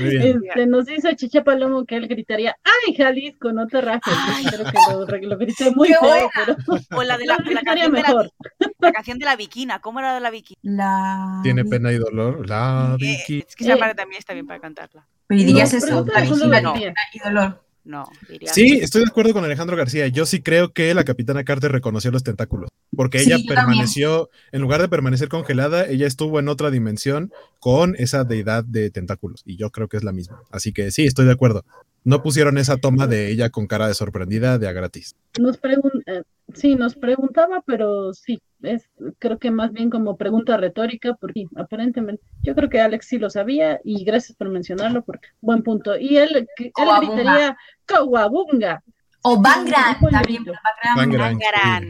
Muy 0.00 0.10
bien. 0.10 0.40
Este, 0.46 0.66
nos 0.66 0.86
dice 0.86 1.14
Chicha 1.16 1.42
Palomo 1.44 1.84
que 1.84 1.96
él 1.96 2.08
gritaría, 2.08 2.56
¡ay, 2.64 2.94
Jalisco, 2.94 3.52
no 3.52 3.66
te 3.66 3.80
rajes! 3.80 4.02
Ay. 4.06 4.44
Creo 4.46 4.64
que 4.64 5.22
lo, 5.22 5.28
lo 5.30 5.38
grité 5.38 5.70
muy 5.72 5.88
¡Qué 5.88 5.94
feo, 5.94 6.30
pero 6.34 6.56
O 6.98 7.02
la 7.02 7.18
de 7.18 7.26
la, 7.26 7.36
canción 7.64 7.92
de 7.92 8.02
la, 8.02 8.08
mejor. 8.08 8.30
la 8.78 8.92
canción 8.92 9.18
de 9.18 9.24
la 9.24 9.36
Viquina. 9.36 9.80
¿Cómo 9.80 9.98
era 10.00 10.14
de 10.14 10.20
la 10.20 10.30
Viquina? 10.30 10.58
La. 10.62 11.40
Tiene 11.42 11.64
pena 11.64 11.92
y 11.92 11.98
dolor. 11.98 12.48
La 12.48 12.96
Eh, 13.00 13.04
Vicky. 13.04 13.44
es 13.48 13.56
que 13.56 13.64
esa 13.64 13.74
Eh. 13.74 13.78
parte 13.78 13.94
también 13.94 14.18
está 14.18 14.32
bien 14.34 14.46
para 14.46 14.60
cantarla. 14.60 15.06
Pero 15.26 15.38
dirías 15.38 15.72
No, 15.72 15.78
eso. 15.78 16.46
La 16.46 16.60
no. 16.60 16.72
tía. 16.74 16.94
y 17.12 17.18
dolor. 17.18 17.62
No, 17.84 18.08
diría. 18.28 18.52
Sí, 18.52 18.78
estoy 18.80 19.02
de 19.02 19.08
acuerdo 19.08 19.32
con 19.32 19.44
Alejandro 19.44 19.76
García. 19.76 20.06
Yo 20.08 20.24
sí 20.24 20.40
creo 20.40 20.72
que 20.72 20.94
la 20.94 21.04
capitana 21.04 21.42
Carter 21.42 21.72
reconoció 21.72 22.10
los 22.12 22.22
tentáculos, 22.22 22.70
porque 22.94 23.18
Sí, 23.18 23.24
ella 23.26 23.36
también. 23.38 23.54
permaneció, 23.56 24.30
en 24.52 24.60
lugar 24.60 24.80
de 24.80 24.88
permanecer 24.88 25.28
congelada, 25.28 25.86
ella 25.86 26.06
estuvo 26.06 26.38
en 26.38 26.48
otra 26.48 26.70
dimensión 26.70 27.32
con 27.58 27.96
esa 27.98 28.22
deidad 28.24 28.64
de 28.64 28.90
tentáculos, 28.90 29.42
y 29.44 29.56
yo 29.56 29.70
creo 29.70 29.88
que 29.88 29.96
es 29.96 30.04
la 30.04 30.12
misma. 30.12 30.42
Así 30.50 30.72
que 30.72 30.90
sí, 30.92 31.04
estoy 31.06 31.26
de 31.26 31.32
acuerdo. 31.32 31.64
No 32.04 32.22
pusieron 32.22 32.58
esa 32.58 32.76
toma 32.76 33.06
de 33.06 33.30
ella 33.30 33.50
con 33.50 33.66
cara 33.66 33.86
de 33.88 33.94
sorprendida 33.94 34.58
de 34.58 34.68
a 34.68 34.72
gratis. 34.72 35.14
Nos 35.40 35.56
pregun 35.56 35.90
eh, 36.06 36.22
sí, 36.54 36.74
nos 36.76 36.94
preguntaba, 36.96 37.62
pero 37.66 38.12
sí, 38.12 38.40
es 38.62 38.88
creo 39.18 39.38
que 39.38 39.50
más 39.50 39.72
bien 39.72 39.90
como 39.90 40.16
pregunta 40.16 40.56
retórica, 40.56 41.14
porque 41.14 41.46
aparentemente 41.56 42.22
yo 42.42 42.54
creo 42.54 42.68
que 42.68 42.80
Alex 42.80 43.06
sí 43.06 43.18
lo 43.18 43.30
sabía 43.30 43.80
y 43.84 44.04
gracias 44.04 44.36
por 44.36 44.48
mencionarlo, 44.48 45.02
porque 45.02 45.28
buen 45.40 45.62
punto. 45.62 45.96
Y 45.98 46.16
él, 46.16 46.48
él 46.58 46.72
gritaría 46.76 47.56
Kawabunga. 47.86 48.82
O 49.22 49.40
Bangrang, 49.40 50.00
también. 50.10 50.44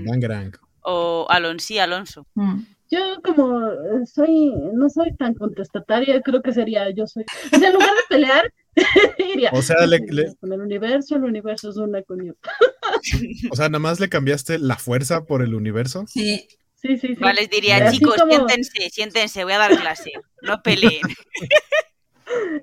Bangrang. 0.07 0.53
O 0.83 1.27
Alonso, 1.31 1.81
Alonso. 1.81 2.27
Mm. 2.35 2.61
Yo 2.91 3.23
como 3.25 3.70
soy, 4.05 4.53
no 4.75 4.91
soy 4.91 5.16
tan 5.16 5.33
contestataria, 5.33 6.20
creo 6.20 6.43
que 6.43 6.53
sería 6.53 6.91
yo 6.91 7.07
soy. 7.07 7.25
O 7.51 7.59
sea, 7.59 7.68
en 7.68 7.73
lugar 7.73 7.89
de 7.89 8.14
pelear, 8.14 8.53
diría, 9.18 9.51
o 9.55 9.62
sea, 9.62 9.87
le, 9.87 10.01
con 10.39 10.53
el 10.53 10.61
universo, 10.61 11.16
el 11.16 11.25
universo 11.25 11.70
es 11.70 11.79
una 11.79 12.03
con 12.03 12.18
O 13.51 13.57
sea, 13.57 13.70
nada 13.70 13.79
más 13.79 13.99
le 13.99 14.11
cambiaste 14.11 14.59
la 14.59 14.77
fuerza 14.77 15.25
por 15.25 15.41
el 15.43 15.55
universo. 15.55 16.05
Sí. 16.07 16.47
Sí, 16.83 16.97
sí, 16.97 17.09
sí. 17.09 17.14
Vale, 17.14 17.43
les 17.43 17.51
diría, 17.51 17.91
chicos, 17.91 18.16
siéntense, 18.28 18.91
siéntense, 18.91 19.45
voy 19.45 19.53
a 19.53 19.59
dar 19.59 19.78
clase, 19.78 20.12
no 20.43 20.62
peleen. 20.62 21.03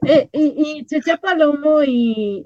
Eh, 0.03 0.29
y, 0.33 0.85
y 0.89 1.17
Palomo 1.21 1.83
y, 1.83 2.41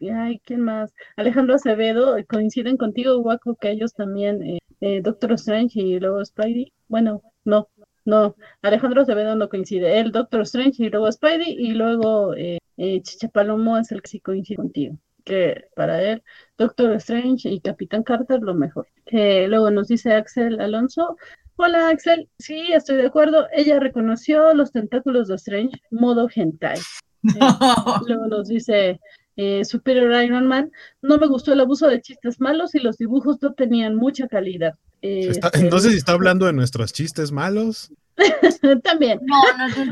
y, 0.00 0.08
ay, 0.08 0.40
¿quién 0.46 0.62
más? 0.62 0.94
Alejandro 1.16 1.56
Acevedo 1.56 2.16
coinciden 2.26 2.78
contigo, 2.78 3.18
Guaco, 3.18 3.56
que 3.56 3.70
ellos 3.70 3.92
también, 3.92 4.42
eh, 4.42 4.58
eh, 4.80 5.00
Doctor 5.02 5.32
Strange 5.32 5.78
y 5.80 6.00
luego 6.00 6.24
Spidey. 6.24 6.72
Bueno, 6.88 7.22
no, 7.44 7.68
no, 8.06 8.34
Alejandro 8.62 9.02
Acevedo 9.02 9.36
no 9.36 9.50
coincide. 9.50 10.00
Él, 10.00 10.10
Doctor 10.12 10.42
Strange 10.42 10.84
y 10.84 10.88
luego 10.88 11.10
Spidey 11.12 11.52
y 11.52 11.72
luego 11.72 12.34
eh, 12.34 12.58
Cheche 12.78 13.28
Palomo 13.28 13.76
es 13.76 13.92
el 13.92 14.00
que 14.00 14.08
sí 14.08 14.20
coincide 14.20 14.56
contigo. 14.56 14.96
Que 15.24 15.64
para 15.74 16.02
él, 16.02 16.22
Doctor 16.58 16.92
Strange 16.96 17.48
y 17.48 17.60
Capitán 17.60 18.02
Carter 18.02 18.40
lo 18.40 18.54
mejor. 18.54 18.86
Que 19.06 19.48
luego 19.48 19.70
nos 19.70 19.88
dice 19.88 20.12
Axel 20.12 20.60
Alonso, 20.60 21.16
Hola 21.56 21.88
Axel, 21.88 22.28
sí, 22.38 22.72
estoy 22.72 22.96
de 22.96 23.06
acuerdo. 23.06 23.46
Ella 23.52 23.78
reconoció 23.78 24.52
los 24.54 24.72
tentáculos 24.72 25.28
de 25.28 25.36
Strange, 25.36 25.80
modo 25.90 26.28
hentai. 26.34 26.80
luego 28.08 28.26
nos 28.26 28.48
dice 28.48 29.00
eh, 29.36 29.64
Superior 29.64 30.22
Iron 30.24 30.46
Man, 30.46 30.72
no 31.00 31.16
me 31.18 31.28
gustó 31.28 31.52
el 31.52 31.60
abuso 31.60 31.86
de 31.86 32.00
chistes 32.00 32.40
malos 32.40 32.74
y 32.74 32.80
los 32.80 32.98
dibujos 32.98 33.40
no 33.40 33.54
tenían 33.54 33.94
mucha 33.94 34.26
calidad. 34.26 34.74
Eh, 35.00 35.28
este, 35.30 35.60
entonces, 35.60 35.94
¿está 35.94 36.12
hablando 36.12 36.46
de 36.46 36.52
nuestros 36.52 36.92
chistes 36.92 37.30
malos? 37.30 37.92
También. 38.82 39.20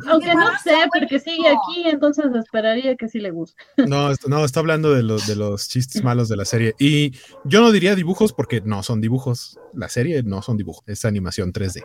Aunque 0.08 0.34
no 0.34 0.46
sé, 0.62 0.74
porque 0.92 1.18
sigue 1.18 1.48
aquí, 1.48 1.88
entonces 1.88 2.26
esperaría 2.34 2.96
que 2.96 3.08
sí 3.08 3.18
le 3.18 3.30
guste. 3.30 3.62
no, 3.88 4.10
no, 4.28 4.44
está 4.44 4.60
hablando 4.60 4.92
de 4.92 5.02
los, 5.02 5.26
de 5.26 5.36
los 5.36 5.68
chistes 5.68 6.02
malos 6.02 6.28
de 6.28 6.36
la 6.36 6.44
serie. 6.44 6.74
Y 6.78 7.12
yo 7.44 7.60
no 7.60 7.72
diría 7.72 7.94
dibujos 7.94 8.32
porque 8.32 8.60
no 8.60 8.82
son 8.82 9.00
dibujos. 9.00 9.58
La 9.74 9.88
serie 9.88 10.22
no 10.22 10.42
son 10.42 10.56
dibujos, 10.56 10.84
es 10.86 11.04
animación 11.04 11.52
3D. 11.52 11.84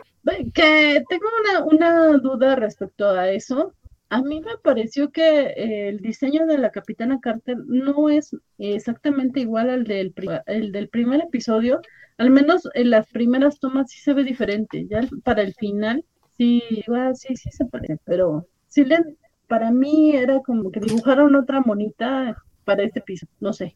Que 0.52 1.02
tengo 1.08 1.26
una, 1.42 1.64
una 1.64 2.18
duda 2.18 2.56
respecto 2.56 3.08
a 3.08 3.30
eso. 3.30 3.74
A 4.10 4.22
mí 4.22 4.40
me 4.40 4.56
pareció 4.56 5.10
que 5.10 5.40
eh, 5.48 5.88
el 5.90 5.98
diseño 5.98 6.46
de 6.46 6.56
la 6.56 6.70
Capitana 6.70 7.20
Carter 7.20 7.58
no 7.66 8.08
es 8.08 8.34
exactamente 8.56 9.40
igual 9.40 9.68
al 9.68 9.84
del, 9.84 10.14
el 10.46 10.72
del 10.72 10.88
primer 10.88 11.20
episodio. 11.20 11.80
Al 12.16 12.30
menos 12.30 12.62
en 12.74 12.90
las 12.90 13.06
primeras 13.08 13.60
tomas 13.60 13.90
sí 13.90 14.00
se 14.00 14.14
ve 14.14 14.24
diferente. 14.24 14.86
Ya 14.88 15.06
para 15.24 15.42
el 15.42 15.54
final 15.54 16.04
Sí, 16.38 16.62
igual 16.70 17.16
sí, 17.16 17.34
sí 17.36 17.50
se 17.50 17.66
parece, 17.66 17.98
pero 18.04 18.46
sí 18.68 18.84
para 19.48 19.72
mí 19.72 20.14
era 20.14 20.40
como 20.40 20.70
que 20.70 20.78
dibujaron 20.78 21.34
otra 21.34 21.60
monita 21.60 22.36
para 22.64 22.84
este 22.84 23.00
piso, 23.00 23.26
no 23.40 23.52
sé. 23.52 23.74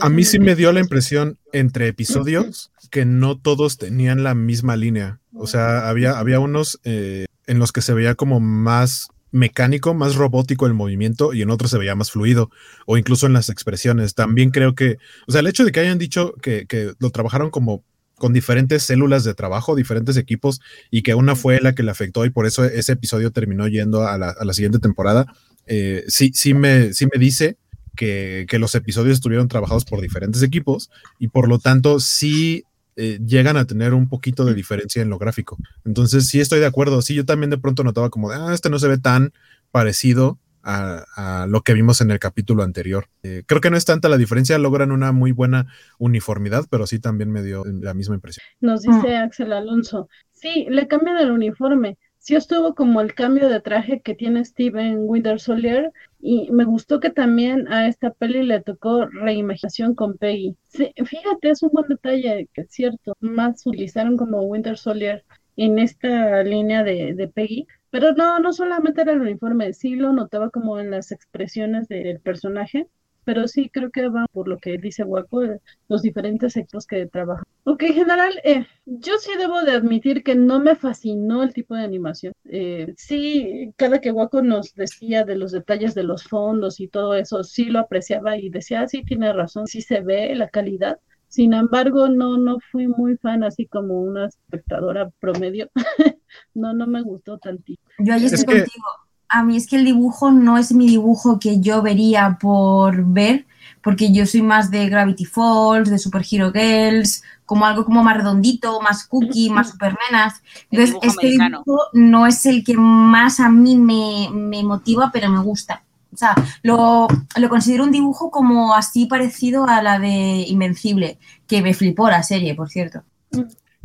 A, 0.00 0.08
mí, 0.10 0.24
sí 0.24 0.38
me 0.38 0.56
dio 0.56 0.72
la 0.72 0.80
impresión 0.80 1.38
entre 1.52 1.86
episodios 1.86 2.72
que 2.90 3.04
no 3.04 3.38
todos 3.38 3.78
tenían 3.78 4.22
la 4.24 4.34
misma 4.34 4.76
línea. 4.76 5.20
O 5.32 5.46
sea, 5.46 5.88
había, 5.88 6.18
había 6.18 6.40
unos 6.40 6.80
eh, 6.84 7.26
en 7.46 7.58
los 7.58 7.72
que 7.72 7.80
se 7.80 7.94
veía 7.94 8.16
como 8.16 8.40
más 8.40 9.08
mecánico, 9.30 9.94
más 9.94 10.16
robótico 10.16 10.66
el 10.66 10.74
movimiento 10.74 11.32
y 11.32 11.42
en 11.42 11.50
otros 11.50 11.70
se 11.70 11.78
veía 11.78 11.94
más 11.94 12.10
fluido 12.10 12.50
o 12.86 12.98
incluso 12.98 13.26
en 13.26 13.32
las 13.32 13.48
expresiones. 13.48 14.14
También 14.14 14.50
creo 14.50 14.74
que, 14.74 14.98
o 15.28 15.32
sea, 15.32 15.40
el 15.40 15.46
hecho 15.46 15.64
de 15.64 15.72
que 15.72 15.80
hayan 15.80 15.98
dicho 15.98 16.34
que, 16.42 16.66
que 16.66 16.92
lo 16.98 17.10
trabajaron 17.10 17.50
como 17.50 17.84
con 18.22 18.32
diferentes 18.32 18.84
células 18.84 19.24
de 19.24 19.34
trabajo, 19.34 19.74
diferentes 19.74 20.16
equipos, 20.16 20.60
y 20.92 21.02
que 21.02 21.16
una 21.16 21.34
fue 21.34 21.60
la 21.60 21.74
que 21.74 21.82
le 21.82 21.90
afectó 21.90 22.24
y 22.24 22.30
por 22.30 22.46
eso 22.46 22.64
ese 22.64 22.92
episodio 22.92 23.32
terminó 23.32 23.66
yendo 23.66 24.06
a 24.06 24.16
la, 24.16 24.54
siguiente 24.54 24.78
temporada, 24.78 25.26
eh, 25.66 26.04
sí, 26.06 26.30
sí, 26.32 26.54
me, 26.54 26.92
sí 26.92 27.06
me 27.12 27.18
dice 27.18 27.56
que, 27.96 28.46
los 28.60 28.76
episodios 28.76 29.14
estuvieron 29.14 29.48
trabajados 29.48 29.84
por 29.84 30.00
diferentes 30.00 30.40
equipos 30.44 30.88
y 31.18 31.28
por 31.30 31.48
lo 31.48 31.58
tanto 31.58 31.98
sí 31.98 32.62
eh, 32.94 33.18
llegan 33.26 33.56
a 33.56 33.64
tener 33.64 33.92
un 33.92 34.08
poquito 34.08 34.44
de 34.44 34.54
diferencia 34.54 35.02
en 35.02 35.10
lo 35.10 35.18
gráfico. 35.18 35.58
Entonces 35.84 36.28
sí 36.28 36.38
estoy 36.38 36.60
de 36.60 36.66
acuerdo, 36.66 37.02
sí 37.02 37.16
yo 37.16 37.24
también 37.24 37.50
de 37.50 37.58
pronto 37.58 37.82
notaba 37.82 38.08
como, 38.08 38.30
de, 38.30 38.36
ah, 38.36 38.54
este 38.54 38.70
no 38.70 38.78
se 38.78 38.86
ve 38.86 38.98
tan 38.98 39.32
parecido 39.72 40.38
a, 40.62 41.46
lo 41.48 41.62
que 41.62 41.74
vimos 41.74 42.00
en 42.00 42.10
el 42.10 42.18
capítulo 42.18 42.62
anterior. 42.62 43.06
Eh, 43.22 43.42
creo 43.46 43.60
que 43.60 43.70
no 43.70 43.76
es 43.76 43.84
tanta 43.84 44.08
la 44.08 44.16
diferencia, 44.16 44.58
logran 44.58 44.92
una 44.92 45.12
muy 45.12 45.32
buena 45.32 45.66
uniformidad, 45.98 46.64
pero 46.70 46.86
sí 46.86 46.98
también 46.98 47.30
me 47.30 47.42
dio 47.42 47.64
la 47.64 47.94
misma 47.94 48.14
impresión. 48.14 48.44
Nos 48.60 48.82
dice 48.82 49.16
ah. 49.16 49.24
Axel 49.24 49.52
Alonso, 49.52 50.08
sí, 50.30 50.66
le 50.68 50.86
cambian 50.88 51.18
el 51.18 51.30
uniforme. 51.30 51.98
Sí 52.18 52.36
estuvo 52.36 52.76
como 52.76 53.00
el 53.00 53.14
cambio 53.14 53.48
de 53.48 53.60
traje 53.60 54.00
que 54.00 54.14
tiene 54.14 54.44
Steven 54.44 54.98
Winter 55.00 55.40
Solier 55.40 55.90
y 56.20 56.52
me 56.52 56.64
gustó 56.64 57.00
que 57.00 57.10
también 57.10 57.66
a 57.66 57.88
esta 57.88 58.12
peli 58.12 58.44
le 58.44 58.60
tocó 58.60 59.06
reimaginación 59.06 59.96
con 59.96 60.16
Peggy. 60.18 60.56
Sí, 60.62 60.92
fíjate, 61.04 61.50
es 61.50 61.64
un 61.64 61.70
buen 61.72 61.88
detalle 61.88 62.48
que 62.54 62.60
es 62.60 62.70
cierto, 62.70 63.16
más 63.18 63.66
utilizaron 63.66 64.16
como 64.16 64.42
Winter 64.42 64.78
Solier 64.78 65.24
en 65.56 65.80
esta 65.80 66.44
línea 66.44 66.84
de, 66.84 67.14
de 67.14 67.26
Peggy, 67.26 67.66
pero 67.92 68.12
no, 68.14 68.38
no 68.40 68.54
solamente 68.54 69.02
era 69.02 69.12
el 69.12 69.20
uniforme, 69.20 69.74
sí 69.74 69.96
lo 69.96 70.14
notaba 70.14 70.48
como 70.48 70.80
en 70.80 70.90
las 70.90 71.12
expresiones 71.12 71.88
del 71.88 72.20
personaje, 72.20 72.88
pero 73.24 73.46
sí 73.46 73.68
creo 73.68 73.90
que 73.90 74.08
va 74.08 74.24
por 74.32 74.48
lo 74.48 74.58
que 74.58 74.78
dice 74.78 75.04
Waco, 75.04 75.44
eh, 75.44 75.60
los 75.88 76.00
diferentes 76.00 76.56
equipos 76.56 76.86
que 76.86 77.06
trabajan. 77.06 77.44
Ok, 77.64 77.82
en 77.82 77.94
general, 77.94 78.32
eh, 78.44 78.66
yo 78.86 79.18
sí 79.18 79.32
debo 79.38 79.60
de 79.60 79.72
admitir 79.72 80.24
que 80.24 80.34
no 80.34 80.58
me 80.58 80.74
fascinó 80.74 81.42
el 81.42 81.52
tipo 81.52 81.74
de 81.74 81.84
animación. 81.84 82.32
Eh, 82.46 82.94
sí, 82.96 83.72
cada 83.76 84.00
que 84.00 84.10
Waco 84.10 84.40
nos 84.40 84.74
decía 84.74 85.24
de 85.24 85.36
los 85.36 85.52
detalles 85.52 85.94
de 85.94 86.02
los 86.04 86.24
fondos 86.24 86.80
y 86.80 86.88
todo 86.88 87.14
eso, 87.14 87.44
sí 87.44 87.66
lo 87.66 87.78
apreciaba 87.80 88.38
y 88.38 88.48
decía, 88.48 88.80
ah, 88.80 88.88
sí, 88.88 89.04
tiene 89.04 89.32
razón, 89.34 89.66
sí 89.66 89.82
se 89.82 90.00
ve 90.00 90.34
la 90.34 90.48
calidad, 90.48 90.98
sin 91.32 91.54
embargo, 91.54 92.10
no, 92.10 92.36
no 92.36 92.58
fui 92.70 92.88
muy 92.88 93.16
fan, 93.16 93.42
así 93.42 93.66
como 93.66 94.02
una 94.02 94.26
espectadora 94.26 95.08
promedio. 95.18 95.70
no, 96.54 96.74
no 96.74 96.86
me 96.86 97.00
gustó 97.00 97.38
tantito. 97.38 97.80
Yo 97.98 98.12
ahí 98.12 98.26
estoy 98.26 98.44
contigo. 98.44 98.84
A 99.30 99.42
mí 99.42 99.56
es 99.56 99.66
que 99.66 99.76
el 99.76 99.86
dibujo 99.86 100.30
no 100.30 100.58
es 100.58 100.74
mi 100.74 100.86
dibujo 100.86 101.40
que 101.40 101.58
yo 101.58 101.80
vería 101.80 102.36
por 102.38 103.06
ver, 103.06 103.46
porque 103.82 104.12
yo 104.12 104.26
soy 104.26 104.42
más 104.42 104.70
de 104.70 104.90
Gravity 104.90 105.24
Falls, 105.24 105.88
de 105.88 105.98
Super 105.98 106.22
Hero 106.30 106.52
Girls, 106.52 107.22
como 107.46 107.64
algo 107.64 107.86
como 107.86 108.04
más 108.04 108.18
redondito, 108.18 108.82
más 108.82 109.06
cookie, 109.06 109.48
más 109.48 109.70
supermenas. 109.72 110.42
Entonces, 110.70 110.96
este 111.00 111.28
dibujo 111.28 111.78
no 111.94 112.26
es 112.26 112.44
el 112.44 112.62
que 112.62 112.76
más 112.76 113.40
a 113.40 113.48
mí 113.48 113.76
me, 113.76 114.28
me 114.30 114.62
motiva, 114.62 115.08
pero 115.10 115.30
me 115.30 115.40
gusta. 115.40 115.82
O 116.12 116.16
sea, 116.16 116.34
lo, 116.62 117.08
considero 117.48 117.84
un 117.84 117.90
dibujo 117.90 118.30
como 118.30 118.74
así 118.74 119.06
parecido 119.06 119.66
a 119.66 119.82
la 119.82 119.98
de 119.98 120.44
Invencible, 120.46 121.18
que 121.46 121.62
me 121.62 121.74
flipó 121.74 122.08
la 122.08 122.22
serie, 122.22 122.54
por 122.54 122.68
cierto. 122.68 123.02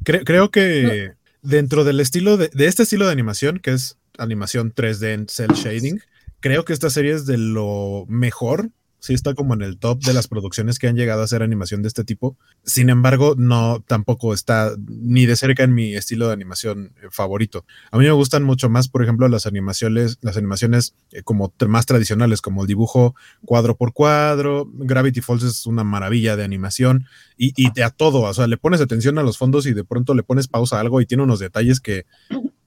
Creo, 0.03 0.51
que 0.51 1.13
dentro 1.41 1.83
del 1.83 1.99
estilo 1.99 2.37
de, 2.37 2.49
de, 2.53 2.67
este 2.67 2.83
estilo 2.83 3.05
de 3.05 3.11
animación, 3.11 3.59
que 3.59 3.71
es 3.71 3.97
animación 4.17 4.73
3D 4.73 5.13
en 5.13 5.29
cel 5.29 5.51
shading, 5.53 6.01
creo 6.39 6.65
que 6.65 6.73
esta 6.73 6.89
serie 6.89 7.13
es 7.13 7.25
de 7.25 7.37
lo 7.37 8.05
mejor 8.07 8.71
sí 8.99 9.13
está 9.13 9.33
como 9.33 9.53
en 9.53 9.61
el 9.61 9.77
top 9.77 10.01
de 10.03 10.13
las 10.13 10.27
producciones 10.27 10.79
que 10.79 10.87
han 10.87 10.95
llegado 10.95 11.21
a 11.21 11.25
hacer 11.25 11.43
animación 11.43 11.81
de 11.81 11.87
este 11.87 12.03
tipo. 12.03 12.37
Sin 12.63 12.89
embargo, 12.89 13.35
no 13.37 13.83
tampoco 13.87 14.33
está 14.33 14.71
ni 14.87 15.25
de 15.25 15.35
cerca 15.35 15.63
en 15.63 15.73
mi 15.73 15.95
estilo 15.95 16.27
de 16.27 16.33
animación 16.33 16.93
eh, 17.01 17.07
favorito. 17.11 17.65
A 17.91 17.97
mí 17.97 18.05
me 18.05 18.11
gustan 18.11 18.43
mucho 18.43 18.69
más, 18.69 18.87
por 18.87 19.03
ejemplo, 19.03 19.27
las 19.27 19.45
animaciones, 19.45 20.17
las 20.21 20.37
animaciones 20.37 20.95
eh, 21.11 21.21
como 21.23 21.53
más 21.67 21.85
tradicionales, 21.85 22.41
como 22.41 22.61
el 22.61 22.67
dibujo 22.67 23.15
cuadro 23.45 23.77
por 23.77 23.93
cuadro. 23.93 24.69
Gravity 24.73 25.21
Falls 25.21 25.43
es 25.43 25.65
una 25.65 25.83
maravilla 25.83 26.35
de 26.35 26.43
animación 26.43 27.05
y, 27.37 27.53
y 27.55 27.81
a 27.81 27.89
todo, 27.89 28.21
o 28.21 28.33
sea, 28.33 28.47
le 28.47 28.57
pones 28.57 28.81
atención 28.81 29.17
a 29.19 29.23
los 29.23 29.37
fondos 29.37 29.65
y 29.67 29.73
de 29.73 29.83
pronto 29.83 30.15
le 30.15 30.23
pones 30.23 30.47
pausa 30.47 30.77
a 30.77 30.79
algo 30.79 31.01
y 31.01 31.05
tiene 31.05 31.23
unos 31.23 31.39
detalles 31.39 31.79
que 31.79 32.05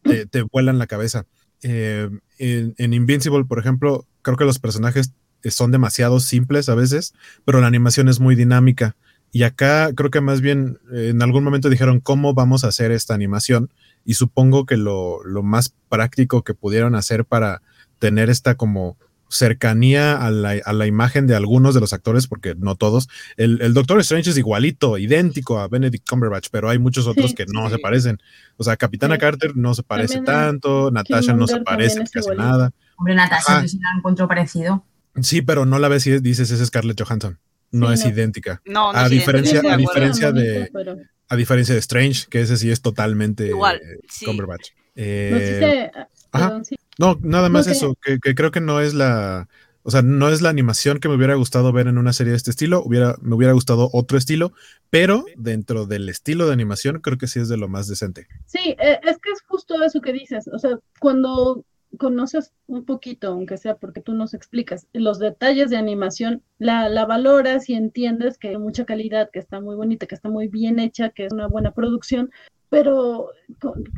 te, 0.03 0.43
vuelan 0.43 0.79
la 0.79 0.87
cabeza. 0.87 1.27
Eh, 1.63 2.09
en 2.39 2.95
Invincible, 2.95 3.45
por 3.45 3.59
ejemplo, 3.59 4.07
creo 4.23 4.37
que 4.37 4.45
los 4.45 4.59
personajes 4.59 5.13
son 5.45 5.73
demasiado 5.73 6.21
simples 6.21 6.69
a 6.69 6.75
veces, 6.75 7.15
pero 7.45 7.61
la 7.61 7.67
animación 7.67 8.09
es 8.09 8.21
muy 8.21 8.35
dinámica. 8.35 8.97
Y 9.33 9.45
acá 9.45 9.93
creo 9.95 10.11
que 10.11 10.21
más 10.21 10.41
bien 10.41 10.79
en 10.93 11.23
algún 11.23 11.45
momento 11.45 11.71
dijeron 11.71 12.01
cómo 12.01 12.35
vamos 12.35 12.65
a 12.65 12.69
hacer 12.69 12.91
esta 12.91 13.15
animación 13.15 13.71
y 14.05 14.15
supongo 14.15 14.67
que 14.67 14.77
lo, 14.77 15.21
más 15.43 15.75
práctico 15.89 16.43
que 16.43 16.55
pudieron 16.55 16.95
hacer 16.95 17.25
para 17.25 17.63
tener 17.99 18.31
esta 18.31 18.57
como 18.57 18.97
cercanía 19.29 20.21
a 20.21 20.31
la, 20.33 20.57
a 20.65 20.73
la, 20.73 20.87
imagen 20.87 21.29
de 21.29 21.37
algunos 21.37 21.73
de 21.73 21.81
los 21.81 21.93
actores, 21.93 22.27
porque 22.27 22.57
no 22.57 22.75
todos. 22.75 23.09
El, 23.37 23.63
el, 23.63 23.75
Doctor 23.75 24.01
Strange 24.01 24.31
es 24.31 24.39
igualito, 24.39 24.99
idéntico 24.99 25.61
a 25.61 25.69
Benedict 25.69 26.09
Cumberbatch, 26.09 26.49
pero 26.51 26.69
hay 26.69 26.81
muchos 26.81 27.07
otros 27.07 27.31
sí, 27.31 27.37
que 27.37 27.47
no 27.47 27.69
sí. 27.69 27.75
se 27.75 27.79
parecen. 27.79 28.19
O 28.57 28.65
sea, 28.65 28.77
Capitana 28.77 29.15
sí. 29.15 29.21
Carter 29.21 29.57
no 29.57 29.73
se 29.75 29.85
parece 29.85 30.15
también 30.15 30.25
tanto, 30.25 30.91
Natasha 30.91 31.33
no 31.33 31.47
se 31.47 31.61
parece 31.61 32.01
casi 32.01 32.19
igualito. 32.19 32.43
nada. 32.43 32.73
Hombre, 32.97 33.15
Natasha, 33.15 33.63
yo 33.63 33.69
sí 33.69 33.79
la 33.79 33.97
encuentro 33.97 34.27
parecido. 34.27 34.85
Sí, 35.23 35.43
pero 35.43 35.67
no 35.67 35.79
la 35.79 35.89
ves 35.89 36.07
y 36.07 36.19
dices 36.21 36.51
es 36.51 36.67
Scarlett 36.67 37.01
Johansson. 37.01 37.39
No 37.73 37.93
es 37.93 38.05
idéntica. 38.05 38.61
No, 38.65 38.93
no 38.93 38.99
a 38.99 39.05
es 39.05 39.11
diferencia, 39.11 39.55
idéntica, 39.61 39.75
a 39.75 39.77
diferencia 39.77 40.31
bonito, 40.31 40.49
de, 40.51 40.71
pero- 40.73 40.97
a 41.29 41.37
diferencia 41.37 41.75
de 41.75 41.81
Strange, 41.81 42.27
que 42.29 42.41
ese 42.41 42.57
sí 42.57 42.71
es 42.71 42.81
totalmente 42.83 43.47
Igual, 43.47 43.77
eh, 43.77 44.01
sí. 44.09 44.25
Cumberbatch. 44.27 44.71
Nos 44.73 44.79
Eh, 44.97 45.31
dice, 45.55 45.91
ajá. 46.33 46.49
perdón, 46.49 46.65
sí. 46.65 46.77
No, 46.99 47.19
nada 47.23 47.49
más 47.49 47.67
No, 47.67 47.73
eso, 47.73 47.97
que, 48.03 48.19
que 48.19 48.35
creo 48.35 48.51
que 48.51 48.61
no 48.61 48.81
es 48.81 48.93
la, 48.95 49.49
o 49.85 49.91
sea, 49.93 50.03
no 50.03 50.29
es 50.29 50.43
la 50.43 50.49
animación 50.51 50.99
que 50.99 51.09
me 51.09 51.15
hubiera 51.15 51.35
gustado 51.37 51.73
ver 51.73 51.87
en 51.87 51.97
una 51.99 52.13
serie 52.13 52.33
de 52.33 52.37
este 52.37 52.51
estilo, 52.51 52.83
hubiera, 52.85 53.15
me 53.23 53.37
hubiera 53.37 53.53
gustado 53.53 53.89
otro 53.93 54.19
estilo, 54.19 54.53
pero 54.91 55.25
dentro 55.37 55.87
del 55.87 56.09
estilo 56.09 56.47
de 56.49 56.53
animación 56.53 56.99
creo 57.01 57.17
que 57.19 57.29
sí 57.29 57.39
es 57.39 57.49
de 57.49 57.57
lo 57.57 57.69
más 57.69 57.87
decente. 57.87 58.27
Sí, 58.47 58.75
eh, 58.81 58.99
es 59.05 59.19
que 59.19 59.31
es 59.31 59.41
justo 59.47 59.81
eso 59.85 60.01
que 60.01 60.13
dices. 60.13 60.49
O 60.53 60.59
sea, 60.59 60.77
cuando 60.99 61.65
conoces 61.99 62.53
un 62.67 62.85
poquito, 62.85 63.29
aunque 63.29 63.57
sea 63.57 63.77
porque 63.77 64.01
tú 64.01 64.15
nos 64.15 64.35
explicas 64.35 64.87
los 64.93 65.19
detalles 65.19 65.71
de 65.71 65.77
animación, 65.77 66.43
la, 66.59 67.05
valoras 67.07 67.69
y 67.69 67.75
entiendes 67.75 68.39
que 68.39 68.49
hay 68.49 68.59
mucha 68.59 68.85
calidad, 68.85 69.31
que 69.31 69.39
está 69.39 69.61
muy 69.61 69.77
bonita, 69.77 70.07
que 70.07 70.15
está 70.15 70.29
muy 70.29 70.49
bien 70.49 70.79
hecha, 70.79 71.11
que 71.11 71.27
es 71.27 71.33
una 71.33 71.49
buena 71.49 71.73
producción, 71.73 72.31
pero 72.69 73.31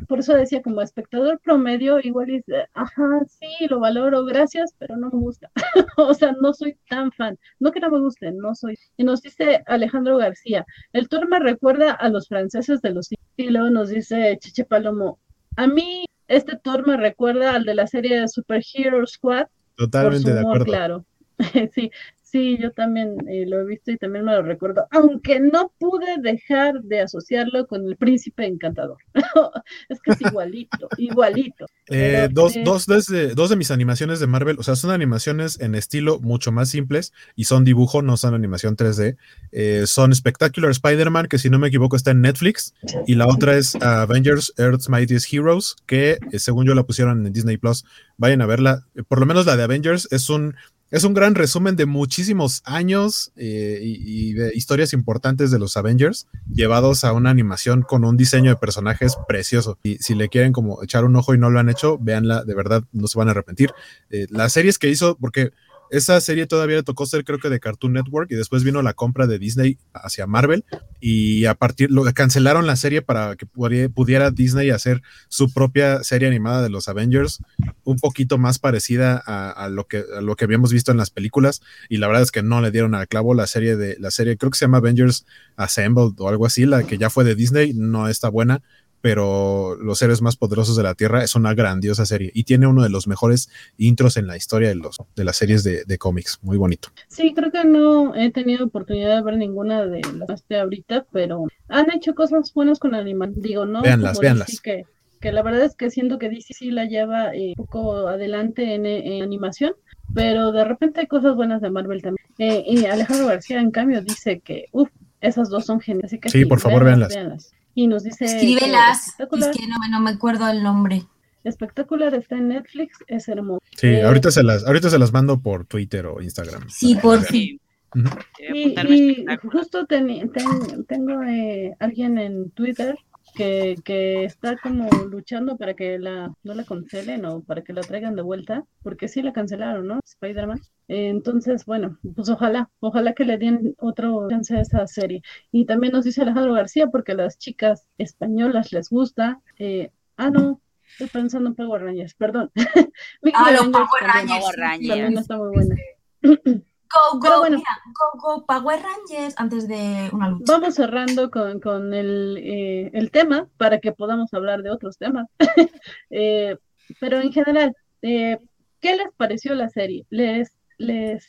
por 0.07 0.19
eso 0.19 0.33
decía, 0.33 0.63
como 0.63 0.81
espectador 0.81 1.39
promedio, 1.39 1.99
igual 1.99 2.25
dice, 2.25 2.67
ajá, 2.73 3.19
sí, 3.27 3.67
lo 3.69 3.79
valoro, 3.79 4.25
gracias, 4.25 4.73
pero 4.79 4.97
no 4.97 5.11
me 5.11 5.19
gusta. 5.19 5.51
O 5.97 6.13
sea, 6.15 6.31
no 6.41 6.53
soy 6.53 6.75
tan 6.89 7.11
fan. 7.11 7.37
No 7.59 7.71
que 7.71 7.79
no 7.79 7.91
me 7.91 7.99
guste, 7.99 8.31
no 8.31 8.55
soy. 8.55 8.75
Y 8.97 9.03
nos 9.03 9.21
dice 9.21 9.63
Alejandro 9.67 10.17
García, 10.17 10.65
el 10.91 11.07
tour 11.07 11.27
me 11.29 11.39
recuerda 11.39 11.91
a 11.91 12.09
los 12.09 12.27
franceses 12.27 12.81
de 12.81 12.91
los... 12.91 13.09
Y 13.37 13.49
luego 13.49 13.69
nos 13.69 13.89
dice 13.89 14.37
Cheche 14.39 14.65
Palomo, 14.65 15.19
a 15.55 15.67
mí 15.67 16.05
este 16.27 16.57
tour 16.57 16.87
me 16.87 16.97
recuerda 16.97 17.55
al 17.55 17.65
de 17.65 17.75
la 17.75 17.87
serie 17.87 18.27
Super 18.27 18.63
Hero 18.73 19.05
Squad, 19.05 19.47
por 19.75 19.85
su 19.85 19.85
Totalmente 19.85 20.33
de 20.33 20.39
acuerdo. 20.39 20.65
claro. 20.65 21.05
Sí, 21.73 21.91
sí, 22.33 22.57
yo 22.59 22.71
también 22.71 23.15
eh, 23.29 23.45
lo 23.47 23.59
he 23.61 23.65
visto 23.65 23.91
y 23.91 23.97
también 23.97 24.25
me 24.25 24.33
lo 24.33 24.41
recuerdo, 24.41 24.87
aunque 24.89 25.39
no 25.39 25.71
pude 25.77 26.17
dejar 26.19 26.81
de 26.81 27.01
asociarlo 27.01 27.67
con 27.67 27.87
el 27.87 27.95
príncipe 27.95 28.45
encantador. 28.47 28.97
Es 29.89 30.01
que 30.01 30.11
es 30.13 30.21
igualito, 30.21 30.89
igualito. 30.97 31.65
Eh, 31.89 32.27
Pero, 32.27 32.29
dos, 32.29 32.55
eh, 32.55 32.63
dos, 32.65 32.87
desde- 32.87 33.35
dos 33.35 33.51
de 33.51 33.55
mis 33.55 33.69
animaciones 33.69 34.19
de 34.19 34.25
Marvel, 34.25 34.57
o 34.59 34.63
sea, 34.63 34.75
son 34.75 34.89
animaciones 34.89 35.59
en 35.59 35.75
estilo 35.75 36.19
mucho 36.19 36.51
más 36.51 36.69
simples 36.69 37.13
y 37.35 37.43
son 37.43 37.63
dibujo, 37.63 38.01
no 38.01 38.17
son 38.17 38.33
animación 38.33 38.75
3D. 38.75 39.15
Eh, 39.51 39.83
son 39.85 40.15
Spectacular 40.15 40.71
Spider-Man, 40.71 41.27
que 41.27 41.37
si 41.37 41.51
no 41.51 41.59
me 41.59 41.67
equivoco 41.67 41.95
está 41.95 42.11
en 42.11 42.21
Netflix, 42.21 42.73
y 43.05 43.13
la 43.13 43.27
otra 43.27 43.55
es 43.55 43.75
Avengers 43.75 44.53
Earth's 44.57 44.89
Mightiest 44.89 45.31
Heroes, 45.31 45.75
que 45.85 46.17
eh, 46.31 46.39
según 46.39 46.65
yo 46.65 46.73
la 46.73 46.83
pusieron 46.83 47.25
en 47.27 47.31
Disney 47.31 47.57
Plus. 47.57 47.85
Vayan 48.17 48.41
a 48.41 48.47
verla. 48.47 48.87
Por 49.07 49.19
lo 49.19 49.25
menos 49.27 49.45
la 49.45 49.55
de 49.55 49.63
Avengers 49.63 50.07
es 50.11 50.29
un, 50.29 50.55
es 50.93 51.03
un 51.05 51.15
gran 51.15 51.33
resumen 51.33 51.75
de 51.75 51.87
muchísimos 51.87 52.61
años 52.65 53.31
eh, 53.35 53.79
y, 53.81 54.33
de 54.33 54.51
historias 54.53 54.93
importantes 54.93 55.49
de 55.49 55.57
los 55.57 55.75
Avengers 55.75 56.27
llevados 56.53 57.03
a 57.03 57.13
una 57.13 57.31
animación 57.31 57.81
con 57.81 58.05
un 58.05 58.15
diseño 58.15 58.51
de 58.51 58.57
personajes 58.57 59.17
precioso. 59.27 59.79
Y 59.81 59.97
si 59.97 60.13
le 60.13 60.29
quieren 60.29 60.53
como 60.53 60.83
echar 60.83 61.03
un 61.03 61.15
ojo 61.15 61.33
y 61.33 61.39
no 61.39 61.49
lo 61.49 61.59
han 61.59 61.69
hecho, 61.69 61.97
véanla, 61.97 62.43
de 62.43 62.53
verdad 62.53 62.83
no 62.91 63.07
se 63.07 63.17
van 63.17 63.27
a 63.27 63.31
arrepentir. 63.31 63.71
Eh, 64.11 64.27
las 64.29 64.53
series 64.53 64.77
que 64.77 64.87
hizo, 64.87 65.17
porque 65.17 65.51
esa 65.93 66.19
serie 66.21 66.47
todavía 66.47 66.77
le 66.77 66.83
tocó 66.83 67.05
ser 67.05 67.23
creo 67.23 67.37
que 67.37 67.49
de 67.49 67.59
Cartoon 67.59 67.93
Network 67.93 68.31
y 68.31 68.35
después 68.35 68.63
vino 68.63 68.81
la 68.81 68.93
compra 68.93 69.27
de 69.27 69.37
Disney 69.37 69.77
hacia 69.93 70.25
Marvel 70.25 70.65
y 70.99 71.45
a 71.45 71.53
partir 71.53 71.91
lo 71.91 72.03
cancelaron 72.13 72.65
la 72.65 72.75
serie 72.75 73.03
para 73.03 73.35
que 73.35 73.45
pudiera, 73.45 74.31
Disney 74.31 74.71
hacer 74.71 75.03
su 75.27 75.53
propia 75.53 76.03
serie 76.03 76.27
animada 76.27 76.63
de 76.63 76.69
los 76.69 76.87
Avengers 76.87 77.43
un 77.83 77.97
poquito 77.97 78.39
más 78.39 78.57
parecida 78.57 79.21
a, 79.23 79.69
lo 79.69 79.85
que 79.85 80.03
a 80.17 80.21
lo 80.21 80.35
que 80.35 80.45
habíamos 80.45 80.73
visto 80.73 80.91
en 80.91 80.97
las 80.97 81.11
películas 81.11 81.61
y 81.89 81.97
la 81.97 82.07
verdad 82.07 82.23
es 82.23 82.31
que 82.31 82.41
no 82.41 82.59
le 82.59 82.71
dieron 82.71 82.95
al 82.95 83.07
clavo 83.07 83.35
la 83.35 83.45
serie 83.45 83.75
de 83.75 83.95
la 83.99 84.09
serie 84.09 84.35
creo 84.35 84.49
que 84.49 84.57
se 84.57 84.65
llama 84.65 84.79
Avengers 84.79 85.27
Assembled 85.57 86.13
o 86.17 86.27
algo 86.27 86.47
así 86.47 86.65
la 86.65 86.81
que 86.87 86.97
ya 86.97 87.11
fue 87.11 87.23
de 87.23 87.35
Disney 87.35 87.73
no 87.75 88.07
está 88.07 88.29
buena 88.29 88.63
pero 89.03 89.75
Los 89.75 90.01
Héroes 90.01 90.21
Más 90.21 90.37
Poderosos 90.37 90.77
de 90.77 90.83
la 90.83 90.95
Tierra 90.95 91.25
es 91.25 91.35
una 91.35 91.53
grandiosa 91.53 92.05
serie 92.05 92.31
y 92.33 92.45
tiene 92.45 92.67
uno 92.67 92.83
de 92.83 92.89
los 92.89 93.05
mejores 93.05 93.49
intros 93.77 94.15
en 94.15 94.27
la 94.27 94.37
historia 94.37 94.69
de, 94.69 94.75
los, 94.75 94.95
de 95.13 95.25
las 95.25 95.35
series 95.35 95.61
de, 95.65 95.83
de 95.83 95.97
cómics. 95.97 96.39
Muy 96.41 96.55
bonito. 96.55 96.87
Sí, 97.09 97.33
creo 97.35 97.51
que 97.51 97.65
no 97.65 98.15
he 98.15 98.31
tenido 98.31 98.65
oportunidad 98.65 99.17
de 99.17 99.21
ver 99.21 99.35
ninguna 99.35 99.85
de 99.85 99.99
las 100.25 100.47
de 100.47 100.57
ahorita, 100.57 101.05
pero 101.11 101.47
han 101.67 101.91
hecho 101.91 102.15
cosas 102.15 102.53
buenas 102.53 102.79
con 102.79 102.95
animación. 102.95 103.41
Digo, 103.41 103.65
no 103.65 103.81
Véanlas, 103.81 104.13
como 104.13 104.21
véanlas. 104.21 104.47
DC 104.47 104.61
que, 104.63 104.85
que 105.19 105.33
la 105.33 105.43
verdad 105.43 105.65
es 105.65 105.75
que 105.75 105.91
siento 105.91 106.17
que 106.17 106.29
DC 106.29 106.53
sí 106.53 106.71
la 106.71 106.85
lleva 106.85 107.35
eh, 107.35 107.55
un 107.57 107.65
poco 107.65 108.07
adelante 108.07 108.73
en, 108.73 108.85
en 108.85 109.21
animación, 109.21 109.73
pero 110.15 110.53
de 110.53 110.63
repente 110.63 111.01
hay 111.01 111.07
cosas 111.07 111.35
buenas 111.35 111.61
de 111.61 111.71
Marvel 111.71 112.01
también. 112.01 112.25
Eh, 112.37 112.63
y 112.65 112.85
Alejandro 112.85 113.27
García, 113.27 113.59
en 113.59 113.71
cambio, 113.71 114.01
dice 114.01 114.39
que, 114.39 114.67
uff, 114.71 114.89
esas 115.19 115.49
dos 115.49 115.65
son 115.65 115.81
geniales. 115.81 116.05
Así 116.05 116.19
que 116.19 116.29
Sí, 116.29 116.45
por 116.45 116.61
favor, 116.61 116.85
véanlas. 116.85 117.53
Y 117.75 117.87
nos 117.87 118.03
dice 118.03 118.25
Escríbelas. 118.25 119.07
espectacular, 119.07 119.49
Es 119.51 119.57
que 119.57 119.67
no, 119.67 119.75
me- 119.79 119.89
no 119.89 119.99
me 119.99 120.11
acuerdo 120.11 120.47
el 120.49 120.61
nombre. 120.63 121.03
espectacular 121.43 122.13
está 122.15 122.37
en 122.37 122.47
Netflix, 122.49 122.97
es 123.07 123.27
hermoso. 123.27 123.59
Sí, 123.75 123.87
Eh, 123.87 124.03
ahorita, 124.03 124.31
se 124.31 124.43
las, 124.43 124.65
ahorita 124.65 124.89
se 124.89 124.97
las 124.99 125.11
mando 125.11 125.41
por 125.41 125.65
Twitter 125.65 126.05
o 126.05 126.21
Instagram. 126.21 126.69
Sí, 126.69 126.95
por 126.95 127.21
fin. 127.23 127.59
Ujú. 127.95 128.05
Quiero 128.37 128.55
Y, 128.55 128.61
apuntarme 128.63 128.95
y 128.95 129.09
espectáculo. 129.11 129.51
justo 129.59 129.85
teni- 129.87 130.31
ten- 130.31 130.85
tengo 130.85 131.21
eh, 131.23 131.73
alguien 131.79 132.17
en 132.17 132.49
Twitter 132.51 132.97
que, 133.35 133.75
que 133.83 134.23
está 134.25 134.57
como 134.57 134.89
luchando 135.05 135.57
para 135.57 135.73
que 135.73 135.99
la 135.99 136.33
no 136.43 136.53
la 136.53 136.63
cancelen 136.63 137.25
o 137.25 137.41
para 137.41 137.63
que 137.63 137.73
la 137.73 137.81
traigan 137.81 138.15
de 138.15 138.21
vuelta, 138.21 138.63
porque 138.81 139.07
sí 139.07 139.21
la 139.21 139.33
cancelaron, 139.33 139.87
¿no? 139.87 139.99
Spider-Man. 140.05 140.61
Entonces, 140.87 141.65
bueno, 141.65 141.97
pues 142.15 142.29
ojalá, 142.29 142.69
ojalá 142.79 143.13
que 143.13 143.25
le 143.25 143.37
den 143.37 143.75
otro 143.79 144.27
chance 144.29 144.55
a 144.55 144.61
esa 144.61 144.85
serie. 144.87 145.21
Y 145.51 145.65
también 145.65 145.93
nos 145.93 146.05
dice 146.05 146.21
Alejandro 146.21 146.53
García, 146.53 146.87
porque 146.87 147.13
a 147.13 147.15
las 147.15 147.37
chicas 147.37 147.87
españolas 147.97 148.71
les 148.71 148.89
gusta. 148.89 149.41
eh, 149.57 149.91
ah, 150.17 150.29
no, 150.29 150.61
estoy 150.91 151.07
pensando 151.07 151.49
en 151.49 151.55
Power 151.55 151.81
Rangers, 151.83 152.13
perdón. 152.13 152.51
Ah, 153.33 153.51
los 153.51 153.61
Rangers 153.61 153.71
Power 153.71 153.87
también- 154.01 154.13
Rangers. 154.13 154.39
Power 154.41 154.55
sí, 154.55 154.61
Rangers. 154.61 154.89
también 154.89 155.17
está 155.17 155.37
muy 155.37 155.49
buena. 155.53 155.75
Go, 156.93 157.19
go, 157.19 157.39
bueno. 157.39 157.57
mira, 157.57 157.69
go, 157.99 158.19
go, 158.19 158.45
Power 158.45 158.79
Rangers 158.81 159.33
antes 159.37 159.67
de 159.67 160.09
una 160.11 160.29
lucha. 160.29 160.53
Vamos 160.53 160.75
cerrando 160.75 161.31
con, 161.31 161.59
con 161.59 161.93
el, 161.93 162.37
eh, 162.37 162.91
el 162.93 163.09
tema 163.09 163.47
para 163.57 163.79
que 163.79 163.91
podamos 163.91 164.33
hablar 164.33 164.61
de 164.61 164.71
otros 164.71 164.97
temas. 164.97 165.27
Eh, 166.15 166.57
pero 166.99 167.19
en 167.19 167.31
general, 167.31 167.75
eh, 168.01 168.37
¿qué 168.79 168.95
les 168.95 169.11
pareció 169.17 169.55
la 169.55 169.69
serie? 169.69 170.05
¿Les, 170.09 170.51
les 170.77 171.25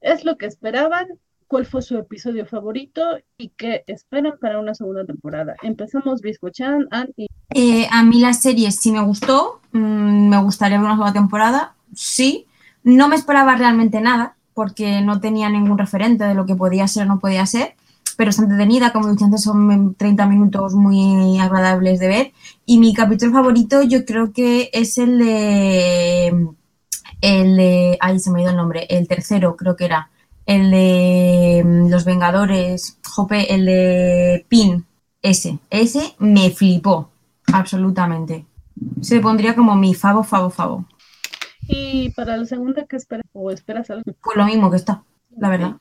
es 0.00 0.24
lo 0.24 0.36
que 0.36 0.46
esperaban? 0.46 1.06
¿Cuál 1.46 1.64
fue 1.64 1.80
su 1.80 1.96
episodio 1.96 2.44
favorito? 2.44 3.02
¿Y 3.38 3.50
qué 3.50 3.84
esperan 3.86 4.34
para 4.40 4.58
una 4.58 4.74
segunda 4.74 5.04
temporada? 5.04 5.54
Empezamos 5.62 6.20
Biscochan, 6.20 6.88
Ann 6.90 7.08
y 7.16 7.28
Eh, 7.54 7.88
a 7.90 8.02
mí 8.02 8.20
la 8.20 8.32
serie 8.34 8.70
sí 8.72 8.90
me 8.90 9.02
gustó, 9.02 9.60
mm, 9.72 10.28
me 10.28 10.42
gustaría 10.42 10.76
ver 10.78 10.84
una 10.86 10.96
segunda 10.96 11.12
temporada, 11.12 11.76
sí. 11.94 12.46
No 12.86 13.08
me 13.08 13.16
esperaba 13.16 13.56
realmente 13.56 14.00
nada, 14.00 14.36
porque 14.54 15.00
no 15.00 15.20
tenía 15.20 15.48
ningún 15.50 15.76
referente 15.76 16.22
de 16.22 16.36
lo 16.36 16.46
que 16.46 16.54
podía 16.54 16.86
ser 16.86 17.02
o 17.02 17.06
no 17.06 17.18
podía 17.18 17.44
ser, 17.44 17.74
pero 18.16 18.30
está 18.30 18.44
entretenida, 18.44 18.92
como 18.92 19.10
dije 19.10 19.24
antes, 19.24 19.42
son 19.42 19.96
30 19.96 20.24
minutos 20.26 20.72
muy 20.74 21.36
agradables 21.40 21.98
de 21.98 22.06
ver. 22.06 22.32
Y 22.64 22.78
mi 22.78 22.94
capítulo 22.94 23.32
favorito 23.32 23.82
yo 23.82 24.04
creo 24.04 24.32
que 24.32 24.70
es 24.72 24.98
el 24.98 25.18
de... 25.18 26.48
El 27.20 27.56
de... 27.56 27.98
Ay, 28.00 28.20
se 28.20 28.30
me 28.30 28.38
ha 28.38 28.42
ido 28.42 28.50
el 28.52 28.56
nombre. 28.56 28.86
El 28.88 29.08
tercero 29.08 29.56
creo 29.56 29.74
que 29.74 29.86
era. 29.86 30.08
El 30.46 30.70
de 30.70 31.64
mm, 31.66 31.90
Los 31.90 32.04
Vengadores, 32.04 32.98
Jope, 33.04 33.52
el 33.52 33.66
de 33.66 34.46
Pin. 34.48 34.86
Ese. 35.22 35.58
Ese 35.70 36.14
me 36.20 36.50
flipó. 36.50 37.10
Absolutamente. 37.52 38.46
Se 39.00 39.18
pondría 39.18 39.56
como 39.56 39.74
mi 39.74 39.92
favo, 39.92 40.22
favo, 40.22 40.50
favo. 40.50 40.84
Y 41.68 42.10
para 42.10 42.36
la 42.36 42.44
segunda, 42.44 42.86
¿qué 42.86 42.96
esperas? 42.96 43.26
¿O 43.32 43.50
esperas 43.50 43.90
algo? 43.90 44.04
Pues 44.22 44.36
lo 44.36 44.44
mismo 44.44 44.70
que 44.70 44.76
está, 44.76 45.02
la 45.36 45.48
verdad. 45.48 45.76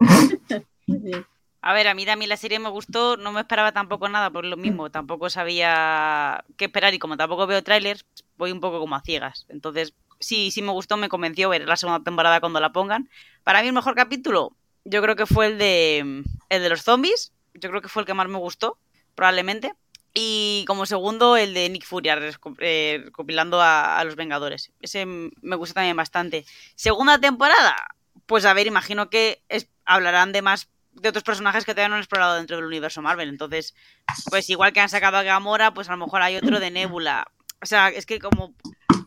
Muy 0.86 0.98
bien. 0.98 1.26
A 1.64 1.72
ver, 1.72 1.86
a 1.86 1.94
mí 1.94 2.04
también 2.04 2.28
la 2.28 2.36
serie 2.36 2.58
me 2.58 2.68
gustó, 2.68 3.16
no 3.16 3.30
me 3.30 3.40
esperaba 3.40 3.70
tampoco 3.70 4.08
nada 4.08 4.30
por 4.30 4.44
lo 4.44 4.56
mismo, 4.56 4.90
tampoco 4.90 5.30
sabía 5.30 6.44
qué 6.56 6.64
esperar 6.64 6.92
y 6.92 6.98
como 6.98 7.16
tampoco 7.16 7.46
veo 7.46 7.62
trailers, 7.62 8.04
voy 8.36 8.50
un 8.50 8.58
poco 8.58 8.80
como 8.80 8.96
a 8.96 9.00
ciegas. 9.00 9.46
Entonces, 9.48 9.94
sí, 10.18 10.50
sí 10.50 10.60
me 10.60 10.72
gustó, 10.72 10.96
me 10.96 11.08
convenció 11.08 11.48
ver 11.48 11.68
la 11.68 11.76
segunda 11.76 12.02
temporada 12.02 12.40
cuando 12.40 12.58
la 12.58 12.72
pongan. 12.72 13.08
Para 13.44 13.62
mí 13.62 13.68
el 13.68 13.74
mejor 13.74 13.94
capítulo, 13.94 14.56
yo 14.84 15.00
creo 15.02 15.14
que 15.14 15.26
fue 15.26 15.46
el 15.46 15.58
de 15.58 16.24
el 16.48 16.62
de 16.62 16.68
los 16.68 16.82
zombies, 16.82 17.32
yo 17.54 17.70
creo 17.70 17.80
que 17.80 17.88
fue 17.88 18.02
el 18.02 18.06
que 18.06 18.14
más 18.14 18.28
me 18.28 18.38
gustó, 18.38 18.76
probablemente. 19.14 19.72
Y 20.14 20.64
como 20.66 20.84
segundo, 20.84 21.36
el 21.36 21.54
de 21.54 21.68
Nick 21.70 21.86
Fury, 21.86 22.10
eh, 22.60 23.02
recopilando 23.04 23.60
a, 23.60 23.98
a, 23.98 24.04
los 24.04 24.16
Vengadores. 24.16 24.72
Ese 24.80 25.06
me 25.06 25.56
gusta 25.56 25.74
también 25.74 25.96
bastante. 25.96 26.44
Segunda 26.74 27.18
temporada, 27.18 27.76
pues 28.26 28.44
a 28.44 28.52
ver, 28.52 28.66
imagino 28.66 29.08
que 29.08 29.42
hablarán 29.84 30.32
de 30.32 30.42
más 30.42 30.68
de 30.92 31.08
otros 31.08 31.24
personajes 31.24 31.64
que 31.64 31.72
todavía 31.72 31.88
no 31.88 31.94
han 31.94 32.02
explorado 32.02 32.36
dentro 32.36 32.56
del 32.56 32.66
universo 32.66 33.02
Marvel. 33.02 33.28
Entonces, 33.28 33.74
pues 34.30 34.48
igual 34.50 34.72
que 34.72 34.80
han 34.80 34.88
sacado 34.88 35.16
a 35.16 35.22
Gamora, 35.22 35.72
pues 35.72 35.88
a 35.88 35.92
lo 35.92 36.04
mejor 36.04 36.22
hay 36.22 36.36
otro 36.36 36.60
de 36.60 36.70
Nebula. 36.70 37.26
O 37.62 37.66
sea, 37.66 37.88
es 37.88 38.06
que 38.06 38.18
como 38.18 38.54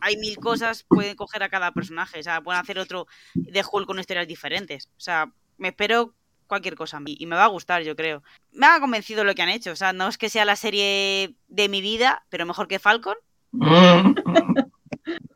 hay 0.00 0.16
mil 0.16 0.36
cosas, 0.38 0.84
pueden 0.84 1.14
coger 1.14 1.42
a 1.42 1.48
cada 1.48 1.72
personaje. 1.72 2.20
O 2.20 2.22
sea, 2.22 2.40
pueden 2.40 2.60
hacer 2.60 2.78
otro 2.78 3.06
de 3.34 3.64
Hulk 3.70 3.86
con 3.86 3.98
historias 3.98 4.26
diferentes. 4.26 4.88
O 4.96 5.00
sea, 5.00 5.30
me 5.58 5.68
espero 5.68 6.14
cualquier 6.46 6.74
cosa 6.74 7.00
y 7.04 7.26
me 7.26 7.36
va 7.36 7.44
a 7.44 7.48
gustar, 7.48 7.82
yo 7.82 7.96
creo. 7.96 8.22
Me 8.52 8.66
ha 8.66 8.80
convencido 8.80 9.24
lo 9.24 9.34
que 9.34 9.42
han 9.42 9.48
hecho. 9.48 9.72
O 9.72 9.76
sea, 9.76 9.92
no 9.92 10.08
es 10.08 10.18
que 10.18 10.28
sea 10.28 10.44
la 10.44 10.56
serie 10.56 11.34
de 11.48 11.68
mi 11.68 11.80
vida, 11.80 12.24
pero 12.28 12.46
mejor 12.46 12.68
que 12.68 12.78
Falcon. 12.78 13.16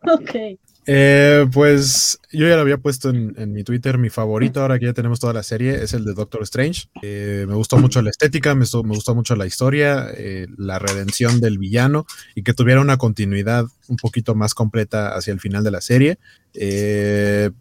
ok. 0.02 0.58
Eh, 0.86 1.46
pues 1.52 2.18
yo 2.32 2.48
ya 2.48 2.56
lo 2.56 2.62
había 2.62 2.78
puesto 2.78 3.10
en, 3.10 3.52
mi 3.52 3.62
Twitter. 3.62 3.98
Mi 3.98 4.10
favorito, 4.10 4.60
ahora 4.60 4.78
que 4.78 4.86
ya 4.86 4.92
tenemos 4.92 5.20
toda 5.20 5.32
la 5.32 5.42
serie, 5.42 5.82
es 5.82 5.92
el 5.92 6.04
de 6.04 6.14
Doctor 6.14 6.42
Strange. 6.42 6.88
Eh, 7.02 7.44
me 7.46 7.54
gustó 7.54 7.78
mucho 7.78 8.02
la 8.02 8.10
estética, 8.10 8.54
me, 8.54 8.64
me 8.64 8.94
gustó 8.94 9.14
mucho 9.14 9.36
la 9.36 9.46
historia, 9.46 10.08
eh, 10.16 10.46
la 10.56 10.78
redención 10.78 11.40
del 11.40 11.58
villano 11.58 12.06
y 12.34 12.42
que 12.42 12.54
tuviera 12.54 12.80
una 12.80 12.96
continuidad 12.96 13.66
un 13.88 13.96
poquito 13.96 14.34
más 14.34 14.54
completa 14.54 15.14
hacia 15.14 15.32
el 15.32 15.40
final 15.40 15.62
de 15.62 15.70
la 15.70 15.80
serie. 15.80 16.18
que 16.52 17.52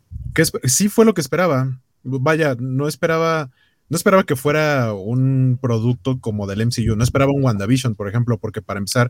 sí 0.63 0.89
fue 0.89 1.05
lo 1.05 1.13
que 1.13 1.21
esperaba. 1.21 1.79
Vaya, 2.03 2.55
no 2.59 2.87
esperaba 2.87 3.51
no 3.89 3.95
esperaba 3.95 4.23
que 4.23 4.35
fuera 4.35 4.93
un 4.93 5.57
producto 5.59 6.19
como 6.19 6.45
del 6.45 6.65
MCU, 6.65 6.95
no 6.95 7.03
esperaba 7.03 7.31
un 7.31 7.43
WandaVision, 7.43 7.95
por 7.95 8.07
ejemplo, 8.07 8.37
porque 8.37 8.61
para 8.61 8.77
empezar 8.77 9.09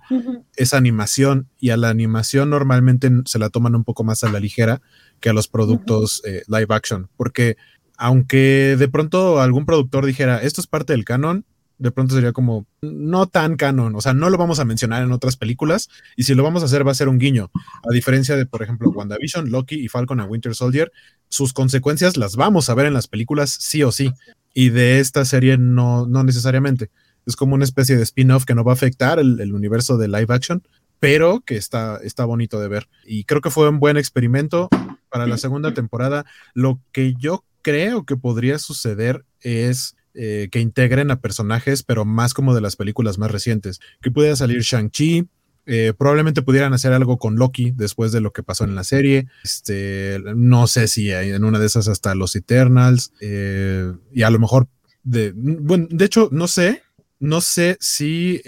es 0.56 0.74
animación 0.74 1.50
y 1.60 1.72
a 1.72 1.78
la 1.78 1.90
animación 1.90 2.50
normalmente 2.50 3.12
se 3.26 3.40
la 3.40 3.50
toman 3.50 3.76
un 3.76 3.84
poco 3.84 4.06
más 4.06 4.24
a 4.24 4.32
la 4.32 4.40
ligera 4.40 4.82
que 5.20 5.30
a 5.30 5.34
los 5.34 5.50
productos 5.50 6.22
eh, 6.26 6.44
live 6.48 6.68
action, 6.70 7.10
porque 7.18 7.58
aunque 7.98 8.78
de 8.80 8.88
pronto 8.88 9.42
algún 9.42 9.66
productor 9.66 10.06
dijera, 10.06 10.42
esto 10.42 10.62
es 10.62 10.68
parte 10.68 10.94
del 10.94 11.04
canon, 11.04 11.44
de 11.80 11.92
pronto 11.92 12.14
sería 12.14 12.34
como 12.34 12.68
no 12.82 13.26
tan 13.28 13.56
canon, 13.56 13.96
o 13.96 14.02
sea, 14.02 14.14
no 14.14 14.30
lo 14.30 14.38
vamos 14.38 14.60
a 14.60 14.66
mencionar 14.66 15.02
en 15.02 15.12
otras 15.12 15.38
películas 15.38 15.90
y 16.16 16.24
si 16.24 16.36
lo 16.36 16.44
vamos 16.44 16.62
a 16.62 16.66
hacer 16.66 16.86
va 16.86 16.92
a 16.92 16.96
ser 16.96 17.10
un 17.10 17.18
guiño, 17.18 17.50
a 17.90 17.94
diferencia 17.94 18.36
de, 18.36 18.46
por 18.46 18.62
ejemplo, 18.62 18.90
WandaVision, 18.90 19.50
Loki 19.50 19.76
y 19.76 19.88
Falcon 19.88 20.20
and 20.20 20.30
Winter 20.30 20.54
Soldier, 20.54 20.92
sus 21.30 21.54
consecuencias 21.54 22.18
las 22.18 22.36
vamos 22.36 22.70
a 22.70 22.74
ver 22.74 22.86
en 22.86 22.94
las 22.94 23.08
películas 23.08 23.50
sí 23.50 23.82
o 23.84 23.92
sí 23.92 24.14
y 24.54 24.70
de 24.70 25.00
esta 25.00 25.26
serie 25.26 25.58
no, 25.58 26.06
no 26.06 26.24
necesariamente. 26.24 26.90
Es 27.26 27.36
como 27.36 27.56
una 27.56 27.64
especie 27.64 27.96
de 27.96 28.04
spin-off 28.04 28.46
que 28.46 28.56
no 28.56 28.64
va 28.64 28.72
a 28.72 28.74
afectar 28.74 29.20
el, 29.20 29.54
universo 29.54 29.98
de 29.98 30.08
live 30.08 30.34
action, 30.34 30.64
pero 31.00 31.42
que 31.42 31.56
está, 31.56 32.00
está 32.04 32.26
bonito 32.26 32.60
de 32.60 32.68
ver. 32.68 32.90
Y 33.06 33.24
creo 33.24 33.42
que 33.42 33.52
fue 33.52 33.70
un 33.70 33.80
buen 33.80 33.98
experimento 33.98 34.68
para 35.10 35.28
la 35.28 35.38
segunda 35.38 35.74
temporada. 35.74 36.26
Lo 36.54 36.82
que 36.92 37.14
yo 37.18 37.44
creo 37.62 38.04
que 38.04 38.18
podría 38.18 38.58
suceder 38.58 39.26
es 39.42 39.96
eh, 40.16 40.50
que 40.52 40.60
integren 40.60 41.12
a 41.12 41.22
personajes, 41.22 41.84
pero 41.84 42.04
más 42.04 42.34
como 42.34 42.56
de 42.56 42.62
las 42.62 42.76
películas 42.76 43.20
más 43.20 43.30
recientes. 43.30 43.80
Que 44.02 44.10
pudiera 44.10 44.36
salir 44.36 44.62
Shang-Chi, 44.62 45.28
eh, 45.68 45.94
probablemente 45.96 46.42
pudieran 46.42 46.74
hacer 46.74 46.94
algo 46.94 47.20
con 47.20 47.36
Loki 47.36 47.72
después 47.76 48.12
de 48.12 48.20
lo 48.20 48.34
que 48.34 48.42
pasó 48.42 48.64
en 48.64 48.74
la 48.74 48.84
serie. 48.84 49.28
Este, 49.44 50.20
no 50.36 50.66
sé 50.66 50.88
si 50.88 51.12
hay 51.12 51.30
en 51.30 51.44
una 51.44 51.60
de 51.60 51.68
esas 51.68 51.88
hasta 51.88 52.16
los 52.16 52.36
Eternals. 52.36 53.14
Eh, 53.22 53.94
y 54.12 54.24
a 54.24 54.32
lo 54.32 54.40
mejor, 54.40 54.68
de, 55.04 55.32
bueno, 55.36 55.88
de 55.92 56.06
hecho, 56.06 56.30
no 56.32 56.48
sé. 56.48 56.82
No 57.22 57.42
sé 57.42 57.78
si, 57.82 58.42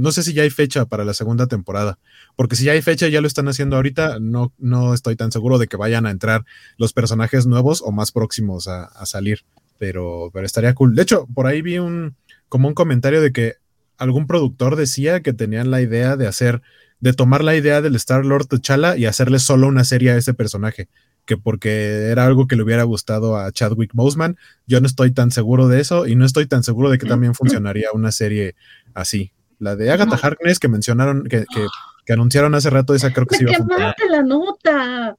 no 0.00 0.10
sé 0.10 0.24
si 0.24 0.32
ya 0.32 0.42
hay 0.42 0.50
fecha 0.50 0.84
para 0.86 1.04
la 1.04 1.14
segunda 1.14 1.46
temporada, 1.46 2.00
porque 2.34 2.56
si 2.56 2.64
ya 2.64 2.72
hay 2.72 2.82
fecha, 2.82 3.06
ya 3.06 3.20
lo 3.20 3.28
están 3.28 3.46
haciendo 3.46 3.76
ahorita, 3.76 4.18
no, 4.18 4.52
no 4.58 4.94
estoy 4.94 5.14
tan 5.14 5.30
seguro 5.30 5.58
de 5.58 5.68
que 5.68 5.76
vayan 5.76 6.06
a 6.06 6.10
entrar 6.10 6.44
los 6.76 6.92
personajes 6.92 7.46
nuevos 7.46 7.82
o 7.82 7.92
más 7.92 8.10
próximos 8.10 8.66
a 8.66 9.06
salir, 9.06 9.44
pero, 9.78 10.30
pero 10.32 10.46
estaría 10.46 10.74
cool. 10.74 10.94
De 10.94 11.02
hecho, 11.02 11.26
por 11.34 11.46
ahí 11.46 11.62
vi 11.62 11.78
un, 11.78 12.16
como 12.48 12.68
un 12.68 12.74
comentario 12.74 13.20
de 13.20 13.32
que 13.32 13.54
algún 13.98 14.26
productor 14.26 14.76
decía 14.76 15.20
que 15.22 15.32
tenían 15.32 15.70
la 15.70 15.80
idea 15.80 16.16
de 16.16 16.26
hacer, 16.26 16.62
de 17.00 17.12
tomar 17.12 17.44
la 17.44 17.56
idea 17.56 17.80
del 17.82 17.96
Star 17.96 18.24
Lord 18.24 18.46
T'Challa 18.46 18.96
y 18.96 19.06
hacerle 19.06 19.38
solo 19.38 19.68
una 19.68 19.84
serie 19.84 20.10
a 20.10 20.16
ese 20.16 20.34
personaje, 20.34 20.88
que 21.24 21.36
porque 21.36 22.08
era 22.10 22.26
algo 22.26 22.46
que 22.46 22.56
le 22.56 22.62
hubiera 22.62 22.84
gustado 22.84 23.36
a 23.36 23.50
Chadwick 23.52 23.92
Boseman. 23.94 24.36
Yo 24.66 24.80
no 24.80 24.86
estoy 24.86 25.12
tan 25.12 25.30
seguro 25.30 25.68
de 25.68 25.80
eso 25.80 26.06
y 26.06 26.14
no 26.14 26.24
estoy 26.24 26.46
tan 26.46 26.62
seguro 26.62 26.90
de 26.90 26.98
que 26.98 27.06
también 27.06 27.34
funcionaría 27.34 27.88
una 27.92 28.12
serie 28.12 28.54
así. 28.94 29.32
La 29.58 29.74
de 29.74 29.90
Agatha 29.90 30.18
Harkness 30.20 30.58
que 30.58 30.68
mencionaron, 30.68 31.24
que, 31.24 31.46
que, 31.52 31.66
anunciaron 32.12 32.54
hace 32.54 32.70
rato, 32.70 32.94
esa 32.94 33.12
creo 33.12 33.26
que 33.26 33.36
sí 33.36 33.44
iba 33.44 33.52
a 33.52 33.56
funcionar. 33.56 33.94
la 34.10 34.22
nota! 34.22 35.16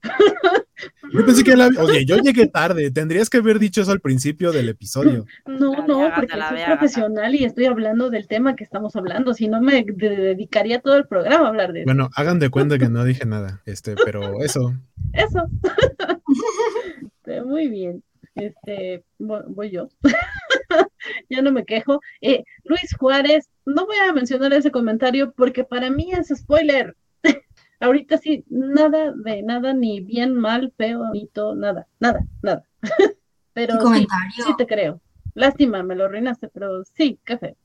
Yo 1.12 1.26
pensé 1.26 1.44
que 1.44 1.56
la... 1.56 1.70
Oye, 1.80 2.06
yo 2.06 2.18
llegué 2.18 2.48
tarde. 2.54 2.92
Tendrías 2.92 3.30
que 3.30 3.38
haber 3.38 3.60
dicho 3.60 3.82
eso 3.82 3.92
al 3.92 4.02
principio 4.02 4.52
del 4.52 4.70
episodio. 4.70 5.26
No, 5.46 5.86
no, 5.88 6.12
porque 6.16 6.34
soy 6.34 6.60
profesional 6.66 7.36
y 7.36 7.46
estoy 7.46 7.66
hablando 7.66 8.10
del 8.10 8.28
tema 8.28 8.56
que 8.56 8.64
estamos 8.64 8.96
hablando. 8.96 9.34
Si 9.34 9.48
no, 9.48 9.62
me 9.62 9.84
dedicaría 9.84 10.80
todo 10.80 10.96
el 10.98 11.08
programa 11.08 11.46
a 11.46 11.50
hablar 11.50 11.74
de 11.74 11.82
eso. 11.82 11.86
Bueno, 11.86 12.10
hagan 12.16 12.40
de 12.40 12.50
cuenta 12.50 12.78
que 12.78 12.90
no 12.90 13.04
dije 13.04 13.26
nada. 13.28 13.62
Este, 13.66 13.96
pero 14.04 14.42
eso. 14.44 14.74
Eso. 15.14 15.44
Muy 17.46 17.68
bien. 17.68 18.04
Este, 18.38 19.04
voy 19.18 19.72
yo. 19.72 19.90
ya 21.30 21.42
no 21.42 21.52
me 21.52 21.66
quejo. 21.66 22.00
Eh, 22.22 22.44
Luis 22.64 22.96
Juárez, 22.98 23.50
no 23.66 23.86
voy 23.86 23.98
a 23.98 24.14
mencionar 24.14 24.54
ese 24.54 24.72
comentario 24.72 25.34
porque 25.34 25.64
para 25.64 25.90
mí 25.90 26.12
es 26.12 26.28
spoiler. 26.28 26.96
Ahorita 27.80 28.18
sí, 28.18 28.44
nada 28.50 29.14
de 29.16 29.44
nada, 29.44 29.74
ni 29.74 30.02
bien, 30.02 30.36
mal, 30.36 30.74
feo, 30.78 31.00
bonito, 31.00 31.56
nada, 31.56 31.88
nada, 32.00 32.26
nada. 32.42 32.64
pero 33.54 33.80
sí, 33.94 34.08
sí, 34.36 34.56
te 34.58 34.66
creo. 34.66 35.02
Lástima, 35.36 35.84
me 35.84 35.96
lo 35.96 36.06
arruinaste, 36.06 36.48
pero 36.50 36.84
sí, 36.86 37.20
qué 37.24 37.38
feo. 37.38 37.56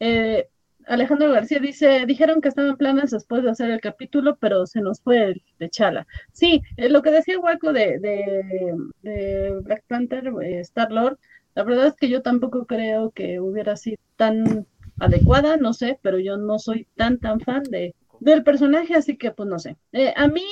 eh, 0.00 0.48
Alejandro 0.86 1.32
García 1.32 1.58
dice, 1.58 2.06
dijeron 2.06 2.40
que 2.40 2.48
estaban 2.48 2.76
planes 2.76 3.10
después 3.10 3.42
de 3.42 3.50
hacer 3.50 3.70
el 3.70 3.80
capítulo, 3.80 4.36
pero 4.36 4.66
se 4.66 4.80
nos 4.80 5.00
fue 5.00 5.24
el 5.24 5.42
de 5.58 5.68
Chala. 5.68 6.06
Sí, 6.32 6.62
eh, 6.76 6.88
lo 6.88 7.02
que 7.02 7.10
decía 7.10 7.40
Waco 7.40 7.72
de, 7.72 7.98
de, 7.98 9.60
Black 9.62 9.84
Panther, 9.88 10.32
eh, 10.42 10.60
Star 10.60 10.92
Lord, 10.92 11.18
la 11.54 11.64
verdad 11.64 11.88
es 11.88 11.94
que 11.94 12.08
yo 12.08 12.22
tampoco 12.22 12.66
creo 12.66 13.10
que 13.10 13.40
hubiera 13.40 13.76
sido 13.76 13.98
tan 14.16 14.66
adecuada, 15.00 15.56
no 15.56 15.72
sé, 15.72 15.98
pero 16.02 16.18
yo 16.20 16.36
no 16.36 16.58
soy 16.58 16.86
tan, 16.94 17.18
tan 17.18 17.40
fan 17.40 17.64
de, 17.64 17.94
del 18.20 18.44
personaje, 18.44 18.94
así 18.94 19.16
que 19.16 19.32
pues 19.32 19.48
no 19.48 19.58
sé. 19.58 19.76
Eh, 19.92 20.12
a 20.16 20.28
mí, 20.28 20.44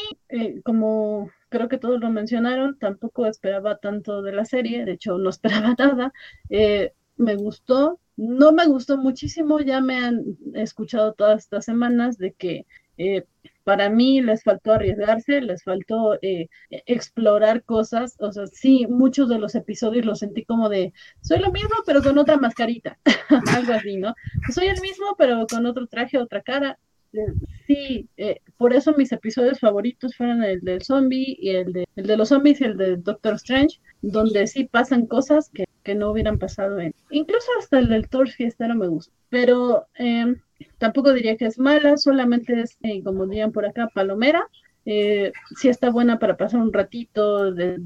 como 0.64 1.30
creo 1.48 1.68
que 1.68 1.78
todos 1.78 2.00
lo 2.00 2.10
mencionaron, 2.10 2.76
tampoco 2.78 3.26
esperaba 3.26 3.76
tanto 3.76 4.22
de 4.22 4.32
la 4.32 4.44
serie, 4.44 4.84
de 4.84 4.92
hecho 4.92 5.16
no 5.18 5.30
esperaba 5.30 5.76
nada. 5.78 6.12
Me 7.16 7.36
gustó, 7.36 8.00
no 8.16 8.52
me 8.52 8.66
gustó 8.66 8.96
muchísimo, 8.96 9.60
ya 9.60 9.80
me 9.80 9.96
han 9.96 10.24
escuchado 10.54 11.12
todas 11.12 11.42
estas 11.42 11.64
semanas 11.64 12.18
de 12.18 12.32
que 12.32 12.66
para 13.64 13.88
mí 13.88 14.20
les 14.20 14.44
faltó 14.44 14.72
arriesgarse, 14.72 15.40
les 15.40 15.64
faltó 15.64 16.18
explorar 16.70 17.64
cosas, 17.64 18.16
o 18.20 18.30
sea, 18.30 18.46
sí, 18.46 18.86
muchos 18.88 19.28
de 19.28 19.38
los 19.38 19.54
episodios 19.54 20.04
los 20.04 20.20
sentí 20.20 20.44
como 20.44 20.68
de, 20.68 20.92
soy 21.22 21.38
lo 21.40 21.50
mismo 21.50 21.74
pero 21.86 22.02
con 22.02 22.18
otra 22.18 22.36
mascarita, 22.36 22.98
algo 23.56 23.72
así, 23.72 23.96
¿no? 23.96 24.14
Soy 24.52 24.66
el 24.66 24.80
mismo 24.80 25.16
pero 25.18 25.46
con 25.46 25.66
otro 25.66 25.86
traje, 25.86 26.18
otra 26.18 26.42
cara, 26.42 26.78
sí, 27.66 28.08
eh, 28.16 28.40
por 28.56 28.72
eso 28.72 28.94
mis 28.96 29.12
episodios 29.12 29.60
favoritos 29.60 30.16
fueron 30.16 30.42
el 30.42 30.60
del 30.60 30.82
zombie 30.82 31.36
y 31.38 31.50
el 31.50 31.72
de, 31.72 31.86
el 31.96 32.06
de 32.06 32.16
los 32.16 32.28
zombies 32.28 32.60
y 32.60 32.64
el 32.64 32.76
de 32.76 32.96
Doctor 32.96 33.34
Strange, 33.34 33.80
donde 34.02 34.46
sí 34.46 34.64
pasan 34.64 35.06
cosas 35.06 35.50
que, 35.50 35.64
no 35.94 36.10
hubieran 36.10 36.38
pasado 36.38 36.80
en. 36.80 36.94
Incluso 37.10 37.46
hasta 37.58 37.78
el 37.78 37.90
del 37.90 38.08
Thor 38.08 38.30
Fiestero 38.30 38.74
me 38.74 38.88
gusta, 38.88 39.12
pero 39.28 39.86
em, 39.96 40.40
tampoco 40.78 41.12
diría 41.12 41.36
que 41.36 41.44
es 41.44 41.58
mala, 41.58 41.98
solamente 41.98 42.58
es, 42.58 42.78
eh, 42.82 43.02
como 43.02 43.26
dirían 43.26 43.52
por 43.52 43.66
acá, 43.66 43.90
palomera. 43.94 44.48
Eh, 44.86 45.32
sí 45.56 45.68
está 45.68 45.90
buena 45.90 46.18
para 46.18 46.36
pasar 46.36 46.60
un 46.60 46.72
ratito, 46.72 47.52
de, 47.52 47.78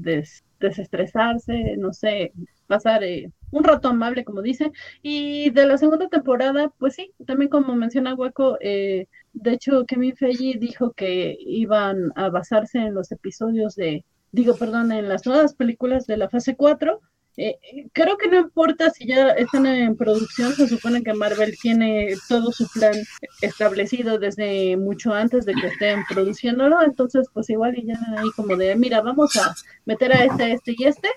desestresarse, 0.59 1.75
no 1.77 1.93
sé, 1.93 2.33
pasar 2.67 3.03
eh, 3.03 3.31
un 3.51 3.63
rato 3.63 3.87
amable, 3.89 4.23
como 4.25 4.41
dice. 4.41 4.71
Y 5.01 5.49
de 5.51 5.65
la 5.65 5.77
segunda 5.77 6.09
temporada, 6.09 6.71
pues 6.77 6.95
sí, 6.95 7.13
también 7.25 7.49
como 7.49 7.75
menciona 7.75 8.15
Hueco, 8.15 8.57
eh, 8.61 9.07
de 9.33 9.53
hecho, 9.53 9.85
Kevin 9.85 10.15
Feige 10.15 10.57
dijo 10.59 10.91
que 10.93 11.37
iban 11.39 12.11
a 12.15 12.29
basarse 12.29 12.79
en 12.79 12.93
los 12.93 13.11
episodios 13.11 13.75
de, 13.75 14.03
digo, 14.31 14.55
perdón, 14.55 14.91
en 14.91 15.07
las 15.07 15.25
nuevas 15.25 15.53
películas 15.53 16.07
de 16.07 16.17
la 16.17 16.29
fase 16.29 16.55
4. 16.55 16.99
Eh, 17.41 17.57
creo 17.93 18.17
que 18.17 18.27
no 18.27 18.37
importa 18.37 18.89
si 18.89 19.07
ya 19.07 19.29
están 19.29 19.65
en 19.65 19.95
producción, 19.95 20.51
se 20.51 20.67
supone 20.67 21.01
que 21.01 21.13
Marvel 21.13 21.55
tiene 21.61 22.13
todo 22.27 22.51
su 22.51 22.67
plan 22.67 22.93
establecido 23.41 24.19
desde 24.19 24.75
mucho 24.75 25.13
antes 25.13 25.45
de 25.45 25.53
que 25.53 25.67
estén 25.67 26.03
produciéndolo, 26.09 26.81
entonces 26.83 27.29
pues 27.33 27.49
igual 27.49 27.77
y 27.77 27.85
ya 27.85 27.97
ahí 28.17 28.29
como 28.35 28.57
de, 28.57 28.75
mira, 28.75 28.99
vamos 28.99 29.37
a 29.37 29.55
meter 29.85 30.11
a 30.11 30.25
este, 30.25 30.51
este 30.51 30.75
y 30.77 30.83
este, 30.83 31.09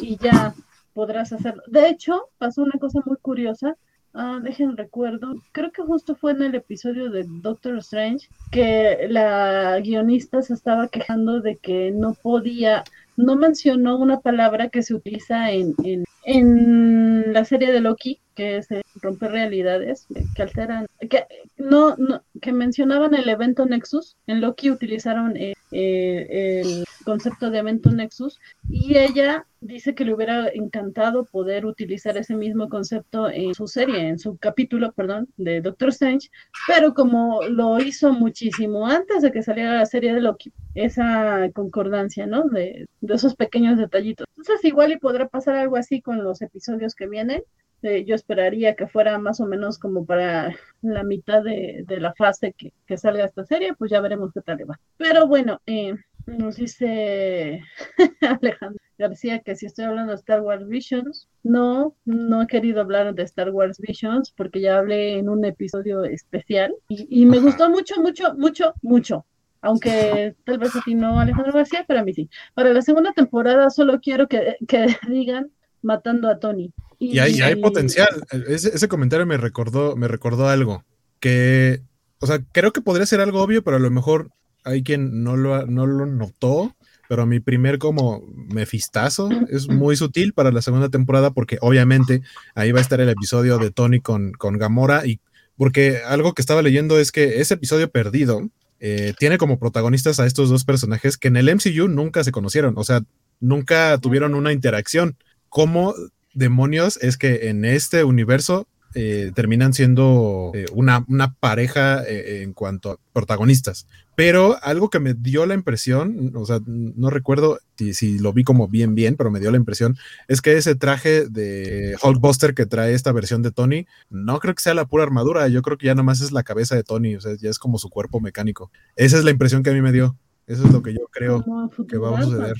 y 0.00 0.16
ya 0.18 0.54
podrás 0.92 1.32
hacerlo. 1.32 1.64
De 1.66 1.88
hecho, 1.88 2.28
pasó 2.38 2.62
una 2.62 2.78
cosa 2.78 3.00
muy 3.04 3.16
curiosa 3.16 3.76
Ah, 4.16 4.38
dejen 4.40 4.76
recuerdo, 4.76 5.34
creo 5.50 5.72
que 5.72 5.82
justo 5.82 6.14
fue 6.14 6.30
en 6.30 6.42
el 6.42 6.54
episodio 6.54 7.10
de 7.10 7.24
Doctor 7.26 7.78
Strange 7.78 8.28
que 8.52 9.08
la 9.10 9.80
guionista 9.80 10.40
se 10.40 10.54
estaba 10.54 10.86
quejando 10.86 11.40
de 11.40 11.56
que 11.56 11.90
no 11.90 12.14
podía, 12.14 12.84
no 13.16 13.36
mencionó 13.36 13.98
una 13.98 14.20
palabra 14.20 14.68
que 14.68 14.82
se 14.82 14.94
utiliza 14.94 15.50
en, 15.50 15.74
en, 15.84 16.04
en 16.24 17.32
la 17.32 17.44
serie 17.44 17.72
de 17.72 17.80
Loki, 17.80 18.20
que 18.34 18.56
es 18.56 18.68
romper 18.96 19.30
realidades, 19.30 20.06
que 20.34 20.42
alteran, 20.42 20.86
que 21.08 21.26
no, 21.56 21.96
no, 21.96 22.22
que 22.44 22.52
mencionaban 22.52 23.14
el 23.14 23.26
evento 23.30 23.64
Nexus, 23.64 24.18
en 24.26 24.42
Loki 24.42 24.70
utilizaron 24.70 25.34
eh, 25.34 25.54
eh, 25.72 26.60
el 26.62 26.84
concepto 27.02 27.50
de 27.50 27.56
evento 27.56 27.90
Nexus 27.90 28.38
y 28.68 28.98
ella 28.98 29.46
dice 29.62 29.94
que 29.94 30.04
le 30.04 30.12
hubiera 30.12 30.48
encantado 30.48 31.24
poder 31.24 31.64
utilizar 31.64 32.18
ese 32.18 32.36
mismo 32.36 32.68
concepto 32.68 33.30
en 33.30 33.54
su 33.54 33.66
serie, 33.66 34.08
en 34.08 34.18
su 34.18 34.36
capítulo, 34.36 34.92
perdón, 34.92 35.26
de 35.38 35.62
Doctor 35.62 35.88
Strange, 35.88 36.28
pero 36.66 36.92
como 36.92 37.40
lo 37.44 37.80
hizo 37.80 38.12
muchísimo 38.12 38.86
antes 38.86 39.22
de 39.22 39.32
que 39.32 39.42
saliera 39.42 39.78
la 39.78 39.86
serie 39.86 40.12
de 40.12 40.20
Loki, 40.20 40.52
esa 40.74 41.48
concordancia, 41.54 42.26
¿no? 42.26 42.42
De, 42.50 42.86
de 43.00 43.14
esos 43.14 43.34
pequeños 43.36 43.78
detallitos. 43.78 44.26
Entonces 44.36 44.62
igual 44.66 44.92
y 44.92 44.98
podrá 44.98 45.28
pasar 45.28 45.56
algo 45.56 45.76
así 45.76 46.02
con 46.02 46.22
los 46.22 46.42
episodios 46.42 46.94
que 46.94 47.08
vienen. 47.08 47.42
Eh, 47.84 48.06
yo 48.06 48.14
esperaría 48.14 48.74
que 48.76 48.86
fuera 48.86 49.18
más 49.18 49.40
o 49.40 49.46
menos 49.46 49.78
como 49.78 50.06
para 50.06 50.56
la 50.80 51.04
mitad 51.04 51.42
de, 51.42 51.84
de 51.86 52.00
la 52.00 52.14
fase 52.14 52.54
que, 52.56 52.72
que, 52.86 52.96
salga 52.96 53.26
esta 53.26 53.44
serie, 53.44 53.74
pues 53.74 53.90
ya 53.90 54.00
veremos 54.00 54.32
qué 54.32 54.40
tal 54.40 54.56
le 54.56 54.64
va. 54.64 54.80
Pero 54.96 55.26
bueno, 55.28 55.60
eh, 55.66 55.94
nos 56.26 56.56
dice 56.56 57.60
Alejandro 58.40 58.80
García 58.96 59.40
que 59.40 59.54
si 59.54 59.66
estoy 59.66 59.84
hablando 59.84 60.12
de 60.12 60.16
Star 60.16 60.40
Wars 60.40 60.66
Visions, 60.66 61.28
no, 61.42 61.94
no 62.06 62.42
he 62.42 62.46
querido 62.46 62.80
hablar 62.80 63.14
de 63.14 63.22
Star 63.24 63.50
Wars 63.50 63.78
Visions 63.78 64.32
porque 64.34 64.62
ya 64.62 64.78
hablé 64.78 65.18
en 65.18 65.28
un 65.28 65.44
episodio 65.44 66.04
especial 66.04 66.74
y, 66.88 67.06
y 67.10 67.26
me 67.26 67.38
gustó 67.38 67.68
mucho, 67.68 68.00
mucho, 68.00 68.34
mucho, 68.34 68.72
mucho. 68.80 69.26
Aunque 69.60 70.34
tal 70.46 70.56
vez 70.56 70.74
a 70.74 70.80
ti 70.80 70.94
no, 70.94 71.20
Alejandro 71.20 71.52
García, 71.52 71.84
pero 71.86 72.00
a 72.00 72.02
mí 72.02 72.14
sí. 72.14 72.30
Para 72.54 72.72
la 72.72 72.80
segunda 72.80 73.12
temporada 73.12 73.68
solo 73.68 74.00
quiero 74.00 74.26
que, 74.26 74.56
que 74.66 74.86
digan 75.08 75.50
matando 75.84 76.28
a 76.28 76.38
Tony. 76.38 76.72
Y, 76.98 77.16
y 77.16 77.18
hay, 77.18 77.40
hay, 77.40 77.56
potencial. 77.56 78.08
Ese, 78.48 78.74
ese, 78.74 78.88
comentario 78.88 79.26
me 79.26 79.36
recordó, 79.36 79.96
me 79.96 80.08
recordó 80.08 80.48
algo. 80.48 80.84
Que, 81.20 81.82
o 82.20 82.26
sea, 82.26 82.40
creo 82.52 82.72
que 82.72 82.80
podría 82.80 83.06
ser 83.06 83.20
algo 83.20 83.42
obvio, 83.42 83.62
pero 83.62 83.76
a 83.76 83.80
lo 83.80 83.90
mejor 83.90 84.30
hay 84.64 84.82
quien 84.82 85.22
no 85.22 85.36
lo, 85.36 85.66
no 85.66 85.86
lo 85.86 86.06
notó. 86.06 86.74
Pero 87.06 87.26
mi 87.26 87.38
primer 87.38 87.78
como 87.78 88.22
mefistazo 88.48 89.28
es 89.50 89.68
muy 89.68 89.94
sutil 89.94 90.32
para 90.32 90.50
la 90.50 90.62
segunda 90.62 90.88
temporada 90.88 91.32
porque 91.32 91.58
obviamente 91.60 92.22
ahí 92.54 92.72
va 92.72 92.78
a 92.78 92.82
estar 92.82 92.98
el 92.98 93.10
episodio 93.10 93.58
de 93.58 93.70
Tony 93.70 94.00
con, 94.00 94.32
con 94.32 94.56
Gamora 94.56 95.06
y 95.06 95.20
porque 95.56 95.98
algo 96.06 96.32
que 96.32 96.40
estaba 96.40 96.62
leyendo 96.62 96.98
es 96.98 97.12
que 97.12 97.40
ese 97.40 97.54
episodio 97.54 97.90
perdido 97.90 98.48
eh, 98.80 99.14
tiene 99.18 99.38
como 99.38 99.58
protagonistas 99.58 100.18
a 100.18 100.26
estos 100.26 100.48
dos 100.48 100.64
personajes 100.64 101.16
que 101.16 101.28
en 101.28 101.36
el 101.36 101.54
MCU 101.54 101.88
nunca 101.88 102.24
se 102.24 102.32
conocieron, 102.32 102.74
o 102.76 102.84
sea, 102.84 103.02
nunca 103.40 103.98
tuvieron 103.98 104.34
una 104.34 104.52
interacción. 104.52 105.16
¿Cómo 105.54 105.94
demonios 106.32 106.96
es 106.96 107.16
que 107.16 107.48
en 107.48 107.64
este 107.64 108.02
universo 108.02 108.66
eh, 108.96 109.30
terminan 109.36 109.72
siendo 109.72 110.50
eh, 110.52 110.66
una, 110.72 111.04
una, 111.06 111.34
pareja 111.34 112.02
eh, 112.02 112.42
en 112.42 112.52
cuanto 112.54 112.90
a 112.90 112.98
protagonistas? 113.12 113.86
Pero 114.16 114.56
algo 114.64 114.90
que 114.90 114.98
me 114.98 115.14
dio 115.14 115.46
la 115.46 115.54
impresión, 115.54 116.32
o 116.34 116.44
sea, 116.44 116.58
no 116.66 117.08
recuerdo 117.08 117.60
si, 117.78 117.94
si, 117.94 118.18
lo 118.18 118.32
vi 118.32 118.42
como 118.42 118.66
bien, 118.66 118.96
bien, 118.96 119.14
pero 119.14 119.30
me 119.30 119.38
dio 119.38 119.52
la 119.52 119.56
impresión, 119.56 119.96
es 120.26 120.42
que 120.42 120.56
ese 120.56 120.74
traje 120.74 121.28
de 121.28 121.94
Hulkbuster 122.02 122.54
que 122.54 122.66
trae 122.66 122.92
esta 122.92 123.12
versión 123.12 123.42
de 123.42 123.52
Tony, 123.52 123.86
no 124.10 124.40
creo 124.40 124.56
que 124.56 124.62
sea 124.62 124.74
la 124.74 124.86
pura 124.86 125.04
armadura, 125.04 125.46
yo 125.46 125.62
creo 125.62 125.78
que 125.78 125.86
ya 125.86 125.94
nomás 125.94 126.20
es 126.20 126.32
la 126.32 126.42
cabeza 126.42 126.74
de 126.74 126.82
Tony, 126.82 127.14
o 127.14 127.20
sea, 127.20 127.36
ya 127.36 127.48
es 127.48 127.60
como 127.60 127.78
su 127.78 127.90
cuerpo 127.90 128.18
mecánico. 128.18 128.72
Esa 128.96 129.18
es 129.18 129.24
la 129.24 129.30
impresión 129.30 129.62
que 129.62 129.70
a 129.70 129.74
mí 129.74 129.82
me 129.82 129.92
dio. 129.92 130.16
Eso 130.46 130.66
es 130.66 130.72
lo 130.72 130.82
que 130.82 130.92
yo 130.92 131.06
creo 131.10 131.42
no, 131.46 131.70
que 131.86 131.96
va 131.96 132.18
a 132.18 132.22
suceder. 132.22 132.54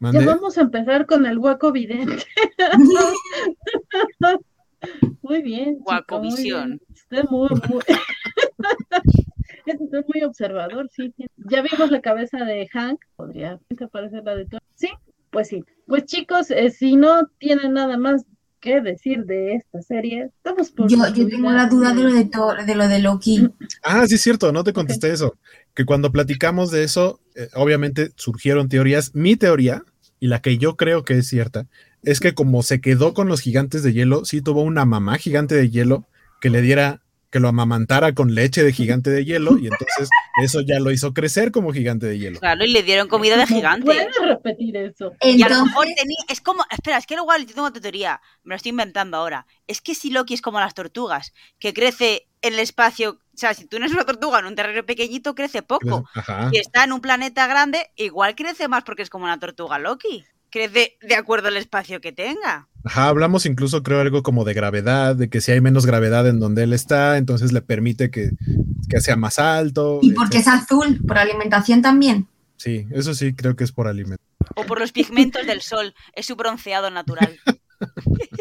Ya 0.00 0.24
vamos 0.24 0.58
a 0.58 0.62
empezar 0.62 1.06
con 1.06 1.26
el 1.26 1.38
hueco 1.38 1.72
vidente. 1.72 2.24
muy 5.22 5.42
bien. 5.42 5.78
Guaco 5.80 6.20
visión. 6.20 6.80
Usted 6.92 7.24
muy, 7.30 7.48
muy... 7.68 7.82
es 9.66 10.04
muy 10.12 10.22
observador, 10.22 10.88
sí. 10.92 11.14
Ya 11.50 11.62
vimos 11.62 11.90
la 11.90 12.00
cabeza 12.00 12.44
de 12.44 12.68
Hank. 12.68 13.00
Podría 13.16 13.58
parecer 13.90 14.22
la 14.24 14.36
de 14.36 14.46
Tony. 14.46 14.60
Sí, 14.74 14.88
pues 15.30 15.48
sí. 15.48 15.64
Pues 15.86 16.04
chicos, 16.04 16.50
eh, 16.50 16.70
si 16.70 16.96
no 16.96 17.28
tienen 17.38 17.72
nada 17.72 17.96
más 17.96 18.24
que 18.60 18.80
decir 18.80 19.24
de 19.26 19.56
esta 19.56 19.82
serie, 19.82 20.30
estamos 20.36 20.70
por. 20.70 20.88
Yo, 20.88 20.96
yo 21.14 21.28
tengo 21.28 21.52
la 21.52 21.66
duda 21.66 21.92
de 21.92 22.02
lo 22.02 22.12
de, 22.12 22.30
de 22.66 22.74
lo 22.74 22.88
de 22.88 22.98
Loki. 22.98 23.50
Ah, 23.82 24.06
sí, 24.06 24.14
es 24.14 24.22
cierto, 24.22 24.52
no 24.52 24.64
te 24.64 24.72
contesté 24.72 25.08
okay. 25.08 25.14
eso. 25.14 25.36
Que 25.74 25.84
cuando 25.84 26.12
platicamos 26.12 26.70
de 26.70 26.84
eso, 26.84 27.20
eh, 27.34 27.48
obviamente 27.54 28.10
surgieron 28.16 28.68
teorías. 28.68 29.14
Mi 29.14 29.36
teoría, 29.36 29.84
y 30.20 30.28
la 30.28 30.40
que 30.40 30.58
yo 30.58 30.76
creo 30.76 31.04
que 31.04 31.18
es 31.18 31.28
cierta, 31.28 31.66
es 32.04 32.20
que 32.20 32.34
como 32.34 32.62
se 32.62 32.80
quedó 32.80 33.14
con 33.14 33.28
los 33.28 33.40
gigantes 33.40 33.82
de 33.82 33.92
hielo, 33.92 34.24
sí 34.24 34.40
tuvo 34.40 34.62
una 34.62 34.84
mamá 34.84 35.18
gigante 35.18 35.54
de 35.54 35.70
hielo 35.70 36.06
que 36.40 36.50
le 36.50 36.60
diera, 36.60 37.00
que 37.30 37.40
lo 37.40 37.48
amamantara 37.48 38.14
con 38.14 38.34
leche 38.34 38.62
de 38.62 38.72
gigante 38.72 39.10
de 39.10 39.24
hielo, 39.24 39.58
y 39.58 39.66
entonces 39.66 40.08
eso 40.42 40.60
ya 40.60 40.78
lo 40.78 40.90
hizo 40.90 41.12
crecer 41.14 41.50
como 41.50 41.72
gigante 41.72 42.06
de 42.06 42.18
hielo. 42.18 42.38
Claro, 42.38 42.64
y 42.64 42.70
le 42.70 42.82
dieron 42.82 43.08
comida 43.08 43.36
de 43.36 43.46
gigante. 43.46 43.86
¿Puedes 43.86 44.16
repetir 44.20 44.76
eso? 44.76 45.12
Y 45.22 45.42
a 45.42 45.48
lo 45.48 45.64
mejor 45.64 45.86
tenía, 45.96 46.18
es 46.28 46.40
como, 46.40 46.64
espera, 46.70 46.98
es 46.98 47.06
que 47.06 47.14
igual 47.14 47.46
yo 47.46 47.54
tengo 47.54 47.66
otra 47.66 47.80
teoría, 47.80 48.20
me 48.44 48.50
lo 48.50 48.56
estoy 48.56 48.70
inventando 48.70 49.16
ahora. 49.16 49.46
Es 49.66 49.80
que 49.80 49.94
si 49.94 50.10
Loki 50.10 50.34
es 50.34 50.42
como 50.42 50.60
las 50.60 50.74
tortugas, 50.74 51.32
que 51.58 51.72
crece 51.72 52.28
en 52.42 52.52
el 52.52 52.60
espacio, 52.60 53.18
o 53.34 53.36
sea, 53.36 53.52
si 53.52 53.66
tú 53.66 53.78
no 53.78 53.84
eres 53.84 53.94
una 53.94 54.04
tortuga 54.04 54.38
en 54.38 54.46
un 54.46 54.54
terreno 54.54 54.84
pequeñito, 54.86 55.34
crece 55.34 55.62
poco. 55.62 56.08
Ajá. 56.14 56.50
Si 56.50 56.58
está 56.58 56.84
en 56.84 56.92
un 56.92 57.00
planeta 57.00 57.46
grande, 57.46 57.90
igual 57.96 58.34
crece 58.36 58.68
más 58.68 58.84
porque 58.84 59.02
es 59.02 59.10
como 59.10 59.24
una 59.24 59.40
tortuga 59.40 59.78
Loki. 59.78 60.24
Crece 60.50 60.96
de 61.02 61.16
acuerdo 61.16 61.48
al 61.48 61.56
espacio 61.56 62.00
que 62.00 62.12
tenga. 62.12 62.68
Ajá, 62.84 63.08
hablamos 63.08 63.44
incluso, 63.44 63.82
creo, 63.82 64.00
algo 64.00 64.22
como 64.22 64.44
de 64.44 64.54
gravedad, 64.54 65.16
de 65.16 65.28
que 65.28 65.40
si 65.40 65.50
hay 65.50 65.60
menos 65.60 65.84
gravedad 65.84 66.28
en 66.28 66.38
donde 66.38 66.62
él 66.62 66.72
está, 66.72 67.16
entonces 67.16 67.50
le 67.50 67.60
permite 67.60 68.10
que, 68.10 68.30
que 68.88 69.00
sea 69.00 69.16
más 69.16 69.40
alto. 69.40 69.98
Y 70.00 70.12
porque 70.12 70.38
es 70.38 70.46
azul, 70.46 71.00
por 71.06 71.18
alimentación 71.18 71.82
también. 71.82 72.28
Sí, 72.56 72.86
eso 72.92 73.14
sí, 73.14 73.34
creo 73.34 73.56
que 73.56 73.64
es 73.64 73.72
por 73.72 73.88
alimento. 73.88 74.22
O 74.54 74.64
por 74.64 74.78
los 74.78 74.92
pigmentos 74.92 75.44
del 75.46 75.60
sol, 75.60 75.94
es 76.12 76.26
su 76.26 76.36
bronceado 76.36 76.90
natural. 76.90 77.36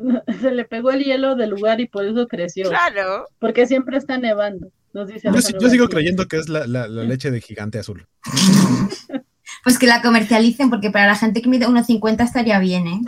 Se 0.40 0.50
le 0.52 0.64
pegó 0.64 0.90
el 0.90 1.04
hielo 1.04 1.36
del 1.36 1.50
lugar 1.50 1.80
y 1.80 1.86
por 1.86 2.04
eso 2.04 2.26
creció. 2.28 2.68
Claro. 2.68 3.26
Porque 3.38 3.66
siempre 3.66 3.96
está 3.96 4.18
nevando. 4.18 4.70
Nos 4.92 5.08
dice 5.08 5.28
yo, 5.32 5.58
yo 5.60 5.68
sigo 5.68 5.88
creyendo 5.88 6.26
que 6.26 6.36
es 6.36 6.48
la, 6.48 6.66
la, 6.66 6.88
la, 6.88 7.04
leche 7.04 7.30
de 7.30 7.40
gigante 7.40 7.78
azul. 7.78 8.06
Pues 9.62 9.78
que 9.78 9.86
la 9.86 10.00
comercialicen, 10.00 10.70
porque 10.70 10.90
para 10.90 11.08
la 11.08 11.16
gente 11.16 11.42
que 11.42 11.48
mide 11.48 11.66
1,50 11.66 12.24
estaría 12.24 12.58
bien, 12.60 12.86
¿eh? 12.86 13.00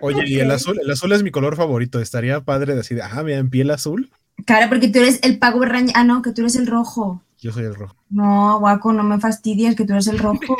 Oye, 0.00 0.20
okay. 0.20 0.34
y 0.34 0.40
el 0.40 0.50
azul, 0.50 0.78
el 0.80 0.90
azul 0.90 1.12
es 1.12 1.22
mi 1.22 1.30
color 1.30 1.56
favorito. 1.56 2.00
Estaría 2.00 2.40
padre 2.40 2.74
decir, 2.74 3.00
ah, 3.02 3.22
mira, 3.22 3.38
en 3.38 3.50
piel 3.50 3.70
azul. 3.70 4.10
Claro, 4.46 4.70
porque 4.70 4.88
tú 4.88 5.00
eres 5.00 5.20
el 5.24 5.38
pago 5.38 5.62
raña. 5.64 5.92
Ah, 5.94 6.04
no, 6.04 6.22
que 6.22 6.32
tú 6.32 6.42
eres 6.42 6.56
el 6.56 6.66
rojo. 6.66 7.22
Yo 7.38 7.52
soy 7.52 7.64
el 7.64 7.74
rojo. 7.74 7.96
No, 8.08 8.60
guaco, 8.60 8.92
no 8.92 9.02
me 9.02 9.20
fastidies, 9.20 9.76
que 9.76 9.84
tú 9.84 9.92
eres 9.92 10.06
el 10.06 10.18
rojo. 10.18 10.56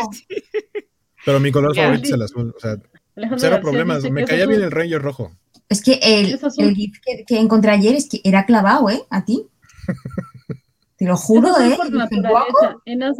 Pero 1.25 1.41
mi 1.41 1.53
color 1.53 1.75
favorito 1.75 2.05
es 2.05 2.13
el 2.13 2.23
azul. 2.23 2.55
O 2.57 2.61
sea, 2.61 2.77
Alejandro 3.17 3.39
cero 3.41 3.59
problemas. 3.63 4.11
Me 4.11 4.25
caía 4.25 4.47
bien 4.47 4.63
el 4.63 4.71
rayo 4.71 4.99
rojo. 4.99 5.33
Es 5.69 5.83
que 5.83 6.01
el, 6.03 6.39
el 6.59 6.75
GIF 6.75 7.01
que, 7.01 7.25
que, 7.25 7.39
encontré 7.39 7.71
ayer 7.71 7.95
es 7.95 8.09
que 8.09 8.21
era 8.25 8.45
clavado, 8.45 8.91
¿eh? 8.91 9.03
A 9.11 9.25
ti. 9.25 9.47
Te 10.97 11.07
lo 11.07 11.17
juro, 11.17 11.49
¿eh? 11.61 11.77
En, 12.85 13.03
As 13.03 13.17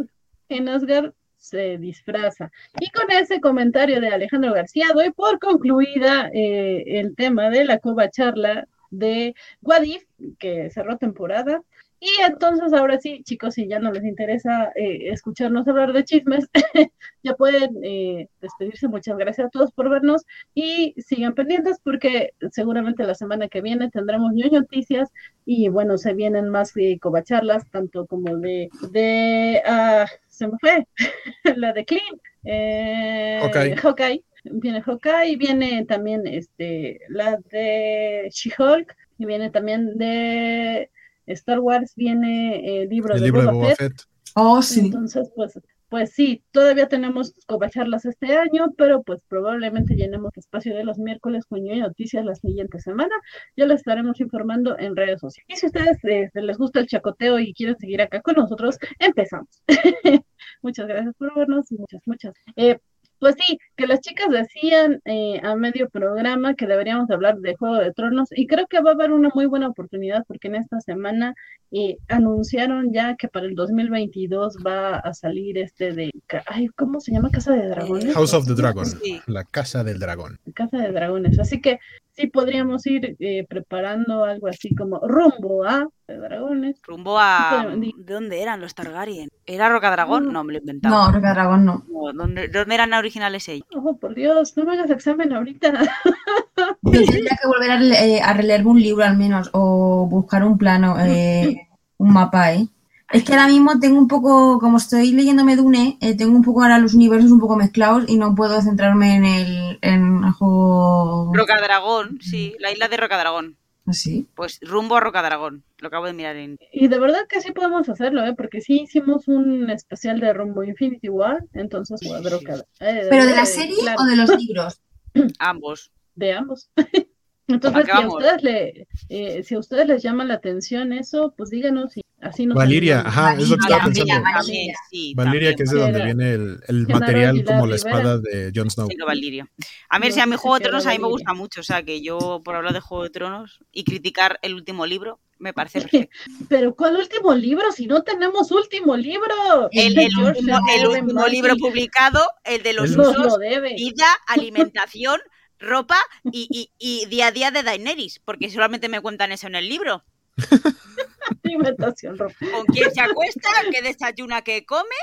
en 0.49 0.69
Asgard 0.69 1.13
se 1.37 1.77
disfraza. 1.77 2.51
Y 2.79 2.89
con 2.91 3.11
ese 3.11 3.41
comentario 3.41 3.99
de 3.99 4.07
Alejandro 4.07 4.53
García 4.53 4.87
doy 4.93 5.11
por 5.11 5.39
concluida 5.39 6.29
eh, 6.33 6.83
el 6.99 7.15
tema 7.15 7.49
de 7.49 7.65
la 7.65 7.79
cova 7.79 8.09
charla 8.09 8.67
de 8.91 9.35
Guadif, 9.61 10.03
que 10.39 10.69
cerró 10.69 10.97
temporada. 10.97 11.61
Y 12.05 12.21
entonces 12.21 12.73
ahora 12.73 12.99
sí, 12.99 13.23
chicos, 13.23 13.53
si 13.53 13.65
ya 13.65 13.79
no 13.79 13.89
les 13.89 14.03
interesa 14.03 14.73
eh, 14.75 15.09
escucharnos 15.13 15.65
hablar 15.69 15.93
de 15.93 16.03
chismes, 16.03 16.49
ya 17.23 17.33
pueden 17.35 17.77
eh, 17.81 18.27
despedirse. 18.41 18.89
Muchas 18.89 19.15
gracias 19.17 19.47
a 19.47 19.49
todos 19.49 19.71
por 19.71 19.89
vernos 19.89 20.25
y 20.53 20.93
sigan 20.97 21.33
pendientes 21.33 21.79
porque 21.81 22.33
seguramente 22.51 23.05
la 23.05 23.15
semana 23.15 23.47
que 23.47 23.61
viene 23.61 23.89
tendremos 23.89 24.33
ñoño 24.33 24.59
noticias 24.59 25.13
y 25.45 25.69
bueno, 25.69 25.97
se 25.97 26.13
vienen 26.13 26.49
más 26.49 26.75
eh, 26.75 26.99
covacharlas, 26.99 27.69
tanto 27.71 28.05
como 28.05 28.35
de, 28.35 28.67
de 28.91 29.61
uh, 29.65 30.05
se 30.27 30.47
me 30.47 30.57
fue, 30.59 30.85
la 31.55 31.71
de 31.71 31.85
Clint, 31.85 32.21
eh, 32.43 33.39
okay. 33.45 33.75
Hawkeye, 33.75 34.23
viene 34.43 34.81
Hawkeye, 34.81 35.37
viene 35.37 35.85
también 35.85 36.27
este, 36.27 36.99
la 37.07 37.37
de 37.49 38.27
She-Hulk, 38.29 38.93
y 39.19 39.25
viene 39.25 39.49
también 39.51 39.97
de 39.97 40.89
Star 41.27 41.59
Wars 41.59 41.93
viene 41.95 42.81
el 42.81 42.89
libro, 42.89 43.15
el 43.15 43.21
de, 43.21 43.25
libro 43.27 43.41
Boba 43.41 43.51
de 43.51 43.57
Boba 43.57 43.67
Fett. 43.69 43.77
Fett. 43.77 44.01
Oh, 44.35 44.61
sí. 44.61 44.79
Entonces, 44.81 45.31
pues 45.35 45.59
pues 45.93 46.09
sí, 46.09 46.43
todavía 46.49 46.87
tenemos 46.87 47.35
covacharlas 47.45 48.05
este 48.05 48.35
año, 48.35 48.73
pero 48.75 49.03
pues 49.03 49.21
probablemente 49.29 49.93
llenemos 49.93 50.35
espacio 50.35 50.75
de 50.75 50.83
los 50.83 50.97
miércoles 50.97 51.45
con 51.45 51.63
y 51.67 51.79
noticias 51.79 52.25
la 52.25 52.33
siguiente 52.33 52.79
semana. 52.79 53.13
Ya 53.55 53.67
les 53.67 53.81
estaremos 53.81 54.19
informando 54.19 54.75
en 54.79 54.95
redes 54.95 55.19
sociales. 55.19 55.45
Y 55.49 55.55
si 55.55 55.67
a 55.67 55.69
ustedes 55.69 56.03
eh, 56.05 56.31
les 56.33 56.57
gusta 56.57 56.79
el 56.79 56.87
chacoteo 56.87 57.37
y 57.37 57.53
quieren 57.53 57.77
seguir 57.77 58.01
acá 58.01 58.23
con 58.23 58.33
nosotros, 58.37 58.79
empezamos. 58.97 59.61
muchas 60.63 60.87
gracias 60.87 61.13
por 61.15 61.35
vernos 61.35 61.71
y 61.71 61.77
muchas, 61.77 62.01
muchas. 62.07 62.33
Eh, 62.55 62.79
pues 63.19 63.35
sí, 63.39 63.57
que 63.75 63.87
las 63.87 64.01
chicas 64.01 64.29
decían 64.29 65.01
eh, 65.05 65.39
a 65.43 65.55
medio 65.55 65.89
programa 65.89 66.55
que 66.55 66.67
deberíamos 66.67 67.09
hablar 67.09 67.37
de 67.37 67.55
Juego 67.55 67.77
de 67.77 67.93
Tronos 67.93 68.29
y 68.31 68.47
creo 68.47 68.67
que 68.67 68.81
va 68.81 68.91
a 68.91 68.93
haber 68.93 69.11
una 69.11 69.29
muy 69.33 69.45
buena 69.45 69.69
oportunidad 69.69 70.23
porque 70.27 70.47
en 70.49 70.55
esta 70.55 70.81
semana 70.81 71.33
eh, 71.71 71.97
anunciaron 72.09 72.93
ya 72.93 73.15
que 73.15 73.27
para 73.27 73.45
el 73.45 73.55
2022 73.55 74.57
va 74.65 74.97
a 74.97 75.13
salir 75.13 75.57
este 75.57 75.93
de, 75.93 76.11
ay, 76.45 76.67
¿cómo 76.75 76.99
se 76.99 77.11
llama? 77.11 77.31
Casa 77.31 77.53
de 77.53 77.67
Dragones. 77.67 78.13
House 78.13 78.33
of 78.33 78.45
the 78.45 78.53
Dragon, 78.53 78.85
la 79.27 79.43
Casa 79.43 79.83
del 79.83 79.99
Dragón. 79.99 80.39
Casa 80.53 80.77
de 80.77 80.91
Dragones, 80.91 81.39
así 81.39 81.61
que 81.61 81.79
sí 82.13 82.27
podríamos 82.27 82.85
ir 82.85 83.15
eh, 83.19 83.45
preparando 83.47 84.23
algo 84.23 84.47
así 84.47 84.73
como 84.75 84.99
rumbo 84.99 85.65
a 85.65 85.87
dragones. 86.07 86.79
Rumbo 86.83 87.17
a... 87.19 87.65
¿De 87.75 88.13
dónde 88.13 88.41
eran 88.41 88.61
los 88.61 88.75
Targaryen? 88.75 89.29
¿Era 89.45 89.69
Rocadragón? 89.69 90.31
No, 90.31 90.43
me 90.43 90.53
lo 90.53 90.59
inventaba. 90.59 91.07
No, 91.07 91.11
Rocadragón 91.11 91.65
no. 91.65 91.83
¿dónde, 92.13 92.47
¿Dónde, 92.47 92.75
eran 92.75 92.93
originales 92.93 93.47
ellos? 93.49 93.67
Oh, 93.75 93.97
por 93.97 94.13
Dios, 94.13 94.55
no 94.55 94.65
me 94.65 94.73
hagas 94.73 94.91
examen 94.91 95.33
ahorita. 95.33 95.73
Yo 96.83 97.05
tendría 97.05 97.37
que 97.41 97.47
volver 97.47 97.71
a, 97.71 98.05
eh, 98.05 98.21
a, 98.21 98.33
releerme 98.33 98.69
un 98.69 98.81
libro 98.81 99.03
al 99.03 99.17
menos 99.17 99.49
o 99.53 100.07
buscar 100.07 100.43
un 100.43 100.57
plano, 100.57 100.95
eh, 100.99 101.67
un 101.97 102.13
mapa, 102.13 102.53
¿eh? 102.53 102.67
Es 103.13 103.23
que 103.23 103.33
ahora 103.33 103.47
mismo 103.47 103.79
tengo 103.79 103.99
un 103.99 104.07
poco, 104.07 104.57
como 104.59 104.77
estoy 104.77 105.11
leyéndome 105.11 105.55
Dune, 105.55 105.99
eh, 106.01 106.17
tengo 106.17 106.35
un 106.35 106.41
poco 106.41 106.63
ahora 106.63 106.79
los 106.79 106.95
universos 106.95 107.31
un 107.31 107.39
poco 107.39 107.55
mezclados 107.55 108.05
y 108.07 108.17
no 108.17 108.33
puedo 108.33 108.59
centrarme 108.59 109.15
en 109.15 109.25
el, 109.25 109.79
en 109.81 110.23
el 110.23 110.31
juego. 110.31 111.31
Rocadragón, 111.31 112.17
sí, 112.21 112.55
la 112.57 112.71
isla 112.71 112.87
de 112.87 112.97
Rocadragón. 112.97 113.55
¿Así? 113.85 114.25
¿Ah, 114.27 114.31
pues 114.33 114.59
rumbo 114.63 114.95
a 114.95 114.99
Rocadragón, 114.99 115.63
lo 115.77 115.89
acabo 115.89 116.07
de 116.07 116.13
mirar 116.13 116.37
en... 116.37 116.57
Y 116.71 116.87
de 116.87 116.99
verdad 116.99 117.27
que 117.29 117.39
sí 117.41 117.51
podemos 117.51 117.87
hacerlo, 117.87 118.25
¿eh? 118.25 118.33
Porque 118.35 118.61
sí 118.61 118.81
hicimos 118.81 119.27
un 119.27 119.69
especial 119.69 120.19
de 120.19 120.33
rumbo 120.33 120.63
Infinity 120.63 121.09
War, 121.09 121.45
entonces 121.53 121.99
pues, 122.01 122.43
eh, 122.79 123.07
¿Pero 123.11 123.25
de 123.27 123.35
la 123.35 123.45
serie 123.45 123.77
o 123.95 124.05
de 124.05 124.15
los 124.15 124.29
libros? 124.39 124.81
ambos. 125.37 125.91
De 126.15 126.33
ambos. 126.33 126.71
entonces, 127.47 127.85
si 127.85 127.91
a, 127.91 128.07
ustedes 128.07 128.41
le, 128.41 128.87
eh, 129.09 129.43
si 129.43 129.53
a 129.53 129.59
ustedes 129.59 129.87
les 129.87 130.01
llama 130.01 130.25
la 130.25 130.33
atención 130.33 130.93
eso, 130.93 131.35
pues 131.37 131.51
díganos 131.51 131.95
y 131.95 132.03
así 132.23 132.47
Valeria, 132.47 133.01
ajá, 133.05 133.35
es 133.35 133.49
lo 133.49 133.57
que 133.57 133.61
estaba 133.63 133.83
pensando. 133.83 134.23
Valeria, 134.23 134.73
Valeria 135.15 135.55
que 135.55 135.63
es 135.63 135.71
de 135.71 135.79
donde 135.79 136.03
viene 136.03 136.33
el, 136.33 136.59
el 136.67 136.87
material 136.87 137.43
como 137.43 137.67
la 137.67 137.75
espada 137.75 138.17
de 138.17 138.51
Jon 138.55 138.69
Snow. 138.69 138.87
Sí, 138.89 138.97
Valeria. 139.05 139.47
A 139.89 139.99
ver, 139.99 140.11
si 140.11 140.19
a 140.19 140.25
mi 140.25 140.35
Juego 140.35 140.57
de 140.57 140.65
Tronos 140.65 140.85
a 140.85 140.91
mí 140.91 140.99
me 140.99 141.07
gusta 141.07 141.33
mucho, 141.33 141.61
o 141.61 141.63
sea, 141.63 141.83
que 141.83 142.01
yo 142.01 142.41
por 142.43 142.55
hablar 142.55 142.73
de 142.73 142.79
Juego 142.79 143.03
de 143.03 143.09
Tronos 143.09 143.59
y 143.71 143.83
criticar 143.83 144.39
el 144.41 144.53
último 144.53 144.85
libro, 144.85 145.19
me 145.39 145.53
parece 145.53 145.81
perfecto. 145.81 146.15
Pero 146.49 146.75
¿cuál 146.75 146.95
último 146.95 147.33
libro? 147.33 147.71
Si 147.71 147.85
no 147.85 148.03
tenemos 148.03 148.51
último 148.51 148.95
libro. 148.95 149.69
El, 149.71 149.97
el, 149.97 150.17
último, 150.17 150.59
el 150.73 150.87
último 150.87 151.27
libro 151.27 151.55
publicado, 151.57 152.21
el 152.43 152.63
de 152.63 152.73
los 152.73 152.91
usos, 152.91 153.37
vida, 153.75 154.07
alimentación, 154.27 155.19
ropa 155.59 155.97
y, 156.31 156.47
y, 156.49 156.71
y, 156.77 157.05
día 157.07 157.27
a 157.27 157.31
día 157.31 157.51
de 157.51 157.63
Daenerys, 157.63 158.19
porque 158.23 158.49
solamente 158.49 158.89
me 158.89 159.01
cuentan 159.01 159.31
eso 159.31 159.47
en 159.47 159.55
el 159.55 159.69
libro. 159.69 160.03
alimentación, 161.43 162.17
ropa. 162.17 162.35
Con 162.51 162.65
quién 162.67 162.91
se 162.93 163.01
acuesta, 163.01 163.49
qué 163.71 163.81
desayuna, 163.81 164.41
qué 164.41 164.65
come, 164.65 164.95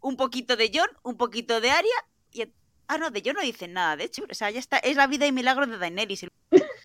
un 0.00 0.16
poquito 0.16 0.56
de 0.56 0.70
John, 0.72 0.88
un 1.02 1.16
poquito 1.16 1.60
de 1.60 1.70
Aria 1.70 1.94
y... 2.32 2.44
Ah, 2.90 2.96
no, 2.96 3.10
de 3.10 3.22
John 3.24 3.34
no 3.34 3.42
dicen 3.42 3.74
nada, 3.74 3.96
de 3.96 4.04
hecho, 4.04 4.24
o 4.30 4.34
sea, 4.34 4.50
ya 4.50 4.58
está, 4.58 4.78
es 4.78 4.96
la 4.96 5.06
vida 5.06 5.26
y 5.26 5.32
milagro 5.32 5.66
de 5.66 5.78
Daenerys. 5.78 6.26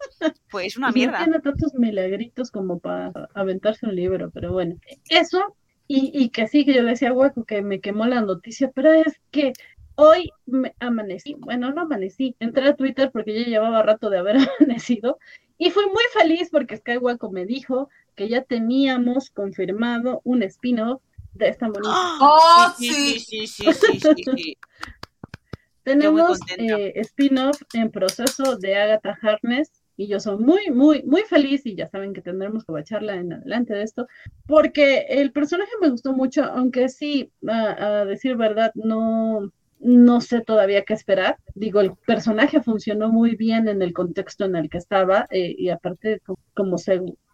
Pues 0.50 0.78
una 0.78 0.92
mierda. 0.92 1.20
No 1.20 1.26
tiene 1.26 1.42
tantos 1.42 1.74
milagritos 1.74 2.50
como 2.50 2.80
para 2.80 3.12
aventarse 3.34 3.86
un 3.86 3.96
libro, 3.96 4.32
pero 4.32 4.54
bueno, 4.54 4.78
eso 5.10 5.58
y, 5.88 6.12
y 6.14 6.30
que 6.30 6.48
sí, 6.48 6.64
que 6.64 6.74
yo 6.74 6.84
le 6.84 6.92
decía 6.92 7.12
hueco 7.12 7.44
que 7.44 7.62
me 7.62 7.82
quemó 7.82 8.06
la 8.06 8.22
noticia, 8.22 8.72
pero 8.74 8.94
es 8.94 9.20
que 9.32 9.54
hoy 9.96 10.30
me 10.46 10.74
amanecí, 10.80 11.36
bueno, 11.38 11.72
no 11.72 11.82
amanecí, 11.82 12.36
entré 12.40 12.68
a 12.68 12.76
Twitter 12.76 13.12
porque 13.12 13.34
ya 13.34 13.48
llevaba 13.48 13.84
rato 13.84 14.10
de 14.10 14.18
haber 14.18 14.38
amanecido 14.60 15.20
y 15.64 15.70
fui 15.70 15.86
muy 15.86 16.04
feliz 16.12 16.50
porque 16.52 16.76
Skywalker 16.76 17.30
me 17.30 17.46
dijo 17.46 17.90
que 18.16 18.28
ya 18.28 18.44
teníamos 18.44 19.30
confirmado 19.30 20.20
un 20.26 20.44
spin-off 20.44 21.02
de 21.34 21.48
esta 21.48 21.68
bonita. 21.68 22.18
¡Oh, 22.20 22.74
sí! 22.78 23.20
Sí, 23.20 23.48
sí, 23.48 23.48
sí, 23.48 23.74
sí, 23.74 24.24
sí, 24.36 24.58
Tenemos 25.84 26.40
eh, 26.58 26.94
spin-off 26.96 27.62
en 27.74 27.92
proceso 27.92 28.58
de 28.58 28.76
Agatha 28.76 29.18
Harkness 29.22 29.72
y 29.96 30.08
yo 30.08 30.20
soy 30.20 30.38
muy, 30.38 30.70
muy, 30.70 31.04
muy 31.04 31.22
feliz 31.22 31.66
y 31.66 31.76
ya 31.76 31.88
saben 31.88 32.14
que 32.14 32.22
tendremos 32.22 32.66
que 32.66 32.74
bacharla 32.74 33.16
en 33.16 33.32
adelante 33.32 33.74
de 33.74 33.84
esto, 33.84 34.08
porque 34.46 35.06
el 35.08 35.32
personaje 35.32 35.72
me 35.82 35.90
gustó 35.90 36.12
mucho, 36.12 36.44
aunque 36.44 36.90
sí, 36.90 37.32
a 37.48 38.04
decir 38.06 38.36
verdad, 38.36 38.72
no, 38.76 39.50
no 39.84 40.22
sé 40.22 40.42
todavía 40.42 40.84
qué 40.84 40.94
esperar. 40.94 41.38
Digo, 41.56 41.82
el 41.82 41.94
personaje 42.08 42.62
funcionó 42.62 43.10
muy 43.10 43.36
bien 43.36 43.68
en 43.68 43.82
el 43.82 43.94
contexto 43.94 44.46
en 44.46 44.56
el 44.56 44.70
que 44.70 44.78
estaba 44.78 45.28
eh, 45.30 45.54
y 45.58 45.70
aparte 45.70 46.22
como, 46.54 46.78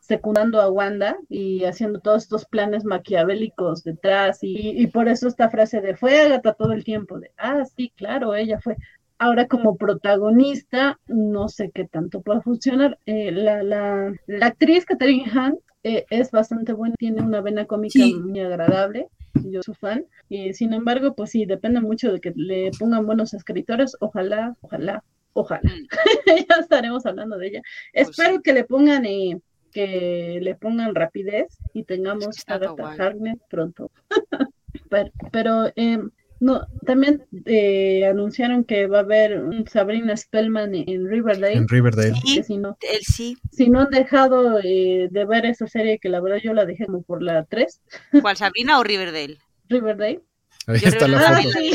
secundando 0.02 0.60
a 0.60 0.70
Wanda 0.70 1.18
y 1.30 1.64
haciendo 1.66 2.00
todos 2.00 2.24
estos 2.24 2.46
planes 2.46 2.84
maquiavélicos 2.84 3.84
detrás 3.84 4.40
y, 4.42 4.88
por 4.88 5.08
eso 5.08 5.28
esta 5.28 5.50
frase 5.50 5.82
de 5.82 5.96
fue 5.96 6.20
Agatha 6.20 6.54
todo 6.54 6.74
el 6.74 6.84
tiempo, 6.84 7.20
de, 7.20 7.32
ah, 7.38 7.64
sí, 7.66 7.94
claro, 7.96 8.36
ella 8.36 8.60
fue. 8.60 8.76
Ahora 9.22 9.48
como 9.48 9.76
protagonista, 9.76 10.98
no 11.08 11.50
sé 11.50 11.72
qué 11.74 11.86
tanto 11.86 12.22
puede 12.22 12.42
funcionar. 12.42 12.98
Eh, 13.06 13.32
la, 13.32 13.64
la, 13.64 14.14
la, 14.28 14.46
actriz 14.46 14.86
Catherine 14.86 15.30
Hahn 15.30 15.60
eh, 15.84 16.06
es 16.10 16.32
bastante 16.32 16.72
buena, 16.72 16.96
tiene 16.98 17.22
una 17.22 17.42
vena 17.42 17.66
cómica 17.66 18.00
muy 18.00 18.40
agradable 18.40 19.10
yo 19.34 19.62
soy 19.64 19.76
fan. 19.76 20.06
Y 20.30 20.54
sin 20.54 20.74
embargo, 20.74 21.16
pues 21.16 21.32
sí, 21.32 21.46
depende 21.46 21.82
mucho 21.82 22.12
de 22.12 22.20
que 22.20 22.34
le 22.36 22.72
pongan 22.78 23.06
buenos 23.06 23.34
escritores. 23.34 23.96
Ojalá, 24.00 24.56
ojalá, 24.62 25.04
ojalá. 25.34 25.62
Mm. 25.64 25.88
ya 26.50 26.56
estaremos 26.60 27.06
hablando 27.06 27.38
de 27.38 27.48
ella. 27.48 27.62
Pues 27.94 28.10
Espero 28.10 28.42
que 28.42 28.54
le 28.54 28.64
pongan 28.64 29.06
eh, 29.06 29.40
que 29.72 30.40
le 30.42 30.56
pongan 30.56 30.96
rapidez 30.96 31.58
y 31.74 31.84
tengamos 31.84 32.44
a 32.48 32.56
Agatha 32.56 32.96
Harkness 32.98 33.38
pronto. 33.50 33.92
pero, 34.90 35.12
pero 35.32 35.68
eh, 35.76 36.00
no, 36.40 36.66
también 36.86 37.26
eh, 37.46 38.06
anunciaron 38.06 38.64
que 38.64 38.88
va 38.88 39.00
a 39.00 39.02
haber 39.02 39.44
un 39.44 39.68
Sabrina 39.68 40.16
Spellman 40.16 40.74
en 40.74 41.10
Riverdale. 41.10 41.54
En 41.54 41.68
Riverdale. 41.68 42.16
si 42.24 42.58
no, 42.58 42.78
él 42.82 43.02
sí. 43.02 43.38
Si 43.52 43.70
no 43.70 43.82
han 43.82 43.90
dejado 43.90 44.60
eh, 44.64 45.10
de 45.12 45.26
ver 45.26 45.46
esa 45.46 45.68
serie, 45.68 46.00
que 46.00 46.08
la 46.08 46.22
verdad 46.22 46.40
yo 46.42 46.54
la 46.54 46.66
dejé 46.66 46.86
como 46.86 47.02
por 47.02 47.22
la 47.22 47.44
3. 47.44 47.82
¿Cuál, 48.22 48.38
Sabrina 48.38 48.80
o 48.80 48.84
Riverdale? 48.84 49.38
Riverdale. 49.68 50.22
Ahí 50.68 50.82
está 50.84 51.08
la 51.08 51.20
foto. 51.20 51.50
Ahí 51.58 51.72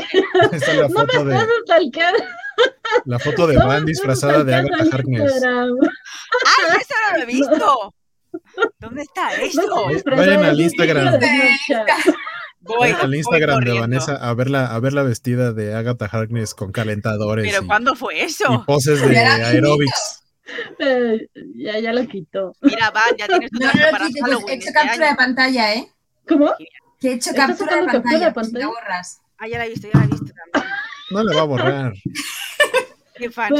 está 0.53 0.75
la 0.75 0.89
foto 0.89 1.19
no 1.19 1.25
me 1.25 1.35
de... 1.35 1.47
Stalkear. 1.65 2.15
La 3.05 3.19
foto 3.19 3.47
de 3.47 3.57
Van 3.57 3.85
disfrazada 3.85 4.45
de 4.45 4.55
Agatha 4.55 4.85
Harkness. 4.93 5.43
¡Ah, 5.45 6.77
eso 6.81 6.95
no 7.11 7.17
lo 7.17 7.23
he 7.23 7.27
visto! 7.33 7.95
¿Dónde 8.81 9.03
está 9.03 9.35
esto? 9.35 9.63
No, 9.67 10.17
Vayan 10.17 10.45
al 10.45 10.61
Instagram. 10.61 11.21
Voy, 12.67 12.91
al 12.91 13.15
Instagram 13.15 13.65
de 13.65 13.79
Vanessa 13.79 14.17
a 14.17 14.35
verla, 14.35 14.75
a 14.75 14.81
verla 14.81 15.03
vestida 15.03 15.53
de 15.53 15.75
Agatha 15.75 16.07
Harkness 16.07 16.55
con 16.55 16.73
calentadores. 16.73 17.47
¿Pero 17.47 17.65
y, 17.65 17.67
cuándo 17.67 17.95
fue 17.95 18.23
eso? 18.23 18.45
Y 18.53 18.59
poses 18.67 19.07
de 19.07 19.19
aerobics. 19.19 20.23
Eh, 20.79 21.29
ya, 21.57 21.79
ya 21.79 21.93
lo 21.93 22.07
quitó. 22.07 22.53
Mira, 22.61 22.91
va, 22.91 23.03
ya 23.17 23.27
tienes 23.27 23.51
tu 23.51 23.59
no, 23.61 23.67
no, 23.67 23.73
para 23.91 24.07
Halloween. 24.21 24.49
He 24.49 24.55
hecho 24.55 24.69
este 24.69 24.73
captura 24.73 25.09
de 25.09 25.15
pantalla, 25.17 25.75
¿eh? 25.75 25.89
¿Cómo? 26.29 26.53
Que 27.01 27.09
he 27.09 27.13
hecho 27.15 27.31
captura 27.35 27.77
de 27.77 27.87
pantalla, 27.87 28.33
pues 28.33 28.53
la 28.53 28.67
borras. 28.67 29.21
Ah, 29.39 29.49
ya 29.49 29.59
la 29.59 29.67
he 29.67 29.71
visto, 29.71 29.89
ya 29.93 29.99
la 29.99 30.05
he 30.05 30.09
visto 30.09 30.27
también. 30.53 30.75
No 31.11 31.25
le 31.25 31.35
va 31.35 31.43
a 31.43 31.45
borrar. 31.45 31.95
Qué 33.15 33.31
fan 33.31 33.53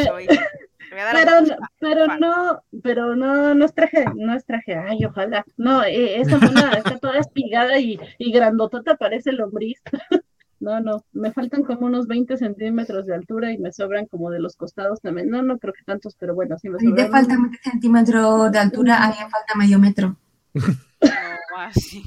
pues, 0.95 1.11
soy 1.11 1.55
pero, 1.81 2.07
pero 2.07 2.19
no, 2.19 2.63
pero 2.83 3.17
no, 3.17 3.55
no 3.55 3.65
es 3.65 3.75
traje, 3.75 4.05
no 4.15 4.35
es 4.35 4.45
traje, 4.45 4.75
ay, 4.75 5.05
ojalá. 5.05 5.45
No, 5.57 5.83
eh, 5.85 6.21
esa 6.21 6.39
mona 6.39 6.73
está 6.73 6.99
toda 6.99 7.19
espigada 7.19 7.79
y, 7.79 7.99
y 8.19 8.33
grandotota 8.33 8.97
parece 8.97 9.33
lombriz. 9.33 9.81
no, 10.61 10.81
no, 10.81 11.05
me 11.13 11.33
faltan 11.33 11.63
como 11.65 11.87
unos 11.87 12.07
20 12.07 12.37
centímetros 12.37 13.07
de 13.07 13.15
altura 13.15 13.53
y 13.53 13.59
me 13.59 13.73
sobran 13.73 14.07
como 14.07 14.31
de 14.31 14.41
los 14.41 14.57
costados 14.57 15.01
también. 15.01 15.29
No, 15.29 15.43
no 15.43 15.59
creo 15.59 15.75
que 15.75 15.85
tantos, 15.85 16.17
pero 16.19 16.35
bueno, 16.35 16.59
sí 16.59 16.69
me 16.69 16.79
sobran. 16.79 17.01
A 17.01 17.05
te 17.05 17.11
falta 17.11 17.35
20 17.37 17.59
centímetros 17.59 18.53
de 18.53 18.59
altura, 18.59 19.05
a 19.05 19.09
mí 19.09 19.15
me 19.19 19.31
falta 19.31 19.55
medio 19.57 19.79
metro. 19.79 20.17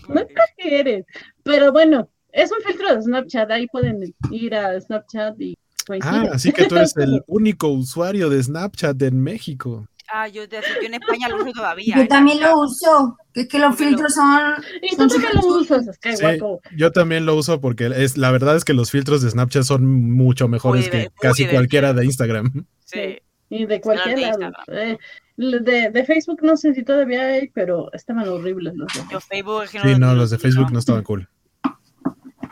no 0.09 0.21
eres, 0.57 1.05
pero 1.43 1.71
bueno, 1.71 2.09
es 2.31 2.51
un 2.51 2.59
filtro 2.63 2.95
de 2.95 3.01
Snapchat, 3.01 3.49
ahí 3.51 3.67
pueden 3.67 4.13
ir 4.31 4.55
a 4.55 4.79
Snapchat 4.79 5.39
y 5.39 5.57
Ah, 6.01 6.27
así 6.33 6.51
que 6.51 6.65
tú 6.67 6.75
eres 6.75 6.95
el 6.97 7.21
único 7.27 7.69
usuario 7.69 8.29
de 8.29 8.41
Snapchat 8.43 9.01
en 9.01 9.21
México. 9.21 9.87
Ah, 10.09 10.27
yo, 10.29 10.45
yo 10.45 10.59
en 10.85 10.93
España 10.93 11.27
lo 11.27 11.37
uso 11.37 11.51
todavía. 11.51 11.95
Yo 11.97 12.03
¿eh? 12.03 12.07
también 12.07 12.39
lo 12.39 12.59
uso. 12.61 13.17
Que 13.33 13.41
es 13.41 13.47
que 13.49 13.59
los 13.59 13.75
filtros 13.75 14.13
son. 14.13 14.53
Y 14.81 14.95
tú 14.95 15.05
también 15.07 15.31
lo 15.35 15.47
usas, 15.47 15.85
es 15.87 15.97
que 15.97 16.15
Sí, 16.15 16.23
guapo. 16.23 16.61
yo 16.77 16.91
también 16.93 17.25
lo 17.25 17.35
uso 17.35 17.59
porque 17.59 17.91
es 17.93 18.17
la 18.17 18.31
verdad 18.31 18.55
es 18.55 18.63
que 18.63 18.73
los 18.73 18.89
filtros 18.89 19.21
de 19.21 19.29
Snapchat 19.29 19.63
son 19.63 19.85
mucho 20.13 20.47
mejores 20.47 20.83
Muy 20.83 20.91
que 20.91 21.09
casi 21.19 21.43
divertido. 21.43 21.59
cualquiera 21.59 21.93
de 21.93 22.05
Instagram. 22.05 22.65
Sí. 22.85 23.19
Y 23.49 23.65
de 23.65 23.81
cualquier 23.81 24.15
de 24.15 24.21
lado. 24.21 24.33
Instagram. 24.41 24.77
Eh, 24.77 24.97
de, 25.35 25.89
de 25.91 26.05
Facebook 26.05 26.39
no 26.41 26.55
sé 26.55 26.73
si 26.73 26.83
todavía 26.83 27.21
hay, 27.25 27.49
pero 27.49 27.91
estaban 27.91 28.27
horribles 28.29 28.75
los 28.75 28.87
de 28.93 29.01
Yo 29.11 29.19
Facebook 29.19 29.67
Sí, 29.67 29.99
no, 29.99 30.15
los 30.15 30.29
de 30.29 30.37
Facebook 30.37 30.71
no 30.71 30.79
estaban 30.79 31.03
cool. 31.03 31.27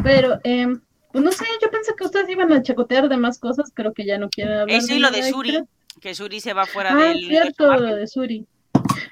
Pero, 0.03 0.39
eh, 0.43 0.67
pues 1.15 1.23
no 1.23 1.31
sé, 1.31 1.45
yo 1.61 1.71
pensé 1.71 1.93
que 1.97 2.03
ustedes 2.03 2.29
iban 2.29 2.51
a 2.51 2.61
chacotear 2.61 3.07
de 3.07 3.15
más 3.15 3.39
cosas, 3.39 3.71
creo 3.73 3.93
que 3.93 4.05
ya 4.05 4.17
no 4.17 4.29
quieren 4.29 4.57
hablar. 4.57 4.75
Eso 4.77 4.93
y 4.93 4.99
lo 4.99 5.11
de 5.11 5.23
Suri, 5.31 5.49
extra. 5.55 5.65
que 6.01 6.13
Suri 6.13 6.41
se 6.41 6.51
va 6.51 6.65
fuera 6.65 6.91
Ah, 6.91 6.95
del 7.05 7.19
cierto, 7.25 7.63
universo 7.69 7.85
lo 7.89 7.95
de 7.95 8.07
Suri. 8.07 8.45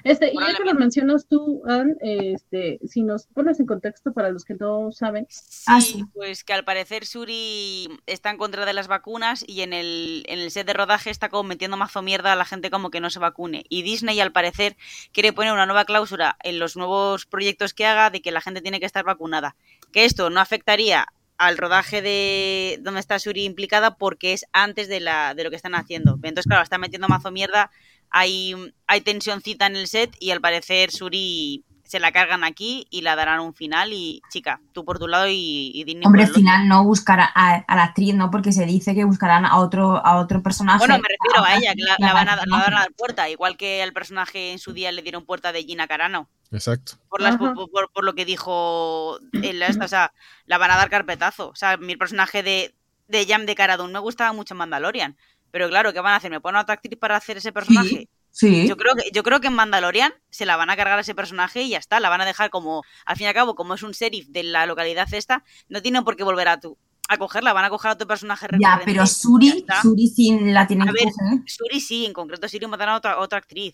Este, 0.04 0.26
y 0.26 0.34
ya 0.34 0.34
que 0.34 0.38
lo 0.38 0.56
Probablemente. 0.56 0.80
mencionas 0.80 1.26
tú, 1.26 1.62
Ann, 1.66 1.96
este, 2.02 2.78
si 2.86 3.02
nos 3.02 3.26
pones 3.28 3.58
en 3.58 3.64
contexto 3.64 4.12
para 4.12 4.28
los 4.28 4.44
que 4.44 4.52
no 4.52 4.92
saben, 4.92 5.26
Ah, 5.66 5.80
Sí, 5.80 5.92
sí. 5.94 6.04
pues 6.12 6.44
que 6.44 6.52
al 6.52 6.62
parecer 6.64 7.06
Suri 7.06 7.88
está 8.04 8.28
en 8.28 8.36
contra 8.36 8.66
de 8.66 8.74
las 8.74 8.86
vacunas 8.86 9.42
y 9.48 9.62
en 9.62 9.72
el, 9.72 10.24
en 10.28 10.40
el 10.40 10.50
set 10.50 10.66
de 10.66 10.74
rodaje 10.74 11.08
está 11.08 11.30
como 11.30 11.44
metiendo 11.44 11.78
mazo 11.78 12.02
mierda 12.02 12.34
a 12.34 12.36
la 12.36 12.44
gente 12.44 12.70
como 12.70 12.90
que 12.90 13.00
no 13.00 13.08
se 13.08 13.18
vacune. 13.18 13.64
Y 13.70 13.80
Disney 13.80 14.20
al 14.20 14.30
parecer 14.32 14.76
quiere 15.12 15.32
poner 15.32 15.54
una 15.54 15.64
nueva 15.64 15.86
cláusula 15.86 16.36
en 16.42 16.58
los 16.58 16.76
nuevos 16.76 17.24
proyectos 17.24 17.72
que 17.72 17.86
haga 17.86 18.10
de 18.10 18.20
que 18.20 18.30
la 18.30 18.42
gente 18.42 18.60
tiene 18.60 18.80
que 18.80 18.86
estar 18.86 19.06
vacunada. 19.06 19.56
Que 19.90 20.04
esto 20.04 20.28
no 20.28 20.40
afectaría 20.40 21.06
al 21.38 21.58
rodaje 21.58 22.02
de 22.02 22.78
donde 22.82 23.00
está 23.00 23.18
Suri 23.18 23.44
implicada 23.44 23.96
porque 23.96 24.32
es 24.32 24.44
antes 24.52 24.88
de, 24.88 25.00
la, 25.00 25.34
de 25.34 25.44
lo 25.44 25.50
que 25.50 25.56
están 25.56 25.74
haciendo. 25.74 26.14
Entonces, 26.22 26.46
claro, 26.46 26.62
está 26.62 26.78
metiendo 26.78 27.08
mazo 27.08 27.30
mierda, 27.30 27.70
hay, 28.10 28.54
hay 28.86 29.00
tensioncita 29.00 29.66
en 29.66 29.76
el 29.76 29.88
set 29.88 30.16
y 30.20 30.30
al 30.30 30.40
parecer 30.40 30.90
Suri 30.90 31.64
se 31.84 32.00
la 32.00 32.12
cargan 32.12 32.44
aquí 32.44 32.86
y 32.90 33.02
la 33.02 33.14
darán 33.14 33.40
un 33.40 33.54
final 33.54 33.92
y 33.92 34.22
chica, 34.30 34.60
tú 34.72 34.84
por 34.84 34.98
tu 34.98 35.06
lado 35.06 35.28
y, 35.28 35.70
y 35.74 35.84
Disney 35.84 36.06
Hombre, 36.06 36.22
por 36.22 36.28
el 36.30 36.34
final 36.34 36.66
no 36.66 36.82
buscará 36.82 37.30
a, 37.34 37.56
a 37.56 37.76
la 37.76 37.84
actriz, 37.84 38.14
¿no? 38.14 38.30
Porque 38.30 38.52
se 38.52 38.64
dice 38.64 38.94
que 38.94 39.04
buscarán 39.04 39.44
a 39.44 39.58
otro, 39.58 40.04
a 40.04 40.16
otro 40.16 40.42
personaje. 40.42 40.78
Bueno, 40.78 40.94
me 40.94 41.08
refiero 41.08 41.44
a 41.44 41.56
ella, 41.56 41.74
que 41.74 41.82
la, 41.82 41.92
actriz, 41.92 42.08
la 42.08 42.14
van 42.14 42.28
a, 42.28 42.36
la 42.36 42.42
la 42.46 42.56
van 42.56 42.74
a 42.74 42.80
dar 42.80 42.92
puerta, 42.96 43.28
igual 43.28 43.56
que 43.56 43.82
al 43.82 43.92
personaje 43.92 44.52
en 44.52 44.58
su 44.58 44.72
día 44.72 44.90
le 44.92 45.02
dieron 45.02 45.26
puerta 45.26 45.52
de 45.52 45.62
Gina 45.62 45.86
Carano. 45.86 46.28
Exacto. 46.52 46.92
Por, 47.08 47.20
las, 47.20 47.36
por, 47.36 47.54
por- 47.54 47.90
por 47.92 48.04
lo 48.04 48.14
que 48.14 48.24
dijo 48.24 49.18
él, 49.32 49.62
esta, 49.62 49.84
o 49.84 49.88
sea, 49.88 50.12
la 50.46 50.58
van 50.58 50.70
a 50.70 50.76
dar 50.76 50.90
carpetazo. 50.90 51.48
O 51.48 51.56
sea, 51.56 51.76
mi 51.76 51.96
personaje 51.96 52.42
de, 52.42 52.74
de 53.08 53.26
Jam 53.26 53.46
de 53.46 53.54
Caradun 53.54 53.92
me 53.92 53.98
gustaba 53.98 54.32
mucho 54.32 54.54
en 54.54 54.58
Mandalorian. 54.58 55.16
Pero 55.50 55.68
claro, 55.68 55.92
¿qué 55.92 56.00
van 56.00 56.12
a 56.12 56.16
hacer? 56.16 56.30
¿Me 56.30 56.40
ponen 56.40 56.58
a 56.58 56.62
otra 56.62 56.74
actriz 56.74 56.98
para 56.98 57.16
hacer 57.16 57.36
ese 57.36 57.52
personaje? 57.52 58.08
Sí. 58.30 58.66
Yo 58.66 58.76
creo 58.76 58.94
que 58.96 59.10
yo 59.12 59.22
creo 59.22 59.40
que 59.40 59.46
en 59.46 59.52
Mandalorian 59.54 60.12
se 60.30 60.44
la 60.46 60.56
van 60.56 60.68
a 60.68 60.76
cargar 60.76 60.98
a 60.98 61.02
ese 61.02 61.14
personaje 61.14 61.62
y 61.62 61.68
ya 61.70 61.78
está, 61.78 62.00
la 62.00 62.08
van 62.08 62.20
a 62.20 62.24
dejar 62.24 62.50
como 62.50 62.82
al 63.06 63.16
fin 63.16 63.26
y 63.26 63.28
al 63.28 63.34
cabo 63.34 63.54
como 63.54 63.74
es 63.74 63.84
un 63.84 63.92
sheriff 63.92 64.26
de 64.30 64.42
la 64.42 64.66
localidad 64.66 65.06
esta, 65.14 65.44
no 65.68 65.80
tienen 65.82 66.02
por 66.02 66.16
qué 66.16 66.24
volver 66.24 66.48
a 66.48 66.58
tu 66.58 66.76
a 67.08 67.16
cogerla, 67.16 67.52
van 67.52 67.66
a 67.66 67.70
coger 67.70 67.90
a 67.90 67.94
otro 67.94 68.08
personaje 68.08 68.48
Ya, 68.58 68.80
pero 68.84 69.06
Suri. 69.06 69.64
Suri 69.82 70.08
sí 70.08 70.36
la 70.40 70.66
tienen 70.66 70.88
A 70.88 70.92
que 70.92 71.04
ver, 71.04 71.12
coger. 71.12 71.38
Suri 71.46 71.80
sí, 71.80 72.06
en 72.06 72.12
concreto 72.12 72.48
Suri 72.48 72.66
mataron 72.66 72.94
a 72.94 72.96
otra, 72.96 73.18
otra 73.20 73.38
actriz, 73.38 73.72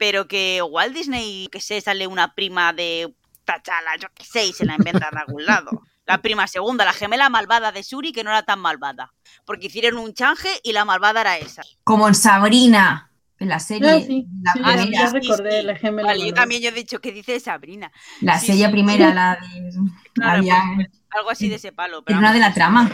pero 0.00 0.26
que 0.26 0.62
Walt 0.62 0.94
Disney, 0.94 1.46
que 1.52 1.60
sé, 1.60 1.78
sale 1.82 2.06
una 2.06 2.34
prima 2.34 2.72
de 2.72 3.14
Tachala, 3.44 3.96
yo 4.00 4.08
qué 4.14 4.24
sé, 4.24 4.46
y 4.46 4.52
se 4.54 4.64
la 4.64 4.74
inventa 4.76 5.10
de 5.12 5.18
algún 5.18 5.44
lado. 5.44 5.82
La 6.06 6.22
prima 6.22 6.46
segunda, 6.46 6.86
la 6.86 6.94
gemela 6.94 7.28
malvada 7.28 7.70
de 7.70 7.82
Suri, 7.82 8.10
que 8.10 8.24
no 8.24 8.30
era 8.30 8.42
tan 8.42 8.60
malvada. 8.60 9.12
Porque 9.44 9.66
hicieron 9.66 9.98
un 9.98 10.14
change 10.14 10.48
y 10.62 10.72
la 10.72 10.86
malvada 10.86 11.20
era 11.20 11.36
esa. 11.36 11.60
Como 11.84 12.08
en 12.08 12.14
Sabrina, 12.14 13.10
en 13.38 13.48
la 13.50 13.60
serie. 13.60 13.90
Ah, 13.90 14.00
sí, 14.00 14.26
la, 14.42 14.52
sí, 14.54 14.58
ya, 14.64 14.72
primera, 14.80 15.10
recordé 15.10 15.62
la 15.64 15.76
gemela. 15.76 16.08
Vale, 16.08 16.26
yo 16.28 16.32
también 16.32 16.62
yo 16.62 16.70
he 16.70 16.72
dicho 16.72 16.98
que 17.02 17.12
dice 17.12 17.38
Sabrina. 17.38 17.92
la 18.22 18.38
sí, 18.40 18.46
serie 18.46 18.66
sí. 18.66 18.72
primera, 18.72 19.12
la 19.12 19.36
de. 19.36 19.70
Claro, 20.14 20.38
había- 20.38 20.62
pues, 20.76 20.88
algo 21.10 21.30
así 21.30 21.50
de 21.50 21.56
ese 21.56 21.72
palo. 21.72 22.02
Pero 22.02 22.18
era 22.18 22.26
una 22.28 22.32
de 22.32 22.40
la 22.40 22.54
trama. 22.54 22.90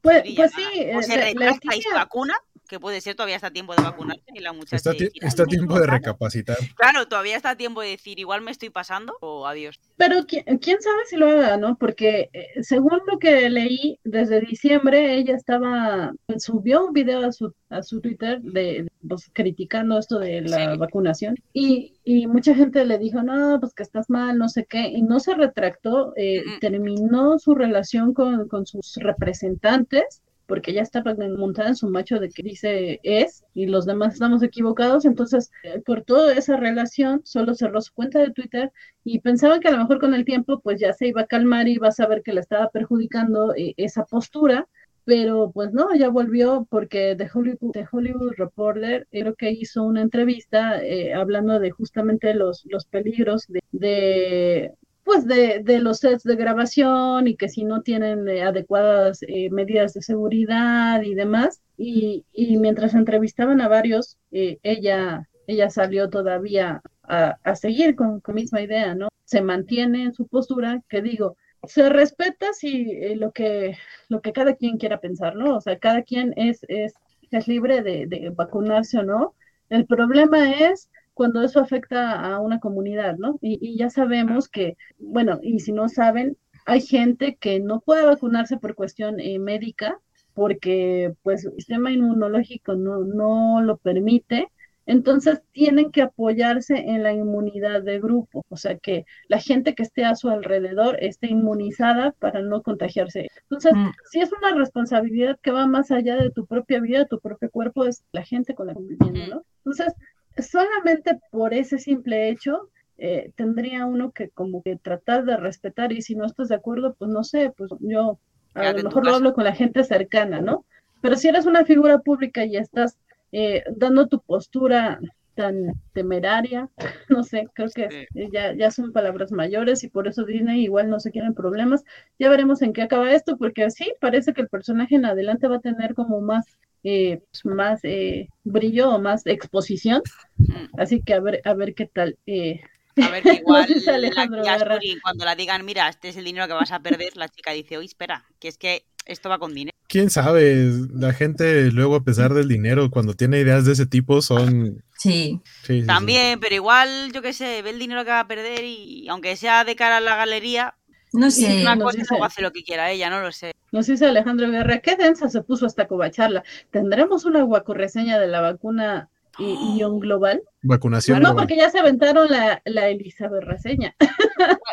Pues, 0.00 0.22
pues 0.36 0.52
sí. 0.54 0.62
O 0.94 1.02
se 1.02 1.16
la- 1.16 1.24
la 1.24 1.26
retracta 1.30 1.74
y 1.76 1.82
se 1.82 1.88
tía- 1.88 1.94
vacuna, 1.98 2.34
que 2.74 2.80
puede 2.80 3.00
ser, 3.00 3.14
todavía 3.14 3.36
está 3.36 3.48
a 3.48 3.52
tiempo 3.52 3.74
de 3.74 3.82
vacunarse 3.82 4.22
y 4.34 4.40
la 4.40 4.52
muchacha 4.52 4.76
Está, 4.76 4.92
ti- 4.94 5.08
está 5.20 5.42
"Ay, 5.44 5.48
tiempo 5.48 5.74
de 5.74 5.82
claro". 5.84 5.98
recapacitar. 5.98 6.56
Claro, 6.76 7.06
todavía 7.06 7.36
está 7.36 7.50
a 7.50 7.56
tiempo 7.56 7.80
de 7.80 7.88
decir, 7.90 8.18
igual 8.18 8.42
me 8.42 8.50
estoy 8.50 8.70
pasando 8.70 9.16
o 9.20 9.46
adiós. 9.46 9.78
Pero 9.96 10.16
qui- 10.26 10.44
quién 10.60 10.80
sabe 10.82 11.04
si 11.06 11.16
lo 11.16 11.28
haga, 11.28 11.56
¿no? 11.56 11.76
Porque 11.78 12.30
eh, 12.32 12.62
según 12.62 13.00
lo 13.06 13.18
que 13.18 13.48
leí, 13.48 13.98
desde 14.04 14.40
diciembre 14.40 15.14
ella 15.14 15.34
estaba, 15.36 16.12
subió 16.38 16.86
un 16.86 16.92
video 16.92 17.24
a 17.24 17.32
su, 17.32 17.52
a 17.70 17.82
su 17.82 18.00
Twitter 18.00 18.40
de, 18.42 18.88
pues, 19.08 19.30
criticando 19.32 19.98
esto 19.98 20.18
de 20.18 20.42
la 20.42 20.72
Sí. 20.72 20.78
vacunación 20.78 21.36
y, 21.52 21.94
y 22.04 22.26
mucha 22.26 22.54
gente 22.54 22.84
le 22.84 22.98
dijo, 22.98 23.22
no, 23.22 23.58
pues 23.60 23.72
que 23.74 23.82
estás 23.82 24.10
mal, 24.10 24.36
no 24.38 24.48
sé 24.48 24.66
qué, 24.68 24.88
y 24.88 25.02
no 25.02 25.20
se 25.20 25.34
retractó, 25.34 26.12
eh, 26.16 26.42
Mm. 26.44 26.58
terminó 26.60 27.38
su 27.38 27.54
relación 27.54 28.14
con, 28.14 28.48
con 28.48 28.66
sus 28.66 28.96
representantes 28.96 30.22
porque 30.46 30.70
ella 30.72 30.82
está 30.82 31.02
montada 31.36 31.68
en 31.68 31.76
su 31.76 31.88
macho 31.88 32.18
de 32.18 32.28
que 32.28 32.42
dice 32.42 33.00
es 33.02 33.44
y 33.54 33.66
los 33.66 33.86
demás 33.86 34.14
estamos 34.14 34.42
equivocados, 34.42 35.04
entonces 35.04 35.50
eh, 35.62 35.80
por 35.84 36.02
toda 36.02 36.34
esa 36.34 36.56
relación 36.56 37.22
solo 37.24 37.54
cerró 37.54 37.80
su 37.80 37.92
cuenta 37.92 38.18
de 38.20 38.32
Twitter 38.32 38.72
y 39.04 39.20
pensaban 39.20 39.60
que 39.60 39.68
a 39.68 39.72
lo 39.72 39.78
mejor 39.78 40.00
con 40.00 40.14
el 40.14 40.24
tiempo 40.24 40.60
pues 40.60 40.80
ya 40.80 40.92
se 40.92 41.08
iba 41.08 41.22
a 41.22 41.26
calmar 41.26 41.68
y 41.68 41.74
iba 41.74 41.88
a 41.88 41.92
saber 41.92 42.22
que 42.22 42.32
le 42.32 42.40
estaba 42.40 42.70
perjudicando 42.70 43.54
eh, 43.54 43.74
esa 43.76 44.04
postura, 44.04 44.68
pero 45.04 45.50
pues 45.52 45.72
no, 45.72 45.94
ya 45.94 46.08
volvió 46.08 46.66
porque 46.70 47.14
The 47.16 47.28
Hollywood, 47.34 48.32
Reporter 48.36 49.06
creo 49.10 49.34
que 49.34 49.50
hizo 49.50 49.84
una 49.84 50.02
entrevista 50.02 50.82
eh, 50.82 51.14
hablando 51.14 51.58
de 51.60 51.70
justamente 51.70 52.34
los, 52.34 52.64
los 52.66 52.86
peligros 52.86 53.46
de 53.72 54.72
pues 55.04 55.26
de, 55.26 55.60
de, 55.62 55.80
los 55.80 55.98
sets 55.98 56.22
de 56.24 56.36
grabación 56.36 57.28
y 57.28 57.36
que 57.36 57.48
si 57.48 57.64
no 57.64 57.82
tienen 57.82 58.28
eh, 58.28 58.42
adecuadas 58.42 59.20
eh, 59.22 59.50
medidas 59.50 59.94
de 59.94 60.02
seguridad 60.02 61.02
y 61.02 61.14
demás. 61.14 61.62
Y, 61.76 62.24
y 62.32 62.56
mientras 62.58 62.94
entrevistaban 62.94 63.60
a 63.60 63.68
varios, 63.68 64.18
eh, 64.32 64.58
ella, 64.62 65.28
ella 65.46 65.70
salió 65.70 66.08
todavía 66.10 66.82
a, 67.02 67.38
a 67.42 67.56
seguir 67.56 67.96
con 67.96 68.22
la 68.26 68.34
misma 68.34 68.62
idea, 68.62 68.94
¿no? 68.94 69.08
Se 69.24 69.42
mantiene 69.42 70.04
en 70.04 70.14
su 70.14 70.26
postura, 70.26 70.82
que 70.88 71.02
digo, 71.02 71.36
se 71.66 71.88
respeta 71.88 72.52
si 72.52 72.90
eh, 72.90 73.16
lo 73.16 73.32
que 73.32 73.76
lo 74.08 74.20
que 74.20 74.32
cada 74.32 74.54
quien 74.54 74.78
quiera 74.78 75.00
pensar, 75.00 75.36
¿no? 75.36 75.56
O 75.56 75.60
sea, 75.60 75.78
cada 75.78 76.02
quien 76.02 76.32
es, 76.36 76.60
es, 76.68 76.94
es 77.30 77.48
libre 77.48 77.82
de, 77.82 78.06
de 78.06 78.30
vacunarse 78.30 78.98
o 78.98 79.02
no. 79.02 79.34
El 79.70 79.86
problema 79.86 80.52
es 80.52 80.90
cuando 81.14 81.42
eso 81.42 81.60
afecta 81.60 82.20
a 82.20 82.40
una 82.40 82.60
comunidad, 82.60 83.16
¿no? 83.16 83.38
Y, 83.40 83.58
y, 83.60 83.78
ya 83.78 83.90
sabemos 83.90 84.48
que, 84.48 84.76
bueno, 84.98 85.38
y 85.42 85.60
si 85.60 85.72
no 85.72 85.88
saben, 85.88 86.36
hay 86.66 86.80
gente 86.80 87.36
que 87.36 87.60
no 87.60 87.80
puede 87.80 88.04
vacunarse 88.04 88.56
por 88.56 88.74
cuestión 88.74 89.20
eh, 89.20 89.38
médica 89.38 89.98
porque 90.34 91.14
pues 91.22 91.44
el 91.44 91.52
sistema 91.52 91.92
inmunológico 91.92 92.74
no, 92.74 93.00
no 93.04 93.62
lo 93.62 93.76
permite, 93.76 94.48
entonces 94.86 95.40
tienen 95.52 95.90
que 95.90 96.02
apoyarse 96.02 96.76
en 96.76 97.02
la 97.02 97.12
inmunidad 97.12 97.82
de 97.82 98.00
grupo, 98.00 98.44
o 98.48 98.56
sea 98.56 98.76
que 98.76 99.06
la 99.28 99.38
gente 99.38 99.74
que 99.74 99.82
esté 99.82 100.04
a 100.04 100.14
su 100.14 100.28
alrededor 100.28 100.98
esté 101.02 101.28
inmunizada 101.28 102.12
para 102.12 102.42
no 102.42 102.62
contagiarse. 102.62 103.28
Entonces, 103.42 103.72
mm. 103.74 103.90
si 104.10 104.20
es 104.20 104.30
una 104.32 104.54
responsabilidad 104.54 105.38
que 105.40 105.52
va 105.52 105.66
más 105.66 105.90
allá 105.90 106.16
de 106.16 106.30
tu 106.30 106.46
propia 106.46 106.80
vida, 106.80 107.06
tu 107.06 107.18
propio 107.20 107.50
cuerpo, 107.50 107.86
es 107.86 108.04
la 108.12 108.24
gente 108.24 108.54
con 108.54 108.66
la 108.66 108.74
que 108.74 108.80
conviviendo, 108.80 109.36
¿no? 109.36 109.42
Entonces, 109.64 109.94
solamente 110.38 111.18
por 111.30 111.54
ese 111.54 111.78
simple 111.78 112.28
hecho 112.28 112.70
eh, 112.96 113.32
tendría 113.34 113.86
uno 113.86 114.12
que 114.12 114.30
como 114.30 114.62
que 114.62 114.76
tratar 114.76 115.24
de 115.24 115.36
respetar 115.36 115.92
y 115.92 116.02
si 116.02 116.14
no 116.14 116.26
estás 116.26 116.48
de 116.48 116.54
acuerdo, 116.54 116.94
pues 116.94 117.10
no 117.10 117.24
sé, 117.24 117.52
pues 117.56 117.70
yo 117.80 118.18
a 118.54 118.60
Quédate 118.60 118.82
lo 118.82 118.88
mejor 118.88 119.06
lo 119.06 119.14
hablo 119.14 119.34
con 119.34 119.44
la 119.44 119.54
gente 119.54 119.82
cercana, 119.82 120.40
¿no? 120.40 120.64
Pero 121.00 121.16
si 121.16 121.28
eres 121.28 121.44
una 121.46 121.64
figura 121.64 121.98
pública 121.98 122.44
y 122.44 122.56
estás 122.56 122.98
eh, 123.32 123.64
dando 123.76 124.06
tu 124.06 124.20
postura 124.20 125.00
tan 125.34 125.72
temeraria, 125.92 126.70
no 127.08 127.24
sé, 127.24 127.48
creo 127.52 127.68
que 127.74 128.06
sí. 128.12 128.28
ya, 128.32 128.54
ya 128.54 128.70
son 128.70 128.92
palabras 128.92 129.32
mayores 129.32 129.82
y 129.82 129.88
por 129.88 130.06
eso 130.06 130.24
Disney 130.24 130.62
igual 130.62 130.88
no 130.88 131.00
se 131.00 131.10
quieren 131.10 131.34
problemas. 131.34 131.84
Ya 132.20 132.28
veremos 132.28 132.62
en 132.62 132.72
qué 132.72 132.82
acaba 132.82 133.12
esto, 133.12 133.36
porque 133.36 133.68
sí, 133.70 133.92
parece 134.00 134.32
que 134.34 134.42
el 134.42 134.48
personaje 134.48 134.94
en 134.94 135.04
adelante 135.04 135.48
va 135.48 135.56
a 135.56 135.60
tener 135.60 135.94
como 135.94 136.20
más 136.20 136.46
eh, 136.84 137.20
más 137.44 137.80
eh, 137.82 138.28
brillo 138.44 138.90
o 138.90 139.00
más 139.00 139.26
exposición. 139.26 140.02
Mm. 140.36 140.78
Así 140.78 141.02
que 141.02 141.14
a 141.14 141.20
ver, 141.20 141.40
a 141.44 141.54
ver 141.54 141.74
qué 141.74 141.86
tal. 141.86 142.16
Eh. 142.26 142.60
A 143.02 143.08
ver, 143.08 143.22
que 143.22 143.32
igual 143.42 143.66
no 143.68 143.74
sé 143.74 143.80
si 143.80 143.90
Alejandro 143.90 144.42
la. 144.42 144.54
Asturi, 144.54 145.00
cuando 145.00 145.24
la 145.24 145.34
digan, 145.34 145.64
mira, 145.64 145.88
este 145.88 146.10
es 146.10 146.16
el 146.16 146.24
dinero 146.24 146.46
que 146.46 146.52
vas 146.52 146.72
a 146.72 146.80
perder, 146.80 147.16
la 147.16 147.28
chica 147.28 147.52
dice, 147.52 147.76
oye, 147.76 147.86
espera, 147.86 148.24
que 148.38 148.48
es 148.48 148.58
que 148.58 148.84
esto 149.06 149.28
va 149.28 149.38
con 149.38 149.54
dinero. 149.54 149.74
Quién 149.88 150.10
sabe, 150.10 150.70
la 150.94 151.12
gente 151.12 151.70
luego 151.70 151.96
a 151.96 152.04
pesar 152.04 152.34
del 152.34 152.48
dinero, 152.48 152.90
cuando 152.90 153.14
tiene 153.14 153.40
ideas 153.40 153.64
de 153.64 153.72
ese 153.72 153.86
tipo, 153.86 154.22
son... 154.22 154.82
Sí. 154.96 155.40
sí, 155.62 155.80
sí 155.80 155.86
También, 155.86 156.34
sí. 156.34 156.38
pero 156.40 156.54
igual, 156.54 157.12
yo 157.12 157.20
qué 157.20 157.32
sé, 157.32 157.60
ve 157.62 157.70
el 157.70 157.78
dinero 157.78 158.04
que 158.04 158.10
va 158.10 158.20
a 158.20 158.28
perder 158.28 158.64
y 158.64 159.06
aunque 159.08 159.36
sea 159.36 159.64
de 159.64 159.76
cara 159.76 159.98
a 159.98 160.00
la 160.00 160.16
galería, 160.16 160.74
no 161.14 161.30
sé. 161.30 161.60
Una 161.60 161.76
nos 161.76 161.92
cosa 161.92 162.04
luego 162.10 162.24
hace 162.24 162.42
lo 162.42 162.52
que 162.52 162.64
quiera 162.64 162.90
ella, 162.90 163.08
no 163.08 163.20
lo 163.20 163.30
sé. 163.30 163.52
Nos 163.74 163.88
dice 163.88 164.06
Alejandro 164.06 164.48
Guerra, 164.52 164.78
qué 164.78 164.94
densa 164.94 165.28
se 165.28 165.42
puso 165.42 165.66
esta 165.66 165.88
covacharla. 165.88 166.44
¿Tendremos 166.70 167.24
una 167.24 167.42
guacorreseña 167.42 168.20
de 168.20 168.28
la 168.28 168.40
vacuna 168.40 169.08
y, 169.36 169.76
y 169.76 169.82
un 169.84 169.98
global? 169.98 170.42
Vacunación. 170.62 171.20
No, 171.20 171.30
no 171.30 171.36
porque 171.36 171.56
ya 171.56 171.68
se 171.70 171.80
aventaron 171.80 172.30
la, 172.30 172.62
la 172.64 172.86
Elizabeth 172.88 173.42
reseña. 173.42 173.96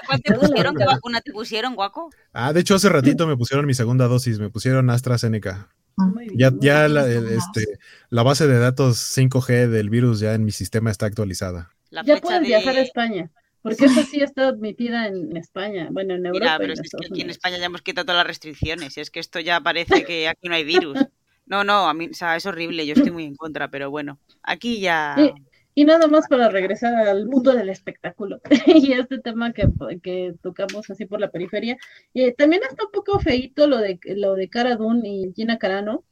¿Cuál 0.05 0.21
te 0.21 0.35
pusieron? 0.35 0.75
¿Qué 0.75 0.85
vacuna 0.85 1.19
te 1.21 1.31
pusieron, 1.31 1.73
guaco? 1.73 2.11
Ah, 2.31 2.53
de 2.53 2.59
hecho, 2.59 2.75
hace 2.75 2.89
ratito 2.89 3.25
me 3.25 3.35
pusieron 3.35 3.65
mi 3.65 3.73
segunda 3.73 4.07
dosis, 4.07 4.37
me 4.39 4.51
pusieron 4.51 4.87
AstraZeneca. 4.91 5.69
Muy 5.97 6.29
bien, 6.29 6.37
Ya, 6.37 6.51
ya 6.83 6.87
la, 6.87 7.05
el- 7.07 7.27
este, 7.29 7.79
la 8.11 8.21
base 8.21 8.45
de 8.45 8.59
datos 8.59 8.97
5G 9.17 9.67
del 9.67 9.89
virus 9.89 10.19
ya 10.19 10.35
en 10.35 10.45
mi 10.45 10.51
sistema 10.51 10.91
está 10.91 11.07
actualizada. 11.07 11.71
La 11.89 12.03
Ya 12.03 12.17
puedes 12.17 12.41
de... 12.41 12.47
viajar 12.47 12.75
a 12.75 12.81
España. 12.81 13.31
Porque 13.61 13.85
esa 13.85 14.03
sí 14.03 14.21
está 14.21 14.47
admitida 14.47 15.07
en 15.07 15.35
España. 15.37 15.89
Bueno, 15.91 16.15
en 16.15 16.25
Europa. 16.25 16.39
Mira, 16.39 16.55
y 16.55 16.59
pero 16.59 16.73
en 16.73 16.77
si 16.77 16.87
es 16.87 16.93
que 16.95 17.07
aquí 17.07 17.21
en. 17.21 17.29
España 17.29 17.57
ya 17.57 17.65
hemos 17.65 17.81
quitado 17.81 18.05
todas 18.05 18.19
las 18.19 18.27
restricciones. 18.27 18.97
Es 18.97 19.11
que 19.11 19.19
esto 19.19 19.39
ya 19.39 19.61
parece 19.61 20.03
que 20.03 20.27
aquí 20.27 20.47
no 20.49 20.55
hay 20.55 20.63
virus. 20.63 21.07
No, 21.45 21.63
no, 21.63 21.87
a 21.87 21.93
mí, 21.93 22.07
o 22.09 22.13
sea, 22.13 22.35
es 22.35 22.45
horrible. 22.45 22.85
Yo 22.87 22.93
estoy 22.93 23.11
muy 23.11 23.25
en 23.25 23.35
contra, 23.35 23.69
pero 23.69 23.89
bueno, 23.91 24.19
aquí 24.43 24.79
ya. 24.79 25.33
Y 25.73 25.85
nada 25.85 26.07
más 26.07 26.27
para 26.27 26.49
regresar 26.49 26.93
al 27.07 27.25
mundo 27.27 27.53
del 27.53 27.69
espectáculo 27.69 28.41
y 28.67 28.91
este 28.93 29.19
tema 29.19 29.53
que, 29.53 29.67
que 30.03 30.33
tocamos 30.41 30.89
así 30.89 31.05
por 31.05 31.19
la 31.21 31.31
periferia. 31.31 31.77
Eh, 32.13 32.33
también 32.33 32.61
está 32.69 32.85
un 32.85 32.91
poco 32.91 33.19
feíto 33.19 33.67
lo 33.67 33.77
de 33.77 33.99
lo 34.15 34.35
de 34.35 34.49
Cara 34.49 34.75
Dune 34.75 35.07
y 35.07 35.33
Gina 35.33 35.57
Carano, 35.57 36.03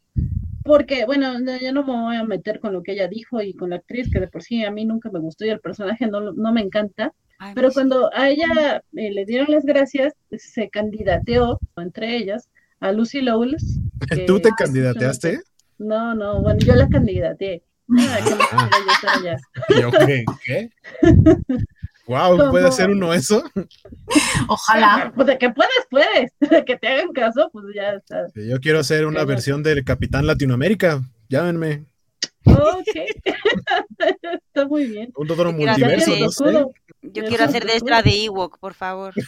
porque 0.63 1.05
bueno, 1.05 1.39
no- 1.39 1.57
ya 1.57 1.71
no 1.71 1.84
me 1.85 1.93
voy 1.93 2.15
a 2.17 2.23
meter 2.23 2.59
con 2.59 2.73
lo 2.73 2.84
que 2.84 2.93
ella 2.93 3.07
dijo 3.07 3.41
y 3.41 3.53
con 3.53 3.71
la 3.71 3.77
actriz, 3.77 4.09
que 4.11 4.19
de 4.19 4.27
por 4.27 4.43
sí 4.43 4.63
a 4.63 4.71
mí 4.71 4.85
nunca 4.85 5.09
me 5.11 5.19
gustó 5.19 5.45
y 5.45 5.49
el 5.49 5.59
personaje 5.61 6.07
no, 6.07 6.21
no 6.34 6.53
me 6.53 6.61
encanta, 6.61 7.13
pero 7.56 7.72
cuando 7.72 8.10
a 8.14 8.30
ella 8.30 8.84
eh, 8.95 9.11
le 9.11 9.26
dieron 9.26 9.48
las 9.49 9.64
gracias, 9.66 10.14
se 10.38 10.70
candidateó, 10.70 11.60
entre 11.78 12.18
ellas, 12.18 12.49
a 12.80 12.91
Lucy 12.91 13.22
Lowles. 13.22 13.80
que- 14.10 14.26
¿Tú 14.26 14.40
te 14.40 14.49
candidateaste? 14.57 15.41
No, 15.78 16.14
no, 16.14 16.41
bueno, 16.41 16.60
yo 16.60 16.76
la 16.76 16.88
candidateé. 16.90 17.64
Ah, 17.98 18.18
que 18.24 18.34
Ah. 18.52 19.38
yo 19.82 19.91
¿qué? 19.91 20.26
¿Qué? 20.45 20.70
Wow, 22.07 22.38
¿puede 22.49 22.66
¿Cómo? 22.66 22.72
ser 22.76 22.90
uno 22.90 23.14
eso? 23.14 23.44
Ojalá. 24.48 25.11
Pues 25.16 25.28
de 25.28 25.38
que 25.38 25.49
puedes, 25.52 25.72
puedes. 25.90 26.32
De 26.40 26.66
que 26.66 26.76
te 26.78 26.88
hagan 26.88 27.11
caso, 27.14 27.49
pues 27.53 27.66
ya 27.76 27.91
está. 27.91 28.26
Yo 28.36 28.60
quiero 28.60 28.80
hacer 28.80 29.06
una 29.06 29.24
versión 29.26 29.61
del 29.64 29.84
Capitán 29.84 30.26
Latinoamérica. 30.26 31.02
Llámenme. 31.30 31.86
Ok. 32.45 32.95
está 34.45 34.67
muy 34.67 34.87
bien. 34.87 35.11
Un 35.15 35.31
hacer 35.31 35.45
multiverso, 35.53 36.15
no 36.17 36.29
sé. 36.29 36.65
Yo 37.01 37.23
quiero 37.25 37.43
hacer 37.43 37.65
de 37.65 37.73
extra 37.73 38.01
de 38.01 38.25
Ewok, 38.25 38.59
por 38.59 38.73
favor. 38.73 39.13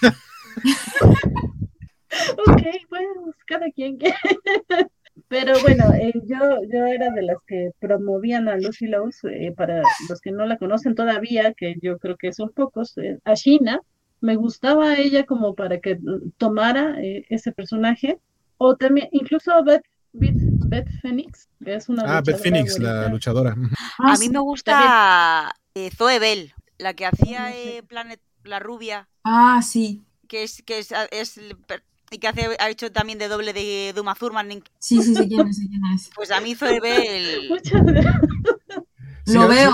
Ok, 2.38 2.62
bueno, 2.90 3.10
pues 3.24 3.36
cada 3.46 3.72
quien 3.72 3.98
quiere. 3.98 4.16
Pero 5.28 5.54
bueno, 5.62 5.94
eh, 5.94 6.12
yo, 6.26 6.38
yo 6.72 6.86
era 6.86 7.10
de 7.12 7.22
las 7.22 7.38
que 7.48 7.72
promovían 7.80 8.50
a 8.50 8.58
Lucy 8.58 8.88
Lowes, 8.88 9.24
eh, 9.24 9.54
para 9.56 9.82
los 10.10 10.20
que 10.20 10.32
no 10.32 10.46
la 10.46 10.58
conocen 10.58 10.96
todavía, 10.96 11.54
que 11.54 11.76
yo 11.82 12.00
creo 12.00 12.18
que 12.18 12.34
son 12.34 12.50
pocos, 12.50 12.98
eh, 12.98 13.18
a 13.24 13.34
Sheena, 13.34 13.80
me 14.20 14.36
gustaba 14.36 14.98
ella 14.98 15.26
como 15.26 15.56
para 15.56 15.80
que 15.80 15.96
mm, 15.96 16.32
tomara 16.38 17.02
eh, 17.02 17.26
ese 17.30 17.52
personaje, 17.52 18.20
o 18.58 18.76
también, 18.76 19.08
incluso 19.12 19.52
Beth, 19.64 19.84
Beth, 20.14 20.36
Beth 20.72 20.90
Phoenix, 21.02 21.48
que 21.64 21.76
es 21.76 21.90
una 21.90 22.04
Ah, 22.18 22.22
Beth 22.22 22.42
Phoenix, 22.42 22.80
la 22.80 23.08
luchadora. 23.10 23.56
Ah, 24.00 24.14
A 24.14 24.18
mí 24.18 24.26
sí. 24.26 24.30
me 24.30 24.40
gusta 24.40 25.54
eh, 25.76 25.92
Zoe 25.96 26.18
Bell, 26.20 26.54
la 26.80 26.94
que 26.94 27.06
hacía 27.06 27.52
sí. 27.52 27.58
eh, 27.58 27.84
Planet 27.88 28.20
la 28.44 28.60
rubia, 28.60 29.08
Ah, 29.24 29.62
sí. 29.64 30.02
que 30.28 30.44
es 30.44 30.64
que 30.66 30.80
es, 30.80 30.94
es 31.12 31.40
y 32.14 32.18
que 32.18 32.28
hace, 32.28 32.50
ha 32.60 32.70
hecho 32.70 32.92
también 32.92 33.20
de 33.20 33.28
doble 33.28 33.54
de 33.54 33.94
Duma 33.96 34.16
Thurman. 34.16 34.50
Sí, 34.80 35.02
sí, 35.02 35.14
sé 35.16 35.28
quién 35.28 35.48
es, 35.48 35.58
quién 35.60 35.82
es. 35.94 36.10
Pues 36.16 36.32
a 36.32 36.42
mí 36.42 36.56
Zoe 36.56 36.80
Bell. 36.82 37.48
Muchas 37.50 37.84
gracias. 37.86 38.16
Sí, 39.26 39.34
Lo 39.36 39.44
sí. 39.44 39.48
veo. 39.56 39.72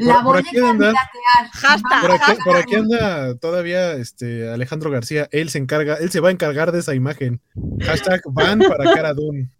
La 0.00 0.22
Por- 0.22 0.24
por 0.24 0.42
voy 0.42 0.60
a 0.66 0.70
anda. 0.70 0.92
candidatear. 0.92 1.50
Hashtag. 1.52 2.00
Por 2.02 2.10
aquí, 2.10 2.32
por 2.44 2.56
aquí 2.56 2.74
anda 2.74 3.34
todavía 3.36 3.92
este 3.92 4.50
Alejandro 4.50 4.90
García. 4.90 5.28
Él 5.30 5.48
se 5.50 5.58
encarga, 5.58 5.94
él 5.94 6.10
se 6.10 6.20
va 6.20 6.28
a 6.28 6.32
encargar 6.32 6.72
de 6.72 6.80
esa 6.80 6.94
imagen. 6.94 7.40
Hashtag 7.80 8.20
van 8.26 8.58
para 8.58 8.92
Cara 8.92 9.14
Dune. 9.14 9.50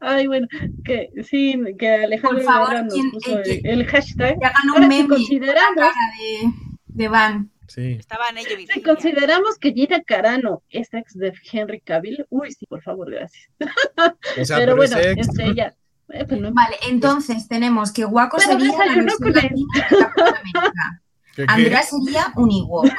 Ay, 0.00 0.26
bueno, 0.26 0.46
que 0.84 1.10
sí, 1.22 1.58
que 1.78 1.90
Alejandro 2.04 2.38
Por 2.44 2.46
favor, 2.46 2.84
nos 2.84 2.92
¿quién- 2.94 3.10
puso 3.10 3.38
eh, 3.40 3.60
el, 3.64 3.80
el 3.80 3.86
hashtag. 3.86 4.38
Que 4.38 4.46
hagan 4.46 4.68
Ahora, 4.70 4.86
un 4.86 4.92
si 4.92 4.96
meme 5.02 5.08
consideramos, 5.08 5.76
de, 6.18 6.52
de 6.86 7.08
Van. 7.08 7.50
Sí. 7.66 7.96
Estaba 7.98 8.28
en 8.28 8.38
ello, 8.38 8.48
si 8.72 8.82
consideramos 8.82 9.58
que 9.58 9.72
Gina 9.72 10.00
Carano 10.02 10.62
es 10.68 10.92
ex 10.92 11.14
de 11.14 11.32
Henry 11.50 11.80
Cavill, 11.80 12.26
uy, 12.28 12.52
sí, 12.52 12.66
por 12.66 12.82
favor, 12.82 13.10
gracias. 13.10 13.48
O 14.40 14.44
sea, 14.44 14.58
pero 14.58 14.72
pero, 14.76 14.82
es 14.84 14.90
bueno, 14.92 15.08
ex. 15.10 15.28
es 15.28 15.38
ella. 15.38 15.74
Eh, 16.10 16.24
pues 16.28 16.40
no- 16.40 16.52
Vale, 16.52 16.76
entonces 16.88 17.48
tenemos 17.48 17.90
que 17.90 18.04
Guaco 18.04 18.36
Pero 18.36 18.52
sería 18.58 18.72
la 18.86 18.94
versión 18.94 19.06
latina 19.06 19.40
de 19.40 19.80
Capitán 19.80 20.26
América. 20.26 20.96
¿Qué, 21.34 21.46
qué? 21.46 21.52
Andrea 21.52 21.82
sería 21.82 22.26
un 22.36 22.50
Ewok. 22.52 22.90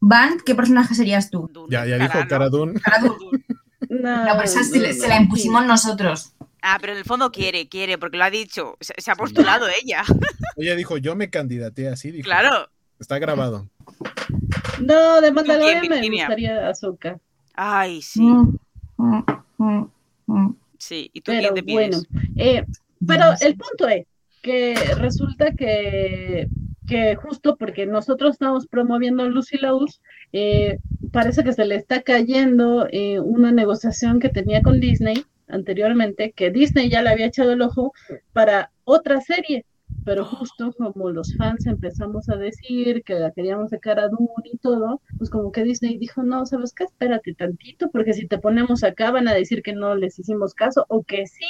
Van, 0.00 0.38
¿qué 0.44 0.54
personaje 0.54 0.94
serías 0.94 1.30
tú? 1.30 1.48
Ya, 1.70 1.86
ya 1.86 1.96
dijo 1.96 2.08
Carano. 2.08 2.28
Cara 2.28 2.48
Dune. 2.48 2.80
Cara 2.80 2.98
Dune. 2.98 3.44
no, 3.88 4.24
No, 4.24 4.32
pero 4.32 4.42
esa 4.44 4.64
se, 4.64 4.76
no, 4.78 4.82
le- 4.82 4.92
se 4.94 5.02
no, 5.02 5.08
la 5.08 5.20
impusimos 5.20 5.66
nosotros. 5.66 6.32
Ah, 6.62 6.78
pero 6.80 6.92
en 6.92 6.98
el 6.98 7.04
fondo 7.04 7.30
quiere, 7.30 7.68
quiere, 7.68 7.98
porque 7.98 8.16
lo 8.18 8.24
ha 8.24 8.30
dicho. 8.30 8.76
Se, 8.80 8.92
se 8.98 9.10
ha 9.10 9.14
postulado 9.16 9.66
ella. 9.82 10.02
Ella 10.56 10.74
dijo, 10.74 10.96
yo 10.98 11.14
me 11.14 11.30
candidateé 11.30 11.88
así, 11.88 12.10
dijo. 12.10 12.24
Claro. 12.24 12.68
Está 12.98 13.18
grabado. 13.20 13.68
No, 14.80 15.20
de 15.20 15.30
Mandalorian 15.32 15.86
me 15.88 16.00
gustaría 16.10 16.68
Azúcar. 16.68 17.20
Ay, 17.54 18.02
sí. 18.02 18.20
Mm, 18.22 18.56
mm, 18.96 19.22
mm, 19.58 19.90
mm. 20.26 20.56
Sí. 20.78 21.10
¿Y 21.12 21.20
tú 21.20 21.30
Pero 21.32 21.40
quién 21.42 21.54
te 21.54 21.62
pides? 21.62 21.74
bueno, 22.08 22.24
eh, 22.36 22.64
pero 23.06 23.24
el 23.40 23.56
punto 23.56 23.88
es 23.88 24.06
que 24.42 24.74
resulta 24.96 25.52
que, 25.52 26.48
que 26.88 27.14
justo 27.16 27.56
porque 27.56 27.86
nosotros 27.86 28.32
estamos 28.32 28.66
promoviendo 28.66 29.28
Lucy 29.28 29.58
Lowes, 29.58 30.00
eh, 30.32 30.78
parece 31.12 31.44
que 31.44 31.52
se 31.52 31.66
le 31.66 31.76
está 31.76 32.02
cayendo 32.02 32.88
eh, 32.90 33.20
una 33.20 33.52
negociación 33.52 34.18
que 34.18 34.30
tenía 34.30 34.62
con 34.62 34.80
Disney 34.80 35.24
anteriormente, 35.46 36.32
que 36.32 36.50
Disney 36.50 36.90
ya 36.90 37.02
le 37.02 37.10
había 37.10 37.26
echado 37.26 37.52
el 37.52 37.62
ojo 37.62 37.92
para 38.32 38.72
otra 38.84 39.20
serie, 39.20 39.64
pero 40.04 40.24
justo 40.24 40.72
como 40.72 41.10
los 41.10 41.36
fans 41.36 41.66
empezamos 41.66 42.28
a 42.30 42.36
decir 42.36 43.02
que 43.04 43.14
la 43.14 43.30
queríamos 43.32 43.70
de 43.70 43.80
cara 43.80 44.08
Dune 44.08 44.28
y 44.50 44.56
todo, 44.58 45.02
pues 45.18 45.28
como 45.28 45.52
que 45.52 45.64
Disney 45.64 45.98
dijo, 45.98 46.22
no, 46.22 46.46
¿sabes 46.46 46.72
qué? 46.72 46.84
Espérate 46.84 47.34
tantito, 47.34 47.90
porque 47.90 48.14
si 48.14 48.26
te 48.26 48.38
ponemos 48.38 48.82
acá 48.84 49.10
van 49.10 49.28
a 49.28 49.34
decir 49.34 49.62
que 49.62 49.74
no 49.74 49.94
les 49.94 50.18
hicimos 50.18 50.54
caso 50.54 50.86
o 50.88 51.02
que 51.02 51.26
sí, 51.26 51.46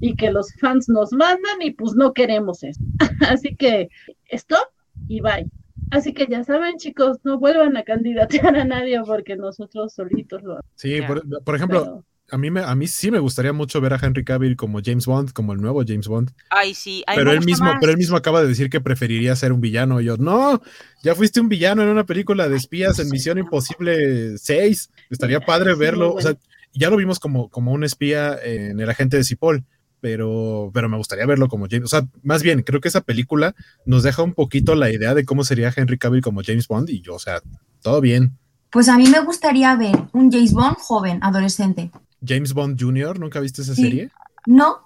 y 0.00 0.16
que 0.16 0.30
los 0.30 0.54
fans 0.60 0.88
nos 0.88 1.12
mandan 1.12 1.62
y 1.62 1.70
pues 1.70 1.94
no 1.94 2.12
queremos 2.12 2.62
eso. 2.62 2.80
Así 3.28 3.56
que 3.56 3.88
stop 4.30 4.73
y 5.08 5.20
bye. 5.20 5.46
Así 5.90 6.12
que 6.14 6.26
ya 6.28 6.42
saben, 6.44 6.76
chicos, 6.78 7.18
no 7.24 7.38
vuelvan 7.38 7.76
a 7.76 7.82
candidatear 7.84 8.56
a 8.56 8.64
nadie 8.64 9.00
porque 9.06 9.36
nosotros 9.36 9.92
solitos 9.94 10.42
lo 10.42 10.60
Sí, 10.76 10.98
Ya. 11.00 11.06
por, 11.06 11.44
por 11.44 11.56
ejemplo, 11.56 11.82
pero- 11.84 12.04
a 12.30 12.38
mí, 12.38 12.50
me, 12.50 12.60
a 12.60 12.74
mí 12.74 12.86
sí 12.86 13.10
me 13.10 13.18
gustaría 13.18 13.52
mucho 13.52 13.80
ver 13.82 13.92
a 13.92 13.98
Henry 14.02 14.24
Cavill 14.24 14.56
como 14.56 14.80
James 14.82 15.04
Bond, 15.04 15.32
como 15.32 15.52
el 15.52 15.60
nuevo 15.60 15.82
James 15.86 16.08
Bond. 16.08 16.30
Ay, 16.48 16.72
sí. 16.74 17.04
Pero 17.14 17.30
él 17.32 17.44
mismo, 17.44 17.66
más- 17.66 17.76
pero 17.80 17.92
él 17.92 17.98
mismo 17.98 18.16
acaba 18.16 18.40
de 18.40 18.48
decir 18.48 18.70
que 18.70 18.80
preferiría 18.80 19.36
ser 19.36 19.52
un 19.52 19.60
villano. 19.60 20.00
Y 20.00 20.06
yo, 20.06 20.16
no, 20.16 20.62
ya 21.02 21.14
fuiste 21.14 21.40
un 21.40 21.50
villano 21.50 21.82
en 21.82 21.90
una 21.90 22.04
película 22.04 22.48
de 22.48 22.56
espías 22.56 22.98
en 22.98 23.10
Misión 23.10 23.36
Imposible 23.38 24.38
6. 24.38 24.90
Estaría 25.10 25.40
padre 25.40 25.74
Sí, 25.74 25.78
verlo. 25.78 26.14
O 26.14 26.20
sea, 26.20 26.34
ya 26.72 26.88
lo 26.88 26.96
vimos 26.96 27.20
como, 27.20 27.50
como 27.50 27.72
un 27.72 27.84
espía 27.84 28.36
en 28.42 28.80
el 28.80 28.88
agente 28.88 29.18
de 29.18 29.24
Cipoll. 29.24 29.62
Pero, 30.04 30.70
pero 30.74 30.90
me 30.90 30.98
gustaría 30.98 31.24
verlo 31.24 31.48
como 31.48 31.66
James. 31.66 31.86
O 31.86 31.88
sea, 31.88 32.06
más 32.22 32.42
bien, 32.42 32.60
creo 32.62 32.78
que 32.82 32.88
esa 32.88 33.00
película 33.00 33.54
nos 33.86 34.02
deja 34.02 34.22
un 34.22 34.34
poquito 34.34 34.74
la 34.74 34.90
idea 34.92 35.14
de 35.14 35.24
cómo 35.24 35.44
sería 35.44 35.72
Henry 35.74 35.96
Cavill 35.96 36.20
como 36.20 36.42
James 36.44 36.68
Bond. 36.68 36.90
Y 36.90 37.00
yo, 37.00 37.14
o 37.14 37.18
sea, 37.18 37.40
todo 37.80 38.02
bien. 38.02 38.36
Pues 38.70 38.90
a 38.90 38.98
mí 38.98 39.08
me 39.08 39.20
gustaría 39.20 39.74
ver 39.76 39.96
un 40.12 40.30
James 40.30 40.52
Bond 40.52 40.76
joven, 40.76 41.20
adolescente. 41.22 41.90
James 42.22 42.52
Bond 42.52 42.78
Jr., 42.78 43.18
¿nunca 43.18 43.40
viste 43.40 43.62
esa 43.62 43.74
Sí. 43.74 43.80
serie? 43.80 44.10
¿No? 44.44 44.76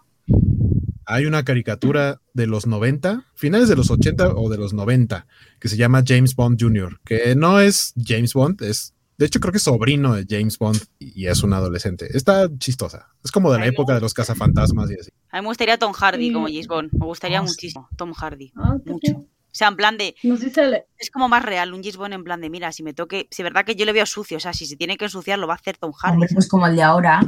Hay 1.05 1.27
una 1.27 1.43
caricatura 1.43 2.21
de 2.33 2.47
los 2.47 2.69
90, 2.69 3.25
finales 3.35 3.69
de 3.69 3.75
los 3.75 3.91
80 3.91 4.35
o 4.37 4.49
de 4.49 4.57
los 4.59 4.73
90, 4.73 5.27
que 5.59 5.69
se 5.69 5.77
llama 5.77 6.05
James 6.07 6.37
Bond 6.37 6.63
Jr., 6.63 7.01
que 7.05 7.35
no 7.35 7.59
es 7.59 7.93
James 8.01 8.35
Bond, 8.35 8.63
es, 8.63 8.95
de 9.19 9.27
hecho 9.27 9.41
creo 9.41 9.53
que 9.53 9.59
es 9.59 9.65
sobrino 9.65 10.15
de 10.15 10.25
James 10.29 10.59
Bond 10.59 10.81
y 10.99 11.27
es 11.27 11.43
un 11.43 11.53
adolescente. 11.53 12.09
Está 12.17 12.49
chistosa. 12.59 13.09
Es 13.25 13.31
como 13.33 13.53
de 13.53 13.59
la 13.59 13.67
época 13.67 13.95
de 13.95 14.01
los 14.01 14.15
cazafantasmas 14.15 14.91
y 14.91 14.95
así. 14.95 15.11
A 15.31 15.37
mí 15.37 15.43
me 15.43 15.49
gustaría 15.49 15.77
Tom 15.79 15.93
Hardy 15.93 16.29
Sí. 16.29 16.33
como 16.33 16.47
James 16.47 16.69
Bond. 16.69 16.91
Me 16.93 17.05
gustaría 17.07 17.43
Oh, 17.43 17.47
sí. 17.47 17.53
muchísimo 17.53 17.89
Tom 17.97 18.13
Hardy. 18.15 18.53
Ah, 18.57 18.77
Mucho. 18.87 18.99
bien. 19.03 19.17
O 19.17 19.55
sea, 19.59 19.69
en 19.69 19.77
plan 19.77 19.97
de. 19.99 20.15
Nos 20.23 20.41
dice 20.41 20.61
Ale- 20.61 20.87
Es 20.99 21.11
como 21.11 21.29
más 21.29 21.43
real, 21.45 21.73
un 21.75 21.81
James 21.83 21.97
Bond 21.97 22.15
en 22.15 22.23
plan 22.23 22.41
de, 22.41 22.49
mira, 22.51 22.71
si 22.71 22.83
me 22.83 22.95
toque. 22.95 23.27
Si 23.31 23.43
es 23.43 23.45
verdad 23.45 23.65
que 23.65 23.75
yo 23.75 23.85
le 23.87 23.93
veo 23.93 24.07
sucio, 24.07 24.37
o 24.37 24.41
sea, 24.41 24.53
si 24.53 24.67
se 24.67 24.77
tiene 24.77 24.97
que 24.97 25.07
ensuciar, 25.07 25.39
lo 25.39 25.47
va 25.49 25.55
a 25.55 25.57
hacer 25.57 25.77
Tom 25.79 25.93
Hardy. 25.93 26.15
Hombre, 26.15 26.29
pues 26.33 26.49
como 26.49 26.67
el 26.67 26.77
de 26.77 26.83
ahora, 26.83 27.21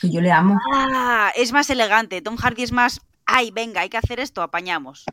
que 0.00 0.10
yo 0.10 0.20
le 0.22 0.32
amo. 0.32 0.58
Ah, 0.74 1.30
es 1.36 1.52
más 1.52 1.68
elegante. 1.70 2.22
Tom 2.22 2.36
Hardy 2.36 2.62
es 2.62 2.72
más. 2.72 3.00
Ay, 3.26 3.50
venga, 3.50 3.82
hay 3.82 3.88
que 3.90 3.96
hacer 3.98 4.18
esto, 4.20 4.40
apañamos. 4.40 5.04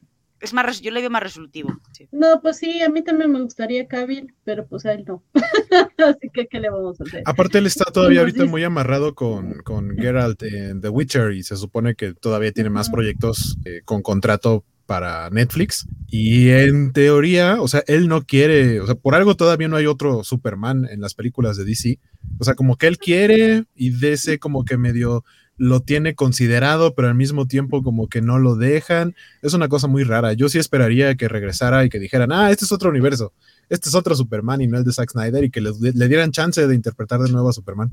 Es 0.41 0.53
más, 0.53 0.65
res- 0.65 0.81
yo 0.81 0.91
le 0.91 1.01
veo 1.01 1.09
más 1.09 1.23
resolutivo. 1.23 1.69
sí. 1.91 2.07
No, 2.11 2.41
pues 2.41 2.57
sí, 2.57 2.81
a 2.81 2.89
mí 2.89 3.03
también 3.03 3.31
me 3.31 3.41
gustaría 3.41 3.87
Cavill, 3.87 4.33
pero 4.43 4.65
pues 4.67 4.85
a 4.85 4.93
él 4.93 5.03
no. 5.07 5.23
Así 5.97 6.29
que, 6.33 6.47
¿qué 6.47 6.59
le 6.59 6.69
vamos 6.69 6.99
a 6.99 7.03
hacer? 7.03 7.23
Aparte 7.25 7.57
él 7.59 7.65
está 7.67 7.85
todavía 7.85 8.21
ahorita 8.21 8.45
muy 8.45 8.63
amarrado 8.63 9.13
con, 9.15 9.59
con 9.63 9.95
Geralt 9.97 10.41
en 10.43 10.81
The 10.81 10.89
Witcher 10.89 11.31
y 11.33 11.43
se 11.43 11.55
supone 11.57 11.95
que 11.95 12.13
todavía 12.13 12.51
tiene 12.51 12.69
más 12.69 12.89
proyectos 12.89 13.57
eh, 13.65 13.81
con 13.85 14.01
contrato 14.01 14.65
para 14.85 15.29
Netflix. 15.29 15.87
Y 16.07 16.49
en 16.49 16.91
teoría, 16.91 17.61
o 17.61 17.67
sea, 17.69 17.81
él 17.87 18.07
no 18.09 18.23
quiere, 18.25 18.81
o 18.81 18.85
sea, 18.85 18.95
por 18.95 19.15
algo 19.15 19.35
todavía 19.35 19.69
no 19.69 19.77
hay 19.77 19.85
otro 19.85 20.23
Superman 20.23 20.85
en 20.89 20.99
las 20.99 21.13
películas 21.13 21.55
de 21.55 21.63
DC. 21.63 21.97
O 22.39 22.43
sea, 22.43 22.55
como 22.55 22.75
que 22.77 22.87
él 22.87 22.97
quiere 22.97 23.63
y 23.75 23.91
DC 23.91 24.39
como 24.39 24.65
que 24.65 24.77
medio 24.77 25.23
lo 25.61 25.81
tiene 25.81 26.15
considerado, 26.15 26.95
pero 26.95 27.07
al 27.07 27.13
mismo 27.13 27.45
tiempo 27.45 27.83
como 27.83 28.09
que 28.09 28.19
no 28.19 28.39
lo 28.39 28.55
dejan. 28.55 29.13
Es 29.43 29.53
una 29.53 29.67
cosa 29.67 29.85
muy 29.85 30.03
rara. 30.03 30.33
Yo 30.33 30.49
sí 30.49 30.57
esperaría 30.57 31.13
que 31.13 31.27
regresara 31.27 31.85
y 31.85 31.89
que 31.89 31.99
dijeran, 31.99 32.31
ah, 32.31 32.49
este 32.49 32.65
es 32.65 32.71
otro 32.71 32.89
universo, 32.89 33.31
este 33.69 33.89
es 33.89 33.93
otro 33.93 34.15
Superman 34.15 34.61
y 34.61 34.67
no 34.67 34.79
el 34.79 34.83
de 34.83 34.91
Zack 34.91 35.11
Snyder 35.11 35.43
y 35.43 35.51
que 35.51 35.61
le, 35.61 35.69
le 35.79 36.07
dieran 36.07 36.31
chance 36.31 36.65
de 36.65 36.73
interpretar 36.73 37.19
de 37.19 37.31
nuevo 37.31 37.49
a 37.49 37.53
Superman. 37.53 37.91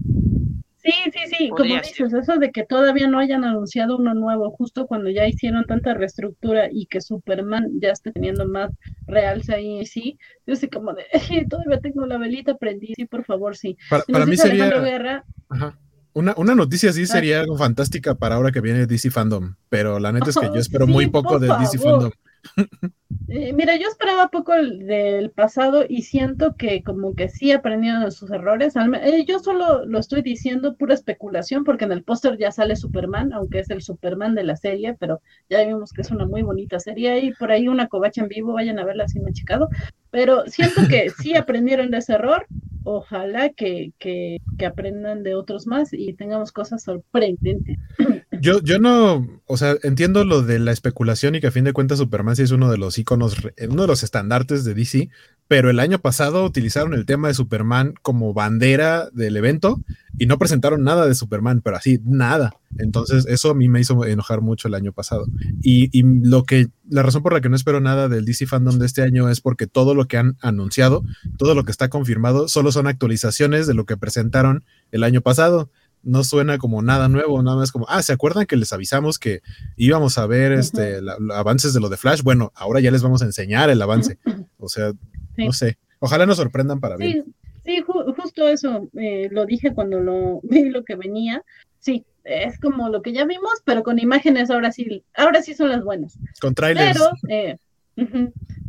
Sí, 0.82 0.92
sí, 1.12 1.18
sí, 1.36 1.48
como 1.50 1.62
dices, 1.62 2.14
eso 2.14 2.38
de 2.38 2.50
que 2.52 2.64
todavía 2.64 3.06
no 3.06 3.18
hayan 3.18 3.44
anunciado 3.44 3.98
uno 3.98 4.14
nuevo, 4.14 4.50
justo 4.52 4.86
cuando 4.86 5.10
ya 5.10 5.28
hicieron 5.28 5.66
tanta 5.66 5.92
reestructura 5.92 6.70
y 6.72 6.86
que 6.86 7.02
Superman 7.02 7.68
ya 7.82 7.90
está 7.90 8.12
teniendo 8.12 8.48
más 8.48 8.70
realce 9.06 9.54
ahí, 9.54 9.84
sí, 9.84 10.18
yo 10.46 10.56
sé 10.56 10.70
como 10.70 10.94
de, 10.94 11.04
todavía 11.50 11.80
tengo 11.80 12.06
la 12.06 12.16
velita 12.16 12.56
prendida, 12.56 12.94
sí, 12.96 13.04
por 13.04 13.26
favor, 13.26 13.58
sí. 13.58 13.76
Para, 13.90 14.04
para 14.04 14.24
mí 14.24 14.38
sería... 14.38 14.70
Guerra, 14.70 15.26
Ajá. 15.50 15.76
Una, 16.14 16.34
una, 16.36 16.54
noticia 16.54 16.90
así 16.90 17.06
sería 17.06 17.40
algo 17.40 17.56
fantástica 17.56 18.14
para 18.14 18.36
ahora 18.36 18.50
que 18.50 18.60
viene 18.60 18.86
DC 18.86 19.10
Fandom, 19.10 19.54
pero 19.68 19.98
la 20.00 20.10
neta 20.10 20.30
es 20.30 20.36
que 20.36 20.46
yo 20.46 20.56
espero 20.56 20.86
muy 20.86 21.06
poco 21.08 21.38
de 21.38 21.48
DC 21.48 21.78
Fandom. 21.78 22.10
Eh, 23.30 23.52
mira, 23.52 23.76
yo 23.76 23.88
esperaba 23.88 24.28
poco 24.28 24.52
del 24.54 25.30
pasado 25.30 25.84
y 25.86 26.02
siento 26.02 26.56
que 26.56 26.82
como 26.82 27.14
que 27.14 27.28
sí 27.28 27.52
aprendieron 27.52 28.04
de 28.04 28.10
sus 28.10 28.30
errores. 28.30 28.74
Eh, 28.76 29.24
yo 29.26 29.38
solo 29.38 29.84
lo 29.84 29.98
estoy 29.98 30.22
diciendo 30.22 30.76
pura 30.76 30.94
especulación 30.94 31.64
porque 31.64 31.84
en 31.84 31.92
el 31.92 32.04
póster 32.04 32.38
ya 32.38 32.50
sale 32.52 32.74
Superman, 32.74 33.34
aunque 33.34 33.60
es 33.60 33.68
el 33.68 33.82
Superman 33.82 34.34
de 34.34 34.44
la 34.44 34.56
serie, 34.56 34.96
pero 34.98 35.20
ya 35.50 35.62
vimos 35.62 35.92
que 35.92 36.00
es 36.00 36.10
una 36.10 36.26
muy 36.26 36.42
bonita 36.42 36.80
serie 36.80 37.18
y 37.20 37.32
por 37.34 37.52
ahí 37.52 37.68
una 37.68 37.88
covacha 37.88 38.22
en 38.22 38.28
vivo, 38.28 38.54
vayan 38.54 38.78
a 38.78 38.84
verla 38.84 39.08
si 39.08 39.20
no 39.20 39.30
chicado. 39.30 39.68
Pero 40.10 40.46
siento 40.46 40.88
que 40.88 41.10
sí 41.10 41.34
aprendieron 41.36 41.90
de 41.90 41.98
ese 41.98 42.14
error. 42.14 42.46
Ojalá 42.90 43.50
que, 43.50 43.92
que, 43.98 44.38
que 44.56 44.64
aprendan 44.64 45.22
de 45.22 45.34
otros 45.34 45.66
más 45.66 45.92
y 45.92 46.14
tengamos 46.14 46.52
cosas 46.52 46.82
sorprendentes. 46.82 47.76
Yo, 48.40 48.60
yo 48.62 48.78
no, 48.78 49.26
o 49.46 49.56
sea, 49.56 49.76
entiendo 49.82 50.24
lo 50.24 50.42
de 50.42 50.58
la 50.58 50.72
especulación 50.72 51.34
y 51.34 51.40
que 51.40 51.48
a 51.48 51.52
fin 51.52 51.64
de 51.64 51.72
cuentas 51.72 51.98
Superman 51.98 52.36
sí 52.36 52.42
es 52.42 52.50
uno 52.50 52.70
de 52.70 52.78
los 52.78 52.98
iconos, 52.98 53.36
uno 53.68 53.82
de 53.82 53.88
los 53.88 54.02
estandartes 54.02 54.64
de 54.64 54.74
DC, 54.74 55.08
pero 55.48 55.70
el 55.70 55.80
año 55.80 55.98
pasado 55.98 56.44
utilizaron 56.44 56.94
el 56.94 57.06
tema 57.06 57.28
de 57.28 57.34
Superman 57.34 57.94
como 58.02 58.34
bandera 58.34 59.08
del 59.12 59.36
evento 59.36 59.80
y 60.18 60.26
no 60.26 60.38
presentaron 60.38 60.84
nada 60.84 61.06
de 61.06 61.14
Superman, 61.14 61.62
pero 61.62 61.76
así, 61.76 62.00
nada. 62.04 62.54
Entonces, 62.76 63.24
eso 63.26 63.50
a 63.50 63.54
mí 63.54 63.68
me 63.68 63.80
hizo 63.80 64.04
enojar 64.04 64.42
mucho 64.42 64.68
el 64.68 64.74
año 64.74 64.92
pasado. 64.92 65.26
Y, 65.62 65.88
y 65.98 66.02
lo 66.02 66.44
que, 66.44 66.68
la 66.90 67.02
razón 67.02 67.22
por 67.22 67.32
la 67.32 67.40
que 67.40 67.48
no 67.48 67.56
espero 67.56 67.80
nada 67.80 68.08
del 68.08 68.26
DC 68.26 68.46
Fandom 68.46 68.78
de 68.78 68.86
este 68.86 69.02
año 69.02 69.30
es 69.30 69.40
porque 69.40 69.66
todo 69.66 69.94
lo 69.94 70.06
que 70.06 70.18
han 70.18 70.36
anunciado, 70.40 71.02
todo 71.38 71.54
lo 71.54 71.64
que 71.64 71.70
está 71.70 71.88
confirmado, 71.88 72.48
solo 72.48 72.70
son 72.70 72.86
actualizaciones 72.86 73.66
de 73.66 73.74
lo 73.74 73.86
que 73.86 73.96
presentaron 73.96 74.64
el 74.92 75.02
año 75.04 75.22
pasado 75.22 75.70
no 76.02 76.24
suena 76.24 76.58
como 76.58 76.82
nada 76.82 77.08
nuevo, 77.08 77.42
nada 77.42 77.56
más 77.56 77.72
como, 77.72 77.86
ah, 77.88 78.02
¿se 78.02 78.12
acuerdan 78.12 78.46
que 78.46 78.56
les 78.56 78.72
avisamos 78.72 79.18
que 79.18 79.42
íbamos 79.76 80.18
a 80.18 80.26
ver 80.26 80.52
este 80.52 81.00
avances 81.34 81.74
de 81.74 81.80
lo 81.80 81.88
de 81.88 81.96
Flash? 81.96 82.22
Bueno, 82.22 82.52
ahora 82.54 82.80
ya 82.80 82.90
les 82.90 83.02
vamos 83.02 83.22
a 83.22 83.26
enseñar 83.26 83.70
el 83.70 83.82
avance. 83.82 84.18
O 84.58 84.68
sea, 84.68 84.92
no 85.36 85.52
sé. 85.52 85.78
Ojalá 86.00 86.26
nos 86.26 86.36
sorprendan 86.36 86.80
para 86.80 86.96
bien. 86.96 87.34
Sí, 87.64 87.84
justo 88.16 88.48
eso 88.48 88.88
eh, 88.94 89.28
lo 89.30 89.44
dije 89.44 89.74
cuando 89.74 90.00
lo 90.00 90.40
vi 90.44 90.70
lo 90.70 90.84
que 90.84 90.96
venía. 90.96 91.42
Sí, 91.80 92.04
es 92.24 92.58
como 92.58 92.88
lo 92.88 93.02
que 93.02 93.12
ya 93.12 93.24
vimos, 93.24 93.52
pero 93.64 93.82
con 93.82 93.98
imágenes 93.98 94.50
ahora 94.50 94.72
sí, 94.72 95.04
ahora 95.14 95.42
sí 95.42 95.54
son 95.54 95.70
las 95.70 95.84
buenas. 95.84 96.18
Con 96.40 96.54
trailers. 96.54 96.98
Pero, 96.98 97.10
eh, 97.28 97.58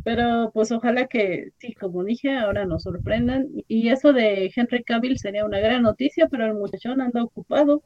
pero 0.04 0.50
pues 0.52 0.72
ojalá 0.72 1.06
que, 1.06 1.50
sí, 1.58 1.74
como 1.74 2.04
dije, 2.04 2.36
ahora 2.36 2.66
nos 2.66 2.84
sorprendan. 2.84 3.48
Y 3.68 3.88
eso 3.88 4.12
de 4.12 4.50
Henry 4.54 4.82
Cavill 4.84 5.18
sería 5.18 5.44
una 5.44 5.60
gran 5.60 5.82
noticia, 5.82 6.28
pero 6.28 6.46
el 6.46 6.54
muchachón 6.54 7.00
anda 7.00 7.22
ocupado. 7.22 7.82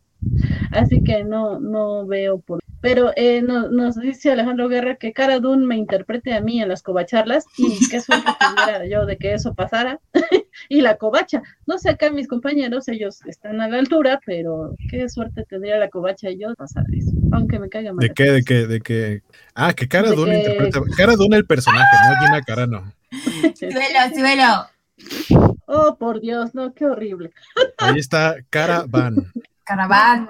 Así 0.71 1.03
que 1.03 1.25
no, 1.25 1.61
no 1.61 2.07
veo 2.07 2.41
por 2.41 2.65
pero 2.85 3.13
eh, 3.17 3.41
nos 3.41 3.99
dice 3.99 4.31
Alejandro 4.31 4.69
Guerra 4.69 4.97
que 4.97 5.15
Cara 5.15 5.41
Dune 5.41 5.65
me 5.65 5.79
interprete 5.79 6.35
a 6.35 6.43
mí 6.43 6.61
en 6.61 6.69
las 6.69 6.83
covacharlas 6.83 7.47
y 7.57 7.89
qué 7.89 7.99
suerte 8.03 8.31
tuviera 8.39 8.85
yo 8.85 9.07
de 9.07 9.17
que 9.17 9.33
eso 9.33 9.55
pasara. 9.55 10.01
y 10.69 10.81
la 10.81 10.97
covacha, 10.97 11.43
no 11.67 11.79
sé 11.79 11.91
acá 11.91 12.11
mis 12.11 12.29
compañeros, 12.29 12.89
ellos 12.89 13.25
están 13.27 13.61
a 13.61 13.69
la 13.69 13.79
altura, 13.79 14.21
pero 14.25 14.75
qué 14.91 15.09
suerte 15.09 15.45
tendría 15.49 15.79
la 15.79 15.89
covacha 15.89 16.31
y 16.31 16.39
yo 16.39 16.55
pasar 16.55 16.85
eso, 16.93 17.13
aunque 17.33 17.59
me 17.59 17.69
caiga 17.69 17.93
mal. 17.93 18.07
¿De 18.07 18.15
qué? 18.15 18.31
¿De 18.31 18.43
qué? 18.43 18.67
¿De 18.67 18.81
qué? 18.81 19.23
Ah, 19.55 19.73
que 19.73 19.89
Cara 19.89 20.11
Dune 20.13 20.39
interpreta. 20.39 20.81
Cara 20.97 21.17
Dune 21.17 21.37
el 21.37 21.47
personaje, 21.47 21.97
no 22.09 22.27
Gina 22.27 22.43
Carano. 22.43 22.93
suelo, 23.55 24.15
suelo. 24.15 25.51
Oh, 25.67 25.97
por 25.97 26.21
Dios, 26.21 26.55
no, 26.55 26.73
qué 26.75 26.87
horrible. 26.87 27.33
Ahí 27.79 27.99
está 27.99 28.37
Cara 28.51 28.85
Van. 28.89 29.17
Caravan. 29.65 30.29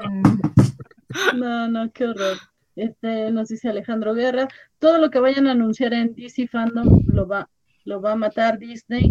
No, 1.35 1.69
no, 1.69 1.91
qué 1.93 2.07
horror. 2.07 2.39
Este, 2.77 3.31
nos 3.31 3.49
dice 3.49 3.69
Alejandro 3.69 4.15
Guerra, 4.15 4.49
todo 4.79 4.99
lo 4.99 5.11
que 5.11 5.21
vayan 5.21 5.47
a 5.47 5.53
anunciar 5.53 5.93
en 5.93 6.15
DC 6.15 6.49
Fandom 6.49 7.03
lo 7.07 7.27
va, 7.27 7.49
lo 7.85 8.01
va 8.01 8.13
a 8.13 8.17
matar 8.17 8.59
Disney 8.59 9.11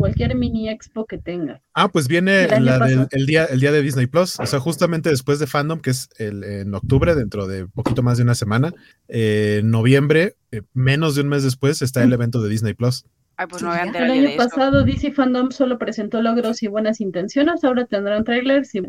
cualquier 0.00 0.34
mini 0.34 0.70
expo 0.70 1.04
que 1.04 1.18
tenga. 1.18 1.60
Ah, 1.74 1.88
pues 1.88 2.08
viene 2.08 2.44
el, 2.44 2.66
el, 3.10 3.26
día, 3.26 3.44
el 3.44 3.60
día 3.60 3.70
de 3.70 3.82
Disney 3.82 4.06
Plus, 4.06 4.40
o 4.40 4.46
sea, 4.46 4.58
justamente 4.58 5.10
después 5.10 5.38
de 5.38 5.46
Fandom, 5.46 5.78
que 5.78 5.90
es 5.90 6.08
el, 6.16 6.42
en 6.42 6.74
octubre, 6.74 7.14
dentro 7.14 7.46
de 7.46 7.66
poquito 7.66 8.02
más 8.02 8.16
de 8.16 8.24
una 8.24 8.34
semana, 8.34 8.72
eh, 9.08 9.58
en 9.60 9.70
noviembre, 9.70 10.36
eh, 10.52 10.62
menos 10.72 11.16
de 11.16 11.20
un 11.20 11.28
mes 11.28 11.42
después, 11.42 11.82
está 11.82 12.02
el 12.02 12.12
evento 12.14 12.40
de 12.40 12.48
Disney 12.48 12.72
Plus. 12.72 13.04
pues 13.50 13.62
no 13.62 13.74
el 13.74 13.94
año 13.94 14.36
pasado 14.38 14.84
DC 14.84 15.12
Fandom 15.12 15.50
solo 15.50 15.78
presentó 15.78 16.22
logros 16.22 16.62
y 16.62 16.68
buenas 16.68 17.02
intenciones, 17.02 17.62
ahora 17.62 17.84
tendrán 17.84 18.24
trailers 18.24 18.74
y 18.74 18.80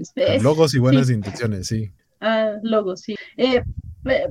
logos 0.41 0.73
y 0.73 0.79
buenas 0.79 1.09
intenciones, 1.09 1.67
sí. 1.67 1.91
Ah, 2.21 2.53
logos, 2.63 3.01
sí. 3.01 3.15
Eh, 3.35 3.61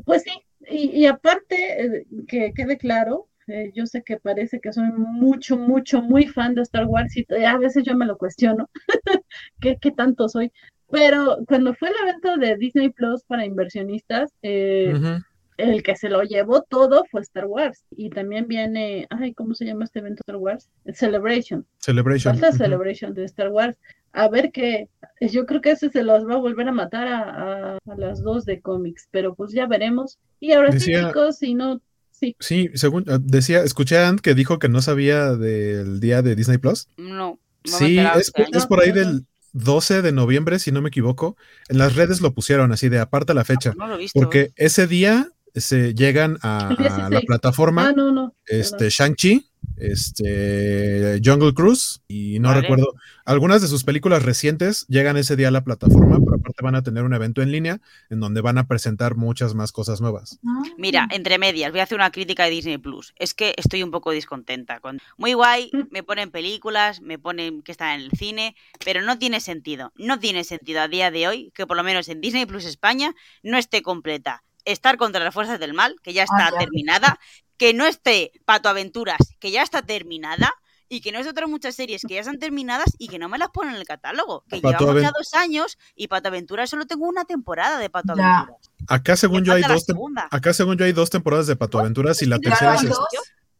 pues 0.06 0.22
sí, 0.22 0.30
y, 0.70 1.06
aparte, 1.06 1.84
eh, 1.84 2.06
que 2.28 2.52
quede 2.54 2.78
claro, 2.78 3.28
eh, 3.50 3.72
yo 3.74 3.86
sé 3.86 4.02
que 4.02 4.16
parece 4.18 4.60
que 4.60 4.72
soy 4.72 4.90
mucho, 4.92 5.56
mucho, 5.56 6.02
muy 6.02 6.26
fan 6.26 6.54
de 6.54 6.62
Star 6.62 6.86
Wars 6.86 7.16
y 7.16 7.24
a 7.44 7.58
veces 7.58 7.84
yo 7.84 7.94
me 7.94 8.06
lo 8.06 8.16
cuestiono, 8.16 8.68
¿qué, 9.60 9.76
¿qué, 9.80 9.90
tanto 9.90 10.28
soy? 10.28 10.52
Pero 10.90 11.38
cuando 11.46 11.74
fue 11.74 11.88
el 11.88 11.94
evento 12.02 12.36
de 12.36 12.56
Disney 12.56 12.90
Plus 12.90 13.22
para 13.24 13.46
inversionistas, 13.46 14.32
el 14.42 15.82
que 15.82 15.94
se 15.94 16.08
lo 16.08 16.22
llevó 16.22 16.62
todo 16.62 17.04
fue 17.10 17.20
Star 17.20 17.46
Wars. 17.46 17.84
Y 17.90 18.10
también 18.10 18.48
viene, 18.48 19.06
ay, 19.10 19.34
¿cómo 19.34 19.54
se 19.54 19.66
llama 19.66 19.84
este 19.84 20.00
evento 20.00 20.22
Star 20.26 20.36
Wars? 20.36 20.68
Celebration. 20.92 21.64
Celebration. 21.78 22.36
Falta 22.36 22.56
Celebration 22.56 23.14
de 23.14 23.24
Star 23.24 23.50
Wars 23.50 23.78
a 24.12 24.28
ver 24.28 24.50
qué, 24.52 24.88
yo 25.20 25.46
creo 25.46 25.60
que 25.60 25.72
ese 25.72 25.90
se 25.90 26.02
los 26.02 26.26
va 26.26 26.34
a 26.34 26.38
volver 26.38 26.68
a 26.68 26.72
matar 26.72 27.08
a, 27.08 27.78
las 27.96 28.22
dos 28.22 28.44
de 28.44 28.60
cómics, 28.60 29.08
pero 29.10 29.34
pues 29.34 29.52
ya 29.52 29.66
veremos. 29.66 30.18
Y 30.40 30.52
ahora 30.52 30.72
sí, 30.72 30.92
chicos, 30.92 31.38
si 31.38 31.54
no, 31.54 31.80
sí. 32.20 32.36
Sí, 32.38 32.70
según 32.74 33.04
ah, 33.08 33.18
decía, 33.20 33.62
escuché 33.62 33.98
a 33.98 34.08
Ant 34.08 34.20
que 34.20 34.34
dijo 34.34 34.58
que 34.58 34.68
no 34.68 34.82
sabía 34.82 35.34
del 35.34 36.00
día 36.00 36.22
de 36.22 36.36
Disney 36.36 36.58
Plus. 36.58 36.88
No. 36.96 37.38
sí, 37.64 37.98
es, 37.98 38.32
es, 38.52 38.66
por 38.66 38.80
ahí 38.80 38.92
del 38.92 39.26
12 39.52 40.02
de 40.02 40.12
noviembre, 40.12 40.58
si 40.58 40.72
no 40.72 40.82
me 40.82 40.88
equivoco. 40.88 41.36
En 41.68 41.78
las 41.78 41.96
redes 41.96 42.20
lo 42.20 42.32
pusieron 42.32 42.72
así 42.72 42.88
de 42.88 42.98
aparta 42.98 43.34
la 43.34 43.44
fecha. 43.44 43.74
No, 43.76 43.86
lo 43.86 43.94
he 43.94 43.98
visto. 43.98 44.18
Porque 44.18 44.52
ese 44.56 44.86
día 44.86 45.32
se 45.54 45.94
llegan 45.94 46.38
a, 46.42 47.08
la 47.10 47.20
plataforma 47.22 47.88
ah, 47.88 47.92
no, 47.92 48.12
no, 48.12 48.34
este 48.46 48.88
Shang-Chi 48.88 49.49
este 49.80 51.20
Jungle 51.24 51.54
Cruise 51.54 52.02
y 52.08 52.38
no 52.38 52.52
recuerdo 52.54 52.94
algunas 53.24 53.62
de 53.62 53.68
sus 53.68 53.84
películas 53.84 54.22
recientes 54.22 54.86
llegan 54.88 55.16
ese 55.16 55.36
día 55.36 55.48
a 55.48 55.50
la 55.50 55.64
plataforma 55.64 56.18
pero 56.24 56.36
aparte 56.36 56.62
van 56.62 56.74
a 56.74 56.82
tener 56.82 57.04
un 57.04 57.14
evento 57.14 57.42
en 57.42 57.52
línea 57.52 57.80
en 58.08 58.20
donde 58.20 58.40
van 58.40 58.58
a 58.58 58.66
presentar 58.66 59.16
muchas 59.16 59.54
más 59.54 59.72
cosas 59.72 60.00
nuevas. 60.00 60.38
Mira 60.76 61.08
entre 61.10 61.38
medias 61.38 61.70
voy 61.70 61.80
a 61.80 61.84
hacer 61.84 61.96
una 61.96 62.10
crítica 62.10 62.44
de 62.44 62.50
Disney 62.50 62.78
Plus. 62.78 63.12
Es 63.16 63.34
que 63.34 63.54
estoy 63.56 63.82
un 63.82 63.90
poco 63.90 64.10
descontenta 64.10 64.80
con 64.80 64.98
muy 65.16 65.34
guay 65.34 65.70
mm. 65.72 65.88
me 65.90 66.02
ponen 66.02 66.30
películas 66.30 67.00
me 67.00 67.18
ponen 67.18 67.62
que 67.62 67.72
están 67.72 68.00
en 68.00 68.06
el 68.06 68.10
cine 68.12 68.56
pero 68.84 69.02
no 69.02 69.18
tiene 69.18 69.40
sentido 69.40 69.92
no 69.96 70.18
tiene 70.18 70.44
sentido 70.44 70.80
a 70.80 70.88
día 70.88 71.10
de 71.10 71.28
hoy 71.28 71.52
que 71.54 71.66
por 71.66 71.76
lo 71.76 71.82
menos 71.82 72.08
en 72.08 72.20
Disney 72.20 72.46
Plus 72.46 72.64
España 72.64 73.14
no 73.42 73.58
esté 73.58 73.82
completa. 73.82 74.44
Estar 74.64 74.96
contra 74.96 75.24
las 75.24 75.32
fuerzas 75.32 75.58
del 75.58 75.74
mal, 75.74 75.96
que 76.02 76.12
ya 76.12 76.24
está 76.24 76.48
ah, 76.48 76.58
terminada, 76.58 77.18
que 77.60 77.74
no 77.74 77.84
esté 77.84 78.32
Pato 78.46 78.70
Aventuras, 78.70 79.18
que 79.38 79.50
ya 79.50 79.62
está 79.62 79.82
terminada, 79.82 80.50
y 80.88 81.02
que 81.02 81.12
no 81.12 81.18
es 81.18 81.26
otras 81.26 81.46
muchas 81.46 81.74
series 81.74 82.00
que 82.08 82.14
ya 82.14 82.20
están 82.20 82.38
terminadas 82.38 82.96
y 82.98 83.08
que 83.08 83.18
no 83.18 83.28
me 83.28 83.36
las 83.36 83.50
ponen 83.50 83.74
en 83.74 83.80
el 83.80 83.86
catálogo. 83.86 84.44
Que 84.48 84.62
llevamos 84.62 85.02
ya 85.02 85.12
dos 85.16 85.34
años 85.34 85.76
y 85.94 86.08
Pato 86.08 86.28
Aventuras 86.28 86.70
solo 86.70 86.86
tengo 86.86 87.06
una 87.06 87.26
temporada 87.26 87.78
de 87.78 87.90
Pato 87.90 88.14
Aventuras. 88.14 88.70
Acá 88.88 89.14
según 89.14 89.44
yo 89.44 89.52
hay 89.52 89.62
dos 89.62 89.84
acá 90.30 90.54
según 90.54 90.78
yo 90.78 90.86
hay 90.86 90.92
dos 90.92 91.10
temporadas 91.10 91.46
de 91.48 91.54
Pato 91.54 91.78
Aventuras 91.78 92.22
y 92.22 92.26
la 92.26 92.38
tercera 92.38 92.76
es 92.76 92.90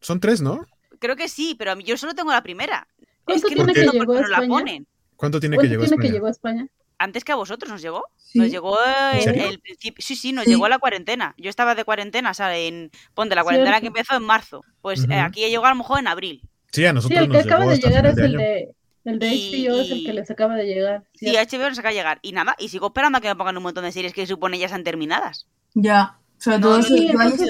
son 0.01 0.18
tres, 0.18 0.40
¿no? 0.40 0.66
Creo 0.98 1.14
que 1.14 1.28
sí, 1.28 1.55
pero 1.59 1.78
yo 1.78 1.98
solo 1.98 2.14
tengo 2.14 2.32
la 2.32 2.43
primera. 2.43 2.89
¿Cuánto 3.24 3.48
tiene 3.48 3.74
que, 3.74 3.86
llegó 3.86 4.14
a 4.14 4.20
España? 4.22 4.82
¿Cuánto 5.14 5.40
tiene 5.40 5.59
que 5.59 5.68
llegó 5.68 6.27
a 6.27 6.31
España? 6.31 6.66
Antes 7.01 7.24
que 7.24 7.32
a 7.32 7.35
vosotros 7.36 7.70
nos 7.72 7.82
llegó. 7.82 8.05
Sí. 8.16 8.39
Nos 8.39 8.51
llegó 8.51 8.77
en 9.12 9.40
el 9.40 9.59
principio. 9.59 10.05
Sí, 10.05 10.14
sí, 10.14 10.32
nos 10.32 10.44
Sí. 10.44 10.51
llegó 10.51 10.66
a 10.66 10.68
la 10.68 10.78
cuarentena. 10.78 11.35
Yo 11.39 11.51
estaba 11.51 11.74
de 11.74 11.85
cuarentena, 11.85 12.31
o 12.31 12.35
sea, 12.35 12.56
en. 12.56 12.90
Ponte 13.14 13.35
la 13.35 13.40
Cierto. 13.43 13.44
cuarentena 13.47 13.81
que 13.81 13.86
empezó 13.89 14.14
en 14.16 14.22
marzo. 14.22 14.62
Pues 14.82 15.01
Ujú. 15.05 15.12
eh, 15.12 15.18
aquí 15.20 15.40
llegó 15.48 15.66
a 15.66 15.70
lo 15.70 15.77
mejor 15.77 15.98
en 15.98 16.06
abril. 16.09 16.43
Sí, 16.70 16.85
a 16.85 16.90
Sí, 16.90 16.94
nosotros 16.94 17.18
el 17.20 17.27
que 17.27 17.36
nos 17.39 17.47
acaba 17.47 17.60
llegó 17.64 17.70
de 17.72 17.78
llegar 17.89 18.06
es 18.06 18.16
el 18.18 18.36
de, 18.36 18.74
el 19.06 19.18
de 19.18 19.27
Y- 19.28 19.66
HBO, 19.66 19.81
es 19.81 19.90
el 19.90 20.05
que 20.06 20.12
les 20.12 20.31
acaba 20.31 20.55
de 20.55 20.66
llegar. 20.66 21.02
Sí. 21.14 21.35
HBO 21.36 21.68
nos 21.70 21.78
acaba 21.78 21.90
de 21.93 21.97
llegar. 21.98 22.18
Y 22.22 22.32
nada, 22.32 22.55
y 22.59 22.68
sigo 22.68 22.86
esperando 22.89 23.18
a 23.18 23.20
que 23.20 23.28
me 23.28 23.36
pongan 23.36 23.56
un 23.56 23.62
montón 23.64 23.82
de 23.85 23.93
series 23.93 24.12
que 24.12 24.20
se 24.22 24.27
supone 24.28 24.59
ya 24.59 24.66
están 24.66 24.85
terminadas. 24.85 25.47
Ya, 25.74 26.18
sobre 26.39 26.59
No, 26.59 26.66
todo 26.68 26.77
no, 26.78 26.82
si 26.85 26.98
sí, 26.98 27.09
yo 27.09 27.18
sí. 27.36 27.44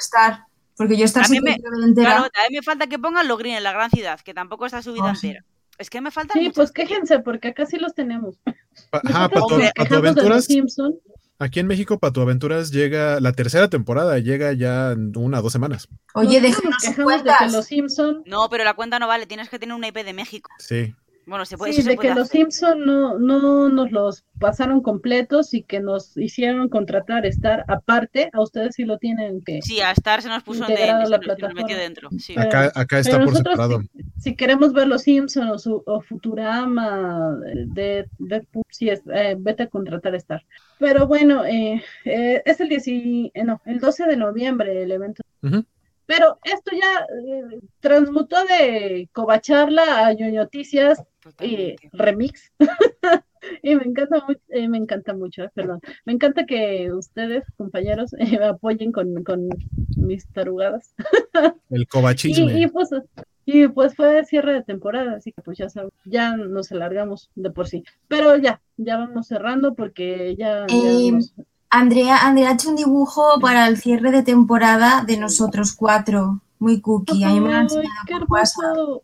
Star. 0.00 0.44
Porque 0.76 0.96
yo 0.96 1.04
Star 1.04 1.24
A 1.24 1.28
mí 1.28 1.36
sí 1.38 1.42
que 1.44 1.50
me- 1.50 1.84
entera. 1.86 2.10
Claro, 2.14 2.30
también 2.30 2.60
me 2.60 2.62
falta 2.62 2.86
que 2.86 2.98
pongan 2.98 3.26
los 3.28 3.38
Green 3.38 3.56
en 3.56 3.62
la 3.62 3.72
gran 3.72 3.90
ciudad, 3.90 4.20
que 4.20 4.32
tampoco 4.34 4.66
está 4.66 4.80
subida 4.82 5.04
Oh, 5.10 5.14
sí. 5.14 5.28
entera. 5.28 5.44
Es 5.82 5.90
que 5.90 6.00
me 6.00 6.12
falta. 6.12 6.34
Sí, 6.34 6.48
pues 6.54 6.70
quéjense, 6.70 7.18
porque 7.18 7.48
acá 7.48 7.66
sí 7.66 7.76
los 7.76 7.92
tenemos. 7.92 8.36
Ajá, 8.92 9.28
Pato, 9.28 9.96
Aventuras, 9.96 10.46
aquí 11.40 11.58
en 11.58 11.66
México, 11.66 11.98
Pato 11.98 12.22
Aventuras 12.22 12.70
llega, 12.70 13.18
la 13.18 13.32
tercera 13.32 13.68
temporada 13.68 14.16
llega 14.20 14.52
ya 14.52 14.92
en 14.92 15.12
una 15.18 15.40
o 15.40 15.42
dos 15.42 15.52
semanas. 15.52 15.88
Oye, 16.14 16.40
Nosotros 16.40 16.42
déjenos 16.42 16.70
nos 16.70 16.82
sus 16.82 16.90
quejamos 16.90 17.12
de 17.12 17.18
que 17.18 17.24
cuentas. 17.24 17.52
los 17.52 17.66
Simpson 17.66 18.22
No, 18.26 18.48
pero 18.48 18.62
la 18.62 18.74
cuenta 18.74 19.00
no 19.00 19.08
vale, 19.08 19.26
tienes 19.26 19.48
que 19.48 19.58
tener 19.58 19.74
una 19.74 19.88
IP 19.88 20.04
de 20.04 20.12
México. 20.12 20.52
Sí. 20.60 20.94
Bueno, 21.24 21.44
se 21.44 21.56
puede, 21.56 21.72
Sí, 21.72 21.78
eso 21.80 21.84
se 21.84 21.90
de 21.90 21.96
puede 21.96 22.08
que 22.08 22.14
los. 22.16 22.28
Simpson 22.28 22.84
no, 22.84 23.18
no 23.18 23.68
nos 23.68 23.92
los 23.92 24.24
pasaron 24.40 24.82
completos 24.82 25.54
y 25.54 25.62
que 25.62 25.78
nos 25.80 26.16
hicieron 26.16 26.68
contratar 26.68 27.24
estar 27.26 27.64
aparte, 27.68 28.28
a 28.32 28.40
ustedes 28.40 28.74
sí 28.74 28.84
lo 28.84 28.98
tienen 28.98 29.40
que. 29.42 29.62
Sí, 29.62 29.80
a 29.80 29.92
Star 29.92 30.20
se 30.22 30.28
nos 30.28 30.42
puso 30.42 30.66
de, 30.66 30.74
la 30.86 30.98
nos- 30.98 31.08
se 31.08 31.16
nos 31.16 31.24
plataforma. 31.24 31.60
metió 31.62 31.76
dentro. 31.78 32.08
Sí. 32.18 32.34
Pero- 32.34 32.48
Acá, 32.48 32.72
acá 32.74 32.98
está 32.98 33.12
pero 33.12 33.24
por 33.24 33.32
nosotros 33.34 33.54
separado. 33.54 33.82
Si, 34.16 34.20
si 34.30 34.34
queremos 34.36 34.72
ver 34.72 34.88
los 34.88 35.02
Simpson 35.02 35.48
o, 35.50 35.58
su, 35.58 35.82
o 35.86 36.00
Futurama 36.00 37.36
de 37.66 38.06
Deadpool, 38.18 38.64
sí, 38.70 38.88
es, 38.88 39.02
eh, 39.14 39.36
vete 39.38 39.64
a 39.64 39.68
contratar 39.68 40.14
Star. 40.16 40.44
Pero 40.78 41.06
bueno, 41.06 41.44
eh, 41.44 41.82
eh, 42.04 42.42
es 42.44 42.60
el, 42.60 42.68
10 42.68 42.88
y- 42.88 43.30
eh, 43.34 43.44
no, 43.44 43.60
el 43.64 43.78
12 43.78 44.06
de 44.06 44.16
noviembre 44.16 44.82
el 44.82 44.90
evento. 44.90 45.22
Ujú. 45.42 45.64
Pero 46.14 46.38
esto 46.44 46.70
ya 46.72 47.06
eh, 47.26 47.60
transmutó 47.80 48.36
de 48.44 49.08
Covacharla 49.12 50.06
a 50.06 50.12
Ñoñoticias 50.12 51.00
eh, 51.00 51.04
Totalmente. 51.22 51.90
remix. 51.92 52.52
y 53.62 53.74
me 53.76 53.84
encanta 53.84 54.22
mucho, 54.26 54.40
eh, 54.48 54.68
me 54.68 54.78
encanta 54.78 55.14
mucho, 55.14 55.44
eh, 55.44 55.50
perdón. 55.54 55.80
Me 56.04 56.12
encanta 56.12 56.44
que 56.44 56.92
ustedes, 56.92 57.44
compañeros, 57.56 58.12
eh, 58.14 58.16
me 58.40 58.44
apoyen 58.46 58.92
con, 58.92 59.22
con 59.24 59.48
mis 59.96 60.26
tarugadas. 60.28 60.94
El 61.70 61.86
covachisme. 61.88 62.52
Y, 62.58 62.64
y 62.64 62.66
pues, 62.68 62.90
y 63.44 63.68
pues 63.68 63.94
fue 63.96 64.24
cierre 64.24 64.52
de 64.54 64.62
temporada, 64.62 65.16
así 65.16 65.32
que 65.32 65.42
pues 65.42 65.58
ya 65.58 65.68
saben, 65.68 65.90
ya 66.04 66.36
nos 66.36 66.70
alargamos 66.72 67.30
de 67.34 67.50
por 67.50 67.66
sí. 67.66 67.82
Pero 68.08 68.36
ya, 68.36 68.60
ya 68.76 68.98
vamos 68.98 69.26
cerrando 69.28 69.74
porque 69.74 70.36
ya, 70.36 70.66
ya 70.68 70.74
Eh, 70.74 71.12
nos- 71.12 71.32
Andrea, 71.74 72.18
Andrea 72.18 72.50
ha 72.50 72.52
hecho 72.52 72.68
un 72.68 72.76
dibujo 72.76 73.40
para 73.40 73.66
el 73.66 73.78
cierre 73.78 74.10
de 74.10 74.22
temporada 74.22 75.04
de 75.06 75.16
nosotros 75.16 75.74
cuatro. 75.74 76.42
Muy 76.58 76.82
cookie. 76.82 77.24
A 77.24 77.30
mí 77.30 77.40
me 77.40 77.50
lo 77.50 77.56
han 77.56 77.62
¡Ay, 77.62 77.62
enseñado 77.62 78.04
qué 78.06 78.14
hermoso! 78.14 79.02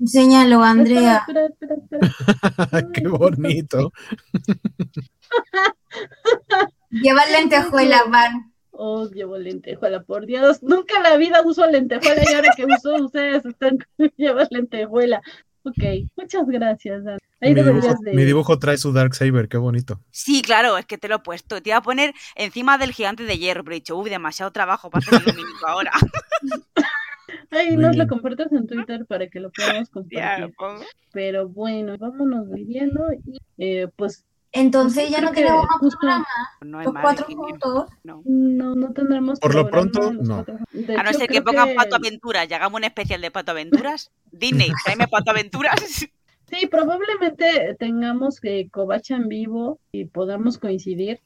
Enséñalo, 0.00 0.64
Andrea. 0.64 1.18
Espera, 1.18 1.46
espera, 1.46 1.74
espera, 1.76 2.08
espera. 2.08 2.90
Qué 2.92 3.06
bonito. 3.06 3.92
Lleva 6.90 7.24
lentejuela, 7.26 8.02
Van. 8.10 8.52
Oh, 8.72 9.08
llevo 9.08 9.38
lentejuela, 9.38 10.02
por 10.02 10.26
Dios. 10.26 10.64
Nunca 10.64 10.96
en 10.96 11.04
la 11.04 11.16
vida 11.16 11.42
uso 11.44 11.64
lentejuela 11.66 12.22
y 12.28 12.34
ahora 12.34 12.50
que 12.56 12.64
uso 12.64 13.04
ustedes 13.04 13.44
están 13.44 13.78
llevan 14.16 14.48
lentejuela. 14.50 15.22
Ok, 15.62 16.08
muchas 16.16 16.46
gracias, 16.46 17.04
Dan. 17.04 17.18
Ahí 17.42 17.54
Mi 17.54 17.62
dibujo, 17.62 17.94
de... 18.02 18.12
mi 18.14 18.24
dibujo 18.24 18.58
trae 18.58 18.76
su 18.76 18.92
Dark 18.92 19.14
Saber, 19.14 19.48
qué 19.48 19.56
bonito. 19.56 20.00
Sí, 20.10 20.42
claro, 20.42 20.76
es 20.78 20.84
que 20.86 20.98
te 20.98 21.08
lo 21.08 21.16
he 21.16 21.18
puesto. 21.20 21.62
Te 21.62 21.70
iba 21.70 21.78
a 21.78 21.82
poner 21.82 22.12
encima 22.34 22.76
del 22.78 22.92
gigante 22.92 23.24
de 23.24 23.38
hierro, 23.38 23.64
pero 23.64 23.74
he 23.76 23.80
dicho, 23.80 23.96
uy, 23.96 24.10
demasiado 24.10 24.50
trabajo 24.52 24.90
para 24.90 25.06
hacer 25.06 25.20
el 25.26 25.34
lumínico 25.34 25.66
ahora. 25.66 25.90
Ahí 27.50 27.68
Muy 27.72 27.82
nos 27.82 27.90
bien. 27.92 28.06
lo 28.06 28.08
compartes 28.08 28.52
en 28.52 28.66
Twitter 28.66 29.06
para 29.06 29.28
que 29.28 29.40
lo 29.40 29.50
podamos 29.50 29.88
Ya, 30.10 30.38
lo 30.38 30.52
compartir. 30.52 30.54
pongo. 30.56 30.84
Pero 31.12 31.48
bueno, 31.48 31.96
vámonos 31.98 32.50
viviendo 32.50 33.06
y 33.24 33.38
eh, 33.58 33.88
pues 33.96 34.24
Entonces 34.52 35.10
ya 35.10 35.20
no 35.20 35.30
tenemos 35.30 35.64
más 35.64 35.78
justo- 35.78 35.98
programa. 36.00 36.26
No 36.62 36.78
hay 36.80 36.84
Los 36.86 36.94
cuatro 37.00 37.24
juntos. 37.26 37.86
No. 38.02 38.22
no, 38.24 38.74
no 38.74 38.92
tendremos 38.92 39.38
Por 39.38 39.54
lo 39.54 39.70
pronto, 39.70 40.12
no. 40.12 40.44
A 40.98 41.02
no 41.02 41.12
ser 41.12 41.28
que 41.28 41.40
pongan 41.42 41.68
que- 41.68 41.74
Pato 41.74 41.96
Aventuras 41.96 42.46
y 42.50 42.54
hagamos 42.54 42.78
un 42.78 42.84
especial 42.84 43.20
de 43.20 43.30
Pato 43.30 43.52
Aventuras. 43.52 44.10
Disney, 44.32 44.70
tráeme 44.84 45.06
Pato 45.08 45.30
Aventuras. 45.30 45.80
Sí, 46.50 46.66
probablemente 46.66 47.76
tengamos 47.78 48.40
que 48.40 48.68
Covacha 48.70 49.14
en 49.14 49.28
vivo 49.28 49.78
y 49.92 50.06
podamos 50.06 50.58
coincidir 50.58 51.20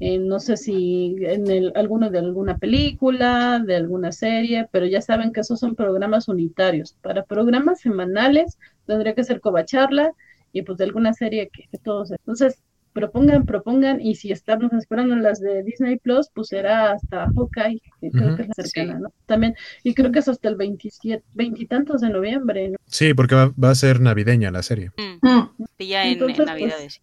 en, 0.00 0.28
no 0.28 0.38
sé 0.38 0.58
si 0.58 1.16
en 1.20 1.50
el, 1.50 1.72
alguno 1.76 2.10
de 2.10 2.18
alguna 2.18 2.58
película, 2.58 3.58
de 3.64 3.74
alguna 3.76 4.12
serie, 4.12 4.68
pero 4.70 4.84
ya 4.84 5.00
saben 5.00 5.32
que 5.32 5.40
esos 5.40 5.60
son 5.60 5.76
programas 5.76 6.28
unitarios. 6.28 6.94
Para 7.00 7.24
programas 7.24 7.80
semanales 7.80 8.58
tendría 8.86 9.14
que 9.14 9.24
ser 9.24 9.40
Covacharla 9.40 10.12
y 10.52 10.60
pues 10.60 10.76
de 10.76 10.84
alguna 10.84 11.14
serie 11.14 11.48
que, 11.50 11.66
que 11.70 11.78
todos. 11.78 12.10
Entonces, 12.10 12.62
propongan, 13.00 13.44
propongan, 13.44 14.00
y 14.00 14.14
si 14.14 14.32
estamos 14.32 14.72
esperando 14.72 15.14
las 15.16 15.38
de 15.38 15.62
Disney 15.62 15.98
Plus, 15.98 16.30
pues 16.34 16.48
será 16.48 16.92
hasta 16.92 17.26
Hawkeye, 17.36 17.80
que 18.00 18.10
creo 18.10 18.34
que 18.34 18.42
es 18.42 18.48
la 18.48 18.54
cercana, 18.64 18.94
Sí. 18.96 19.02
¿no? 19.02 19.08
También, 19.26 19.54
y 19.84 19.92
creo 19.94 20.10
que 20.10 20.20
es 20.20 20.28
hasta 20.28 20.48
el 20.48 20.56
27, 20.56 21.22
veintitantos 21.34 22.00
de 22.00 22.08
noviembre, 22.08 22.70
¿no? 22.70 22.76
Sí, 22.86 23.12
porque 23.14 23.34
va, 23.34 23.52
va 23.62 23.70
a 23.70 23.74
ser 23.74 24.00
navideña 24.00 24.50
la 24.50 24.62
serie. 24.62 24.90
Mm, 24.96 25.26
Mm. 25.28 25.64
Pilla 25.76 26.02
en, 26.04 26.08
en 26.08 26.12
Entonces, 26.14 26.36
pues, 26.36 26.46
Navidades. 26.48 27.02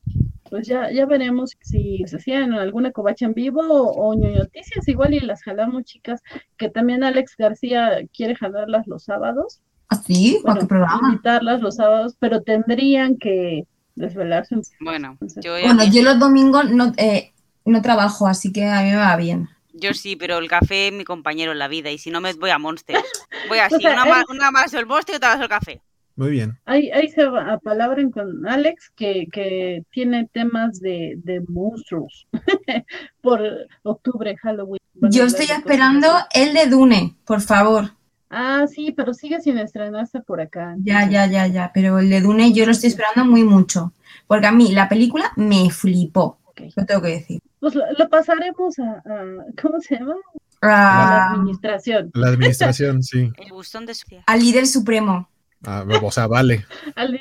pues 0.49 0.68
ya, 0.68 0.91
ya 0.91 1.06
veremos 1.06 1.52
si 1.61 2.03
se 2.07 2.15
hacían 2.18 2.53
alguna 2.53 2.91
covacha 2.91 3.26
en 3.26 3.34
vivo 3.36 3.61
o, 3.61 3.91
o 4.10 4.15
noticias 4.15 4.88
igual 4.88 5.14
y 5.14 5.20
las 5.20 5.44
jalamos 5.44 5.84
chicas, 5.84 6.22
que 6.57 6.70
también 6.70 7.03
Alex 7.03 7.36
García 7.38 7.99
quiere 8.15 8.36
jalarlas 8.36 8.88
los 8.88 9.03
sábados, 9.03 9.61
¿Así? 9.90 10.40
¿Para 10.41 10.56
bueno, 10.56 10.61
qué 10.61 10.68
programa? 10.70 11.07
invitarlas 11.10 11.61
los 11.61 11.76
sábados, 11.76 12.15
pero 12.18 12.41
tendrían 12.41 13.18
que 13.18 13.65
desvelarse 13.95 14.56
un 14.56 14.64
Bueno, 14.80 15.18
yo, 15.38 15.53
Bueno, 15.53 15.84
yo 15.86 16.03
los 16.03 16.20
domingos 16.20 16.70
no, 16.70 16.94
eh, 16.98 17.34
no 17.65 17.82
trabajo, 17.82 18.28
así 18.28 18.52
que 18.52 18.65
a 18.65 18.82
mí 18.82 18.90
me 18.90 18.95
va 18.98 19.15
bien. 19.15 19.49
yo 19.74 19.94
sí, 19.94 20.15
pero 20.15 20.38
el 20.38 20.48
café 20.48 20.88
es 20.88 20.94
mi 20.94 21.03
compañero 21.03 21.52
en 21.52 21.60
la 21.60 21.68
vida 21.68 21.90
y 21.91 21.98
si 21.98 22.10
no 22.11 22.22
me 22.22 22.34
voy 22.34 22.49
a 22.49 22.57
Monster. 22.60 22.95
Voy 23.49 23.60
así, 23.60 23.76
O 23.76 23.80
sea, 23.80 23.94
una, 23.94 24.06
más, 24.06 24.24
una 24.30 24.52
más 24.52 24.74
el 24.74 24.86
Monster 24.86 25.15
y 25.15 25.18
otra 25.18 25.34
más 25.34 25.41
el 25.41 25.49
café. 25.49 25.82
Muy 26.15 26.30
bien. 26.30 26.60
Ahí, 26.65 26.91
ahí 26.91 27.10
se 27.10 27.26
va 27.26 27.53
a 27.53 27.57
palabren 27.57 28.11
con 28.11 28.48
Alex, 28.48 28.91
que, 28.95 29.26
que 29.32 29.82
tiene 29.90 30.30
temas 30.32 30.80
de, 30.80 31.15
de 31.18 31.41
monstruos 31.48 32.28
por 33.22 33.41
octubre, 33.82 34.36
Halloween. 34.38 34.80
Yo 34.94 35.26
estoy 35.26 35.48
esperando 35.48 36.07
el 36.36 36.53
de 36.53 36.68
Dune, 36.68 37.15
por 37.26 37.41
favor. 37.41 37.91
Ah, 38.36 38.66
sí, 38.68 38.92
pero 38.92 39.14
sigue 39.14 39.40
sin 39.42 39.58
estrenarse 39.60 40.20
por 40.22 40.42
acá. 40.42 40.76
Ya, 40.80 41.08
ya, 41.10 41.28
ya, 41.28 41.46
ya. 41.48 41.72
Pero 41.74 42.00
el 42.00 42.10
de 42.10 42.22
Dune 42.22 42.52
yo 42.52 42.66
lo 42.66 42.72
estoy 42.72 42.90
esperando 42.90 43.26
muy 43.26 43.44
mucho. 43.44 43.94
Porque 44.28 44.48
a 44.48 44.52
mí 44.52 44.72
la 44.72 44.90
película 44.90 45.32
me 45.36 45.70
flipó. 45.70 46.40
Ok. 46.46 46.62
Lo 46.76 46.86
tengo 46.86 47.02
que 47.02 47.08
decir. 47.10 47.42
Pues 47.60 47.76
lo, 47.76 47.84
lo 47.98 48.10
pasaremos 48.10 48.80
a, 48.80 48.84
a- 49.06 49.46
¿cómo 49.62 49.80
se 49.80 49.98
llama? 49.98 50.16
A 50.62 50.68
la 50.68 51.32
administración. 51.32 52.10
La 52.14 52.28
administración, 52.30 53.04
sí. 53.04 53.32
El 53.38 53.52
buzón 53.52 53.86
de 53.86 53.94
Sofía. 53.94 54.24
al 54.26 54.40
líder 54.40 54.66
supremo. 54.66 55.30
Ah, 55.66 55.86
o 56.02 56.12
sea, 56.12 56.28
vale. 56.28 56.66
Al, 56.96 57.12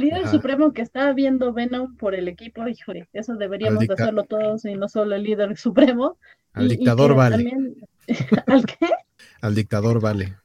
líder 0.00 0.22
Ajá. 0.22 0.30
supremo 0.30 0.72
que 0.72 0.80
está 0.82 1.12
viendo 1.12 1.52
Venom 1.52 1.96
por 1.96 2.14
el 2.14 2.26
equipo, 2.26 2.66
híjole, 2.66 3.08
eso 3.12 3.34
deberíamos 3.34 3.84
hacerlo 3.90 4.24
todos 4.24 4.64
y 4.64 4.74
no 4.74 4.88
solo 4.88 5.14
el 5.14 5.22
líder 5.22 5.56
supremo. 5.58 6.16
Al 6.54 6.64
Y- 6.64 6.76
dictador 6.76 7.14
vale. 7.14 7.36
también- 7.36 7.76
¿Al 8.46 8.64
qué? 8.64 8.88
Al 9.42 9.54
dictador 9.54 10.00
vale. 10.00 10.36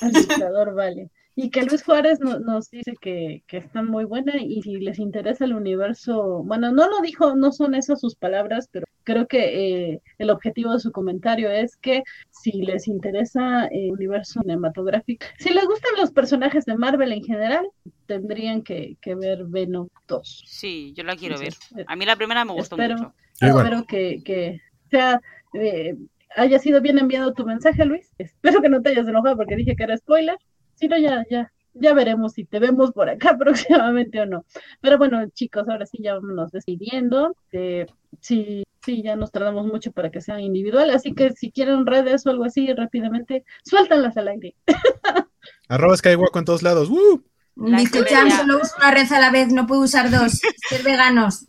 Al 0.00 0.12
dictador 0.12 0.74
vale. 0.74 1.10
Y 1.36 1.50
que 1.50 1.62
Luis 1.62 1.84
Juárez 1.84 2.18
no- 2.18 2.40
nos 2.40 2.68
dice 2.68 2.94
que, 3.00 3.44
que 3.46 3.58
está 3.58 3.80
muy 3.82 4.04
buena 4.04 4.32
y 4.42 4.60
si 4.62 4.78
les 4.80 4.98
interesa 4.98 5.44
el 5.44 5.54
universo, 5.54 6.42
bueno, 6.44 6.72
no 6.72 6.88
lo 6.88 7.00
dijo, 7.00 7.36
no 7.36 7.52
son 7.52 7.76
esas 7.76 8.00
sus 8.00 8.16
palabras, 8.16 8.68
pero 8.72 8.86
creo 9.04 9.28
que 9.28 9.92
eh, 9.92 10.02
el 10.18 10.30
objetivo 10.30 10.72
de 10.72 10.80
su 10.80 10.90
comentario 10.90 11.48
es 11.48 11.76
que 11.76 12.02
si 12.30 12.50
les 12.62 12.88
interesa 12.88 13.66
el 13.66 13.92
universo 13.92 14.40
cinematográfico, 14.40 15.24
si 15.38 15.50
les 15.54 15.64
gustan 15.66 15.92
los 15.96 16.10
personajes 16.10 16.64
de 16.64 16.76
Marvel 16.76 17.12
en 17.12 17.22
general, 17.22 17.68
tendrían 18.06 18.62
que, 18.62 18.96
que 19.00 19.14
ver 19.14 19.44
Venom 19.46 19.86
2. 20.08 20.42
Sí, 20.44 20.92
yo 20.96 21.04
la 21.04 21.14
quiero 21.14 21.38
ver. 21.38 21.52
Entonces, 21.52 21.78
eh, 21.78 21.84
A 21.86 21.94
mí 21.94 22.04
la 22.04 22.16
primera 22.16 22.44
me 22.44 22.52
gustó 22.54 22.74
espero, 22.74 22.96
mucho. 22.96 23.14
Espero 23.40 23.84
que, 23.86 24.22
que 24.24 24.60
sea 24.90 25.20
eh, 25.54 25.94
haya 26.36 26.58
sido 26.58 26.80
bien 26.80 26.98
enviado 26.98 27.32
tu 27.32 27.44
mensaje, 27.44 27.84
Luis. 27.84 28.12
Espero 28.18 28.60
que 28.60 28.68
no 28.68 28.82
te 28.82 28.90
hayas 28.90 29.08
enojado 29.08 29.36
porque 29.36 29.56
dije 29.56 29.76
que 29.76 29.84
era 29.84 29.96
spoiler. 29.96 30.36
Si 30.74 30.88
no, 30.88 30.96
ya, 30.98 31.24
ya, 31.30 31.52
ya 31.74 31.94
veremos 31.94 32.34
si 32.34 32.44
te 32.44 32.58
vemos 32.58 32.92
por 32.92 33.08
acá 33.08 33.36
próximamente 33.38 34.20
o 34.20 34.26
no. 34.26 34.44
Pero 34.80 34.98
bueno, 34.98 35.28
chicos, 35.30 35.68
ahora 35.68 35.86
sí 35.86 35.98
ya 36.00 36.14
vámonos 36.14 36.52
decidiendo. 36.52 37.34
Eh, 37.52 37.86
sí, 38.20 38.64
sí, 38.84 39.02
ya 39.02 39.16
nos 39.16 39.32
tardamos 39.32 39.66
mucho 39.66 39.92
para 39.92 40.10
que 40.10 40.20
sea 40.20 40.40
individual, 40.40 40.90
así 40.90 41.14
que 41.14 41.32
si 41.32 41.50
quieren 41.50 41.86
redes 41.86 42.26
o 42.26 42.30
algo 42.30 42.44
así 42.44 42.72
rápidamente, 42.72 43.44
suéltanlas 43.64 44.16
al 44.16 44.28
aire. 44.28 44.54
Arroba 45.68 45.96
Skywalk 45.96 46.34
en 46.36 46.44
todos 46.44 46.62
lados. 46.62 46.88
¡Woo! 46.88 47.24
Bizcochan 47.56 48.30
SRTA. 48.30 48.36
solo 48.38 48.60
usa 48.62 48.76
una 48.78 48.90
red 48.92 49.12
a 49.12 49.20
la 49.20 49.30
vez, 49.30 49.52
no 49.52 49.66
puede 49.66 49.82
usar 49.82 50.10
dos. 50.10 50.40
Ser 50.68 50.82
veganos. 50.84 51.46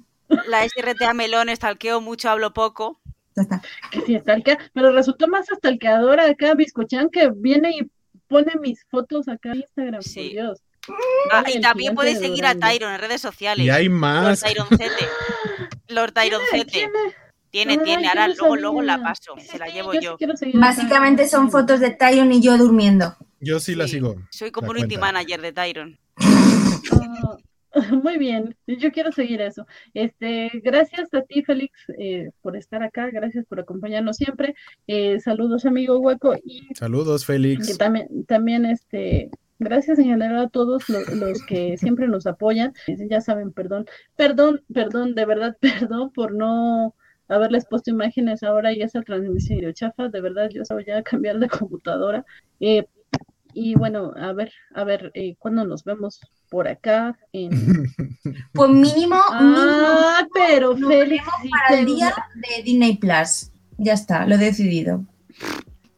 La 0.47 0.67
SRTA 0.67 1.13
Melón 1.13 1.49
estalqueo 1.49 2.01
mucho, 2.01 2.29
hablo 2.29 2.53
poco. 2.53 2.99
Está. 3.39 3.61
que 3.91 4.01
sí 4.01 4.15
estalquea, 4.15 4.57
pero 4.73 4.91
resultó 4.91 5.27
más 5.27 5.49
estalqueadora 5.49 6.25
acá 6.29 6.53
Biscochan 6.55 7.09
que 7.09 7.29
viene 7.35 7.71
y 7.71 7.89
pone 8.27 8.53
mis 8.61 8.85
fotos 8.89 9.27
acá 9.27 9.51
en 9.51 9.57
Instagram, 9.61 10.01
Sí. 10.01 10.21
por 10.21 10.31
Dios. 10.31 10.61
Ah, 11.31 11.43
y 11.53 11.59
también 11.61 11.93
podéis 11.95 12.19
seguir 12.19 12.45
a. 12.45 12.55
Tyron 12.55 12.93
en 12.93 12.99
redes 12.99 13.21
sociales. 13.21 13.65
Y 13.65 13.69
hay 13.69 13.87
Lord 13.89 13.97
más. 13.99 14.41
Tyroncete. 14.41 15.05
Lord 15.87 16.13
¿Quién 16.13 16.29
Tyroncete. 16.31 16.83
es? 16.83 16.89
Tiene, 17.51 17.73
Ay, 17.73 17.79
tiene. 17.83 18.07
Ahora 18.07 18.27
luego, 18.27 18.55
luego 18.55 18.81
la 18.83 19.01
paso. 19.01 19.33
Se 19.39 19.57
la 19.57 19.67
llevo 19.67 19.93
yo. 19.93 20.17
Básicamente 20.53 21.23
Tyron. 21.23 21.29
son 21.29 21.51
fotos 21.51 21.79
de 21.79 21.89
Tyron 21.91 22.31
y 22.31 22.41
yo 22.41 22.57
durmiendo. 22.57 23.15
Yo 23.39 23.59
sí 23.59 23.73
la 23.75 23.85
Sí. 23.85 23.93
sigo. 23.93 24.15
Soy 24.29 24.51
community 24.51 24.95
cuenta. 24.97 25.05
manager 25.13 25.41
de 25.41 25.51
Tyron. 25.53 25.99
Muy 28.03 28.17
bien, 28.17 28.55
yo 28.67 28.91
quiero 28.91 29.11
seguir 29.11 29.41
eso. 29.41 29.65
Este, 29.93 30.49
gracias 30.63 31.13
a 31.13 31.21
ti, 31.21 31.43
Félix, 31.43 31.71
eh, 31.99 32.31
por 32.41 32.55
estar 32.55 32.81
acá, 32.83 33.09
gracias 33.11 33.45
por 33.45 33.59
acompañarnos 33.59 34.17
siempre. 34.17 34.55
Eh, 34.87 35.19
saludos, 35.19 35.65
amigo 35.65 35.99
Hueco, 35.99 36.35
y 36.43 36.67
Saludos, 36.75 37.25
Félix. 37.25 37.77
también, 37.77 38.25
también 38.25 38.65
este, 38.65 39.29
gracias 39.59 39.99
en 39.99 40.05
general 40.05 40.37
a 40.45 40.49
todos 40.49 40.89
lo- 40.89 41.01
los, 41.15 41.43
que 41.45 41.77
siempre 41.77 42.07
nos 42.07 42.25
apoyan. 42.25 42.73
Ya 42.87 43.21
saben, 43.21 43.51
perdón, 43.51 43.85
perdón, 44.15 44.61
perdón, 44.73 45.13
de 45.13 45.25
verdad, 45.25 45.57
perdón 45.91 46.11
por 46.11 46.33
no 46.33 46.95
haberles 47.27 47.65
puesto 47.65 47.91
imágenes 47.91 48.41
ahora 48.41 48.73
y 48.73 48.81
esa 48.81 49.03
transmisión 49.03 49.59
video 49.59 49.71
chafa, 49.71 50.09
de 50.09 50.19
verdad, 50.21 50.49
yo 50.49 50.63
voy 50.71 50.89
a 50.89 51.03
cambiar 51.03 51.37
de 51.37 51.47
computadora. 51.47 52.25
Eh, 52.59 52.85
y 53.59 53.75
bueno, 53.75 54.13
a 54.15 54.31
ver, 54.31 54.53
a 54.73 54.85
ver, 54.85 55.11
eh, 55.13 55.35
¿cuándo 55.37 55.65
nos 55.65 55.83
vemos 55.83 56.21
por 56.49 56.67
acá? 56.67 57.17
En... 57.33 57.49
Pues 58.53 58.69
mínimo, 58.69 59.15
mínimo 59.15 59.17
Ah, 59.31 60.27
pero 60.33 60.75
nos 60.75 60.89
Félix, 60.89 61.23
para 61.51 61.79
el 61.79 61.85
día 61.85 62.13
de 62.35 62.63
Disney 62.63 62.97
Plus. 62.97 63.51
Ya 63.77 63.93
está, 63.93 64.25
lo 64.25 64.35
he 64.35 64.37
decidido. 64.37 65.05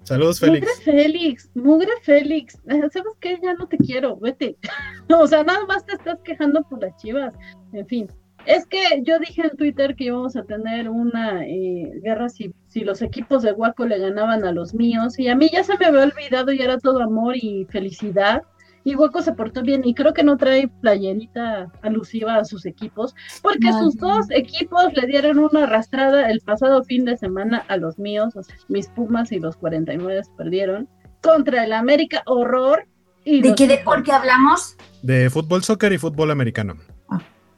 Saludos, 0.03 0.41
Mugre 0.41 0.61
Félix. 0.61 0.83
Félix, 0.83 1.51
mugre 1.53 1.91
Félix, 2.01 2.55
Eh, 2.67 2.81
¿sabes 2.91 3.13
qué? 3.19 3.39
Ya 3.41 3.53
no 3.53 3.67
te 3.67 3.77
quiero, 3.77 4.17
vete. 4.17 4.57
O 5.09 5.27
sea, 5.27 5.43
nada 5.43 5.65
más 5.65 5.85
te 5.85 5.93
estás 5.93 6.19
quejando 6.23 6.63
por 6.63 6.81
las 6.81 6.95
chivas. 6.97 7.33
En 7.73 7.85
fin, 7.85 8.07
es 8.45 8.65
que 8.65 8.79
yo 9.03 9.19
dije 9.19 9.43
en 9.43 9.57
Twitter 9.57 9.95
que 9.95 10.05
íbamos 10.05 10.35
a 10.35 10.43
tener 10.43 10.89
una 10.89 11.45
eh, 11.45 11.91
guerra 12.03 12.29
si, 12.29 12.53
si 12.67 12.81
los 12.81 13.01
equipos 13.01 13.43
de 13.43 13.51
Waco 13.51 13.85
le 13.85 13.99
ganaban 13.99 14.43
a 14.45 14.51
los 14.51 14.73
míos, 14.73 15.19
y 15.19 15.27
a 15.27 15.35
mí 15.35 15.49
ya 15.51 15.63
se 15.63 15.77
me 15.77 15.85
había 15.85 16.03
olvidado 16.03 16.51
y 16.51 16.61
era 16.61 16.77
todo 16.79 17.01
amor 17.01 17.35
y 17.35 17.65
felicidad. 17.69 18.43
Y 18.83 18.95
Waco 18.95 19.21
se 19.21 19.33
portó 19.33 19.61
bien 19.61 19.83
y 19.85 19.93
creo 19.93 20.11
que 20.13 20.23
no 20.23 20.37
trae 20.37 20.67
playerita 20.67 21.71
alusiva 21.83 22.37
a 22.37 22.45
sus 22.45 22.65
equipos, 22.65 23.13
porque 23.43 23.71
sus 23.73 23.95
dos 23.97 24.25
equipos 24.31 24.91
le 24.95 25.05
dieron 25.05 25.37
una 25.37 25.65
arrastrada 25.65 26.31
el 26.31 26.39
pasado 26.39 26.83
fin 26.83 27.05
de 27.05 27.15
semana 27.15 27.63
a 27.67 27.77
los 27.77 27.99
míos, 27.99 28.35
o 28.35 28.41
sea, 28.41 28.55
mis 28.69 28.87
Pumas 28.87 29.31
y 29.31 29.39
los 29.39 29.55
49 29.57 30.21
perdieron 30.35 30.89
contra 31.21 31.63
el 31.63 31.73
América, 31.73 32.23
horror. 32.25 32.87
Y 33.23 33.41
¿De 33.41 33.53
qué 33.53 33.67
deporte 33.67 34.11
hablamos? 34.11 34.75
De 35.03 35.29
fútbol, 35.29 35.63
soccer 35.63 35.93
y 35.93 35.99
fútbol 35.99 36.31
americano. 36.31 36.77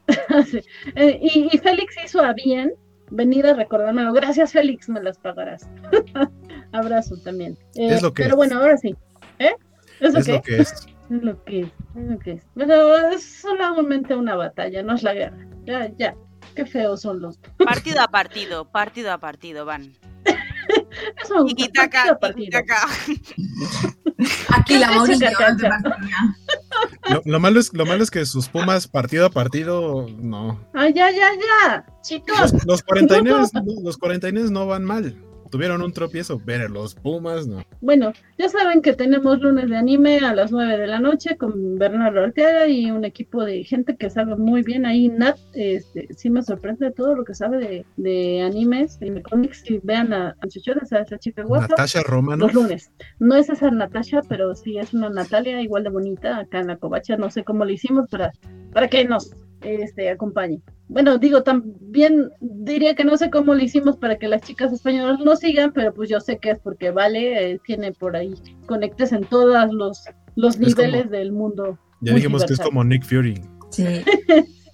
Sí. 0.50 0.60
Eh, 0.96 1.18
y, 1.22 1.48
y 1.52 1.58
Félix 1.58 1.94
hizo 2.04 2.20
a 2.22 2.32
bien 2.34 2.74
venir 3.10 3.46
a 3.46 3.54
recordármelo. 3.54 4.12
Gracias, 4.12 4.52
Félix, 4.52 4.88
me 4.88 5.02
las 5.02 5.18
pagarás. 5.18 5.68
Abrazo 6.72 7.16
también. 7.18 7.56
Eh, 7.74 7.94
Es 7.94 8.02
lo 8.02 8.12
que 8.12 8.22
pero 8.24 8.34
es. 8.34 8.36
bueno, 8.36 8.58
ahora 8.58 8.76
sí. 8.76 8.94
¿Eh? 9.38 9.54
¿Eso 10.00 10.18
Es 10.18 10.28
lo 10.28 10.42
que 10.42 10.56
es. 10.58 10.72
Es 11.10 11.22
lo 11.22 11.44
que 11.44 11.60
es, 11.60 11.66
es 11.96 12.10
lo 12.10 12.18
que 12.18 12.32
es. 12.32 12.42
Pero 12.54 12.96
es 13.10 13.22
solamente 13.40 14.14
una 14.14 14.36
batalla, 14.36 14.82
no 14.82 14.94
es 14.94 15.02
la 15.02 15.14
guerra. 15.14 15.36
Ya, 15.64 15.90
ya. 15.96 16.14
Qué 16.54 16.64
feos 16.66 17.02
son 17.02 17.20
los. 17.20 17.38
Partido 17.58 18.00
a 18.00 18.08
partido, 18.08 18.64
partido 18.70 19.12
a 19.12 19.18
partido 19.18 19.64
van. 19.64 19.92
Eso 21.22 21.34
me 21.34 21.42
gusta, 21.42 21.56
Tiquitaca, 21.56 21.98
partido 21.98 22.12
a 22.14 22.18
partido. 22.18 22.44
tiquitaca. 22.44 22.88
Aquí 24.56 24.78
la 24.78 24.92
Mourinho. 24.92 25.28
Lo, 27.10 27.22
lo 27.24 27.40
malo 27.40 27.60
es, 27.60 27.72
lo 27.72 27.84
malo 27.84 28.02
es 28.02 28.10
que 28.10 28.24
sus 28.26 28.48
Pumas 28.48 28.86
partido 28.88 29.26
a 29.26 29.30
partido, 29.30 30.06
no. 30.18 30.60
Ay, 30.72 30.92
ya, 30.94 31.10
ya, 31.10 31.30
ya. 31.34 31.86
Chicos, 32.02 32.52
Los, 32.52 32.64
los 32.66 32.82
49 32.82 33.46
no, 33.54 33.62
los 33.82 33.98
49 33.98 34.50
no 34.50 34.66
van 34.66 34.84
mal. 34.84 35.16
Tuvieron 35.54 35.82
un 35.82 35.92
tropiezo, 35.92 36.42
pero 36.44 36.68
los 36.68 36.96
Pumas 36.96 37.46
no. 37.46 37.62
Bueno, 37.80 38.12
ya 38.36 38.48
saben 38.48 38.82
que 38.82 38.92
tenemos 38.92 39.38
lunes 39.38 39.70
de 39.70 39.76
anime 39.76 40.18
a 40.18 40.34
las 40.34 40.50
9 40.50 40.78
de 40.78 40.88
la 40.88 40.98
noche 40.98 41.36
con 41.36 41.78
Bernardo 41.78 42.22
Ortega 42.22 42.66
y 42.66 42.90
un 42.90 43.04
equipo 43.04 43.44
de 43.44 43.62
gente 43.62 43.96
que 43.96 44.10
sabe 44.10 44.34
muy 44.34 44.62
bien 44.62 44.84
ahí. 44.84 45.08
Nat, 45.08 45.38
este, 45.52 46.12
sí 46.12 46.28
me 46.28 46.42
sorprende 46.42 46.90
todo 46.90 47.14
lo 47.14 47.22
que 47.24 47.34
sabe 47.34 47.58
de, 47.58 47.86
de 47.96 48.42
animes 48.42 48.98
y 49.00 49.10
de 49.10 49.22
cómics. 49.22 49.62
Y 49.70 49.78
vean 49.84 50.12
a, 50.12 50.34
a 50.40 50.48
Chuchones, 50.48 50.92
a 50.92 51.02
esa 51.02 51.18
chica 51.20 51.44
guapa. 51.44 51.68
Natasha 51.68 52.02
Romano. 52.02 52.46
Los 52.46 52.54
lunes. 52.54 52.90
No 53.20 53.36
es 53.36 53.48
esa 53.48 53.70
Natasha, 53.70 54.22
pero 54.28 54.56
sí 54.56 54.78
es 54.78 54.92
una 54.92 55.08
Natalia 55.08 55.62
igual 55.62 55.84
de 55.84 55.90
bonita 55.90 56.38
acá 56.38 56.58
en 56.58 56.66
la 56.66 56.78
covacha. 56.78 57.16
No 57.16 57.30
sé 57.30 57.44
cómo 57.44 57.64
le 57.64 57.74
hicimos 57.74 58.10
para, 58.10 58.32
para 58.72 58.88
que 58.88 59.04
nos 59.04 59.30
este, 59.64 60.10
acompañe. 60.10 60.60
Bueno, 60.88 61.18
digo, 61.18 61.42
también 61.42 62.30
diría 62.40 62.94
que 62.94 63.04
no 63.04 63.16
sé 63.16 63.30
cómo 63.30 63.54
le 63.54 63.64
hicimos 63.64 63.96
para 63.96 64.16
que 64.18 64.28
las 64.28 64.42
chicas 64.42 64.72
españolas 64.72 65.18
nos 65.20 65.40
sigan, 65.40 65.72
pero 65.72 65.92
pues 65.94 66.08
yo 66.10 66.20
sé 66.20 66.38
que 66.38 66.50
es 66.50 66.58
porque 66.58 66.90
Vale 66.90 67.52
eh, 67.52 67.60
tiene 67.66 67.92
por 67.92 68.16
ahí 68.16 68.34
conectes 68.66 69.12
en 69.12 69.24
todos 69.24 69.72
los, 69.72 70.04
los 70.36 70.54
Es 70.54 70.60
niveles 70.60 71.02
como- 71.04 71.10
del 71.16 71.32
mundo. 71.32 71.78
Ya 72.00 72.14
dijimos 72.14 72.44
que 72.44 72.52
es 72.52 72.60
como 72.60 72.84
Nick 72.84 73.04
Fury. 73.04 73.40
Sí. 73.70 73.84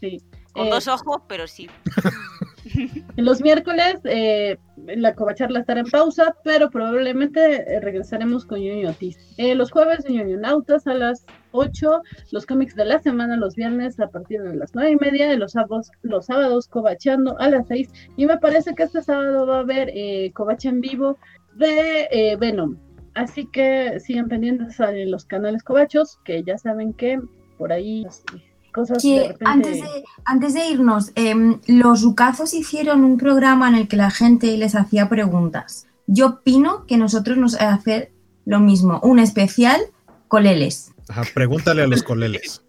Sí. 0.01 0.19
Con 0.55 0.67
Eh, 0.67 0.71
dos 0.71 0.89
ojos, 0.89 1.21
pero 1.29 1.47
sí. 1.47 1.69
Los 3.17 3.41
miércoles 3.41 3.97
eh, 4.05 4.57
la 4.97 5.15
covacharla 5.15 5.61
estará 5.61 5.81
en 5.81 5.91
pausa, 5.91 6.37
pero 6.45 6.71
probablemente 6.71 7.41
eh, 7.41 7.81
regresaremos 7.81 8.45
con 8.45 8.61
Ñoño 8.61 8.91
Otis. 8.91 9.19
Eh, 9.37 9.55
los 9.55 9.71
jueves 9.71 10.09
Ñoño 10.09 10.39
Nautas 10.39 10.87
a 10.87 10.95
las 10.95 11.25
8, 11.53 12.03
los 12.33 12.47
cómics 12.47 12.75
de 12.77 12.85
la 12.85 12.99
semana 12.99 13.37
los 13.37 13.55
viernes 13.55 13.99
a 14.01 14.09
partir 14.09 14.43
de 14.43 14.57
las 14.57 14.75
9 14.75 14.93
y 14.93 14.97
media, 14.97 15.33
y 15.33 15.37
los 15.37 15.53
sábados, 15.53 15.91
los 16.03 16.27
sábados 16.27 16.69
covachando 16.69 17.39
a 17.39 17.49
las 17.49 17.67
6. 17.69 17.91
Y 18.17 18.27
me 18.27 18.39
parece 18.39 18.75
que 18.75 18.85
este 18.85 19.03
sábado 19.03 19.47
va 19.47 19.57
a 19.57 19.61
haber 19.61 19.91
eh, 19.95 20.33
covacha 20.35 20.69
en 20.69 20.81
vivo 20.81 21.19
de 21.57 22.09
eh, 22.11 22.37
Venom. 22.37 22.77
Así 23.15 23.47
que 23.47 23.99
sigan 24.01 24.29
pendientes 24.29 24.81
a 24.81 24.93
los 24.93 25.25
canales 25.25 25.63
covachos, 25.63 26.19
que 26.25 26.43
ya 26.45 26.57
saben 26.59 26.93
que 26.93 27.21
por 27.59 27.73
ahí 27.73 28.03
las 28.03 28.23
cosas 28.71 29.03
de 29.03 29.09
Que 29.09 29.29
repente... 29.29 29.45
antes 29.47 29.81
de, 29.81 30.05
antes 30.25 30.55
de 30.55 30.67
irnos, 30.69 31.13
em, 31.15 31.61
los 31.67 32.03
Rucazos 32.03 32.55
hicieron 32.55 33.05
un 33.05 33.19
programa 33.19 33.69
en 33.69 33.75
el 33.75 33.89
que 33.89 33.97
la 33.97 34.11
gente 34.11 34.57
les 34.57 34.75
hacía 34.75 35.09
preguntas. 35.09 35.87
Yo 36.07 36.27
opino 36.27 36.87
que 36.87 36.97
nosotros 36.97 37.37
nos 37.37 37.55
hacer 37.61 38.13
lo 38.45 38.61
mismo, 38.61 39.01
un 39.03 39.19
especial 39.19 39.81
coleles. 40.29 40.93
Ajá, 41.09 41.23
pregúntale 41.35 41.83
a 41.83 41.87
los 41.87 42.03
coleles. 42.03 42.63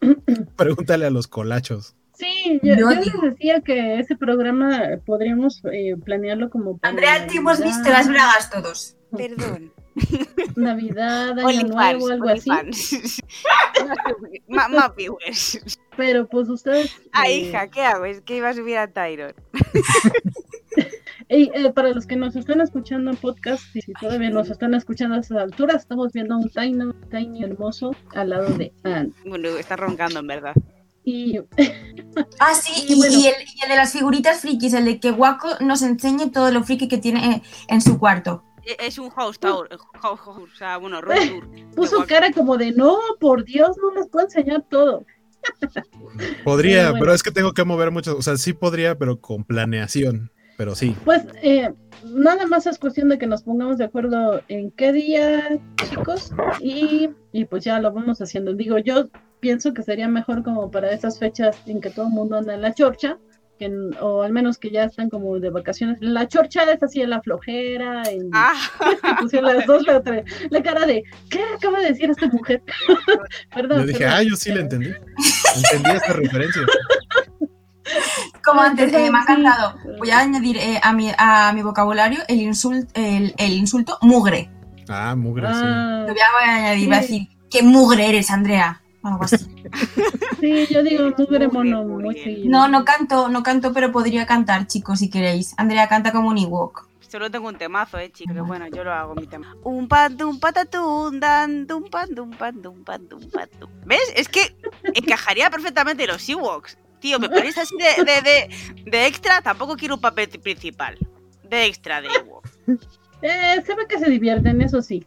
pregúntale 0.56 1.06
a 1.06 1.10
los 1.10 1.26
colachos. 1.26 1.94
Sí, 2.14 2.60
yo, 2.62 2.76
Yo 2.76 2.90
yo 2.92 3.00
les 3.00 3.20
decía 3.20 3.60
que 3.60 3.98
ese 3.98 4.16
programa 4.16 4.82
podríamos 5.04 5.60
eh, 5.72 5.96
planearlo 6.04 6.48
como 6.48 6.78
Andrea, 6.82 7.26
te 7.26 7.38
hemos 7.38 7.60
visto 7.60 7.90
las 7.90 8.08
bragas 8.08 8.50
todos. 8.50 8.96
Perdón. 9.10 9.72
Navidad, 10.56 11.38
Año 11.38 11.68
Nuevo, 11.68 12.08
algo 12.08 12.28
así. 12.28 12.50
OnlyFans. 12.50 13.22
Más 14.48 14.70
más 14.70 14.96
viewers. 14.96 15.78
Pero 15.96 16.26
pues 16.26 16.48
ustedes... 16.48 16.92
Ah, 17.12 17.28
eh, 17.28 17.38
hija, 17.38 17.68
¿qué 17.68 17.82
hago? 17.82 18.04
Es 18.04 18.20
que 18.20 18.36
iba 18.36 18.48
a 18.48 18.54
subir 18.54 18.78
a 18.78 18.88
Tyron. 18.88 19.34
ey, 21.28 21.50
eh, 21.54 21.70
para 21.72 21.90
los 21.90 22.06
que 22.06 22.16
nos 22.16 22.34
están 22.36 22.60
escuchando 22.60 23.10
en 23.10 23.16
podcast, 23.16 23.64
y 23.74 23.82
si 23.82 23.92
todavía 23.92 24.30
nos 24.30 24.50
están 24.50 24.74
escuchando 24.74 25.16
a 25.16 25.20
esas 25.20 25.38
alturas, 25.38 25.82
estamos 25.82 26.12
viendo 26.12 26.34
a 26.34 26.38
un 26.38 26.50
Tiny, 26.50 26.92
tiny 27.10 27.44
hermoso 27.44 27.94
al 28.14 28.30
lado 28.30 28.50
de 28.50 28.72
Anne. 28.82 29.12
Bueno, 29.24 29.48
está 29.50 29.76
roncando 29.76 30.20
en 30.20 30.26
verdad. 30.26 30.54
Y 31.04 31.38
Ah, 32.40 32.54
sí, 32.54 32.86
Y 32.88 32.94
y, 32.94 32.96
bueno. 32.96 33.12
y 33.14 33.26
el, 33.26 33.34
y 33.42 33.62
el 33.62 33.68
de 33.68 33.76
las 33.76 33.92
figuritas 33.92 34.40
frikis, 34.40 34.72
el 34.72 34.84
de 34.86 34.98
que 35.00 35.10
Waco 35.12 35.48
nos 35.60 35.82
enseñe 35.82 36.30
todo 36.32 36.50
lo 36.50 36.64
friki 36.64 36.88
que 36.88 36.98
tiene 36.98 37.42
en 37.68 37.80
su 37.80 37.98
cuarto. 37.98 38.42
E- 38.66 38.76
Es 38.86 38.98
un 38.98 39.10
house 39.10 39.38
tour, 39.38 39.68
eh, 39.70 39.76
house, 40.00 40.20
house, 40.20 40.38
o 40.52 40.56
sea, 40.56 40.76
bueno, 40.78 41.00
road 41.00 41.16
tour. 41.28 41.48
puso 41.74 41.94
Igual. 41.96 42.08
cara 42.08 42.32
como 42.32 42.56
de, 42.56 42.72
no, 42.72 42.98
por 43.20 43.44
Dios, 43.44 43.76
no 43.82 43.92
les 43.94 44.08
puedo 44.08 44.26
enseñar 44.26 44.64
todo. 44.70 45.04
Podría, 46.44 46.76
Pero 46.78 46.90
bueno. 46.90 47.00
pero 47.00 47.14
es 47.14 47.22
que 47.22 47.30
tengo 47.30 47.52
que 47.52 47.64
mover 47.64 47.90
muchas. 47.90 48.14
O 48.14 48.22
sea, 48.22 48.36
sí 48.36 48.52
podría, 48.52 48.96
pero 48.96 49.20
con 49.20 49.44
planeación. 49.44 50.30
Pero 50.56 50.74
sí. 50.76 50.94
Pues 51.04 51.22
eh, 51.42 51.72
nada 52.04 52.46
más 52.46 52.66
es 52.66 52.78
cuestión 52.78 53.08
de 53.08 53.18
que 53.18 53.26
nos 53.26 53.42
pongamos 53.42 53.76
de 53.78 53.84
acuerdo 53.86 54.40
en 54.48 54.70
qué 54.70 54.92
día, 54.92 55.58
chicos, 55.90 56.32
y, 56.60 57.10
y 57.32 57.44
pues 57.46 57.64
ya 57.64 57.80
lo 57.80 57.92
vamos 57.92 58.20
haciendo. 58.22 58.54
Digo, 58.54 58.78
yo 58.78 59.08
pienso 59.40 59.74
que 59.74 59.82
sería 59.82 60.06
mejor 60.08 60.44
como 60.44 60.70
para 60.70 60.92
esas 60.92 61.18
fechas 61.18 61.56
en 61.66 61.80
que 61.80 61.90
todo 61.90 62.06
el 62.06 62.12
mundo 62.12 62.36
anda 62.36 62.54
en 62.54 62.62
la 62.62 62.72
chorcha, 62.72 63.18
que, 63.58 63.70
o 64.00 64.22
al 64.22 64.32
menos 64.32 64.58
que 64.58 64.70
ya 64.70 64.84
están 64.84 65.08
como 65.10 65.38
de 65.38 65.50
vacaciones. 65.50 65.98
La 66.00 66.26
chorcha 66.28 66.62
es 66.72 66.82
así 66.82 67.00
en 67.02 67.10
la 67.10 67.22
flojera. 67.22 68.02
En, 68.10 68.30
Ah, 68.32 68.54
pusieron 69.20 69.54
las 69.56 69.66
dos 69.66 69.86
la, 69.86 69.98
otra- 69.98 70.24
la 70.50 70.62
cara 70.62 70.86
de, 70.86 71.02
¿qué 71.30 71.40
acaba 71.56 71.80
de 71.80 71.86
decir 71.90 72.10
esta 72.10 72.26
mujer? 72.28 72.62
perdón. 73.54 73.80
Yo 73.80 73.86
dije, 73.86 73.98
perdón. 74.00 74.14
ah, 74.18 74.22
yo 74.22 74.36
sí 74.36 74.52
le 74.52 74.60
entendí. 74.60 74.88
Entendí 75.56 75.90
esta 75.90 76.12
referencia. 76.14 76.62
Como 78.44 78.60
Ay, 78.60 78.70
antes, 78.70 78.92
eh, 78.92 79.10
me 79.10 79.18
ha 79.18 79.22
sí. 79.24 79.32
encantado. 79.32 79.74
Voy 79.98 80.10
a 80.10 80.18
añadir 80.20 80.56
eh, 80.56 80.80
a, 80.82 80.92
mi, 80.92 81.10
a 81.16 81.52
mi 81.54 81.62
vocabulario 81.62 82.20
el, 82.28 82.40
insult, 82.40 82.90
el, 82.94 83.34
el 83.38 83.52
insulto 83.52 83.98
mugre. 84.02 84.50
Ah, 84.88 85.14
mugre, 85.16 85.46
sí. 85.48 85.52
Ah, 85.62 86.04
Lo 86.06 86.12
voy 86.12 86.20
a 86.46 86.54
añadir, 86.56 86.86
voy 86.88 86.96
a 86.96 87.02
Sí. 87.02 87.12
decir, 87.12 87.28
qué 87.50 87.62
mugre 87.62 88.08
eres, 88.08 88.30
Andrea. 88.30 88.82
Algo 89.04 89.24
así. 89.24 89.36
sí, 90.40 90.66
yo 90.70 90.82
digo 90.82 91.04
mugre 91.16 91.46
Mugre, 91.46 91.48
mono 91.48 91.84
muy 91.84 92.02
muy 92.04 92.14
bien. 92.14 92.24
seguido. 92.24 92.50
No, 92.50 92.68
no 92.68 92.84
canto, 92.84 93.28
no 93.28 93.42
canto, 93.42 93.72
pero 93.72 93.92
podría 93.92 94.26
cantar, 94.26 94.66
chicos, 94.66 94.98
si 95.00 95.10
queréis. 95.10 95.54
Andrea 95.58 95.88
canta 95.88 96.10
como 96.10 96.28
un 96.30 96.38
Ewok. 96.38 96.88
solo 97.00 97.30
tengo 97.30 97.48
un 97.48 97.56
temazo, 97.56 97.98
eh, 97.98 98.10
chicos. 98.10 98.32
Pero 98.32 98.44
bueno, 98.46 98.66
yo 98.68 98.82
lo 98.82 98.92
hago 98.92 99.14
mi 99.14 99.26
tema. 99.26 99.54
Un 99.62 99.86
pan, 99.88 100.16
dum, 100.16 100.40
patatún, 100.40 101.20
dan, 101.20 101.66
dum, 101.66 101.84
pan, 101.90 102.14
dum, 102.14 102.30
pan, 102.30 102.60
dum, 102.62 102.82
pan, 102.82 103.06
dum, 103.08 103.30
pan. 103.30 103.48
¿Ves? 103.84 104.12
Es 104.16 104.28
que 104.28 104.56
encajaría 104.94 105.50
perfectamente 105.50 106.06
los 106.06 106.26
Ewoks. 106.28 106.78
Tío, 107.00 107.18
me 107.18 107.28
ponéis 107.28 107.58
así 107.58 107.76
de, 107.76 108.02
de, 108.04 108.20
de, 108.22 108.90
de 108.90 109.06
extra. 109.06 109.42
Tampoco 109.42 109.76
quiero 109.76 109.96
un 109.96 110.00
papel 110.00 110.28
principal. 110.42 110.96
De 111.42 111.66
extra 111.66 112.00
de 112.00 112.08
Ewok. 112.08 112.48
Eh, 113.20 113.62
se 113.64 113.74
ve 113.74 113.86
que 113.86 113.98
se 113.98 114.08
divierten, 114.10 114.62
eso 114.62 114.80
sí. 114.82 115.06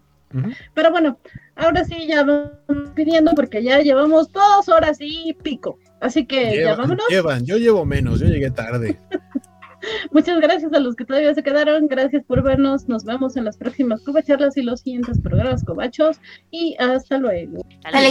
Pero 0.76 0.92
bueno, 0.92 1.18
ahora 1.58 1.84
sí 1.84 2.08
ya 2.08 2.24
vamos 2.24 2.90
pidiendo 2.96 3.34
porque 3.36 3.64
ya 3.64 3.80
llevamos 3.80 4.32
dos 4.32 4.70
horas 4.70 4.98
y 5.00 5.34
pico. 5.44 5.80
Así 6.00 6.26
que 6.26 6.52
llevan, 6.52 6.64
ya 6.64 6.76
vámonos. 6.76 7.06
Llevan, 7.10 7.46
yo 7.46 7.58
llevo 7.58 7.86
menos, 7.86 8.20
yo 8.20 8.28
llegué 8.28 8.52
tarde. 8.52 9.00
Muchas 10.12 10.40
gracias 10.40 10.74
a 10.74 10.80
los 10.80 10.96
que 10.96 11.06
todavía 11.06 11.34
se 11.34 11.44
quedaron, 11.44 11.88
gracias 11.88 12.24
por 12.26 12.42
vernos, 12.44 12.88
nos 12.88 13.04
vemos 13.04 13.38
en 13.38 13.46
las 13.46 13.58
próximas 13.58 14.02
cubacharlas 14.04 14.58
y 14.58 14.64
los 14.64 14.82
siguientes 14.82 15.20
programas 15.22 15.64
cobachos 15.64 16.20
y 16.52 16.76
hasta 16.80 17.18
luego. 17.20 17.64
Hasta 17.84 18.02